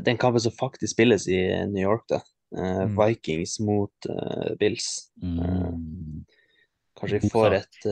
Den 0.03 0.17
kampen 0.17 0.41
som 0.41 0.53
faktisk 0.53 0.93
spilles 0.93 1.27
i 1.27 1.39
New 1.69 1.81
York, 1.81 2.03
da. 2.09 2.19
Eh, 2.57 2.85
Mm. 2.85 2.97
Vikings 2.97 3.59
mot 3.59 4.05
eh, 4.09 4.55
Bills. 4.59 5.11
Mm. 5.21 6.25
Kanskje 6.99 7.19
vi 7.19 7.29
får 7.29 7.53
et 7.53 7.87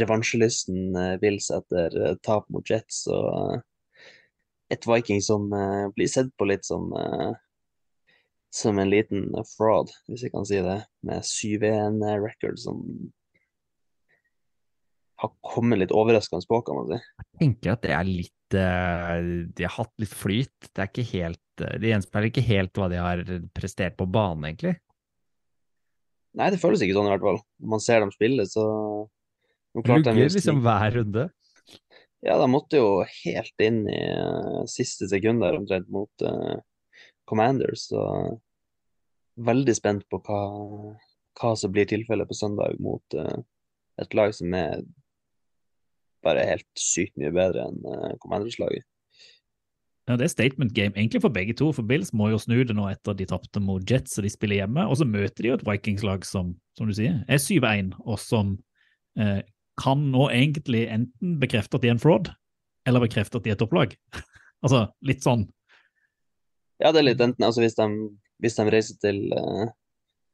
revansjelysten 0.00 0.96
Bills 1.20 1.50
etter 1.52 2.16
tap 2.24 2.48
mot 2.52 2.64
Jets, 2.64 3.06
og 3.08 3.60
et 4.72 4.86
Viking 4.88 5.20
som 5.24 5.48
blir 5.96 6.08
sett 6.08 6.32
på 6.36 6.48
litt 6.48 6.64
som 6.64 6.92
som 8.50 8.78
en 8.82 8.90
liten 8.90 9.28
fraud, 9.46 9.92
hvis 10.08 10.24
jeg 10.26 10.32
kan 10.34 10.46
si 10.48 10.58
det, 10.58 10.80
med 11.06 11.22
7-1-record 11.22 12.58
som 12.58 12.80
har 15.22 15.30
kommet 15.44 15.78
litt 15.78 15.94
overraskende 15.94 16.48
på, 16.50 16.58
kan 16.66 16.80
man 16.80 16.88
si. 16.90 16.98
Jeg 16.98 17.38
tenker 17.44 17.76
at 17.76 17.84
det 17.84 17.92
er 17.94 18.08
litt 18.08 18.36
De 18.50 19.62
har 19.62 19.76
hatt 19.76 19.92
litt 20.02 20.10
flyt. 20.10 20.56
Det 20.66 20.82
er 20.82 20.88
ikke 20.90 21.10
helt 21.12 21.49
eh, 21.64 21.76
De 21.82 21.92
gjenspeiler 21.92 22.30
ikke 22.30 22.46
helt 22.46 22.76
hva 22.76 22.88
de 22.92 23.00
har 23.00 23.24
prestert 23.56 23.98
på 23.98 24.08
banen, 24.10 24.48
egentlig. 24.50 24.76
Nei, 26.38 26.50
det 26.54 26.60
føles 26.62 26.82
ikke 26.84 26.94
sånn 26.94 27.08
i 27.08 27.14
hvert 27.14 27.26
fall. 27.26 27.40
Når 27.60 27.72
man 27.74 27.82
ser 27.82 28.04
dem 28.04 28.12
spille, 28.14 28.46
så 28.46 28.64
Lugger 29.74 30.16
liksom 30.18 30.64
hver 30.64 30.96
runde. 30.98 31.28
Ja, 32.26 32.36
de 32.36 32.46
måtte 32.50 32.80
jo 32.80 33.00
helt 33.24 33.62
inn 33.62 33.84
i 33.88 34.00
uh, 34.12 34.64
siste 34.68 35.08
sekund 35.08 35.40
der 35.44 35.56
omtrent 35.56 35.88
mot 35.94 36.24
uh, 36.26 36.58
Commanders, 37.30 37.86
så 37.88 38.02
veldig 39.40 39.74
spent 39.78 40.04
på 40.10 40.20
hva, 40.26 40.40
hva 41.40 41.52
som 41.56 41.72
blir 41.72 41.88
tilfellet 41.88 42.28
på 42.28 42.36
søndag 42.36 42.76
mot 42.82 43.16
uh, 43.16 43.38
et 44.02 44.18
lag 44.18 44.34
som 44.36 44.52
er 44.58 44.82
bare 46.24 46.44
helt 46.44 46.68
sykt 46.76 47.16
mye 47.20 47.32
bedre 47.32 47.70
enn 47.70 47.80
uh, 47.86 48.12
Commanders-laget. 48.20 48.84
Ja, 50.10 50.16
Det 50.18 50.26
er 50.26 50.32
statement 50.32 50.72
game 50.74 50.90
egentlig 50.96 51.20
for 51.22 51.30
begge 51.30 51.54
to, 51.54 51.68
for 51.70 51.86
Bills 51.86 52.10
må 52.12 52.32
jo 52.32 52.38
snu 52.42 52.64
det 52.66 52.74
nå 52.74 52.88
etter 52.90 53.14
de 53.14 53.28
tapte 53.30 53.60
mot 53.62 53.84
Jets 53.86 54.18
og 54.18 54.24
de 54.26 54.32
spiller 54.32 54.58
hjemme, 54.64 54.82
og 54.82 54.98
så 54.98 55.06
møter 55.06 55.44
de 55.44 55.52
jo 55.52 55.58
et 55.60 55.62
Vikings-lag 55.68 56.26
som, 56.26 56.56
som 56.74 56.90
du 56.90 56.94
sier, 56.96 57.20
er 57.30 57.38
7-1, 57.38 57.92
og 58.02 58.18
som 58.18 58.56
eh, 59.14 59.44
kan 59.78 60.02
nå 60.10 60.26
egentlig 60.34 60.88
enten 60.90 61.38
bekrefte 61.38 61.78
at 61.78 61.86
de 61.86 61.92
er 61.92 61.94
en 61.94 62.02
fraud, 62.02 62.32
eller 62.90 63.06
bekrefte 63.06 63.38
at 63.38 63.46
de 63.46 63.52
er 63.52 63.54
et 63.54 63.62
topplag. 63.62 63.94
altså 64.66 64.88
litt 65.06 65.22
sånn. 65.22 65.46
Ja, 66.82 66.90
det 66.90 67.04
er 67.04 67.08
litt 67.12 67.22
enten 67.22 67.46
altså 67.46 67.62
hvis 67.62 67.78
de, 67.78 67.88
hvis 68.42 68.58
de 68.58 68.68
reiser 68.74 68.98
til 68.98 69.22
uh, 69.30 69.70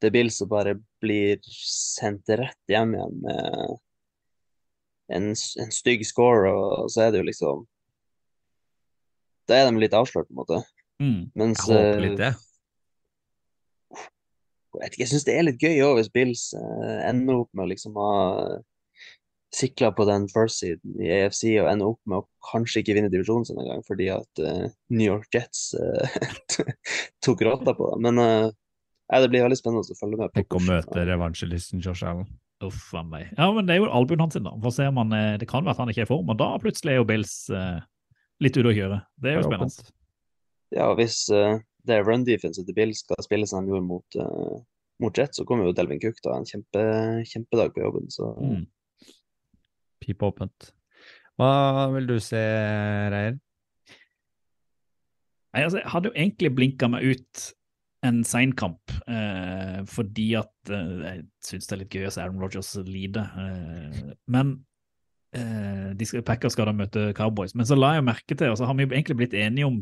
The 0.01 0.15
Bills 0.15 0.41
og 0.41 0.55
bare 0.57 0.79
blir 1.05 1.37
sendt 1.53 2.33
rett 2.33 2.73
hjem 2.73 2.97
igjen 2.97 3.23
med 3.29 3.79
en, 5.13 5.33
en 5.37 5.73
stygg 5.83 6.09
score, 6.09 6.49
og 6.49 6.89
så 6.89 7.05
er 7.05 7.13
det 7.13 7.21
jo 7.21 7.29
liksom 7.29 7.67
Da 9.47 9.59
er 9.59 9.69
de 9.71 9.83
litt 9.83 9.95
avslørt, 9.95 10.29
på 10.29 10.35
en 10.35 10.43
måte. 10.43 10.61
Mm. 11.03 11.21
Mens 11.39 11.67
Jeg 11.69 11.77
håper 11.77 11.99
eh, 11.99 12.05
litt 12.07 12.21
det. 12.21 12.33
jeg 14.77 14.81
vet 14.83 14.95
ikke, 14.95 15.03
jeg 15.05 15.11
syns 15.13 15.27
det 15.29 15.35
er 15.37 15.47
litt 15.47 15.63
gøy 15.63 15.83
òg 15.87 15.99
hvis 15.99 16.11
Bills 16.13 16.49
uh, 16.57 16.99
ender 17.09 17.43
opp 17.43 17.51
med 17.57 17.67
å 17.67 17.71
liksom 17.71 17.97
ha 18.01 18.11
sikla 19.57 19.89
på 19.97 20.05
den 20.05 20.27
first-siden 20.29 20.99
i 21.01 21.09
AFC 21.17 21.47
og 21.63 21.71
ender 21.71 21.95
opp 21.95 22.01
med 22.05 22.21
å 22.21 22.27
kanskje 22.51 22.83
ikke 22.83 22.97
vinne 22.99 23.13
divisjonen 23.13 23.47
sin 23.49 23.61
engang 23.63 23.81
fordi 23.87 24.11
at 24.13 24.43
eh, 24.43 24.67
New 24.93 25.07
York 25.07 25.33
Jets 25.33 25.71
tok 27.25 27.45
rotta 27.47 27.73
på 27.79 27.89
dem. 27.95 28.05
Men 28.05 28.21
nei, 28.21 29.21
det 29.23 29.31
blir 29.33 29.47
veldig 29.47 29.57
spennende 29.57 29.87
å 29.87 30.01
følge 30.01 30.21
med 30.21 30.35
på. 30.35 30.43
Tenk 30.43 30.59
å 30.59 30.65
møte 30.67 31.07
revansjelisten 31.09 31.81
Josh 31.81 32.05
Allen. 32.05 32.29
Uff 32.67 32.91
a 32.97 33.05
meg. 33.07 33.31
Ja, 33.39 33.49
men 33.55 33.69
det 33.69 33.77
er 33.77 33.85
jo 33.85 33.89
albuen 33.97 34.27
hans, 34.27 34.37
da. 34.37 34.53
For 34.61 34.73
å 34.73 34.77
se 34.77 34.91
om 34.91 35.01
han, 35.01 35.17
det 35.41 35.49
kan 35.49 35.65
være 35.65 35.77
at 35.77 35.81
han 35.85 35.93
ikke 35.93 36.05
er 36.05 36.11
i 36.11 36.13
form, 36.13 36.35
og 36.35 36.41
da 36.43 36.51
plutselig 36.61 36.97
er 36.97 37.01
jo 37.01 37.09
Bills 37.09 37.39
eh, 37.49 37.81
litt 38.45 38.57
ute 38.59 38.71
å 38.71 38.77
kjøre. 38.77 39.01
Det 39.23 39.33
er 39.33 39.39
jo 39.41 39.47
spennende. 39.47 39.93
Ja, 40.75 40.89
hvis 40.99 41.21
uh, 41.33 41.59
det 41.87 42.01
run 42.03 42.27
defense 42.27 42.63
til 42.63 42.77
Bill 42.77 42.95
skal 42.99 43.23
spille 43.25 43.47
som 43.49 43.65
de 43.65 43.75
gjorde 43.75 43.87
mot, 43.87 44.19
uh, 44.19 44.57
mot 45.03 45.19
Jet, 45.19 45.37
så 45.37 45.47
kommer 45.49 45.69
jo 45.69 45.77
Delvin 45.77 46.03
Cook 46.03 46.19
da 46.25 46.37
en 46.37 46.49
kjempe, 46.49 46.87
kjempedag 47.31 47.75
på 47.77 47.85
jobben. 47.87 48.11
Så 48.13 48.33
Mm. 48.41 48.65
Pip 50.03 50.23
åpent. 50.23 50.73
Hva 51.41 51.89
vil 51.95 52.07
du 52.09 52.19
se, 52.21 52.41
Reier? 53.13 53.39
Nei, 55.57 55.63
altså, 55.65 55.81
jeg 55.81 55.89
hadde 55.89 56.11
jo 56.11 56.17
egentlig 56.21 56.53
blinka 56.53 56.89
meg 56.93 57.17
ut 57.17 57.47
en 58.07 58.23
seinkamp, 58.29 58.93
eh, 59.09 59.81
fordi 59.89 60.27
at 60.39 60.73
eh, 60.73 60.91
jeg 61.07 61.23
syns 61.45 61.69
det 61.69 61.75
er 61.75 61.81
litt 61.81 61.97
gøy 61.97 62.09
å 62.09 62.13
se 62.13 62.23
Aaron 62.23 62.43
Rogers 62.43 62.75
lide. 62.87 63.25
Eh, 63.41 64.13
men 64.33 64.53
eh, 65.37 65.93
de 65.97 66.09
skal, 66.09 66.25
Packers 66.27 66.57
skal 66.57 66.71
da 66.71 66.75
møte 66.77 67.11
Cowboys. 67.17 67.55
Men 67.57 67.69
så 67.69 67.79
la 67.79 67.95
jeg 67.97 68.07
merke 68.07 68.37
til, 68.37 68.51
og 68.51 68.59
så 68.59 68.69
har 68.69 68.77
vi 68.79 68.87
jo 68.87 68.93
egentlig 68.95 69.19
blitt 69.21 69.37
enige 69.37 69.69
om 69.69 69.79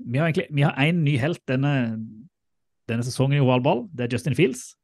Vi 0.00 0.18
har 0.18 0.30
egentlig 0.30 0.48
vi 0.54 0.64
har 0.64 0.76
én 0.80 1.02
ny 1.04 1.16
helt 1.20 1.42
denne, 1.50 1.74
denne 2.88 3.06
sesongen 3.06 3.38
i 3.38 3.44
oval 3.44 3.64
ball, 3.64 3.86
det 3.92 4.06
er 4.06 4.16
Justin 4.16 4.36
Fields. 4.38 4.74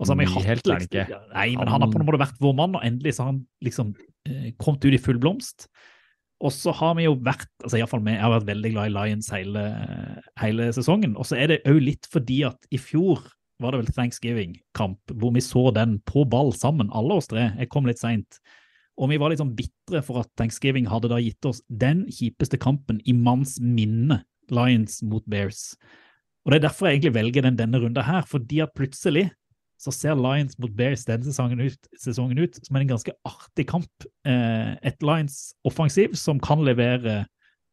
Og 0.00 0.08
så 0.08 0.14
har 0.14 0.20
vi 0.22 0.30
hatt 0.32 0.48
helt 0.48 0.64
liksom- 0.64 0.86
ikke. 0.88 1.20
Nei, 1.34 1.56
men 1.56 1.68
han 1.68 1.82
har 1.82 1.90
på 1.90 2.00
en 2.00 2.06
måte 2.06 2.22
vært 2.22 2.40
vår 2.40 2.54
mann, 2.56 2.74
og 2.74 2.82
endelig 2.82 3.14
så 3.14 3.24
har 3.24 3.32
han 3.32 3.46
liksom 3.62 3.94
eh, 4.26 4.52
kommet 4.58 4.84
ut 4.84 4.94
i 4.94 5.02
full 5.02 5.18
blomst. 5.18 5.68
Og 6.40 6.52
så 6.52 6.72
har 6.72 6.94
vi 6.96 7.04
jo 7.04 7.16
vært, 7.16 7.50
altså 7.62 7.76
i 7.76 7.82
hvert 7.82 7.90
fall 7.92 8.00
med, 8.00 8.14
jeg 8.16 8.24
har 8.24 8.32
vært 8.40 8.48
veldig 8.48 8.70
glad 8.72 8.88
i 8.88 8.94
Lions 8.94 9.28
hele, 9.28 9.64
hele 10.40 10.70
sesongen. 10.72 11.16
Og 11.20 11.28
så 11.28 11.36
er 11.36 11.52
det 11.52 11.60
òg 11.68 11.82
litt 11.84 12.08
fordi 12.08 12.46
at 12.48 12.56
i 12.72 12.80
fjor 12.80 13.20
var 13.60 13.72
det 13.72 13.82
vel 13.82 13.92
Thanksgiving-kamp, 13.92 15.12
hvor 15.20 15.34
vi 15.34 15.42
så 15.44 15.66
den 15.76 15.98
på 16.08 16.24
ball 16.24 16.54
sammen, 16.56 16.88
alle 16.96 17.18
oss 17.20 17.28
tre. 17.28 17.50
Jeg 17.58 17.68
kom 17.68 17.84
litt 17.84 18.00
seint. 18.00 18.40
Og 19.00 19.08
vi 19.08 19.18
var 19.20 19.32
litt 19.32 19.40
sånn 19.40 19.56
bitre 19.56 20.02
for 20.04 20.20
at 20.20 20.30
Thanksgiving 20.36 20.88
hadde 20.90 21.08
da 21.12 21.18
gitt 21.22 21.46
oss 21.48 21.62
den 21.72 22.04
kjipeste 22.12 22.60
kampen 22.60 23.00
i 23.08 23.14
manns 23.16 23.56
minne, 23.62 24.20
Lions 24.52 25.00
mot 25.06 25.24
Bears. 25.30 25.72
Og 26.44 26.52
det 26.52 26.60
er 26.60 26.66
derfor 26.66 26.88
jeg 26.88 26.98
egentlig 26.98 27.16
velger 27.16 27.46
den 27.46 27.56
denne 27.56 27.80
runda 27.80 28.04
her, 28.04 28.24
fordi 28.28 28.60
at 28.64 28.74
plutselig 28.76 29.28
så 29.80 29.92
ser 29.94 30.18
Lions 30.20 30.58
mot 30.60 30.72
Bears 30.76 31.06
denne 31.08 31.24
sesongen 31.24 31.62
ut, 31.64 31.90
sesongen 31.96 32.40
ut 32.42 32.58
som 32.60 32.76
en 32.76 32.90
ganske 32.90 33.14
artig 33.24 33.64
kamp. 33.70 34.08
Eh, 34.28 34.74
et 34.84 35.00
Lions 35.04 35.54
offensiv 35.64 36.16
som 36.20 36.40
kan 36.42 36.60
levere 36.66 37.22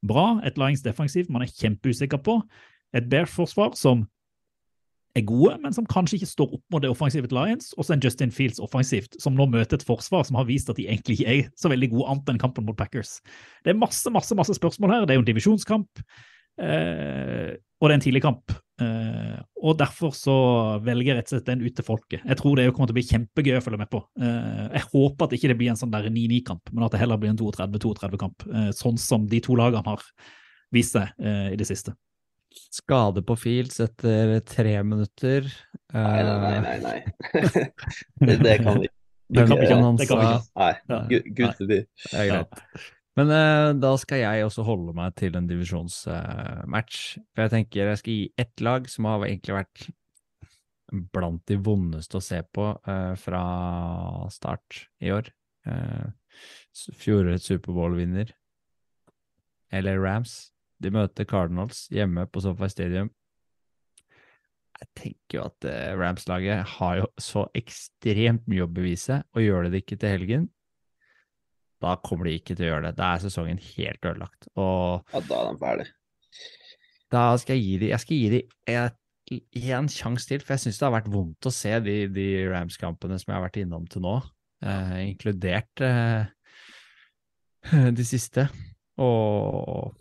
bra, 0.08 0.38
et 0.48 0.60
Lions 0.60 0.86
defensiv 0.86 1.28
man 1.34 1.44
er 1.44 1.52
kjempeusikker 1.52 2.22
på, 2.24 2.40
et 2.95 3.10
Bears-forsvar 3.12 3.76
som 3.76 4.06
er 5.18 5.26
gode, 5.27 5.56
men 5.64 5.76
som 5.76 5.88
kanskje 5.89 6.19
ikke 6.19 6.30
står 6.30 6.56
opp 6.57 6.64
mot 6.73 6.84
det 6.84 6.91
offensive 6.91 7.30
til 7.30 7.38
Lions, 7.39 7.72
og 7.77 7.85
så 7.85 7.95
en 7.95 8.03
Justin 8.03 8.34
Fields 8.34 8.61
offensivt, 8.64 9.18
som 9.22 9.35
nå 9.38 9.48
møter 9.52 9.80
et 9.80 9.88
forsvar 9.88 10.26
som 10.27 10.39
har 10.39 10.48
vist 10.49 10.72
at 10.72 10.80
de 10.80 10.88
egentlig 10.88 11.19
ikke 11.19 11.34
er 11.34 11.52
så 11.60 11.72
veldig 11.73 11.91
gode 11.95 12.14
annet 12.14 12.34
enn 12.34 12.41
kampen 12.41 12.68
mot 12.68 12.77
Packers. 12.77 13.18
Det 13.65 13.73
er 13.73 13.80
masse, 13.80 14.10
masse, 14.14 14.38
masse 14.38 14.56
spørsmål 14.57 14.94
her. 14.94 15.06
Det 15.06 15.15
er 15.15 15.19
jo 15.19 15.26
en 15.26 15.30
divisjonskamp, 15.31 16.06
eh, 16.61 17.52
og 17.77 17.89
det 17.89 17.94
er 17.94 17.99
en 17.99 18.07
tidlig 18.07 18.23
kamp. 18.26 18.56
Eh, 18.81 19.38
og 19.65 19.77
derfor 19.80 20.14
så 20.14 20.38
velger 20.85 21.11
jeg 21.11 21.18
rett 21.18 21.30
og 21.31 21.35
slett 21.35 21.48
den 21.49 21.64
ut 21.65 21.77
til 21.77 21.85
folket. 21.85 22.26
Jeg 22.26 22.39
tror 22.39 22.57
det 22.57 22.68
kommer 22.72 22.89
til 22.89 22.95
å 22.95 22.99
bli 22.99 23.07
kjempegøy 23.10 23.57
å 23.57 23.64
følge 23.65 23.81
med 23.81 23.91
på. 23.94 24.03
Eh, 24.22 24.65
jeg 24.77 24.89
håper 24.94 25.27
at 25.27 25.38
ikke 25.38 25.52
det 25.53 25.60
blir 25.60 25.73
en 25.73 25.80
sånn 25.80 25.94
9-9-kamp, 25.94 26.73
men 26.73 26.85
at 26.85 26.94
det 26.94 27.02
heller 27.02 27.22
blir 27.22 27.34
en 27.34 27.39
32-32-kamp, 27.41 28.49
eh, 28.53 28.69
sånn 28.77 28.99
som 29.02 29.26
de 29.30 29.41
to 29.45 29.57
lagene 29.57 29.85
har 29.89 30.06
vist 30.76 30.98
seg 30.98 31.10
eh, 31.22 31.53
i 31.56 31.60
det 31.60 31.69
siste. 31.69 31.95
Skade 32.77 33.23
på 33.25 33.38
Fields 33.39 33.79
etter 33.84 34.38
tre 34.47 34.75
minutter. 34.84 35.47
nei, 35.93 36.23
nei, 36.23 36.38
nei. 36.38 36.53
Eh, 36.53 36.61
nei, 36.67 36.77
nei. 36.84 37.65
det, 38.27 38.38
det 38.43 38.59
kan 38.63 38.81
vi 38.84 38.91
Det 39.27 39.43
kan 39.43 39.57
vi 39.59 39.65
ikke. 39.65 39.79
han 39.84 39.97
Det 39.99 40.07
kan 40.07 40.21
vi 40.21 40.27
ikke. 40.27 40.45
Nei, 40.55 40.73
Ja. 40.88 40.99
gud, 41.09 41.51
forby. 41.57 41.79
Det 41.84 42.13
er 42.21 42.29
greit. 42.31 42.61
Men 43.17 43.31
uh, 43.34 43.73
da 43.81 43.91
skal 43.97 44.21
jeg 44.21 44.45
også 44.45 44.63
holde 44.63 44.93
meg 44.95 45.15
til 45.17 45.35
en 45.35 45.47
divisjonsmatch. 45.49 46.99
For 47.34 47.43
jeg 47.43 47.53
tenker 47.55 47.89
jeg 47.91 48.01
skal 48.01 48.13
gi 48.13 48.27
ett 48.39 48.63
lag 48.63 48.88
som 48.93 49.09
har 49.09 49.25
egentlig 49.25 49.57
vært 49.57 49.88
blant 51.11 51.41
de 51.49 51.57
vondeste 51.59 52.19
å 52.19 52.23
se 52.23 52.39
på 52.55 52.69
uh, 52.88 53.15
fra 53.19 53.41
start 54.31 54.85
i 55.03 55.11
år. 55.11 55.31
Uh, 55.67 56.13
Fjorårets 57.01 57.49
Superbowl-vinner, 57.49 58.29
eller 59.73 59.99
Rams. 59.99 60.53
De 60.84 60.91
møter 60.94 61.26
Cardinals 61.30 61.86
hjemme 61.94 62.28
på 62.30 62.44
SoFi 62.44 62.70
Stadium. 62.70 63.10
Jeg 64.78 64.90
tenker 64.99 65.40
jo 65.40 65.45
at 65.48 65.66
eh, 65.66 65.95
Rams-laget 65.98 66.76
har 66.78 66.99
jo 66.99 67.08
så 67.22 67.48
ekstremt 67.58 68.45
mye 68.49 68.68
å 68.68 68.70
bevise, 68.70 69.24
og 69.34 69.41
gjør 69.41 69.72
det 69.72 69.82
ikke 69.82 69.98
til 69.98 70.14
helgen, 70.14 70.45
da 71.82 71.95
kommer 72.02 72.28
de 72.28 72.38
ikke 72.38 72.56
til 72.58 72.68
å 72.68 72.70
gjøre 72.72 72.88
det. 72.88 72.94
Da 72.98 73.12
er 73.14 73.24
sesongen 73.26 73.60
helt 73.62 74.06
ødelagt. 74.06 74.48
Og 74.58 75.04
Ja, 75.14 75.22
da 75.30 75.41
er 75.41 75.52
de 75.52 75.60
ferdig. 75.62 75.88
da 77.14 77.26
skal 77.38 77.56
jeg 77.58 77.66
gi 77.66 77.76
de, 77.84 77.91
jeg 77.94 78.04
skal 78.04 78.18
gi 78.18 78.30
de 78.34 78.40
en, 78.74 78.95
en 79.78 79.91
sjanse 79.91 80.30
til, 80.30 80.41
for 80.41 80.56
jeg 80.56 80.66
syns 80.66 80.80
det 80.80 80.88
har 80.88 80.95
vært 80.98 81.12
vondt 81.14 81.49
å 81.49 81.54
se 81.54 81.76
de, 81.86 81.99
de 82.14 82.28
Rams-kampene 82.49 83.20
som 83.22 83.32
jeg 83.32 83.38
har 83.38 83.45
vært 83.45 83.62
innom 83.62 83.86
til 83.90 84.06
nå, 84.06 84.16
eh, 84.66 84.98
inkludert 85.12 85.86
eh, 85.86 86.26
de 87.98 88.08
siste. 88.08 88.49
Og 88.98 89.94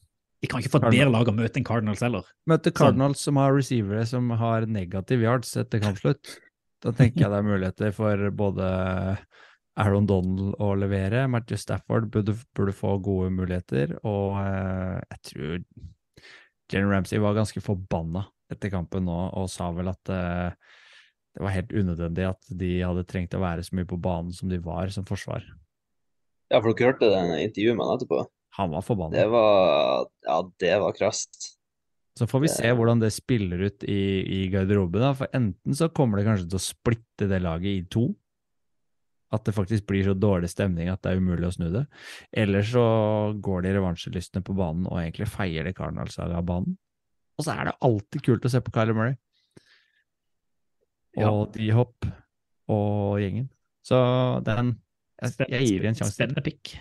De 0.46 0.50
kan 0.52 0.62
ikke 0.62 0.70
få 0.76 0.78
et 0.84 0.92
bedre 0.94 1.10
lag 1.10 1.26
å 1.26 1.34
møte 1.34 1.58
enn 1.58 1.66
Cardinals 1.66 2.04
heller. 2.04 2.26
møte 2.46 2.70
Cardinals 2.70 3.24
som 3.26 3.40
har 3.40 3.56
receivere 3.56 4.04
som 4.06 4.30
har 4.38 4.68
negativ 4.70 5.24
yards 5.26 5.56
etter 5.58 5.82
kampslutt. 5.82 6.36
Da 6.84 6.92
tenker 6.94 7.24
jeg 7.24 7.32
det 7.32 7.40
er 7.40 7.48
muligheter 7.48 7.94
for 7.96 8.30
både 8.36 8.68
Aaron 9.82 10.06
Donald 10.06 10.54
å 10.62 10.70
levere, 10.78 11.26
Matthew 11.28 11.58
Stafford 11.60 12.06
burde, 12.12 12.36
burde 12.56 12.74
få 12.76 12.94
gode 13.02 13.32
muligheter, 13.34 13.96
og 14.06 14.38
eh, 14.40 15.02
jeg 15.10 15.22
tror 15.30 15.58
Jenny 16.72 16.92
Ramsey 16.92 17.20
var 17.22 17.36
ganske 17.36 17.60
forbanna 17.64 18.24
etter 18.52 18.70
kampen 18.70 19.04
nå 19.08 19.18
og 19.36 19.50
sa 19.50 19.68
vel 19.74 19.90
at 19.90 20.12
eh, 20.14 20.54
det 21.36 21.44
var 21.44 21.52
helt 21.52 21.74
unødvendig 21.74 22.28
at 22.30 22.54
de 22.62 22.70
hadde 22.80 23.04
trengt 23.10 23.34
å 23.36 23.42
være 23.42 23.66
så 23.66 23.76
mye 23.76 23.88
på 23.88 23.98
banen 24.00 24.32
som 24.32 24.48
de 24.48 24.62
var 24.62 24.88
som 24.94 25.04
forsvar. 25.08 25.44
Ja, 26.48 26.62
for 26.62 26.70
dere 26.70 26.94
hørte 26.94 27.10
det 27.10 27.42
intervjuet 27.50 27.76
med 27.76 27.84
han 27.84 27.98
etterpå? 27.98 28.22
Han 28.56 28.72
var 28.72 28.84
forbanna. 28.84 29.16
Det 29.16 29.26
var 29.32 30.06
Ja, 30.26 30.40
det 30.62 30.74
var 30.82 30.96
krast. 30.96 31.52
Så 32.16 32.24
får 32.26 32.40
vi 32.46 32.48
se 32.48 32.68
hvordan 32.72 33.00
det 33.02 33.10
spiller 33.12 33.66
ut 33.68 33.84
i, 33.84 34.00
i 34.24 34.46
garderoben, 34.48 35.02
da. 35.04 35.10
For 35.18 35.28
enten 35.36 35.76
så 35.76 35.90
kommer 35.92 36.16
det 36.16 36.24
kanskje 36.24 36.46
til 36.48 36.56
å 36.56 36.64
splitte 36.64 37.28
det 37.28 37.42
laget 37.44 37.68
i 37.68 37.82
to. 37.92 38.06
At 39.36 39.44
det 39.44 39.52
faktisk 39.52 39.84
blir 39.90 40.06
så 40.06 40.14
dårlig 40.16 40.48
stemning 40.48 40.88
at 40.88 41.02
det 41.04 41.12
er 41.12 41.20
umulig 41.20 41.50
å 41.50 41.52
snu 41.52 41.66
det. 41.74 41.84
Eller 42.32 42.64
så 42.64 42.86
går 43.42 43.66
de 43.66 43.74
revansjelystne 43.76 44.40
på 44.46 44.56
banen 44.56 44.88
og 44.88 44.96
egentlig 45.02 45.28
feier 45.28 45.68
det 45.68 45.74
Cardinals-laget 45.76 46.40
av 46.40 46.48
banen. 46.48 46.78
Og 47.36 47.44
så 47.44 47.52
er 47.52 47.68
det 47.68 47.76
alltid 47.84 48.24
kult 48.30 48.48
å 48.48 48.54
se 48.54 48.62
på 48.64 48.72
Kyler 48.72 48.96
Murray. 48.96 49.18
Ja. 51.16 51.28
Og 51.28 51.52
D-Hop 51.52 52.08
og 52.72 53.20
gjengen. 53.20 53.50
Så 53.84 53.98
den 54.46 54.78
Jeg, 55.20 55.48
jeg 55.48 55.68
gir 55.68 55.84
dem 55.84 55.92
en 55.92 56.00
sjanse. 56.00 56.16
Spennende 56.16 56.44
pick. 56.44 56.76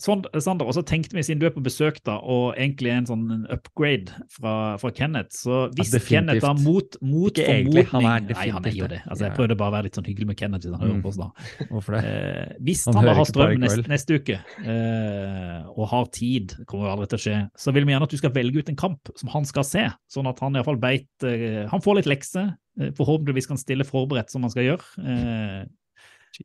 Sander, 0.00 0.64
og 0.64 0.72
så 0.74 0.82
tenkte 0.86 1.14
vi, 1.16 1.22
siden 1.26 1.40
du 1.42 1.46
er 1.46 1.52
på 1.54 1.62
besøk 1.62 1.98
da, 2.08 2.14
og 2.24 2.54
egentlig 2.56 2.88
er 2.92 2.98
en 3.02 3.08
sånn 3.10 3.24
upgrade 3.52 4.14
fra, 4.32 4.54
fra 4.80 4.90
Kenneth, 4.96 5.34
så 5.36 5.66
hvis 5.76 5.92
definitivt. 5.92 6.40
Kenneth 6.40 6.46
da 6.46 6.52
mot, 6.64 6.96
mot 7.04 7.30
Ikke 7.36 7.46
egentlig, 7.52 7.84
han 7.92 8.06
er 8.08 8.24
Nei, 8.30 8.46
han 8.54 8.64
er 8.70 8.76
jo 8.78 8.88
det. 8.90 9.00
Altså, 9.06 9.26
jeg 9.28 9.36
prøvde 9.36 9.56
bare 9.60 9.70
å 9.72 9.76
være 9.76 9.88
litt 9.90 9.98
sånn 10.00 10.08
hyggelig 10.08 10.30
med 10.32 10.38
Kenneth. 10.40 10.64
hvis 10.66 10.72
han 10.76 10.80
hører 10.84 10.96
Mm. 10.96 11.02
på 11.04 11.08
oss 11.12 11.18
da. 11.20 11.28
Hvorfor 11.70 11.96
det? 11.98 12.02
Eh, 12.10 12.54
hvis 12.66 12.84
Han 12.88 12.96
han, 12.98 13.04
da 13.10 13.14
har 13.20 13.28
strøm 13.28 13.54
neste, 13.60 13.84
neste 13.92 14.18
uke, 14.20 14.38
eh, 14.64 15.68
og 15.76 15.84
har 15.92 16.08
tid, 16.16 16.56
kommer 16.66 16.88
jo 16.88 16.94
aldri 16.96 17.10
til 17.12 17.20
å 17.20 17.24
skje, 17.26 17.36
så 17.60 17.72
vil 17.76 17.84
vi 17.86 17.92
gjerne 17.94 18.08
at 18.08 18.14
du 18.16 18.20
skal 18.20 18.34
velge 18.34 18.58
ut 18.64 18.72
en 18.72 18.80
kamp 18.80 19.12
som 19.20 19.28
han 19.34 19.44
skal 19.48 19.64
se, 19.68 19.84
sånn 20.10 20.28
at 20.30 20.40
han 20.40 20.56
iallfall 20.58 20.80
beit 20.80 21.08
eh, 21.28 21.66
Han 21.70 21.80
får 21.84 22.00
litt 22.00 22.10
lekser, 22.10 22.54
eh, 22.80 22.90
forhåpentligvis 22.96 23.46
kan 23.50 23.60
stille 23.60 23.84
forberedt 23.84 24.30
som 24.32 24.42
han 24.42 24.50
skal 24.50 24.64
gjøre. 24.70 24.84
Eh, 25.04 25.64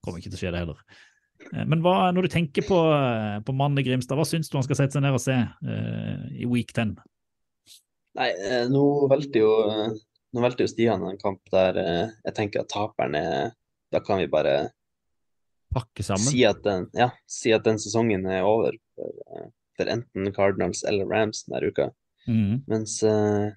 kommer 0.03 0.19
ikke 0.19 0.31
til 0.33 0.39
å 0.39 0.43
skje 0.43 0.51
det 0.51 0.59
heller. 0.65 0.79
Eh, 1.53 1.65
Men 1.65 1.81
hva, 1.85 2.11
når 2.15 2.25
du 2.27 2.31
tenker 2.33 2.65
på, 2.67 2.77
eh, 2.95 3.39
på 3.45 3.53
mannen 3.55 3.79
i 3.81 3.85
Grimstad, 3.87 4.17
hva 4.19 4.25
syns 4.27 4.49
du 4.49 4.57
han 4.57 4.65
skal 4.67 4.79
sette 4.79 4.97
seg 4.97 5.03
ned 5.05 5.13
og 5.17 5.21
se 5.23 5.35
uh, 5.35 6.25
i 6.33 6.45
week 6.49 6.71
10? 6.73 6.95
Nei, 8.15 8.29
nå 8.71 8.83
valgte 9.11 9.41
jo 9.43 9.49
Nå 10.35 10.41
valgte 10.43 10.63
jo 10.65 10.71
Stian 10.71 11.03
en 11.07 11.17
kamp 11.19 11.39
der 11.51 11.77
jeg 11.79 12.33
tenker 12.35 12.63
at 12.63 12.69
taperen 12.71 13.15
er 13.19 13.51
Da 13.91 13.99
kan 14.03 14.19
vi 14.19 14.27
bare 14.31 14.69
Pakke 15.75 16.03
sammen. 16.07 16.23
si 16.31 16.45
at 16.47 16.61
den, 16.63 16.85
ja, 16.95 17.09
si 17.27 17.51
at 17.51 17.63
den 17.67 17.75
sesongen 17.79 18.23
er 18.31 18.43
over 18.47 18.75
for, 18.95 19.11
for 19.75 19.91
enten 19.91 20.31
Cardinals 20.35 20.83
eller 20.87 21.03
Rams 21.11 21.43
denne 21.49 21.67
uka. 21.67 21.89
Mm. 22.27 22.61
Mens 22.71 23.01
uh, 23.03 23.51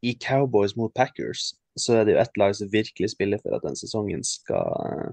i 0.00 0.14
Cowboys 0.16 0.76
mot 0.80 0.92
Packers 0.96 1.50
så 1.78 1.98
er 2.00 2.04
det 2.08 2.14
jo 2.16 2.22
ett 2.22 2.40
lag 2.40 2.56
som 2.56 2.70
virkelig 2.72 3.10
spiller 3.12 3.40
for 3.44 3.56
at 3.58 3.66
den 3.68 3.76
sesongen 3.76 4.24
skal 4.24 5.12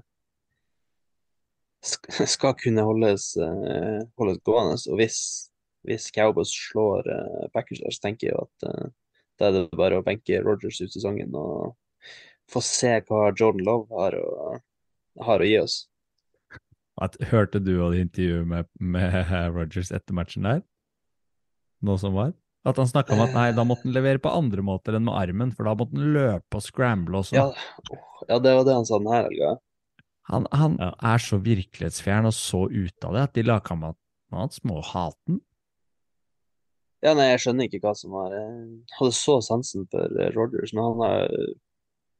skal 2.34 2.54
kunne 2.60 2.84
holdes, 2.86 3.32
eh, 3.40 4.04
holdes 4.18 4.42
gående. 4.46 4.78
Og 4.90 5.00
hvis, 5.00 5.18
hvis 5.86 6.10
Cowboys 6.14 6.52
slår 6.52 7.10
eh, 7.12 7.48
Packers 7.54 7.82
der, 7.82 7.94
så 7.94 8.06
tenker 8.08 8.30
jeg 8.30 8.38
at 8.44 8.68
eh, 8.70 8.94
da 9.36 9.50
er 9.50 9.58
det 9.58 9.66
bare 9.76 10.00
å 10.00 10.04
benke 10.06 10.40
Rogers 10.44 10.80
ut 10.80 10.94
sesongen 10.94 11.34
og 11.36 11.76
få 12.50 12.62
se 12.64 12.94
hva 13.08 13.26
Jordan 13.34 13.66
Love 13.66 13.90
har 13.92 14.16
å, 14.16 14.56
har 15.26 15.42
å 15.42 15.48
gi 15.48 15.58
oss. 15.60 15.82
At, 17.02 17.18
hørte 17.28 17.60
du 17.60 17.74
og 17.84 17.98
intervjuet 17.98 18.48
med, 18.48 18.70
med 18.80 19.12
Rogers 19.52 19.92
etter 19.92 20.16
matchen 20.16 20.48
der? 20.48 20.64
nå 21.84 21.96
som 22.00 22.16
var? 22.16 22.34
At 22.66 22.80
han 22.80 22.88
snakka 22.90 23.14
om 23.14 23.22
at 23.22 23.34
nei, 23.36 23.50
da 23.54 23.62
måtte 23.66 23.86
han 23.86 23.94
levere 23.94 24.18
på 24.22 24.32
andre 24.32 24.64
måter 24.66 24.96
enn 24.98 25.04
med 25.06 25.14
armen, 25.14 25.52
for 25.54 25.68
da 25.68 25.76
måtte 25.78 25.94
han 25.94 26.14
løpe 26.16 26.58
og 26.58 26.64
scramble 26.64 27.20
og 27.20 27.28
sånn. 27.28 27.38
Ja, 27.38 27.98
ja, 28.26 28.38
det 28.42 28.54
var 28.58 28.66
det 28.66 28.74
han 28.74 28.88
sa 28.88 28.98
denne 28.98 29.20
helga. 29.20 29.52
Han, 30.26 30.46
han 30.50 30.78
er 30.82 31.22
så 31.22 31.38
virkelighetsfjern 31.38 32.26
og 32.26 32.34
så 32.34 32.64
ute 32.66 33.06
av 33.06 33.14
det 33.14 33.26
at 33.28 33.36
de 33.38 33.44
lagkameratene 33.46 34.40
hans 34.40 34.62
må 34.66 34.80
hate 34.82 35.20
han. 35.30 35.42
Ja, 37.04 37.12
nei, 37.14 37.28
jeg 37.28 37.42
skjønner 37.44 37.68
ikke 37.68 37.82
hva 37.84 37.92
som 37.94 38.14
var 38.16 38.32
Jeg 38.34 38.46
hadde 38.96 39.14
så 39.14 39.36
sansen 39.44 39.84
for 39.92 40.08
Rogers, 40.10 40.34
Rodgers, 40.34 40.72
men 40.74 40.86
han, 40.88 41.04
er, 41.06 41.52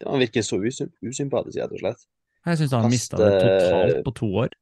han 0.07 0.23
virker 0.23 0.45
så 0.47 0.61
usymp 0.61 0.95
usympatisk, 1.03 1.59
rett 1.59 1.75
og 1.75 1.83
slett. 1.83 2.07
Jeg 2.47 2.61
syns 2.61 2.75
han 2.77 2.91
mista 2.93 3.19
det 3.19 3.31
totalt 3.43 4.03
på 4.07 4.15
to 4.21 4.31
år. 4.45 4.55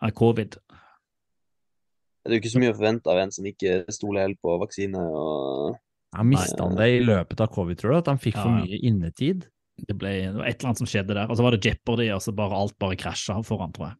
Av 0.00 0.14
covid. 0.16 0.56
Det 0.56 2.30
er 2.30 2.36
jo 2.36 2.40
ikke 2.40 2.52
så 2.54 2.60
mye 2.62 2.72
å 2.72 2.76
forvente 2.78 3.12
av 3.12 3.18
en 3.20 3.32
som 3.34 3.48
ikke 3.48 3.82
stoler 3.92 4.24
helt 4.24 4.40
på 4.40 4.54
vaksine 4.62 5.00
og 5.00 5.76
Han 6.16 6.28
mista 6.30 6.64
han 6.64 6.78
det 6.78 6.88
i 6.94 7.02
løpet 7.04 7.42
av 7.44 7.50
covid, 7.52 7.78
tror 7.80 7.92
du? 7.92 7.98
At 8.00 8.08
han 8.10 8.20
fikk 8.22 8.38
for 8.38 8.48
Ja, 8.48 8.62
ja. 8.62 8.64
mye 8.64 8.80
innetid? 8.88 9.44
Det, 9.88 9.96
ble, 9.98 10.12
det 10.28 10.36
var 10.38 10.48
et 10.48 10.58
eller 10.58 10.70
annet 10.70 10.82
som 10.82 10.88
skjedde 10.90 11.16
der. 11.16 11.26
Og 11.30 11.38
så 11.38 11.44
var 11.46 11.56
det 11.56 11.64
Jeopardy, 11.64 12.08
og 12.14 12.22
så 12.24 12.34
bare 12.36 12.58
alt 12.58 12.76
bare 12.82 12.98
krasja 13.00 13.38
foran, 13.46 13.72
tror 13.76 13.90
jeg. 13.90 13.98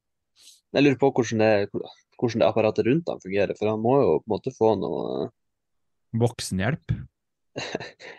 Jeg 0.77 0.87
lurer 0.87 0.99
på 1.01 1.11
hvordan 1.17 1.43
det, 1.43 1.83
hvordan 2.21 2.43
det 2.43 2.47
apparatet 2.49 2.87
rundt 2.87 3.09
han 3.11 3.23
fungerer, 3.23 3.57
for 3.59 3.73
han 3.73 3.81
må 3.83 3.97
jo 4.03 4.13
på 4.21 4.29
en 4.29 4.35
måte 4.37 4.53
få 4.55 4.75
noe 4.79 5.31
Voksenhjelp. 6.21 6.97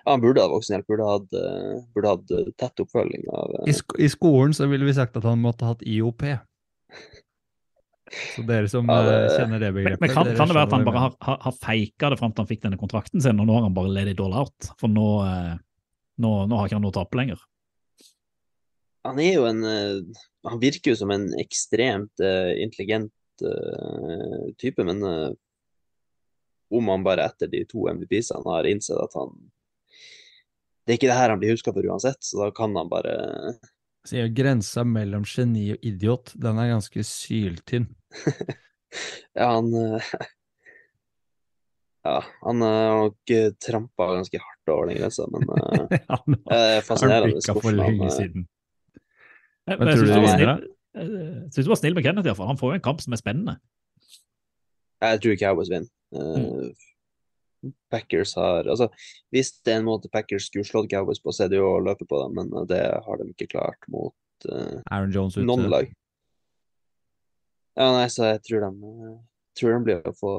Ja, 0.03 0.11
han 0.11 0.21
burde 0.21 0.41
ha 0.43 0.49
voksenhjelp, 0.51 0.85
burde 0.91 1.05
hatt, 1.07 1.35
eh, 1.39 1.77
burde 1.95 2.09
hatt 2.11 2.31
eh, 2.35 2.49
tett 2.59 2.81
oppfølging 2.83 3.23
av 3.31 3.53
eh, 3.61 3.69
I, 3.71 3.75
sk 3.77 3.95
I 4.03 4.09
skolen 4.11 4.51
så 4.53 4.67
ville 4.67 4.83
vi 4.85 4.93
sagt 4.97 5.15
at 5.17 5.23
han 5.25 5.39
måtte 5.41 5.65
hatt 5.69 5.85
IOP. 5.87 6.25
Så 8.35 8.43
dere 8.43 8.67
som 8.67 8.89
Ja, 8.91 8.97
det- 9.07 9.37
kjenner 9.37 9.61
det 9.63 9.69
begrepet 9.77 10.03
men 10.03 10.11
kan, 10.11 10.27
kan 10.35 10.51
det 10.51 10.57
være 10.57 10.67
at 10.67 10.75
han 10.75 10.83
bare 10.83 11.03
har, 11.05 11.15
har, 11.23 11.37
har 11.47 11.55
feika 11.63 12.09
det 12.11 12.19
fram 12.19 12.33
til 12.35 12.43
han 12.43 12.49
fikk 12.51 12.65
denne 12.67 12.79
kontrakten 12.81 13.23
sin, 13.23 13.39
og 13.39 13.47
nå 13.47 13.55
har 13.55 13.63
han 13.69 13.77
bare 13.77 13.93
let 13.95 14.11
i 14.11 14.17
dollar, 14.19 14.43
out? 14.43 14.71
For 14.81 14.91
nå, 14.91 15.07
nå, 16.19 16.31
nå 16.51 16.59
har 16.59 16.67
ikke 16.67 16.75
han 16.81 16.83
noe 16.83 16.91
å 16.91 16.99
tape 16.99 17.21
lenger. 17.21 17.39
Han 19.07 19.19
er 19.19 19.33
jo 19.33 19.45
en 19.49 19.63
eh, 19.65 20.01
Han 20.47 20.59
virker 20.61 20.93
jo 20.93 20.99
som 20.99 21.11
en 21.13 21.29
ekstremt 21.41 22.21
eh, 22.23 22.53
intelligent 22.63 23.13
eh, 23.45 24.53
type, 24.61 24.83
men 24.85 25.01
om 26.71 26.87
han 26.87 27.03
bare 27.03 27.25
etter 27.27 27.49
de 27.51 27.65
to 27.69 27.87
MVP-ene 27.91 28.47
har 28.47 28.69
innsett 28.69 29.01
at 29.01 29.13
han 29.17 29.35
Det 30.85 30.93
er 30.93 30.99
ikke 30.99 31.11
det 31.11 31.19
her 31.19 31.33
han 31.33 31.41
blir 31.41 31.53
huska 31.55 31.73
for 31.75 31.85
uansett, 31.85 32.21
så 32.25 32.45
da 32.45 32.49
kan 32.55 32.75
han 32.77 32.89
bare 32.89 33.15
Sier 34.07 34.25
jo 34.25 34.33
grensa 34.33 34.81
mellom 34.87 35.27
geni 35.29 35.67
og 35.75 35.83
idiot, 35.85 36.31
den 36.33 36.57
er 36.57 36.71
ganske 36.75 37.05
syltynn. 37.05 37.89
Ja, 39.31 39.45
han 39.55 39.69
Ja, 42.03 42.17
han 42.41 42.63
har 42.65 42.97
nok 43.05 43.31
trampa 43.63 44.07
ganske 44.17 44.41
hardt 44.41 44.71
over 44.73 44.89
den 44.89 44.97
grensa, 44.99 45.27
men 45.31 45.45
ja, 45.95 46.17
Han 46.17 46.35
det 46.49 46.57
er 46.57 46.81
fascinerende. 46.83 46.83
fascinerende 46.89 47.37
bikka 47.37 47.55
for 47.61 47.77
lenge 47.77 48.09
han, 48.09 48.43
siden. 49.61 49.71
Jeg, 49.71 49.79
Men 49.79 49.87
jeg 49.87 49.97
syns 49.97 50.09
du 50.09 51.69
du 51.69 51.71
var 51.71 51.79
snill, 51.79 51.95
med 51.95 52.03
Kenneth, 52.03 52.27
iallfall. 52.27 52.49
Han 52.51 52.59
får 52.59 52.73
jo 52.73 52.79
en 52.79 52.87
kamp 52.87 53.01
som 53.03 53.13
er 53.15 53.21
spennende. 53.21 53.57
Jeg 55.01 55.21
tror 55.23 55.37
Cowboys 55.41 55.71
vinner. 55.71 55.91
Mm. 56.11 56.71
Packers 57.91 58.33
har 58.35 58.67
Altså, 58.69 58.87
hvis 59.29 59.51
det 59.61 59.73
er 59.73 59.79
en 59.79 59.87
måte 59.87 60.09
Packers 60.09 60.49
skulle 60.49 60.65
slått 60.65 60.89
Cowboys 60.91 61.21
på, 61.21 61.33
så 61.33 61.45
er 61.45 61.53
det 61.53 61.61
jo 61.61 61.69
å 61.75 61.83
løpe 61.83 62.07
på 62.09 62.19
dem, 62.23 62.37
men 62.39 62.53
eh, 62.57 62.67
det 62.69 62.81
har 63.05 63.21
de 63.21 63.29
ikke 63.31 63.51
klart 63.53 63.89
mot 63.91 64.47
uh, 64.49 64.81
Aaron 64.89 65.13
Jones 65.13 65.37
ute. 65.37 65.45
noen 65.45 65.69
lag. 65.71 65.89
Ja, 67.77 67.91
nei, 67.95 68.07
så 68.11 68.33
jeg 68.33 68.41
tror 68.47 68.65
de, 68.65 68.91
Jeg 68.99 69.59
tror 69.61 69.75
de 69.75 69.83
blir 69.85 70.09
å 70.09 70.15
få, 70.17 70.33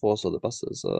få 0.00 0.16
så 0.20 0.32
det 0.34 0.42
passer, 0.42 0.74
så 0.76 0.98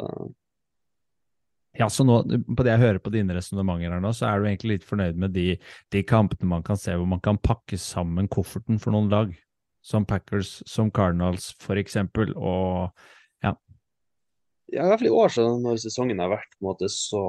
Ja, 1.76 1.88
så 1.92 2.06
nå, 2.08 2.20
på 2.56 2.64
det 2.64 2.72
jeg 2.72 2.82
hører 2.82 3.00
på 3.02 3.12
dine 3.12 3.36
resonnementer 3.36 3.92
her 3.92 4.02
nå, 4.02 4.12
så 4.16 4.30
er 4.30 4.40
du 4.40 4.48
egentlig 4.48 4.78
litt 4.78 4.86
fornøyd 4.88 5.18
med 5.20 5.34
de, 5.36 5.48
de 5.92 6.02
kampene 6.08 6.48
man 6.48 6.64
kan 6.66 6.78
se 6.80 6.94
hvor 6.96 7.08
man 7.10 7.22
kan 7.24 7.36
pakke 7.36 7.78
sammen 7.80 8.30
kofferten 8.32 8.80
for 8.82 8.96
noen 8.96 9.10
lag, 9.12 9.34
som 9.84 10.06
Packers, 10.08 10.58
som 10.66 10.90
Cardinals 10.90 11.52
for 11.62 11.78
eksempel, 11.80 12.32
og 12.36 12.90
Ja, 13.44 13.52
Ja, 14.72 14.82
i 14.82 14.88
hvert 14.88 15.02
fall 15.02 15.10
i 15.10 15.16
år, 15.20 15.34
så 15.34 15.48
når 15.62 15.82
sesongen 15.84 16.22
har 16.22 16.32
vært 16.32 16.54
på 16.56 16.64
en 16.64 16.70
måte 16.72 16.88
så 16.90 17.22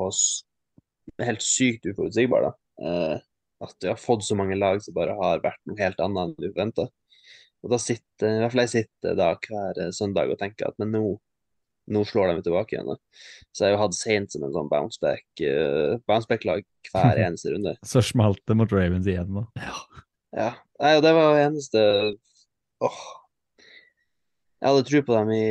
helt 1.22 1.44
sykt 1.44 1.86
uforutsigbar, 1.86 2.48
da. 2.48 2.54
Eh, 2.88 3.20
at 3.64 3.76
vi 3.82 3.90
har 3.90 4.00
fått 4.00 4.26
så 4.26 4.36
mange 4.38 4.58
lag 4.58 4.82
som 4.84 4.96
bare 4.96 5.16
har 5.18 5.44
vært 5.44 5.62
noe 5.66 5.80
helt 5.82 6.02
annet 6.04 6.24
enn 6.24 6.36
du 6.38 6.50
forventa. 6.50 6.88
Og 7.66 7.74
da 7.74 7.80
sitter 7.82 8.36
i 8.36 8.42
hvert 8.44 8.54
fall 8.54 8.64
jeg 8.66 8.74
sitter 8.74 9.18
da 9.18 9.32
hver 9.36 9.82
eh, 9.82 9.94
søndag 9.96 10.34
og 10.34 10.40
tenker 10.42 10.70
at 10.70 10.78
men 10.82 10.94
nå, 10.94 11.04
nå 11.88 12.04
slår 12.08 12.34
de 12.34 12.46
tilbake 12.46 12.76
igjen. 12.76 12.90
da. 12.90 12.98
Så 13.56 13.66
jeg 13.66 13.74
har 13.74 13.78
jo 13.78 13.84
hatt 13.86 13.98
Saint 13.98 14.34
som 14.34 14.44
en 14.46 14.56
sånn 14.56 14.72
bounceback, 14.72 15.26
uh, 15.42 15.98
bounceback-lag 16.10 16.66
hver 16.92 17.22
eneste 17.26 17.54
runde. 17.54 17.78
så 17.88 18.04
smalt 18.06 18.42
det 18.48 18.58
mot 18.60 18.74
Ravens 18.76 19.08
igjen 19.10 19.42
da. 19.42 19.48
Ja. 20.36 20.52
Nei, 20.82 20.98
og 20.98 21.06
det 21.06 21.14
var 21.16 21.40
eneste 21.40 21.82
Åh. 22.84 22.98
Jeg 24.58 24.70
hadde 24.70 24.88
tro 24.90 25.02
på 25.06 25.16
dem 25.16 25.32
i 25.34 25.44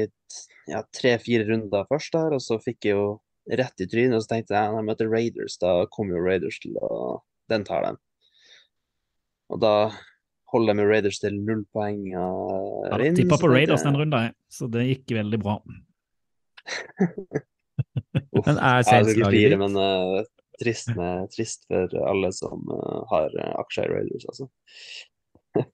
ja, 0.70 0.82
tre-fire 0.94 1.46
runder 1.48 1.86
først 1.90 2.14
der, 2.14 2.34
og 2.36 2.42
så 2.42 2.58
fikk 2.62 2.88
jeg 2.88 2.96
jo 2.96 3.06
rett 3.46 3.82
i 3.82 3.86
trynet, 3.86 4.16
og 4.18 4.24
så 4.24 4.34
tenkte 4.34 4.56
jeg 4.56 4.72
når 4.72 4.80
jeg 4.80 4.88
møter 4.88 5.10
Raiders, 5.10 5.56
da 5.62 5.72
kommer 5.94 6.18
jo 6.18 6.26
Raiders 6.26 6.58
til 6.62 6.76
å 6.82 7.22
Den 7.46 7.62
tar 7.62 7.84
dem. 7.86 7.98
Og 9.54 9.60
da 9.62 9.74
holder 10.50 10.72
de 10.72 10.78
med 10.80 10.88
Raiders 10.90 11.20
til 11.22 11.36
null 11.38 11.62
poeng 11.74 12.00
Uh, 12.10 12.86
ja, 12.90 13.12
tippa 13.14 13.38
på 13.38 13.50
Raiders 13.50 13.84
den 13.86 13.98
runden, 13.98 14.34
så 14.50 14.66
det 14.70 14.86
gikk 14.88 15.14
veldig 15.20 15.38
bra. 15.42 15.60
Men 18.47 18.59
er 18.59 18.82
flire, 18.86 19.55
ditt? 19.55 19.59
men 19.60 19.76
uh, 19.78 20.22
trist, 20.60 20.90
med, 20.97 21.28
trist 21.32 21.66
for 21.68 21.93
alle 22.09 22.32
som 22.34 22.64
uh, 22.70 23.05
har 23.10 23.32
uh, 23.36 23.52
aksjer 23.62 23.90
i 23.90 23.94
Raiders, 23.94 24.26
altså. 24.32 24.48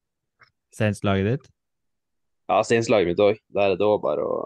Saints-laget 0.79 1.29
ditt? 1.29 1.51
Ja, 2.51 2.61
Saints-laget 2.67 3.13
mitt 3.13 3.23
òg. 3.23 3.41
Der 3.55 3.73
er 3.73 3.79
det 3.79 3.89
òg 3.89 4.01
bare 4.05 4.27
å 4.27 4.37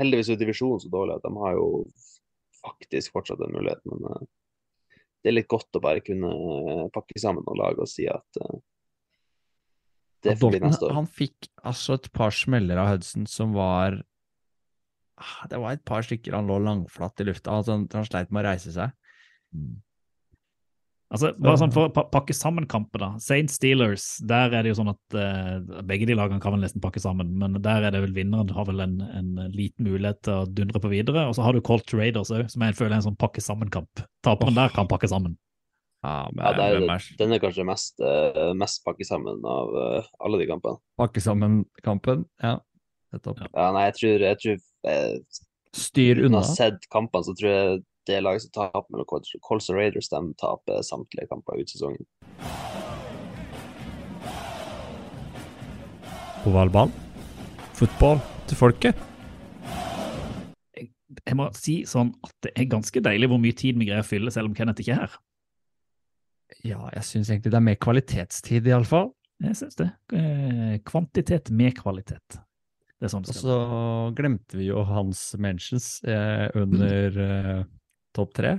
Heldigvis 0.00 0.30
er 0.32 0.38
divisjonen 0.40 0.80
så 0.80 0.88
dårlig 0.88 1.18
at 1.18 1.26
de 1.26 1.30
har 1.42 1.58
jo 1.58 1.64
faktisk 2.62 3.12
fortsatt 3.12 3.42
en 3.44 3.52
mulighet, 3.52 3.82
men 3.84 4.06
uh, 4.08 4.22
det 5.20 5.28
er 5.28 5.36
litt 5.36 5.50
godt 5.52 5.76
å 5.76 5.82
bare 5.84 6.00
kunne 6.04 6.30
pakke 6.94 7.20
sammen 7.20 7.44
og 7.44 7.58
lage 7.60 7.84
og 7.84 7.90
si 7.90 8.06
at 8.08 8.40
uh, 8.40 8.54
det 10.24 10.38
får 10.40 10.54
bli 10.54 10.60
neste 10.64 10.86
år. 10.88 10.94
han 10.96 11.08
fikk 11.08 11.50
altså 11.68 11.96
et 11.96 12.08
par 12.16 12.32
smeller 12.36 12.80
av 12.80 12.94
Hudson 12.94 13.26
som 13.28 13.52
var 13.56 14.00
Det 15.50 15.60
var 15.60 15.76
et 15.76 15.84
par 15.88 16.06
stykker 16.06 16.36
han 16.36 16.48
lå 16.48 16.58
langflatt 16.64 17.20
i 17.20 17.28
lufta. 17.28 17.54
Altså, 17.58 17.76
han, 17.76 17.86
han 17.92 18.08
sleit 18.08 18.32
med 18.32 18.44
å 18.44 18.50
reise 18.50 18.74
seg. 18.74 18.94
Altså, 21.10 21.32
bare 21.42 21.58
sånn 21.58 21.72
For 21.74 21.90
å 21.90 22.04
pakke 22.12 22.34
sammen 22.36 22.68
kampen, 22.70 23.02
da. 23.02 23.08
Saint 23.22 23.50
Steelers, 23.50 24.04
der 24.30 24.54
er 24.54 24.62
det 24.62 24.70
jo 24.70 24.78
sånn 24.78 24.92
at 24.92 25.16
eh, 25.18 25.80
begge 25.88 26.06
de 26.06 26.14
lagene 26.14 26.38
kan 26.42 26.54
vel 26.54 26.62
nesten 26.62 26.82
pakke 26.82 27.02
sammen, 27.02 27.32
men 27.40 27.58
der 27.64 27.88
er 27.88 27.96
det 27.96 28.04
vel 28.04 28.14
vinneren 28.14 28.52
har 28.54 28.68
vel 28.68 28.84
en, 28.84 29.00
en 29.02 29.32
liten 29.50 29.88
mulighet 29.88 30.22
til 30.26 30.44
å 30.44 30.46
dundre 30.46 30.82
på 30.82 30.92
videre. 30.92 31.26
Og 31.26 31.34
så 31.34 31.42
har 31.42 31.56
du 31.56 31.64
Colt 31.66 31.90
Raiders 31.96 32.30
òg, 32.30 32.46
som 32.52 32.62
jeg 32.62 32.78
føler 32.78 32.94
er 32.94 33.00
en 33.00 33.08
sånn 33.08 33.18
pakke 33.18 33.42
sammen-kamp. 33.42 34.04
Taperen 34.26 34.58
der 34.60 34.70
kan 34.76 34.90
pakke 34.90 35.10
sammen. 35.10 35.34
Ja, 36.06 36.30
men 36.32 36.46
Ja, 36.46 36.54
det 36.56 36.64
er, 36.64 36.86
er 36.94 37.08
den 37.18 37.34
er 37.34 37.42
kanskje 37.42 37.66
mest, 37.68 37.98
uh, 38.00 38.54
mest 38.56 38.84
pakke 38.86 39.04
sammen 39.04 39.42
av 39.44 39.74
uh, 39.74 40.14
alle 40.24 40.38
de 40.40 40.46
kampene. 40.48 40.78
pakke 40.96 41.20
sammen 41.20 41.64
kampen? 41.84 42.22
Ja, 42.40 42.60
nettopp. 43.12 43.42
Ja, 43.50 43.66
nei, 43.74 43.88
jeg 43.90 43.98
tror, 43.98 44.24
jeg 44.30 44.40
tror 44.44 44.62
Styr 45.76 46.18
unna. 46.18 46.24
å 46.24 46.26
unna. 46.30 46.42
ha 46.42 46.56
sett 46.56 46.88
kampene, 46.90 47.26
så 47.26 47.34
tror 47.38 47.50
jeg 47.50 47.82
det 48.08 48.22
laget 48.24 48.46
som 48.46 48.54
taper 48.56 48.86
mellom 48.90 49.06
Colts 49.06 49.36
Colts 49.44 49.70
og 49.70 49.76
Raiders, 49.78 50.08
de 50.10 50.20
taper 50.40 50.82
samtlige 50.86 51.28
kamper 51.30 51.60
ut 51.60 51.70
sesongen. 51.70 52.06
Ovalball. 56.48 56.90
Fotball 57.76 58.20
til 58.48 58.56
folket. 58.56 59.06
Jeg 61.20 61.36
må 61.36 61.50
si 61.58 61.80
sånn 61.88 62.14
at 62.24 62.32
det 62.46 62.52
er 62.56 62.68
ganske 62.70 63.02
deilig 63.04 63.28
hvor 63.30 63.40
mye 63.42 63.56
tid 63.56 63.78
vi 63.78 63.90
greier 63.90 64.04
å 64.04 64.06
fylle, 64.06 64.32
selv 64.32 64.50
om 64.50 64.56
Kenneth 64.56 64.82
ikke 64.82 64.96
er 64.96 65.02
her. 65.04 65.16
Ja, 66.66 66.80
jeg 66.96 67.06
syns 67.06 67.30
egentlig 67.30 67.52
det 67.52 67.58
er 67.60 67.66
mer 67.68 67.78
kvalitetstid, 67.80 68.66
iallfall. 68.68 69.12
Jeg 69.40 69.56
syns 69.60 69.78
det. 69.78 69.88
Eh, 70.16 70.78
Kvantitet 70.84 71.50
med 71.54 71.76
kvalitet. 71.78 72.40
Det 73.00 73.08
sånn 73.08 73.24
det 73.24 73.32
Og 73.32 73.38
så 73.40 73.58
glemte 74.18 74.58
vi 74.60 74.66
jo 74.68 74.82
hans 74.84 75.22
mentions 75.40 75.86
eh, 76.04 76.50
under 76.58 77.20
eh, 77.24 77.62
topp 78.16 78.34
tre. 78.36 78.58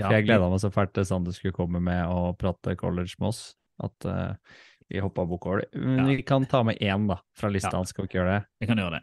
Ja, 0.00 0.08
jeg 0.14 0.24
gleda 0.24 0.48
meg 0.48 0.62
så 0.62 0.70
fælt 0.72 0.94
til 0.96 1.04
Sander 1.04 1.34
skulle 1.36 1.52
komme 1.52 1.82
med 1.84 2.00
og 2.08 2.38
prate 2.40 2.72
college 2.80 3.18
med 3.20 3.28
oss, 3.28 3.42
at 3.84 4.06
eh, 4.08 4.56
vi 4.88 5.02
hoppa 5.04 5.26
bukk 5.28 5.46
over 5.50 5.60
det. 5.66 5.68
Men 5.76 6.00
Ja. 6.00 6.06
vi 6.16 6.22
kan 6.24 6.46
ta 6.48 6.62
med 6.64 6.80
én, 6.80 7.04
da, 7.10 7.18
fra 7.36 7.50
lista 7.52 7.74
hans. 7.76 7.92
Skal 7.92 8.06
vi 8.06 8.08
ikke 8.10 8.20
gjøre 8.22 8.38
det? 8.38 8.46
Vi 8.64 8.70
kan 8.70 8.80
gjøre 8.80 8.96
det. 8.98 9.02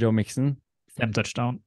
Joe 0.00 0.12
Mixon. 0.16 0.54
Fem 0.96 1.12
touchdown. 1.12 1.60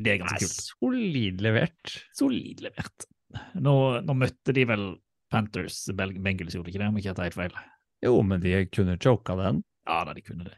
Det 0.00 0.12
er 0.14 0.20
ganske 0.22 0.36
Nei, 0.36 0.44
kult. 0.44 0.60
solid 0.68 1.40
levert. 1.44 1.96
Solid 2.16 2.60
levert. 2.64 3.08
Nå, 3.54 3.74
nå 4.04 4.14
møtte 4.16 4.52
de 4.56 4.64
vel 4.68 4.86
Panthers 5.30 5.82
Bengals, 5.94 6.54
gjorde 6.56 6.68
de 6.68 6.72
ikke 6.74 6.80
det? 6.82 6.88
Om 6.92 6.96
ikke 7.00 7.10
jeg 7.10 7.16
tar 7.18 7.28
helt 7.28 7.38
feil. 7.38 7.58
Jo, 8.04 8.14
men 8.26 8.40
de 8.44 8.54
kunne 8.72 8.96
choka 9.00 9.36
den. 9.40 9.60
Ja 9.90 10.00
da, 10.06 10.14
de 10.14 10.22
kunne 10.22 10.46
det. 10.46 10.54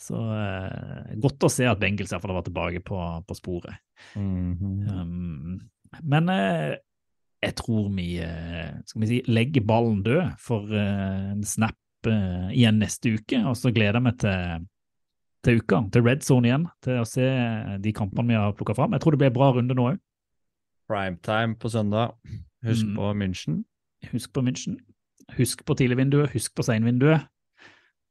Så 0.00 0.16
eh, 0.18 1.12
godt 1.22 1.44
å 1.46 1.52
se 1.52 1.68
at 1.70 1.78
Bengals 1.82 2.10
iallfall 2.14 2.32
vært 2.34 2.48
tilbake 2.48 2.80
på, 2.88 2.98
på 3.28 3.36
sporet. 3.38 3.76
Mhm. 4.16 4.72
Um, 4.90 5.60
men 6.02 6.28
eh, 6.32 6.74
jeg 7.44 7.54
tror 7.60 7.90
vi, 7.94 8.08
eh, 8.24 8.72
skal 8.88 9.04
vi 9.04 9.10
si, 9.12 9.18
legger 9.30 9.62
ballen 9.68 10.00
død 10.02 10.32
for 10.42 10.72
eh, 10.74 11.34
en 11.36 11.44
snap 11.46 12.08
eh, 12.08 12.48
igjen 12.56 12.80
neste 12.82 13.12
uke, 13.18 13.42
og 13.46 13.54
så 13.60 13.70
gleder 13.74 14.00
jeg 14.00 14.06
meg 14.08 14.16
til, 14.24 14.64
til 15.44 15.60
uka, 15.60 15.82
til 15.94 16.06
red 16.08 16.24
zone 16.26 16.48
igjen, 16.50 16.64
til 16.82 17.02
å 17.02 17.06
se 17.06 17.28
de 17.84 17.92
kampene 17.94 18.32
vi 18.32 18.40
har 18.40 18.56
plukka 18.58 18.74
fram. 18.80 18.96
Jeg 18.96 19.04
tror 19.04 19.14
det 19.14 19.20
blir 19.22 19.30
en 19.30 19.36
bra 19.38 19.52
runde 19.54 19.76
nå 19.76 19.86
òg. 19.92 20.00
Primetime 20.90 21.54
på 21.60 21.70
søndag. 21.72 22.16
Husk 22.64 22.88
Mm. 22.88 22.96
på 22.96 23.12
München. 23.20 23.62
Husk 24.10 24.32
på 24.34 24.42
München. 24.44 24.80
Husk 25.36 25.62
på 25.64 25.76
tidligvinduet, 25.76 26.32
husk 26.34 26.54
på 26.56 26.64
seinvinduet. 26.66 27.28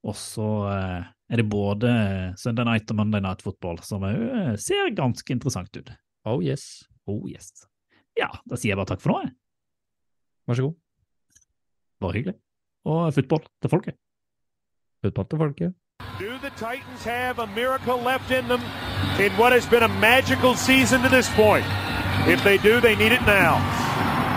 Og 0.03 0.15
så 0.19 0.47
eh, 0.67 1.11
er 1.31 1.39
det 1.39 1.49
både 1.49 1.91
Sunday 2.37 2.67
Night 2.67 2.91
og 2.91 2.99
Monday 2.99 3.23
Night 3.23 3.43
Football, 3.45 3.79
som 3.85 4.03
òg 4.03 4.19
eh, 4.19 4.55
ser 4.59 4.91
ganske 4.95 5.31
interessant 5.33 5.71
ut. 5.79 5.93
Oh 6.27 6.43
yes. 6.43 6.83
Oh 7.07 7.23
yes. 7.29 7.51
Ja, 8.19 8.29
da 8.45 8.59
sier 8.59 8.73
jeg 8.73 8.79
bare 8.81 8.93
takk 8.93 9.03
for 9.03 9.13
nå, 9.13 9.21
jeg. 9.23 9.33
Vær 10.47 10.59
så 10.59 10.67
god. 10.67 10.75
Bare 12.03 12.17
hyggelig. 12.19 12.35
Og 12.85 13.13
football 13.15 13.45
til 13.63 13.71
folket. 13.71 13.95
Fotball 15.03 15.29
til 15.31 15.39
folket. 15.39 15.79
Do 16.19 16.37
the 16.43 16.51
Titans 16.59 17.03
have 17.03 17.39
a 17.39 17.47
miracle 17.55 17.97
left 17.97 18.29
in 18.31 18.47
them 18.47 18.61
in 19.19 19.31
what 19.37 19.51
has 19.51 19.65
been 19.65 19.83
a 19.83 19.93
magical 19.99 20.53
season 20.55 21.01
to 21.01 21.09
this 21.09 21.29
point? 21.35 21.65
If 22.27 22.43
they 22.43 22.57
do, 22.57 22.79
they 22.79 22.95
need 22.95 23.11
it 23.11 23.23
now. 23.25 23.57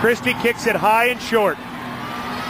Christie 0.00 0.34
kicks 0.42 0.66
it 0.66 0.76
high 0.76 1.06
and 1.10 1.20
short. 1.20 1.56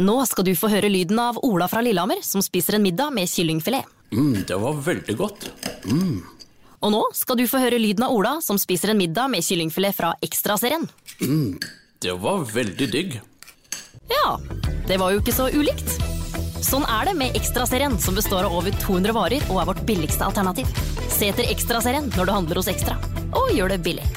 Nå 0.00 0.16
skal 0.24 0.46
du 0.48 0.54
få 0.56 0.70
høre 0.72 0.88
lyden 0.88 1.18
av 1.20 1.36
Ola 1.44 1.66
fra 1.68 1.82
Lillehammer 1.84 2.22
som 2.24 2.40
spiser 2.40 2.78
en 2.78 2.84
middag 2.86 3.10
med 3.12 3.28
kyllingfilet. 3.28 3.84
Mm, 4.12 4.44
det 4.48 4.56
var 4.56 4.78
veldig 4.86 5.16
godt. 5.18 5.50
Mm. 5.84 6.22
Og 6.80 6.92
nå 6.94 7.02
skal 7.12 7.36
du 7.36 7.44
få 7.50 7.60
høre 7.60 7.78
lyden 7.78 8.06
av 8.06 8.14
Ola 8.16 8.38
som 8.40 8.56
spiser 8.58 8.94
en 8.94 9.00
middag 9.00 9.28
med 9.28 9.44
kyllingfilet 9.44 9.96
fra 9.98 10.14
Ekstraserien. 10.24 10.88
Mm, 11.20 11.58
det 12.00 12.16
var 12.22 12.46
veldig 12.48 12.88
digg. 12.94 13.18
Ja, 14.08 14.38
det 14.88 14.96
var 15.02 15.12
jo 15.12 15.20
ikke 15.20 15.36
så 15.36 15.50
ulikt. 15.52 15.92
Sånn 16.64 16.88
er 16.88 17.10
det 17.10 17.16
med 17.20 17.36
Ekstraserien, 17.36 18.00
som 18.00 18.16
består 18.16 18.48
av 18.48 18.56
over 18.56 18.72
200 18.80 19.12
varer 19.16 19.44
og 19.52 19.60
er 19.60 19.68
vårt 19.74 19.84
billigste 19.88 20.24
alternativ. 20.24 20.68
Se 21.12 21.28
etter 21.28 21.52
Ekstraserien 21.52 22.08
når 22.16 22.24
du 22.24 22.36
handler 22.38 22.62
hos 22.62 22.72
Ekstra, 22.72 22.96
og 23.36 23.52
gjør 23.52 23.76
det 23.76 23.82
billig. 23.84 24.08